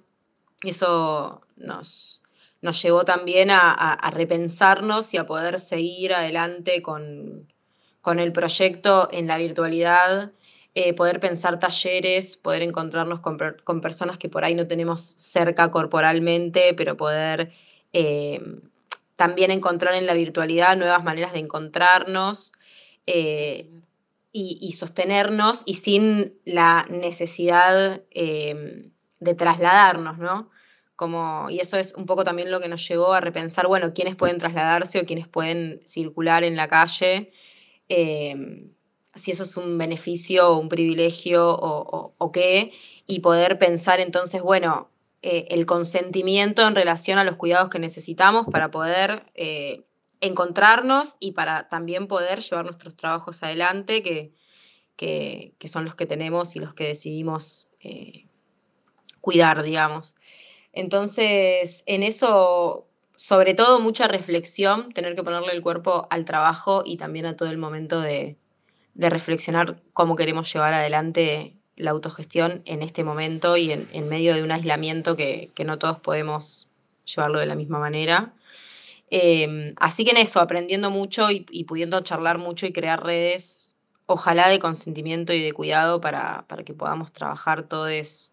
Eso 0.63 1.41
nos, 1.55 2.22
nos 2.63 2.81
llevó 2.81 3.03
también 3.03 3.49
a, 3.51 4.09
repensarnos 4.13 5.13
y 5.13 5.17
a 5.17 5.25
poder 5.25 5.59
seguir 5.59 6.13
adelante 6.13 6.81
con, 6.81 7.51
el 8.17 8.31
proyecto 8.31 9.09
en 9.11 9.27
la 9.27 9.37
virtualidad, 9.37 10.31
eh, 10.73 10.93
poder 10.93 11.19
pensar 11.19 11.59
talleres, 11.59 12.37
poder 12.37 12.61
encontrarnos 12.61 13.19
con, 13.19 13.81
personas 13.81 14.17
que 14.17 14.29
por 14.29 14.45
ahí 14.45 14.55
no 14.55 14.65
tenemos 14.65 15.01
cerca 15.01 15.71
corporalmente, 15.71 16.73
pero 16.73 16.95
poder 16.95 17.51
eh, 17.91 18.41
también 19.17 19.51
encontrar 19.51 19.95
en 19.95 20.05
la 20.05 20.13
virtualidad 20.13 20.77
nuevas 20.77 21.03
maneras 21.03 21.33
de 21.33 21.39
encontrarnos. 21.39 22.53
Eh, 23.05 23.69
y, 24.35 24.71
sostenernos 24.71 25.61
y 25.67 25.75
sin 25.75 26.33
la 26.43 26.87
necesidad 26.89 28.01
de 28.09 29.35
trasladarnos, 29.35 30.17
¿no? 30.17 30.49
Como, 30.95 31.49
y 31.49 31.59
eso 31.59 31.77
es 31.77 31.93
un 31.93 32.05
poco 32.05 32.23
también 32.23 32.51
lo 32.51 32.59
que 32.59 32.67
nos 32.67 32.87
llevó 32.87 33.13
a 33.13 33.21
repensar, 33.21 33.67
bueno, 33.67 33.93
quiénes 33.93 34.15
pueden 34.15 34.37
trasladarse 34.37 34.99
o 34.99 35.05
quiénes 35.05 35.27
pueden 35.27 35.81
circular 35.85 36.43
en 36.43 36.55
la 36.55 36.67
calle, 36.67 37.31
em, 37.89 38.71
si 39.15 39.31
eso 39.31 39.43
es 39.43 39.57
un 39.57 39.77
beneficio 39.77 40.49
o 40.49 40.59
un 40.59 40.69
privilegio 40.69 41.47
o, 41.49 42.31
qué, 42.31 42.71
y 43.07 43.19
poder 43.19 43.59
pensar 43.59 43.99
entonces, 43.99 44.41
bueno, 44.41 44.89
eh, 45.21 45.47
el 45.49 45.65
consentimiento 45.65 46.67
en 46.67 46.75
relación 46.75 47.17
a 47.17 47.23
los 47.23 47.37
cuidados 47.37 47.69
que 47.69 47.79
necesitamos 47.79 48.45
para 48.51 48.71
poder 48.71 49.31
eh, 49.35 49.83
encontrarnos 50.21 51.15
y 51.19 51.33
para 51.33 51.69
también 51.69 52.07
poder 52.07 52.39
llevar 52.39 52.65
nuestros 52.65 52.95
trabajos 52.95 53.43
adelante, 53.43 54.03
que, 54.03 54.33
que, 54.95 55.67
son 55.67 55.85
los 55.85 55.95
que 55.95 56.05
tenemos 56.05 56.55
y 56.55 56.59
los 56.59 56.73
que 56.73 56.85
decidimos 56.85 57.67
eh, 57.79 58.27
cuidar, 59.21 59.63
digamos. 59.63 60.15
Entonces, 60.73 61.83
en 61.85 62.03
eso, 62.03 62.87
sobre 63.15 63.53
todo 63.53 63.79
mucha 63.79 64.07
reflexión, 64.07 64.91
tener 64.91 65.15
que 65.15 65.23
ponerle 65.23 65.53
el 65.53 65.61
cuerpo 65.61 66.07
al 66.09 66.25
trabajo 66.25 66.83
y 66.85 66.97
también 66.97 67.27
a 67.27 67.35
todo 67.37 67.49
el 67.49 67.59
momento 67.59 68.01
de, 68.01 68.37
reflexionar 68.95 69.81
cómo 69.93 70.15
queremos 70.15 70.51
llevar 70.53 70.73
adelante 70.75 71.55
la 71.77 71.91
autogestión 71.91 72.61
en 72.65 72.83
este 72.83 73.03
momento 73.03 73.57
y 73.57 73.71
en, 73.71 74.07
medio 74.07 74.35
de 74.35 74.43
un 74.43 74.51
aislamiento 74.51 75.15
que, 75.15 75.51
no 75.65 75.79
todos 75.79 75.99
podemos 75.99 76.67
llevarlo 77.05 77.39
de 77.39 77.47
la 77.47 77.55
misma 77.55 77.79
manera. 77.79 78.33
Em, 79.09 79.73
así 79.77 80.05
que 80.05 80.11
en 80.11 80.17
eso, 80.17 80.39
aprendiendo 80.39 80.89
mucho 80.91 81.29
y, 81.31 81.63
pudiendo 81.65 82.01
charlar 82.01 82.37
mucho 82.39 82.65
y 82.67 82.73
crear 82.73 83.03
redes, 83.03 83.75
ojalá 84.05 84.49
de 84.49 84.59
consentimiento 84.59 85.33
y 85.33 85.41
de 85.41 85.53
cuidado 85.53 86.01
para, 86.01 86.45
que 86.65 86.73
podamos 86.73 87.11
trabajar 87.11 87.63
todos 87.63 88.31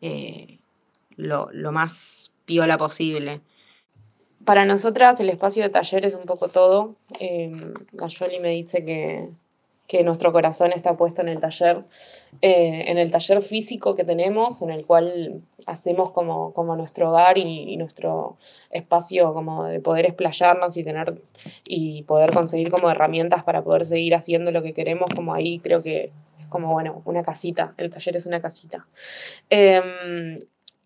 eh, 0.00 0.58
lo, 1.16 1.72
más 1.72 2.32
piola 2.44 2.78
posible. 2.78 3.40
Para 4.44 4.64
nosotras 4.64 5.18
el 5.20 5.28
espacio 5.28 5.62
de 5.62 5.70
taller 5.70 6.06
es 6.06 6.14
un 6.14 6.24
poco 6.24 6.48
todo. 6.48 6.94
Eh, 7.18 7.50
me 8.40 8.50
dice 8.50 8.84
que, 8.84 10.04
nuestro 10.04 10.32
corazón 10.32 10.72
está 10.72 10.96
puesto 10.96 11.22
en 11.22 11.28
el 11.28 11.40
taller, 11.40 11.84
eh, 12.42 12.84
en 12.88 12.98
el 12.98 13.10
taller 13.10 13.40
físico 13.40 13.94
que 13.94 14.04
tenemos, 14.04 14.60
en 14.62 14.70
el 14.70 14.84
cual 14.84 15.42
hacemos 15.64 16.10
como, 16.10 16.52
como 16.52 16.76
nuestro 16.76 17.10
hogar 17.10 17.38
y, 17.38 17.76
nuestro 17.76 18.36
espacio 18.70 19.32
como 19.32 19.64
de 19.64 19.80
poder 19.80 20.06
explayarnos 20.06 20.76
y 20.76 20.84
tener 20.84 21.20
y 21.66 22.02
poder 22.02 22.32
conseguir 22.32 22.70
como 22.70 22.90
herramientas 22.90 23.42
para 23.44 23.62
poder 23.62 23.86
seguir 23.86 24.14
haciendo 24.14 24.50
lo 24.50 24.62
que 24.62 24.72
queremos, 24.72 25.08
como 25.14 25.34
ahí 25.34 25.60
creo 25.60 25.82
que 25.82 26.12
es 26.40 26.46
como, 26.48 26.72
bueno, 26.72 27.02
una 27.04 27.22
casita, 27.22 27.74
el 27.76 27.90
taller 27.90 28.16
es 28.16 28.26
una 28.26 28.40
casita. 28.40 28.86
Em, 29.50 30.38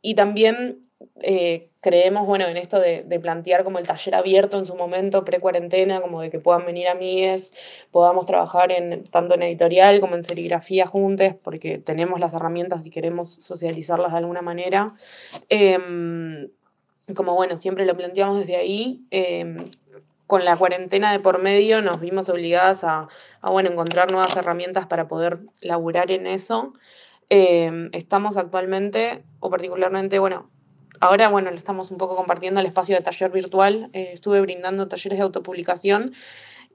y 0.03 0.15
también 0.15 0.91
eh, 1.23 1.71
creemos, 1.81 2.27
bueno, 2.27 2.47
en 2.47 2.57
esto 2.57 2.79
de, 2.79 3.03
plantear 3.21 3.65
como 3.65 3.79
el 3.79 3.87
taller 3.87 4.15
abierto 4.15 4.59
en 4.59 4.67
su 4.67 4.75
momento, 4.75 5.25
pre-cuarentena, 5.25 6.01
como 6.01 6.21
de 6.21 6.31
que 6.31 6.39
puedan 6.39 6.67
venir 6.67 6.89
a 6.89 6.95
MIES, 6.95 7.53
podamos 7.91 8.27
trabajar 8.27 8.71
en, 8.71 9.05
tanto 9.05 9.35
en 9.35 9.43
editorial 9.43 10.01
como 10.01 10.15
en 10.15 10.25
serigrafía 10.25 10.87
juntos, 10.87 11.35
porque 11.43 11.79
tenemos 11.79 12.21
las 12.21 12.35
herramientas 12.35 12.87
y 12.87 12.91
queremos 12.91 13.31
socializarlas 13.41 14.13
de 14.13 14.19
alguna 14.19 14.43
manera. 14.43 14.95
Em, 15.49 16.49
como 17.15 17.35
bueno, 17.35 17.57
siempre 17.57 17.87
lo 17.87 17.97
planteamos 17.97 18.39
desde 18.39 18.57
ahí. 18.57 19.03
Em, 19.11 19.57
con 20.27 20.45
la 20.45 20.57
cuarentena 20.57 21.11
de 21.11 21.19
por 21.19 21.43
medio 21.43 21.83
nos 21.83 21.99
vimos 21.99 22.29
obligadas 22.29 22.85
a, 22.85 23.09
a 23.41 23.51
bueno, 23.51 23.71
encontrar 23.71 24.13
nuevas 24.13 24.37
herramientas 24.37 24.87
para 24.87 25.09
poder 25.09 25.41
laburar 25.61 26.11
en 26.13 26.27
eso. 26.29 26.73
Em, 27.31 27.91
estamos 27.93 28.37
actualmente, 28.37 29.23
o 29.39 29.51
particularmente, 29.51 30.19
bueno, 30.19 30.51
ahora, 31.01 31.29
bueno, 31.29 31.51
le 31.51 31.57
estamos 31.57 31.93
un 31.93 31.97
poco 31.97 32.17
compartiendo 32.17 32.59
el 32.61 32.67
espacio 32.67 32.97
de 32.97 33.03
taller 33.03 33.31
virtual. 33.31 33.89
Eh, 33.93 34.11
estuve 34.15 34.41
brindando 34.41 34.89
talleres 34.89 35.19
de 35.19 35.23
autopublicación 35.23 36.13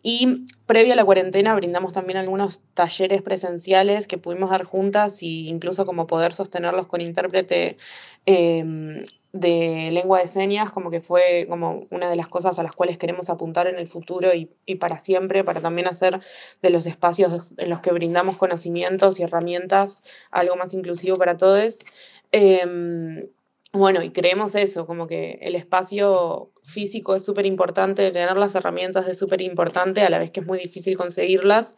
y 0.01 0.45
previo 0.65 0.93
a 0.93 0.95
la 0.95 1.03
cuarentena 1.03 1.55
brindamos 1.55 1.91
también 1.91 2.17
algunos 2.19 2.61
talleres 2.73 3.21
presenciales 3.23 4.07
que 4.07 4.17
pudimos 4.19 4.51
dar 4.51 4.63
juntas 4.63 5.21
e 5.23 5.25
incluso 5.25 5.85
como 5.85 6.07
poder 6.07 6.31
sostenerlos 6.31 6.87
con 6.87 7.01
intérprete 7.01 7.77
em, 8.25 9.03
de 9.35 9.89
lengua 9.91 10.19
de 10.19 10.27
señas, 10.27 10.71
como 10.71 10.89
que 10.89 11.01
fue 11.01 11.45
como 11.49 11.87
una 11.91 12.09
de 12.09 12.15
las 12.15 12.27
cosas 12.27 12.57
a 12.57 12.63
las 12.63 12.73
cuales 12.73 12.97
queremos 12.97 13.29
apuntar 13.29 13.67
en 13.67 13.77
el 13.77 13.87
futuro 13.87 14.31
y, 14.33 14.75
para 14.75 14.97
siempre, 14.97 15.43
para 15.43 15.61
también 15.61 15.87
hacer 15.87 16.19
de 16.61 16.69
los 16.69 16.85
espacios 16.85 17.53
en 17.57 17.69
los 17.69 17.81
que 17.81 17.91
brindamos 17.91 18.37
conocimientos 18.37 19.19
y 19.19 19.23
herramientas 19.23 20.03
algo 20.31 20.55
más 20.55 20.73
inclusivo 20.73 21.17
para 21.17 21.37
todos. 21.37 21.79
Em, 22.31 23.27
bueno, 23.73 24.01
y 24.01 24.11
creemos 24.11 24.55
eso, 24.55 24.87
como 24.87 25.05
que 25.05 25.37
el 25.41 25.55
espacio 25.55 26.51
físico 26.63 27.13
es 27.15 27.25
súper 27.25 27.45
importante, 27.45 28.09
tener 28.11 28.37
las 28.37 28.55
herramientas 28.55 29.07
es 29.09 29.19
súper 29.19 29.41
importante, 29.41 30.01
a 30.01 30.09
la 30.09 30.19
vez 30.19 30.31
que 30.31 30.39
es 30.39 30.47
muy 30.47 30.57
difícil 30.57 30.95
conseguirlas 30.95 31.75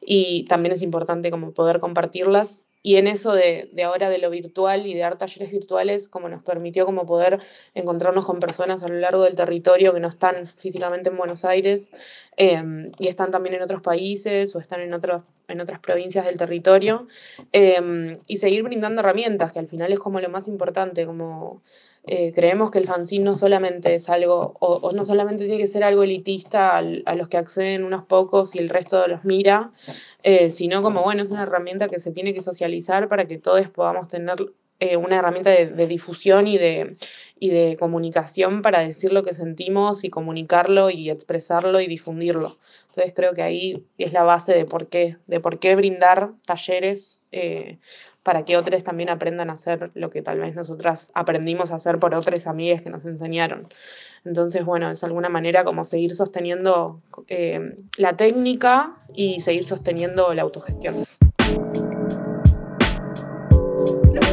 y 0.00 0.44
también 0.46 0.74
es 0.74 0.82
importante 0.82 1.30
como 1.30 1.52
poder 1.52 1.78
compartirlas 1.78 2.65
y 2.86 2.98
en 2.98 3.08
eso 3.08 3.32
de, 3.32 3.68
ahora 3.84 4.08
de 4.08 4.18
lo 4.18 4.30
virtual 4.30 4.86
y 4.86 4.94
de 4.94 5.00
dar 5.00 5.18
talleres 5.18 5.50
virtuales, 5.50 6.08
como 6.08 6.28
nos 6.28 6.44
permitió 6.44 6.86
como 6.86 7.04
poder 7.04 7.40
encontrarnos 7.74 8.24
con 8.24 8.38
personas 8.38 8.84
a 8.84 8.88
lo 8.88 8.94
largo 9.00 9.24
del 9.24 9.34
territorio 9.34 9.92
que 9.92 9.98
no 9.98 10.06
están 10.06 10.46
físicamente 10.46 11.08
en 11.10 11.16
Buenos 11.16 11.44
Aires 11.44 11.90
em, 12.36 12.92
y 12.96 13.08
están 13.08 13.32
también 13.32 13.56
en 13.56 13.62
otros 13.62 13.82
países 13.82 14.54
o 14.54 14.60
están 14.60 14.82
en, 14.82 14.94
otros, 14.94 15.24
en 15.48 15.60
otras 15.60 15.80
provincias 15.80 16.26
del 16.26 16.38
territorio, 16.38 17.08
em, 17.50 18.18
y 18.28 18.36
seguir 18.36 18.62
brindando 18.62 19.00
herramientas, 19.00 19.52
que 19.52 19.58
al 19.58 19.66
final 19.66 19.92
es 19.92 19.98
como 19.98 20.20
lo 20.20 20.28
más 20.28 20.46
importante, 20.46 21.06
como 21.06 21.64
eh, 22.08 22.32
creemos 22.32 22.70
que 22.70 22.78
el 22.78 22.86
fanzine 22.86 23.24
no 23.24 23.34
solamente 23.34 23.94
es 23.94 24.08
algo, 24.08 24.54
o, 24.60 24.92
no 24.92 25.02
solamente 25.02 25.44
tiene 25.44 25.58
que 25.60 25.66
ser 25.66 25.82
algo 25.82 26.04
elitista 26.04 26.76
a 26.78 27.14
los 27.16 27.28
que 27.28 27.36
acceden 27.36 27.82
unos 27.82 28.04
pocos 28.04 28.54
y 28.54 28.58
el 28.58 28.68
resto 28.68 29.04
los 29.08 29.24
mira, 29.24 29.72
eh, 30.22 30.50
sino 30.50 30.82
como, 30.82 31.02
bueno, 31.02 31.24
es 31.24 31.30
una 31.32 31.42
herramienta 31.42 31.88
que 31.88 31.98
se 31.98 32.12
tiene 32.12 32.32
que 32.32 32.42
socializar 32.42 33.08
para 33.08 33.26
que 33.26 33.38
todos 33.38 33.68
podamos 33.70 34.06
tener 34.06 34.36
eh, 34.78 34.96
una 34.96 35.16
herramienta 35.16 35.50
de, 35.50 35.86
difusión 35.88 36.46
y 36.46 36.58
de, 36.58 36.96
y 37.40 37.50
de 37.50 37.76
comunicación 37.76 38.62
para 38.62 38.80
decir 38.80 39.12
lo 39.12 39.24
que 39.24 39.34
sentimos 39.34 40.04
y 40.04 40.10
comunicarlo 40.10 40.90
y 40.90 41.10
expresarlo 41.10 41.80
y 41.80 41.88
difundirlo. 41.88 42.56
Entonces 42.88 43.14
creo 43.16 43.34
que 43.34 43.42
ahí 43.42 43.84
es 43.98 44.12
la 44.12 44.22
base 44.22 44.54
de 44.54 44.64
por 44.64 44.86
qué, 44.86 45.16
de 45.26 45.40
por 45.40 45.58
qué 45.58 45.74
brindar 45.74 46.30
talleres 46.46 47.20
para 48.26 48.44
que 48.44 48.56
otros 48.56 48.82
también 48.82 49.08
aprendan 49.08 49.50
a 49.50 49.52
hacer 49.52 49.92
lo 49.94 50.10
que 50.10 50.20
tal 50.20 50.40
vez 50.40 50.56
nosotras 50.56 51.12
aprendimos 51.14 51.70
a 51.70 51.76
hacer 51.76 52.00
por 52.00 52.12
otras 52.12 52.48
amigas 52.48 52.82
que 52.82 52.90
nos 52.90 53.04
enseñaron. 53.04 53.68
Entonces, 54.24 54.64
bueno, 54.64 54.90
es 54.90 55.04
alguna 55.04 55.28
manera 55.28 55.62
como 55.62 55.84
seguir 55.84 56.12
sosteniendo 56.16 57.00
eh, 57.28 57.76
la 57.96 58.16
técnica 58.16 58.96
y 59.14 59.42
seguir 59.42 59.64
sosteniendo 59.64 60.34
la 60.34 60.42
autogestión. 60.42 61.04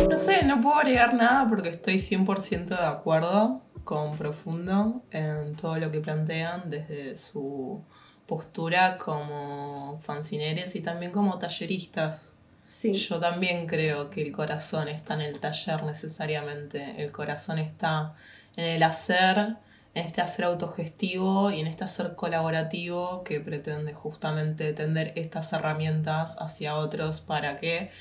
No, 0.09 0.17
sé, 0.17 0.43
no 0.43 0.59
puedo 0.59 0.77
agregar 0.77 1.13
nada 1.13 1.47
porque 1.47 1.69
estoy 1.69 1.97
100% 1.97 2.65
de 2.69 2.87
acuerdo 2.87 3.61
con 3.83 4.17
Profundo 4.17 5.03
en 5.11 5.55
todo 5.55 5.77
lo 5.77 5.91
que 5.91 5.99
plantean 5.99 6.71
desde 6.71 7.15
su 7.15 7.83
postura 8.25 8.97
como 8.97 9.99
fancineres 10.01 10.75
y 10.75 10.81
también 10.81 11.11
como 11.11 11.37
talleristas 11.37 12.32
Yo 12.81 13.19
también 13.19 13.67
creo 13.67 14.09
que 14.09 14.21
el 14.21 14.31
corazón 14.31 14.87
está 14.87 15.13
en 15.13 15.21
el 15.21 15.39
taller 15.39 15.83
necesariamente. 15.83 17.01
El 17.03 17.11
corazón 17.11 17.59
está 17.59 18.13
en 18.57 18.65
el 18.65 18.83
hacer, 18.83 19.57
en 19.93 20.05
este 20.05 20.21
hacer 20.21 20.45
autogestivo 20.45 21.51
y 21.51 21.59
en 21.59 21.67
este 21.67 21.83
hacer 21.83 22.15
colaborativo 22.15 23.23
que 23.23 23.39
pretende 23.39 23.93
justamente 23.93 24.73
tender 24.73 25.13
estas 25.15 25.53
herramientas 25.53 26.35
hacia 26.39 26.75
otros 26.75 27.21
para 27.21 27.57
que 27.57 27.91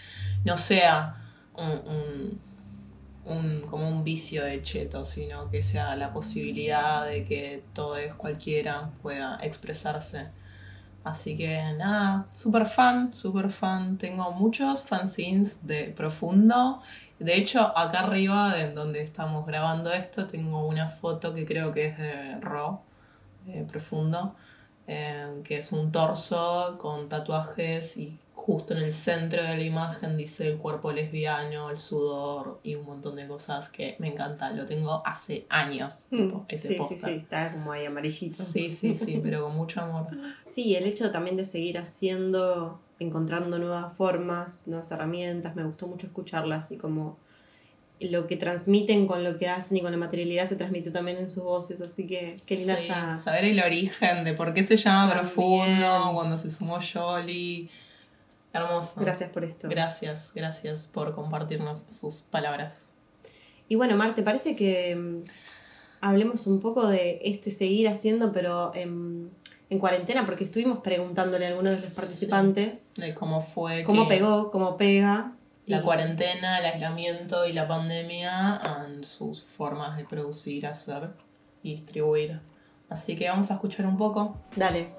no 0.45 0.57
sea 0.57 1.17
un, 1.55 2.41
un, 3.25 3.61
como 3.63 3.89
un 3.89 4.05
vicio 4.05 4.43
de 4.43 4.63
cheto, 4.63 5.05
sino 5.05 5.51
que 5.51 5.63
sea 5.63 5.95
la 5.97 6.13
posibilidad 6.13 7.07
de 7.07 7.25
que 7.25 7.63
todos 7.73 8.01
cualquiera 8.17 8.91
pueda 9.03 9.39
expresarse 9.43 10.29
Así 11.05 11.37
que 11.37 11.61
nada, 11.77 12.27
super 12.33 12.67
fan, 12.67 13.13
super 13.15 13.51
fan. 13.51 13.99
Tengo 13.99 14.31
muchos 14.33 14.85
fanzines 14.85 15.67
de 15.67 15.87
profundo. 15.87 16.81
De 17.19 17.37
hecho, 17.37 17.77
acá 17.77 18.01
arriba, 18.01 18.55
de 18.55 18.73
donde 18.73 19.01
estamos 19.03 19.45
grabando 19.47 19.93
esto, 19.93 20.27
tengo 20.27 20.67
una 20.67 20.89
foto 20.89 21.35
que 21.35 21.45
creo 21.45 21.73
que 21.73 21.87
es 21.87 21.99
de 21.99 22.41
Ro, 22.41 22.83
profundo, 23.69 24.35
eh, 24.87 25.41
que 25.45 25.59
es 25.59 25.73
un 25.73 25.91
torso 25.93 26.77
con 26.79 27.09
tatuajes 27.09 27.97
y 27.97 28.19
justo 28.35 28.75
en 28.75 28.83
el 28.83 28.93
centro 28.93 29.43
de 29.43 29.57
la 29.57 29.63
imagen 29.63 30.17
dice 30.17 30.49
el 30.49 30.57
cuerpo 30.59 30.91
lesbiano, 30.91 31.71
el 31.71 31.79
sudor 31.79 32.59
y 32.65 32.75
un 32.75 32.85
montón 32.87 33.15
de 33.17 33.27
cosas 33.29 33.69
que 33.69 33.95
me 34.01 34.09
encanta. 34.09 34.51
Lo 34.51 34.67
tengo 34.67 35.03
hace 35.07 35.47
años, 35.49 36.07
Mm, 36.11 36.17
tipo, 36.17 36.45
ese 36.49 36.69
sí, 36.69 36.75
sí, 36.75 36.79
póster. 36.81 36.99
sí, 36.99 37.11
está 37.17 37.53
como 37.53 37.71
ahí 37.73 37.87
amarillito. 37.87 38.43
Sí, 38.43 38.71
sí, 38.71 38.95
sí, 38.95 39.19
pero 39.23 39.45
con 39.45 39.57
mucho 39.57 39.81
amor. 39.81 40.07
Sí, 40.47 40.75
el 40.75 40.85
hecho 40.87 41.11
también 41.13 41.37
de 41.37 41.45
seguir 41.45 41.79
haciendo, 41.79 42.81
encontrando 42.99 43.59
nuevas 43.59 43.93
formas, 43.97 44.67
nuevas 44.67 44.91
herramientas, 44.91 45.55
me 45.55 45.65
gustó 45.65 45.87
mucho 45.87 46.07
escucharlas 46.07 46.73
y 46.73 46.77
como 46.77 47.19
lo 48.01 48.27
que 48.27 48.37
transmiten 48.37 49.07
con 49.07 49.23
lo 49.23 49.39
que 49.39 49.49
hacen 49.49 49.77
y 49.77 49.81
con 49.83 49.93
la 49.93 49.99
materialidad 49.99 50.49
se 50.49 50.57
transmitió 50.57 50.91
también 50.91 51.19
en 51.19 51.31
sus 51.31 51.45
voces, 51.45 51.81
así 51.81 52.05
que 52.09 52.39
qué 52.47 52.57
linda 52.57 53.15
Sí, 53.17 53.23
saber 53.23 53.45
el 53.45 53.61
origen 53.63 54.25
de 54.25 54.33
por 54.33 54.53
qué 54.53 54.65
se 54.65 54.77
llama 54.77 55.07
También. 55.15 55.33
Profundo, 55.33 56.11
cuando 56.15 56.37
se 56.37 56.51
sumó 56.51 56.79
Jolly. 56.81 57.71
Hermoso. 58.53 59.01
Gracias 59.01 59.31
por 59.31 59.45
esto. 59.45 59.69
Gracias, 59.69 60.33
gracias 60.35 60.87
por 60.87 61.15
compartirnos 61.15 61.81
sus 61.81 62.21
palabras. 62.23 62.93
Y 63.69 63.77
bueno, 63.77 63.97
Mar, 63.97 64.15
¿te 64.15 64.23
parece 64.23 64.55
que 64.55 64.95
mm, 64.95 65.23
hablemos 66.03 66.47
un 66.47 66.61
poco 66.61 66.87
de 66.87 67.21
este 67.25 67.51
seguir 67.51 67.89
haciendo, 67.89 68.31
pero 68.33 68.75
en, 68.75 69.31
en 69.71 69.79
cuarentena? 69.79 70.27
Porque 70.27 70.45
estuvimos 70.45 70.81
preguntándole 70.81 71.47
a 71.47 71.49
algunos 71.49 71.73
de 71.77 71.81
los 71.89 71.97
participantes 71.97 72.91
De 72.97 73.15
cómo 73.15 73.41
fue 73.41 73.85
cómo 73.85 74.03
que 74.07 74.17
pegó, 74.17 74.51
cómo 74.51 74.77
pega. 74.77 75.33
la 75.67 75.79
Y- 75.79 75.81
cuarentena, 75.83 76.59
el 76.59 76.67
aislamiento 76.67 77.47
y 77.47 77.55
la 77.55 77.67
pandemia 77.67 78.61
en 78.87 79.03
sus 79.05 79.43
formas 79.45 79.97
de 79.97 80.05
producir, 80.05 80.67
hacer 80.67 81.11
y 81.63 81.71
distribuir. 81.71 82.41
Así 82.91 83.17
que 83.17 83.31
vamos 83.31 83.51
a 83.51 83.55
escuchar 83.55 83.87
un 83.87 83.97
poco. 83.97 84.37
Dale. 84.57 84.91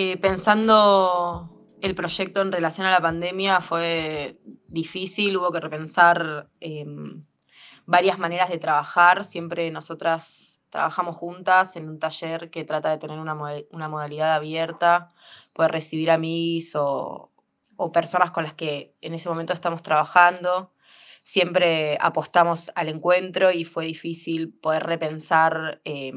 Eh, 0.00 0.16
pensando 0.16 1.50
el 1.80 1.96
proyecto 1.96 2.40
en 2.40 2.52
relación 2.52 2.86
a 2.86 2.92
la 2.92 3.00
pandemia 3.00 3.60
fue 3.60 4.38
difícil, 4.68 5.36
hubo 5.36 5.50
que 5.50 5.58
repensar 5.58 6.48
eh, 6.60 6.86
varias 7.84 8.16
maneras 8.20 8.48
de 8.48 8.58
trabajar. 8.58 9.24
Siempre 9.24 9.72
nosotras 9.72 10.62
trabajamos 10.70 11.16
juntas 11.16 11.74
en 11.74 11.88
un 11.88 11.98
taller 11.98 12.48
que 12.48 12.62
trata 12.62 12.90
de 12.90 12.98
tener 12.98 13.18
una, 13.18 13.34
moda- 13.34 13.64
una 13.72 13.88
modalidad 13.88 14.36
abierta, 14.36 15.08
poder 15.52 15.72
recibir 15.72 16.12
amigos 16.12 16.76
o, 16.76 17.32
o 17.76 17.90
personas 17.90 18.30
con 18.30 18.44
las 18.44 18.54
que 18.54 18.94
en 19.00 19.14
ese 19.14 19.28
momento 19.28 19.52
estamos 19.52 19.82
trabajando. 19.82 20.70
Siempre 21.24 21.98
apostamos 22.00 22.70
al 22.76 22.86
encuentro 22.86 23.50
y 23.50 23.64
fue 23.64 23.86
difícil 23.86 24.52
poder 24.52 24.84
repensar 24.84 25.80
eh, 25.84 26.12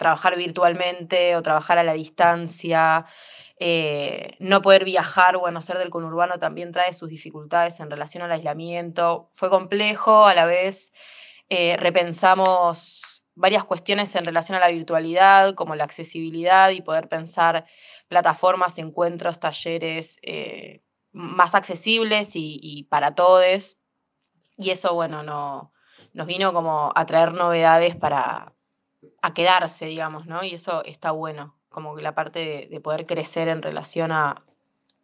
trabajar 0.00 0.34
virtualmente 0.34 1.36
o 1.36 1.42
trabajar 1.42 1.76
a 1.76 1.82
la 1.82 1.92
distancia, 1.92 3.04
eh, 3.58 4.34
no 4.38 4.62
poder 4.62 4.86
viajar, 4.86 5.36
bueno, 5.36 5.60
ser 5.60 5.76
del 5.76 5.90
conurbano 5.90 6.38
también 6.38 6.72
trae 6.72 6.94
sus 6.94 7.10
dificultades 7.10 7.80
en 7.80 7.90
relación 7.90 8.22
al 8.22 8.32
aislamiento. 8.32 9.28
Fue 9.34 9.50
complejo, 9.50 10.24
a 10.24 10.34
la 10.34 10.46
vez 10.46 10.94
eh, 11.50 11.76
repensamos 11.76 13.22
varias 13.34 13.64
cuestiones 13.64 14.16
en 14.16 14.24
relación 14.24 14.56
a 14.56 14.60
la 14.60 14.70
virtualidad, 14.70 15.54
como 15.54 15.74
la 15.74 15.84
accesibilidad 15.84 16.70
y 16.70 16.80
poder 16.80 17.06
pensar 17.08 17.66
plataformas, 18.08 18.78
encuentros, 18.78 19.38
talleres 19.38 20.18
eh, 20.22 20.82
más 21.12 21.54
accesibles 21.54 22.30
y, 22.34 22.86
para 22.88 23.14
todos. 23.14 23.76
Y 24.56 24.70
eso, 24.70 24.94
bueno, 24.94 25.22
no, 25.22 25.74
nos 26.14 26.26
vino 26.26 26.54
como 26.54 26.90
a 26.94 27.04
traer 27.04 27.34
novedades 27.34 27.96
para, 27.96 28.54
a 29.22 29.34
quedarse, 29.34 29.86
digamos, 29.86 30.26
¿no? 30.26 30.42
Y 30.44 30.54
eso 30.54 30.84
está 30.84 31.10
bueno, 31.12 31.56
como 31.68 31.94
que 31.96 32.02
la 32.02 32.14
parte 32.14 32.38
de, 32.40 32.66
de 32.70 32.80
poder 32.80 33.06
crecer 33.06 33.48
en 33.48 33.62
relación 33.62 34.12
a, 34.12 34.44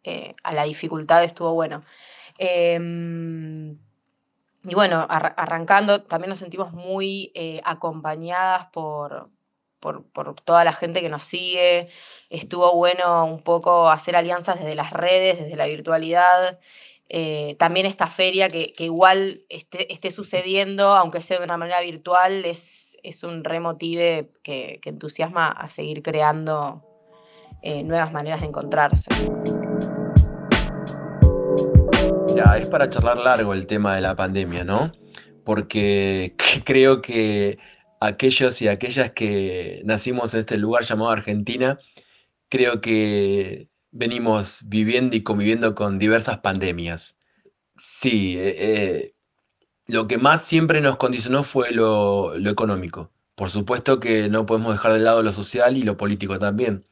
eh, 0.03 0.35
a 0.43 0.53
la 0.53 0.63
dificultad 0.63 1.23
estuvo 1.23 1.53
bueno. 1.53 1.83
Em, 2.37 3.77
y 4.63 4.73
bueno, 4.75 5.05
arra- 5.09 5.33
arrancando, 5.37 6.03
también 6.03 6.29
nos 6.29 6.39
sentimos 6.39 6.73
muy 6.73 7.31
eh, 7.35 7.61
acompañadas 7.63 8.67
por, 8.67 9.29
por, 9.79 10.05
por 10.11 10.35
toda 10.41 10.63
la 10.65 10.73
gente 10.73 11.01
que 11.01 11.09
nos 11.09 11.23
sigue. 11.23 11.87
Estuvo 12.29 12.73
bueno 12.75 13.25
un 13.25 13.41
poco 13.43 13.89
hacer 13.89 14.15
alianzas 14.15 14.59
desde 14.59 14.75
las 14.75 14.91
redes, 14.91 15.39
desde 15.39 15.55
la 15.55 15.67
virtualidad. 15.67 16.59
Eh, 17.09 17.55
también 17.59 17.85
esta 17.85 18.07
feria 18.07 18.49
que, 18.49 18.73
que 18.73 18.85
igual 18.85 19.43
esté, 19.49 19.91
esté 19.93 20.11
sucediendo, 20.11 20.89
aunque 20.95 21.21
sea 21.21 21.37
de 21.39 21.45
una 21.45 21.57
manera 21.57 21.79
virtual, 21.81 22.43
es, 22.45 22.86
es 23.03 23.23
un 23.23 23.43
remotive 23.43 24.29
que, 24.43 24.79
que 24.81 24.89
entusiasma 24.89 25.47
a 25.49 25.69
seguir 25.69 26.01
creando 26.01 26.83
eh, 27.61 27.83
nuevas 27.83 28.11
maneras 28.11 28.41
de 28.41 28.47
encontrarse. 28.47 29.09
Mira, 32.33 32.57
es 32.57 32.67
para 32.67 32.89
charlar 32.89 33.17
largo 33.17 33.53
el 33.53 33.65
tema 33.65 33.95
de 33.95 34.01
la 34.01 34.15
pandemia, 34.15 34.63
¿no? 34.63 34.91
Porque 35.43 36.35
creo 36.65 37.01
que 37.01 37.57
aquellos 37.99 38.61
y 38.61 38.67
aquellas 38.67 39.11
que 39.11 39.81
nacimos 39.85 40.33
en 40.33 40.41
este 40.41 40.57
lugar 40.57 40.83
llamado 40.83 41.11
Argentina, 41.11 41.79
creo 42.49 42.79
que 42.79 43.69
venimos 43.91 44.61
viviendo 44.65 45.15
y 45.15 45.23
conviviendo 45.23 45.73
con 45.73 45.97
diversas 45.97 46.39
pandemias. 46.39 47.17
Sí, 47.75 48.37
eh, 48.37 48.55
eh, 48.57 49.13
lo 49.87 50.07
que 50.07 50.17
más 50.17 50.41
siempre 50.43 50.81
nos 50.81 50.97
condicionó 50.97 51.43
fue 51.43 51.71
lo, 51.71 52.35
económico. 52.35 53.11
Por 53.35 53.49
supuesto 53.49 53.99
que 53.99 54.29
no 54.29 54.45
podemos 54.45 54.73
dejar 54.73 54.93
de 54.93 54.99
lado 54.99 55.23
lo 55.23 55.31
social 55.33 55.77
y 55.77 55.83
lo 55.83 55.97
político 55.97 56.39
también. 56.39 56.85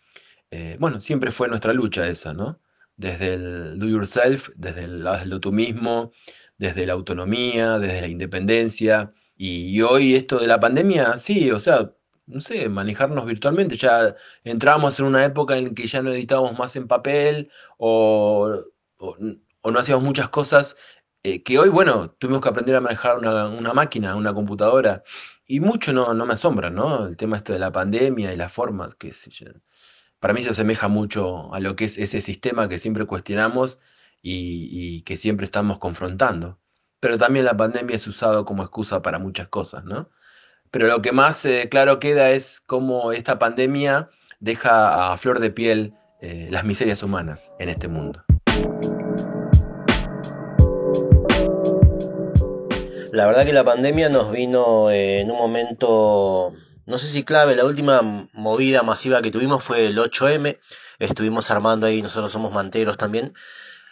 Eh, 0.51 0.77
bueno, 0.79 0.99
siempre 0.99 1.31
fue 1.31 1.47
nuestra 1.49 1.73
lucha 1.73 2.07
esa, 2.07 2.33
¿no? 2.33 2.61
Desde 2.97 3.33
el 3.35 3.79
do 3.79 3.87
yourself, 3.87 4.49
desde 4.55 4.85
el 4.85 5.07
hazlo 5.07 5.39
tú 5.41 5.51
mismo, 5.51 6.11
desde 6.57 6.85
la 6.85 6.93
autonomía, 6.93 7.79
desde 7.79 8.01
la 8.01 8.07
independencia. 8.07 9.13
Y, 9.37 9.81
hoy 9.81 10.15
esto 10.15 10.39
de 10.39 10.47
la 10.47 10.59
pandemia, 10.59 11.17
sí, 11.17 11.51
o 11.51 11.59
sea, 11.59 11.93
no 12.27 12.41
sé, 12.41 12.69
manejarnos 12.69 13.25
virtualmente. 13.25 13.75
Ya 13.77 14.15
entramos 14.43 14.99
en 14.99 15.05
una 15.07 15.25
época 15.25 15.57
en 15.57 15.75
que 15.75 15.87
ya 15.87 16.01
no 16.01 16.13
editábamos 16.13 16.57
más 16.57 16.75
en 16.75 16.87
papel 16.87 17.51
o- 17.77 18.63
o 18.97 19.71
no 19.71 19.79
hacíamos 19.79 20.03
muchas 20.03 20.29
cosas 20.29 20.75
eh, 21.25 21.41
que 21.41 21.57
hoy, 21.57 21.69
bueno, 21.69 22.11
tuvimos 22.11 22.39
que 22.39 22.49
aprender 22.49 22.75
a 22.75 22.81
manejar 22.81 23.17
una, 23.17 23.73
máquina, 23.73 24.15
una 24.15 24.31
computadora. 24.31 25.03
Y 25.47 25.59
mucho 25.59 25.91
no, 25.91 26.13
no 26.13 26.25
me 26.27 26.33
asombra, 26.33 26.69
¿no? 26.69 27.07
El 27.07 27.17
tema 27.17 27.37
este 27.37 27.53
de 27.53 27.59
la 27.59 27.71
pandemia 27.71 28.31
y 28.31 28.37
las 28.37 28.53
formas, 28.53 28.93
que 28.93 29.09
yo. 29.09 29.47
Para 30.19 30.35
mí 30.35 30.43
se 30.43 30.51
asemeja 30.51 30.87
mucho 30.87 31.51
a 31.51 31.59
lo 31.59 31.75
que 31.75 31.85
es 31.85 31.97
ese 31.97 32.21
sistema 32.21 32.69
que 32.69 32.77
siempre 32.77 33.05
cuestionamos 33.05 33.79
y, 34.21 34.69
y 34.71 35.01
que 35.01 35.17
siempre 35.17 35.47
estamos 35.47 35.79
confrontando. 35.79 36.59
Pero 36.99 37.17
también 37.17 37.45
la 37.45 37.57
pandemia 37.57 37.95
es 37.95 38.05
usado 38.05 38.45
como 38.45 38.61
excusa 38.61 39.01
para 39.01 39.17
muchas 39.17 39.47
cosas, 39.47 39.83
¿no? 39.83 40.11
Pero 40.69 40.85
lo 40.87 41.01
que 41.01 41.11
más 41.11 41.43
eh, 41.45 41.69
claro 41.71 41.99
queda 41.99 42.29
es 42.31 42.61
cómo 42.67 43.13
esta 43.13 43.39
pandemia 43.39 44.09
deja 44.39 45.11
a 45.11 45.17
flor 45.17 45.39
de 45.39 45.49
piel 45.49 45.95
eh, 46.21 46.49
las 46.51 46.65
miserias 46.65 47.01
humanas 47.01 47.51
en 47.57 47.69
este 47.69 47.87
mundo. 47.87 48.23
La 53.15 53.25
verdad 53.27 53.45
que 53.45 53.53
la 53.53 53.63
pandemia 53.63 54.09
nos 54.09 54.29
vino 54.29 54.91
eh, 54.91 55.21
en 55.21 55.31
un 55.31 55.37
momento, 55.37 56.53
no 56.85 56.97
sé 56.97 57.07
si 57.07 57.23
clave, 57.23 57.55
la 57.55 57.63
última 57.63 58.01
movida 58.33 58.83
masiva 58.83 59.21
que 59.21 59.31
tuvimos 59.31 59.63
fue 59.63 59.85
el 59.87 59.97
8M. 59.97 60.59
Estuvimos 60.99 61.49
armando 61.49 61.87
ahí, 61.87 62.01
nosotros 62.01 62.33
somos 62.33 62.51
manteros 62.51 62.97
también. 62.97 63.33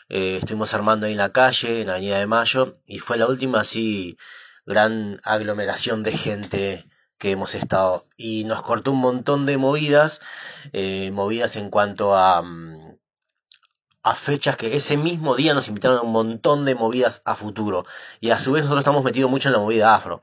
eh, 0.10 0.38
estuvimos 0.38 0.74
armando 0.74 1.06
ahí 1.06 1.14
en 1.14 1.20
la 1.20 1.32
calle, 1.32 1.82
en 1.82 1.88
la 1.88 1.94
Avenida 1.94 2.20
de 2.20 2.28
Mayo, 2.28 2.76
y 2.86 3.00
fue 3.00 3.18
la 3.18 3.28
última 3.28 3.62
así 3.62 4.18
gran 4.66 5.20
aglomeración 5.24 6.04
de 6.04 6.12
gente 6.12 6.86
que 7.18 7.32
hemos 7.32 7.56
estado 7.56 8.06
y 8.18 8.44
nos 8.44 8.62
cortó 8.64 8.92
un 8.92 9.00
montón 9.00 9.46
de 9.46 9.58
movidas, 9.58 10.20
eh, 10.74 11.12
movidas 11.12 11.56
en 11.56 11.70
cuanto 11.70 12.16
a, 12.18 12.42
mm, 12.42 12.83
a 14.04 14.16
fechas 14.16 14.58
que 14.58 14.76
ese 14.76 14.98
mismo 14.98 15.36
día 15.36 15.54
nos 15.54 15.68
invitaron 15.70 15.98
a 16.00 16.02
un 16.02 16.12
montón 16.12 16.66
de 16.66 16.76
movidas 16.76 17.22
a 17.26 17.36
futuro 17.36 17.86
y 18.20 18.32
a 18.32 18.40
su 18.40 18.52
vez 18.52 18.64
nosotros 18.64 18.82
estamos 18.82 19.04
metidos 19.04 19.32
mucho 19.32 19.50
en 19.50 19.54
la 19.54 19.60
movida 19.60 19.96
afro, 19.96 20.22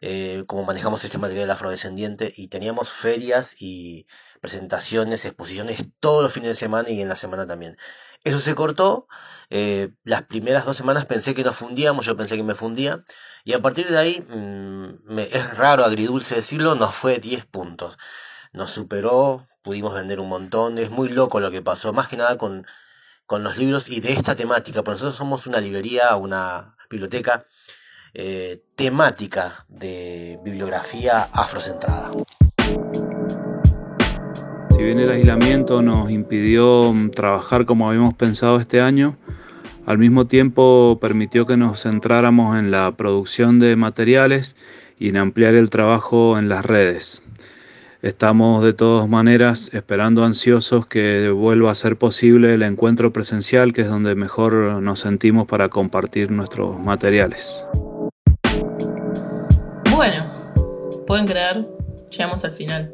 eh, 0.00 0.44
como 0.46 0.64
manejamos 0.64 1.04
este 1.04 1.18
material 1.18 1.50
afrodescendiente 1.50 2.32
y 2.36 2.48
teníamos 2.48 2.90
ferias 2.90 3.56
y 3.60 4.06
presentaciones, 4.40 5.24
exposiciones 5.24 5.86
todos 6.00 6.22
los 6.22 6.32
fines 6.32 6.48
de 6.50 6.54
semana 6.54 6.90
y 6.90 7.00
en 7.00 7.08
la 7.08 7.16
semana 7.16 7.46
también. 7.46 7.76
Eso 8.24 8.38
se 8.40 8.54
cortó. 8.54 9.06
eh, 9.50 9.90
las 10.04 10.22
primeras 10.22 10.64
dos 10.64 10.76
semanas 10.78 11.04
pensé 11.06 11.34
que 11.34 11.44
nos 11.44 11.56
fundíamos, 11.56 12.06
yo 12.06 12.16
pensé 12.16 12.36
que 12.36 12.42
me 12.42 12.54
fundía. 12.54 13.04
Y 13.44 13.52
a 13.52 13.60
partir 13.60 13.86
de 13.88 13.98
ahí, 13.98 14.20
mm, 14.28 15.12
me- 15.14 15.24
es 15.24 15.56
raro, 15.58 15.84
agridulce 15.84 16.36
decirlo, 16.36 16.74
nos 16.74 16.94
fue 16.94 17.18
10 17.18 17.44
puntos. 17.44 17.98
Nos 18.52 18.70
superó, 18.70 19.46
pudimos 19.62 19.94
vender 19.94 20.20
un 20.20 20.28
montón. 20.28 20.78
Es 20.78 20.90
muy 20.90 21.08
loco 21.08 21.40
lo 21.40 21.50
que 21.50 21.62
pasó, 21.62 21.92
más 21.92 22.08
que 22.08 22.16
nada 22.16 22.36
con, 22.38 22.66
con 23.32 23.42
los 23.42 23.56
libros 23.56 23.88
y 23.88 24.00
de 24.00 24.12
esta 24.12 24.36
temática. 24.36 24.82
Porque 24.82 24.96
nosotros 24.96 25.16
somos 25.16 25.46
una 25.46 25.58
librería, 25.58 26.16
una 26.16 26.76
biblioteca 26.90 27.46
eh, 28.12 28.62
temática 28.76 29.64
de 29.70 30.38
bibliografía 30.44 31.30
afrocentrada. 31.32 32.10
Si 34.68 34.82
bien 34.82 35.00
el 35.00 35.10
aislamiento 35.10 35.80
nos 35.80 36.10
impidió 36.10 36.92
mm, 36.92 37.12
trabajar 37.12 37.64
como 37.64 37.88
habíamos 37.88 38.12
pensado 38.12 38.58
este 38.58 38.82
año, 38.82 39.16
al 39.86 39.96
mismo 39.96 40.26
tiempo 40.26 40.98
permitió 41.00 41.46
que 41.46 41.56
nos 41.56 41.84
centráramos 41.84 42.58
en 42.58 42.70
la 42.70 42.92
producción 42.92 43.58
de 43.60 43.76
materiales 43.76 44.56
y 44.98 45.08
en 45.08 45.16
ampliar 45.16 45.54
el 45.54 45.70
trabajo 45.70 46.38
en 46.38 46.50
las 46.50 46.66
redes. 46.66 47.22
Estamos 48.02 48.64
de 48.64 48.72
todas 48.72 49.08
maneras 49.08 49.70
esperando 49.72 50.24
ansiosos 50.24 50.88
que 50.88 51.30
vuelva 51.30 51.70
a 51.70 51.74
ser 51.76 51.96
posible 51.96 52.52
el 52.52 52.64
encuentro 52.64 53.12
presencial, 53.12 53.72
que 53.72 53.82
es 53.82 53.88
donde 53.88 54.16
mejor 54.16 54.82
nos 54.82 54.98
sentimos 54.98 55.46
para 55.46 55.68
compartir 55.68 56.32
nuestros 56.32 56.80
materiales. 56.80 57.64
Bueno, 59.94 61.04
pueden 61.06 61.26
creer, 61.28 61.64
llegamos 62.10 62.44
al 62.44 62.50
final. 62.50 62.92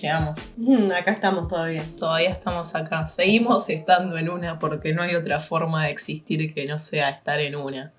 Llegamos. 0.00 0.38
Mm, 0.56 0.92
acá 0.92 1.10
estamos 1.10 1.48
todavía. 1.48 1.82
Todavía 1.98 2.30
estamos 2.30 2.72
acá. 2.76 3.08
Seguimos 3.08 3.68
estando 3.68 4.16
en 4.16 4.28
una 4.28 4.60
porque 4.60 4.94
no 4.94 5.02
hay 5.02 5.16
otra 5.16 5.40
forma 5.40 5.86
de 5.86 5.90
existir 5.90 6.54
que 6.54 6.66
no 6.66 6.78
sea 6.78 7.08
estar 7.10 7.40
en 7.40 7.56
una. 7.56 7.92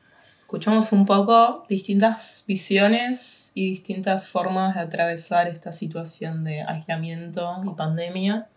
Escuchamos 0.51 0.91
un 0.91 1.05
poco 1.05 1.63
distintas 1.69 2.43
visiones 2.45 3.53
y 3.55 3.69
distintas 3.69 4.27
formas 4.27 4.75
de 4.75 4.81
atravesar 4.81 5.47
esta 5.47 5.71
situación 5.71 6.43
de 6.43 6.61
aislamiento 6.63 7.61
y 7.63 7.69
pandemia. 7.69 8.49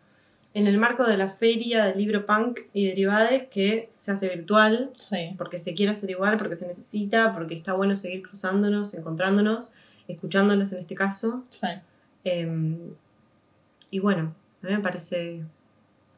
En 0.55 0.67
el 0.67 0.77
marco 0.79 1.05
de 1.05 1.17
la 1.17 1.31
feria 1.31 1.85
del 1.85 1.99
libro 1.99 2.27
punk 2.27 2.63
y 2.73 2.89
derivades 2.89 3.45
que 3.49 3.93
se 3.95 4.11
hace 4.11 4.29
virtual, 4.29 4.91
Sí. 4.97 5.37
porque 5.39 5.61
se 5.61 5.75
quiere 5.75 5.93
hacer 5.93 6.11
igual, 6.11 6.37
porque 6.37 6.57
se 6.57 6.67
necesita, 6.67 7.33
porque 7.33 7.55
está 7.55 7.75
bueno 7.75 7.97
seguir 7.97 8.25
cruzándonos, 8.27 8.93
encontrándonos, 8.95 9.71
escuchándonos 10.09 10.73
en 10.73 10.81
este 10.81 10.97
caso. 10.97 11.45
Sí. 11.51 11.69
Eh, 12.25 12.77
y 13.93 14.01
bueno, 14.01 14.35
a 14.65 14.67
mí 14.67 14.73
me 14.73 14.81
parece 14.81 15.45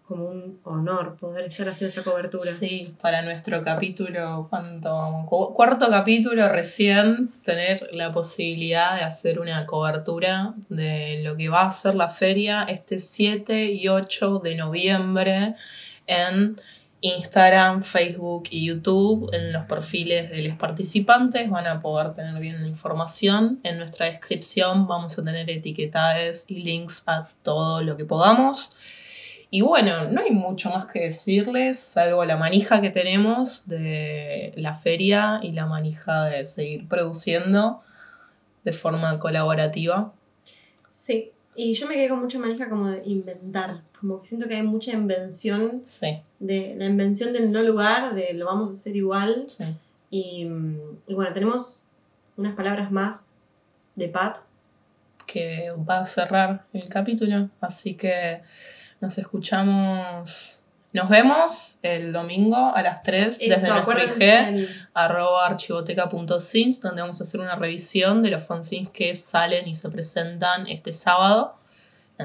como 0.07 0.29
un 0.29 0.61
honor 0.65 1.17
poder 1.17 1.47
estar 1.47 1.69
haciendo 1.69 1.99
esta 1.99 2.09
cobertura. 2.09 2.51
Sí, 2.51 2.95
para 3.01 3.23
nuestro 3.23 3.63
capítulo, 3.63 4.47
¿cuánto 4.49 5.27
Cuarto 5.55 5.89
capítulo 5.91 6.49
recién, 6.49 7.31
tener 7.45 7.89
la 7.93 8.13
posibilidad 8.13 8.97
de 8.97 9.03
hacer 9.03 9.41
una 9.41 9.67
cobertura 9.67 10.55
de 10.69 11.23
lo 11.25 11.37
que 11.37 11.49
va 11.49 11.63
a 11.63 11.73
ser 11.73 11.97
la 11.97 12.09
feria 12.09 12.65
este 12.69 12.99
7 12.99 13.73
y 13.73 13.89
8 13.89 14.39
de 14.39 14.55
noviembre 14.55 15.55
en 16.07 16.61
Instagram, 17.01 17.83
Facebook 17.83 18.45
y 18.51 18.67
YouTube. 18.67 19.31
En 19.33 19.53
los 19.53 19.65
perfiles 19.65 20.31
de 20.31 20.43
los 20.43 20.57
participantes 20.57 21.51
van 21.51 21.67
a 21.67 21.81
poder 21.81 22.15
tener 22.15 22.41
bien 22.41 22.61
la 22.61 22.69
información. 22.69 23.61
En 23.65 23.79
nuestra 23.79 24.07
descripción 24.07 24.87
vamos 24.87 25.19
a 25.19 25.25
tener 25.25 25.51
etiquetadas 25.51 26.47
y 26.49 26.63
links 26.63 27.03
a 27.07 27.29
todo 27.43 27.83
lo 27.83 27.97
que 27.97 28.05
podamos. 28.05 28.77
Y 29.51 29.61
bueno, 29.61 30.11
no 30.11 30.21
hay 30.21 30.31
mucho 30.33 30.71
más 30.71 30.87
que 30.87 31.01
decirles, 31.01 31.79
salvo 31.79 32.25
la 32.25 32.37
manija 32.37 32.81
que 32.81 32.91
tenemos 32.91 33.69
de 33.69 34.53
la 34.57 34.75
feria 34.75 35.39
y 35.43 35.53
la 35.53 35.67
manija 35.67 36.25
de 36.25 36.45
seguir 36.45 36.89
produciendo 36.89 37.81
de 38.65 38.73
forma 38.73 39.19
colaborativa. 39.21 40.13
Sí, 40.91 41.31
y 41.55 41.75
yo 41.75 41.87
me 41.87 41.95
quedé 41.95 42.09
con 42.09 42.21
mucha 42.21 42.39
manija 42.41 42.69
como 42.69 42.91
de 42.91 43.03
inventar, 43.07 43.83
como 44.01 44.21
que 44.21 44.27
siento 44.29 44.49
que 44.49 44.57
hay 44.57 44.63
mucha 44.63 44.91
invención, 44.93 45.81
Sí. 45.85 46.21
de 46.41 46.75
la 46.77 46.87
invención 46.87 47.33
del 47.33 47.53
no 47.53 47.63
lugar, 47.63 48.15
de 48.15 48.35
lo 48.35 48.47
vamos 48.47 48.69
a 48.69 48.73
hacer 48.73 48.97
igual. 48.97 49.47
Y, 50.11 50.45
mm, 50.45 50.81
y 51.07 51.15
bueno, 51.15 51.33
tenemos 51.33 51.83
unas 52.37 52.55
palabras 52.57 52.91
más 52.91 53.39
de 53.95 54.09
Pat. 54.09 54.39
que 55.27 55.73
va 55.89 55.99
a 56.01 56.05
cerrar 56.05 56.67
el 56.73 56.89
capítulo. 56.89 57.51
Así 57.61 57.95
que 57.95 58.43
nos 59.01 59.19
escuchamos. 59.19 60.63
Nos 60.93 61.11
vemos 61.11 61.79
el 61.83 62.13
domingo 62.13 62.73
a 62.75 62.83
las 62.83 63.03
3 63.03 63.41
Eso, 63.41 63.55
desde 63.55 63.69
nuestro 63.69 63.99
IG, 64.03 64.67
arroba 64.95 65.47
archivoteca.sins, 65.47 66.81
donde 66.81 67.03
vamos 67.03 67.21
a 67.21 67.25
hacer 67.25 67.41
una 67.41 67.55
revisión 67.55 68.23
de 68.23 68.31
los 68.31 68.43
fanzines 68.43 68.89
que 68.91 69.15
salen 69.15 69.69
y 69.69 69.75
se 69.75 69.91
presentan 69.91 70.67
este 70.69 70.95
sábado, 70.95 71.57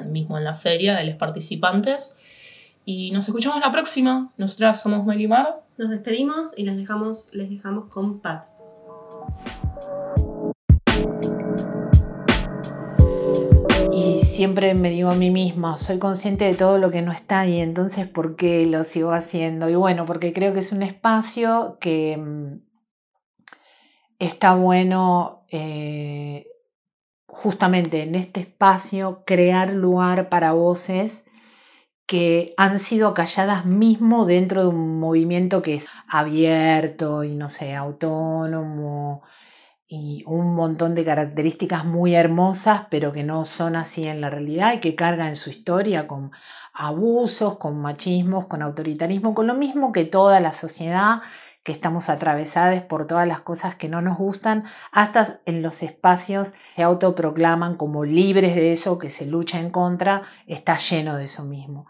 mismo 0.06 0.38
en 0.38 0.46
la 0.46 0.54
feria, 0.54 0.96
de 0.96 1.04
los 1.04 1.16
participantes. 1.16 2.18
Y 2.86 3.12
nos 3.12 3.28
escuchamos 3.28 3.60
la 3.60 3.72
próxima. 3.72 4.32
Nosotras 4.38 4.82
somos 4.82 5.06
Melimar. 5.06 5.62
Nos 5.78 5.90
despedimos 5.90 6.58
y 6.58 6.64
les 6.64 6.78
dejamos, 6.78 7.34
les 7.34 7.50
dejamos 7.50 7.90
con 7.90 8.20
Pat. 8.22 8.46
Siempre 14.42 14.74
me 14.74 14.90
digo 14.90 15.12
a 15.12 15.14
mí 15.14 15.30
misma, 15.30 15.78
soy 15.78 16.00
consciente 16.00 16.46
de 16.46 16.56
todo 16.56 16.80
lo 16.80 16.90
que 16.90 17.04
no 17.04 17.12
está 17.12 17.42
ahí, 17.42 17.60
entonces 17.60 18.08
¿por 18.08 18.36
qué 18.36 18.66
lo 18.66 18.84
sigo 18.84 19.12
haciendo? 19.12 19.70
Y 19.70 19.76
bueno, 19.76 20.08
porque 20.08 20.34
creo 20.34 20.52
que 20.52 20.62
es 20.62 20.72
un 20.72 20.82
espacio 20.82 21.78
que 21.80 22.18
mm, 22.18 22.60
está 24.18 24.56
bueno 24.56 25.46
eh, 25.52 26.48
justamente 27.28 28.02
en 28.02 28.16
este 28.16 28.40
espacio 28.40 29.22
crear 29.28 29.74
lugar 29.74 30.28
para 30.30 30.54
voces 30.54 31.28
que 32.08 32.56
han 32.58 32.80
sido 32.80 33.14
calladas 33.14 33.68
mismo 33.68 34.26
dentro 34.26 34.64
de 34.64 34.70
un 34.70 35.00
movimiento 35.00 35.62
que 35.62 35.76
es 35.76 35.88
abierto 36.08 37.24
y 37.24 37.36
no 37.36 37.48
sé, 37.48 37.76
autónomo 37.76 39.22
y 39.94 40.24
un 40.26 40.56
montón 40.56 40.96
de 40.96 41.04
características 41.04 41.84
muy 41.84 42.16
hermosas, 42.16 42.84
pero 42.90 43.12
que 43.12 43.26
no 43.26 43.44
son 43.44 43.76
así 43.76 44.08
en 44.08 44.22
la 44.22 44.30
realidad 44.30 44.72
y 44.74 44.80
que 44.80 44.96
carga 44.96 45.28
en 45.28 45.36
su 45.36 45.50
historia 45.50 46.08
con 46.08 46.32
abusos, 46.74 47.58
con 47.58 47.82
machismos, 47.82 48.48
con 48.48 48.62
autoritarismo, 48.62 49.34
con 49.34 49.48
lo 49.48 49.54
mismo 49.54 49.92
que 49.92 50.06
toda 50.06 50.40
la 50.40 50.54
sociedad, 50.54 51.22
que 51.64 51.74
estamos 51.74 52.08
atravesadas 52.08 52.82
por 52.84 53.06
todas 53.06 53.28
las 53.28 53.42
cosas 53.42 53.76
que 53.76 53.90
no 53.90 54.02
nos 54.02 54.18
gustan, 54.18 54.64
hasta 54.94 55.42
en 55.46 55.62
los 55.62 55.84
espacios 55.84 56.54
se 56.74 56.84
autoproclaman 56.84 57.76
como 57.76 58.06
libres 58.06 58.56
de 58.56 58.72
eso, 58.72 58.98
que 58.98 59.10
se 59.10 59.26
lucha 59.26 59.60
en 59.60 59.72
contra, 59.72 60.22
está 60.48 60.78
lleno 60.78 61.18
de 61.18 61.26
eso 61.26 61.44
mismo. 61.44 61.86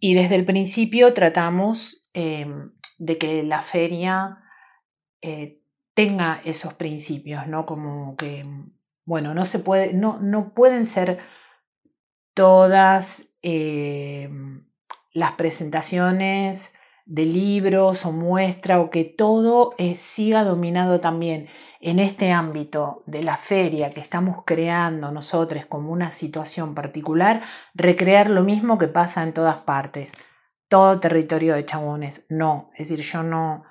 Y 0.00 0.12
desde 0.12 0.34
el 0.34 0.44
principio 0.44 1.14
tratamos 1.14 2.02
eh, 2.12 2.46
de 2.98 3.16
que 3.16 3.42
la 3.42 3.62
feria 3.62 4.36
eh, 5.22 5.61
tenga 5.94 6.40
esos 6.44 6.74
principios, 6.74 7.46
¿no? 7.46 7.66
Como 7.66 8.16
que, 8.16 8.46
bueno, 9.04 9.34
no 9.34 9.44
se 9.44 9.58
puede, 9.58 9.92
no, 9.92 10.18
no 10.20 10.54
pueden 10.54 10.86
ser 10.86 11.18
todas 12.34 13.34
eh, 13.42 14.30
las 15.12 15.32
presentaciones 15.32 16.74
de 17.04 17.26
libros 17.26 18.06
o 18.06 18.12
muestra 18.12 18.80
o 18.80 18.90
que 18.90 19.04
todo 19.04 19.74
eh, 19.76 19.94
siga 19.94 20.44
dominado 20.44 21.00
también 21.00 21.48
en 21.80 21.98
este 21.98 22.30
ámbito 22.30 23.02
de 23.06 23.24
la 23.24 23.36
feria 23.36 23.90
que 23.90 24.00
estamos 24.00 24.44
creando 24.46 25.10
nosotros 25.10 25.66
como 25.66 25.90
una 25.90 26.10
situación 26.10 26.74
particular, 26.74 27.42
recrear 27.74 28.30
lo 28.30 28.44
mismo 28.44 28.78
que 28.78 28.86
pasa 28.86 29.22
en 29.24 29.32
todas 29.32 29.58
partes, 29.58 30.12
todo 30.68 31.00
territorio 31.00 31.54
de 31.54 31.66
chabones. 31.66 32.24
No, 32.28 32.70
es 32.74 32.88
decir, 32.88 33.04
yo 33.04 33.24
no, 33.24 33.64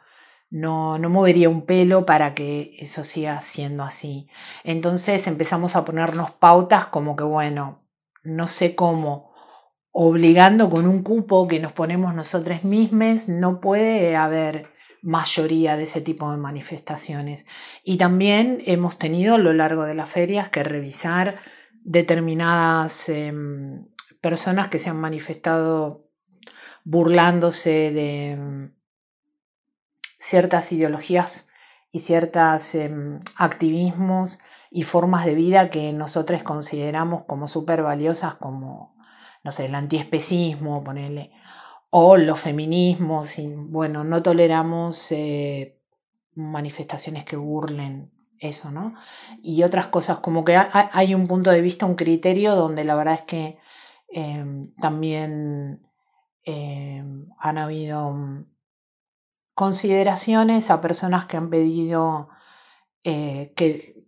no, 0.51 0.99
no 0.99 1.09
movería 1.09 1.49
un 1.49 1.65
pelo 1.65 2.05
para 2.05 2.35
que 2.35 2.75
eso 2.77 3.03
siga 3.03 3.41
siendo 3.41 3.83
así. 3.83 4.27
Entonces 4.63 5.25
empezamos 5.25 5.75
a 5.75 5.85
ponernos 5.85 6.31
pautas 6.31 6.85
como 6.85 7.15
que, 7.15 7.23
bueno, 7.23 7.81
no 8.23 8.47
sé 8.49 8.75
cómo, 8.75 9.31
obligando 9.91 10.69
con 10.69 10.87
un 10.87 11.03
cupo 11.03 11.47
que 11.47 11.59
nos 11.59 11.71
ponemos 11.71 12.13
nosotros 12.13 12.65
mismos, 12.65 13.29
no 13.29 13.61
puede 13.61 14.15
haber 14.17 14.69
mayoría 15.01 15.77
de 15.77 15.83
ese 15.83 16.01
tipo 16.01 16.29
de 16.31 16.37
manifestaciones. 16.37 17.47
Y 17.85 17.97
también 17.97 18.61
hemos 18.65 18.99
tenido 18.99 19.35
a 19.35 19.39
lo 19.39 19.53
largo 19.53 19.85
de 19.85 19.95
las 19.95 20.09
ferias 20.09 20.49
que 20.49 20.63
revisar 20.63 21.39
determinadas 21.83 23.07
em, 23.07 23.85
personas 24.19 24.67
que 24.67 24.79
se 24.79 24.89
han 24.89 24.99
manifestado 24.99 26.09
burlándose 26.83 27.91
de 27.91 28.31
em, 28.31 28.71
ciertas 30.31 30.71
ideologías 30.71 31.49
y 31.91 31.99
ciertos 31.99 32.73
em, 32.75 33.19
activismos 33.35 34.39
y 34.71 34.83
formas 34.83 35.25
de 35.25 35.35
vida 35.35 35.69
que 35.69 35.91
nosotros 35.91 36.41
consideramos 36.41 37.25
como 37.25 37.49
súper 37.49 37.83
valiosas, 37.83 38.35
como, 38.35 38.95
no 39.43 39.51
sé, 39.51 39.65
el 39.65 39.75
antiespecismo, 39.75 40.85
ponerle, 40.85 41.31
o 41.89 42.15
los 42.15 42.39
feminismos, 42.39 43.35
bueno, 43.69 44.05
no 44.05 44.23
toleramos 44.23 45.11
eh, 45.11 45.77
manifestaciones 46.35 47.25
que 47.25 47.35
burlen 47.35 48.09
eso, 48.39 48.71
¿no? 48.71 48.95
Y 49.43 49.63
otras 49.63 49.87
cosas, 49.87 50.19
como 50.19 50.45
que 50.45 50.55
hay 50.55 51.13
un 51.13 51.27
punto 51.27 51.51
de 51.51 51.59
vista, 51.59 51.85
un 51.85 51.95
criterio 51.95 52.55
donde 52.55 52.85
la 52.85 52.95
verdad 52.95 53.15
es 53.15 53.23
que 53.23 53.57
em, 54.07 54.73
también 54.75 55.85
em, 56.45 57.27
han 57.37 57.57
habido 57.57 58.15
consideraciones 59.53 60.69
a 60.69 60.81
personas 60.81 61.25
que 61.25 61.37
han 61.37 61.49
pedido 61.49 62.29
eh, 63.03 63.53
que 63.55 64.01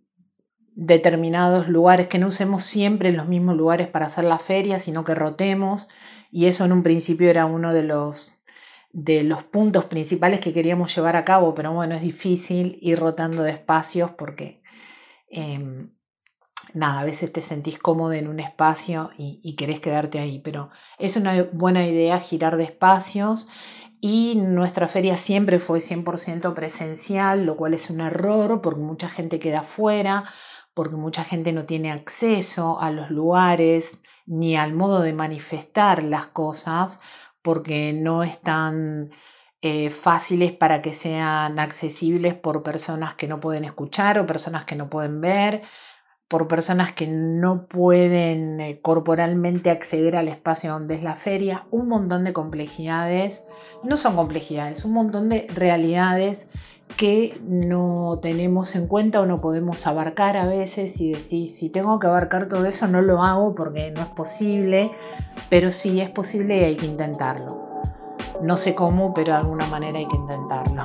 determinados 0.74 1.68
lugares, 1.68 2.08
que 2.08 2.18
no 2.18 2.28
usemos 2.28 2.64
siempre 2.64 3.12
los 3.12 3.28
mismos 3.28 3.56
lugares 3.56 3.86
para 3.86 4.06
hacer 4.06 4.24
la 4.24 4.38
feria, 4.38 4.78
sino 4.78 5.04
que 5.04 5.14
rotemos, 5.14 5.88
y 6.30 6.46
eso 6.46 6.64
en 6.64 6.72
un 6.72 6.82
principio 6.82 7.30
era 7.30 7.46
uno 7.46 7.72
de 7.72 7.84
los 7.84 8.40
de 8.92 9.24
los 9.24 9.42
puntos 9.42 9.86
principales 9.86 10.38
que 10.38 10.52
queríamos 10.52 10.94
llevar 10.94 11.16
a 11.16 11.24
cabo, 11.24 11.52
pero 11.52 11.72
bueno, 11.72 11.96
es 11.96 12.00
difícil 12.00 12.78
ir 12.80 13.00
rotando 13.00 13.42
de 13.42 13.50
espacios 13.50 14.12
porque 14.12 14.62
em, 15.28 15.90
nada, 16.74 17.00
a 17.00 17.04
veces 17.04 17.32
te 17.32 17.42
sentís 17.42 17.76
cómodo 17.80 18.12
en 18.12 18.28
un 18.28 18.38
espacio 18.38 19.10
y, 19.18 19.40
y, 19.42 19.56
querés 19.56 19.80
quedarte 19.80 20.20
ahí, 20.20 20.38
pero 20.38 20.70
es 20.98 21.16
una 21.16 21.42
buena 21.52 21.84
idea 21.84 22.20
girar 22.20 22.56
de 22.56 22.64
espacios 22.64 23.48
y 24.06 24.34
nuestra 24.34 24.86
feria 24.86 25.16
siempre 25.16 25.58
fue 25.58 25.80
100% 25.80 26.52
presencial, 26.52 27.46
lo 27.46 27.56
cual 27.56 27.72
es 27.72 27.88
un 27.88 28.02
error 28.02 28.60
porque 28.60 28.82
mucha 28.82 29.08
gente 29.08 29.38
queda 29.38 29.62
fuera, 29.62 30.24
porque 30.74 30.96
mucha 30.96 31.24
gente 31.24 31.54
no 31.54 31.64
tiene 31.64 31.90
acceso 31.90 32.78
a 32.82 32.90
los 32.90 33.10
lugares 33.10 34.02
ni 34.26 34.58
al 34.58 34.74
modo 34.74 35.00
de 35.00 35.14
manifestar 35.14 36.02
las 36.02 36.26
cosas 36.26 37.00
porque 37.40 37.94
no 37.94 38.22
están 38.22 39.10
eh, 39.62 39.88
fáciles 39.88 40.52
para 40.52 40.82
que 40.82 40.92
sean 40.92 41.58
accesibles 41.58 42.34
por 42.34 42.62
personas 42.62 43.14
que 43.14 43.26
no 43.26 43.40
pueden 43.40 43.64
escuchar 43.64 44.18
o 44.18 44.26
personas 44.26 44.66
que 44.66 44.76
no 44.76 44.90
pueden 44.90 45.22
ver, 45.22 45.62
por 46.28 46.46
personas 46.46 46.92
que 46.92 47.06
no 47.06 47.68
pueden 47.68 48.60
eh, 48.60 48.80
corporalmente 48.82 49.70
acceder 49.70 50.14
al 50.14 50.28
espacio 50.28 50.72
donde 50.72 50.96
es 50.96 51.02
la 51.02 51.14
feria, 51.14 51.66
un 51.70 51.88
montón 51.88 52.24
de 52.24 52.34
complejidades, 52.34 53.46
no 53.84 53.96
son 53.96 54.16
complejidades, 54.16 54.84
un 54.84 54.92
montón 54.92 55.28
de 55.28 55.46
realidades 55.54 56.48
que 56.96 57.40
no 57.42 58.18
tenemos 58.22 58.76
en 58.76 58.86
cuenta 58.86 59.20
o 59.20 59.26
no 59.26 59.40
podemos 59.40 59.86
abarcar 59.86 60.36
a 60.36 60.46
veces 60.46 61.00
y 61.00 61.12
decir, 61.12 61.48
si 61.48 61.70
tengo 61.70 61.98
que 61.98 62.06
abarcar 62.06 62.48
todo 62.48 62.66
eso 62.66 62.86
no 62.86 63.02
lo 63.02 63.22
hago 63.22 63.54
porque 63.54 63.90
no 63.90 64.02
es 64.02 64.08
posible, 64.08 64.90
pero 65.48 65.72
sí 65.72 66.00
es 66.00 66.10
posible 66.10 66.58
y 66.58 66.64
hay 66.64 66.76
que 66.76 66.86
intentarlo. 66.86 67.64
No 68.42 68.56
sé 68.56 68.74
cómo, 68.74 69.12
pero 69.14 69.32
de 69.32 69.38
alguna 69.38 69.66
manera 69.66 69.98
hay 69.98 70.06
que 70.06 70.16
intentarlo. 70.16 70.84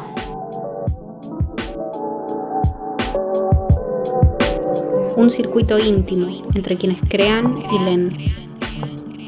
Un 5.16 5.30
circuito 5.30 5.78
íntimo 5.78 6.28
entre 6.56 6.78
quienes 6.78 7.02
crean 7.10 7.56
y 7.72 7.80
leen 7.80 8.49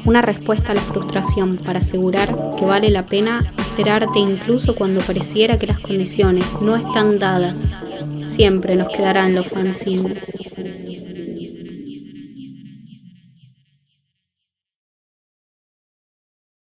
una 0.04 0.22
respuesta 0.22 0.72
a 0.72 0.74
la 0.74 0.80
frustración 0.80 1.56
para 1.58 1.78
asegurar 1.78 2.28
que 2.58 2.64
vale 2.64 2.90
la 2.90 3.06
pena 3.06 3.52
hacer 3.58 3.88
arte 3.88 4.18
incluso 4.18 4.74
cuando 4.74 5.00
pareciera 5.00 5.58
que 5.58 5.66
las 5.66 5.80
condiciones 5.80 6.44
no 6.60 6.76
están 6.76 7.18
dadas. 7.18 7.76
Siempre 8.24 8.76
nos 8.76 8.88
quedarán 8.88 9.34
los 9.34 9.46
fanzines. 9.48 10.36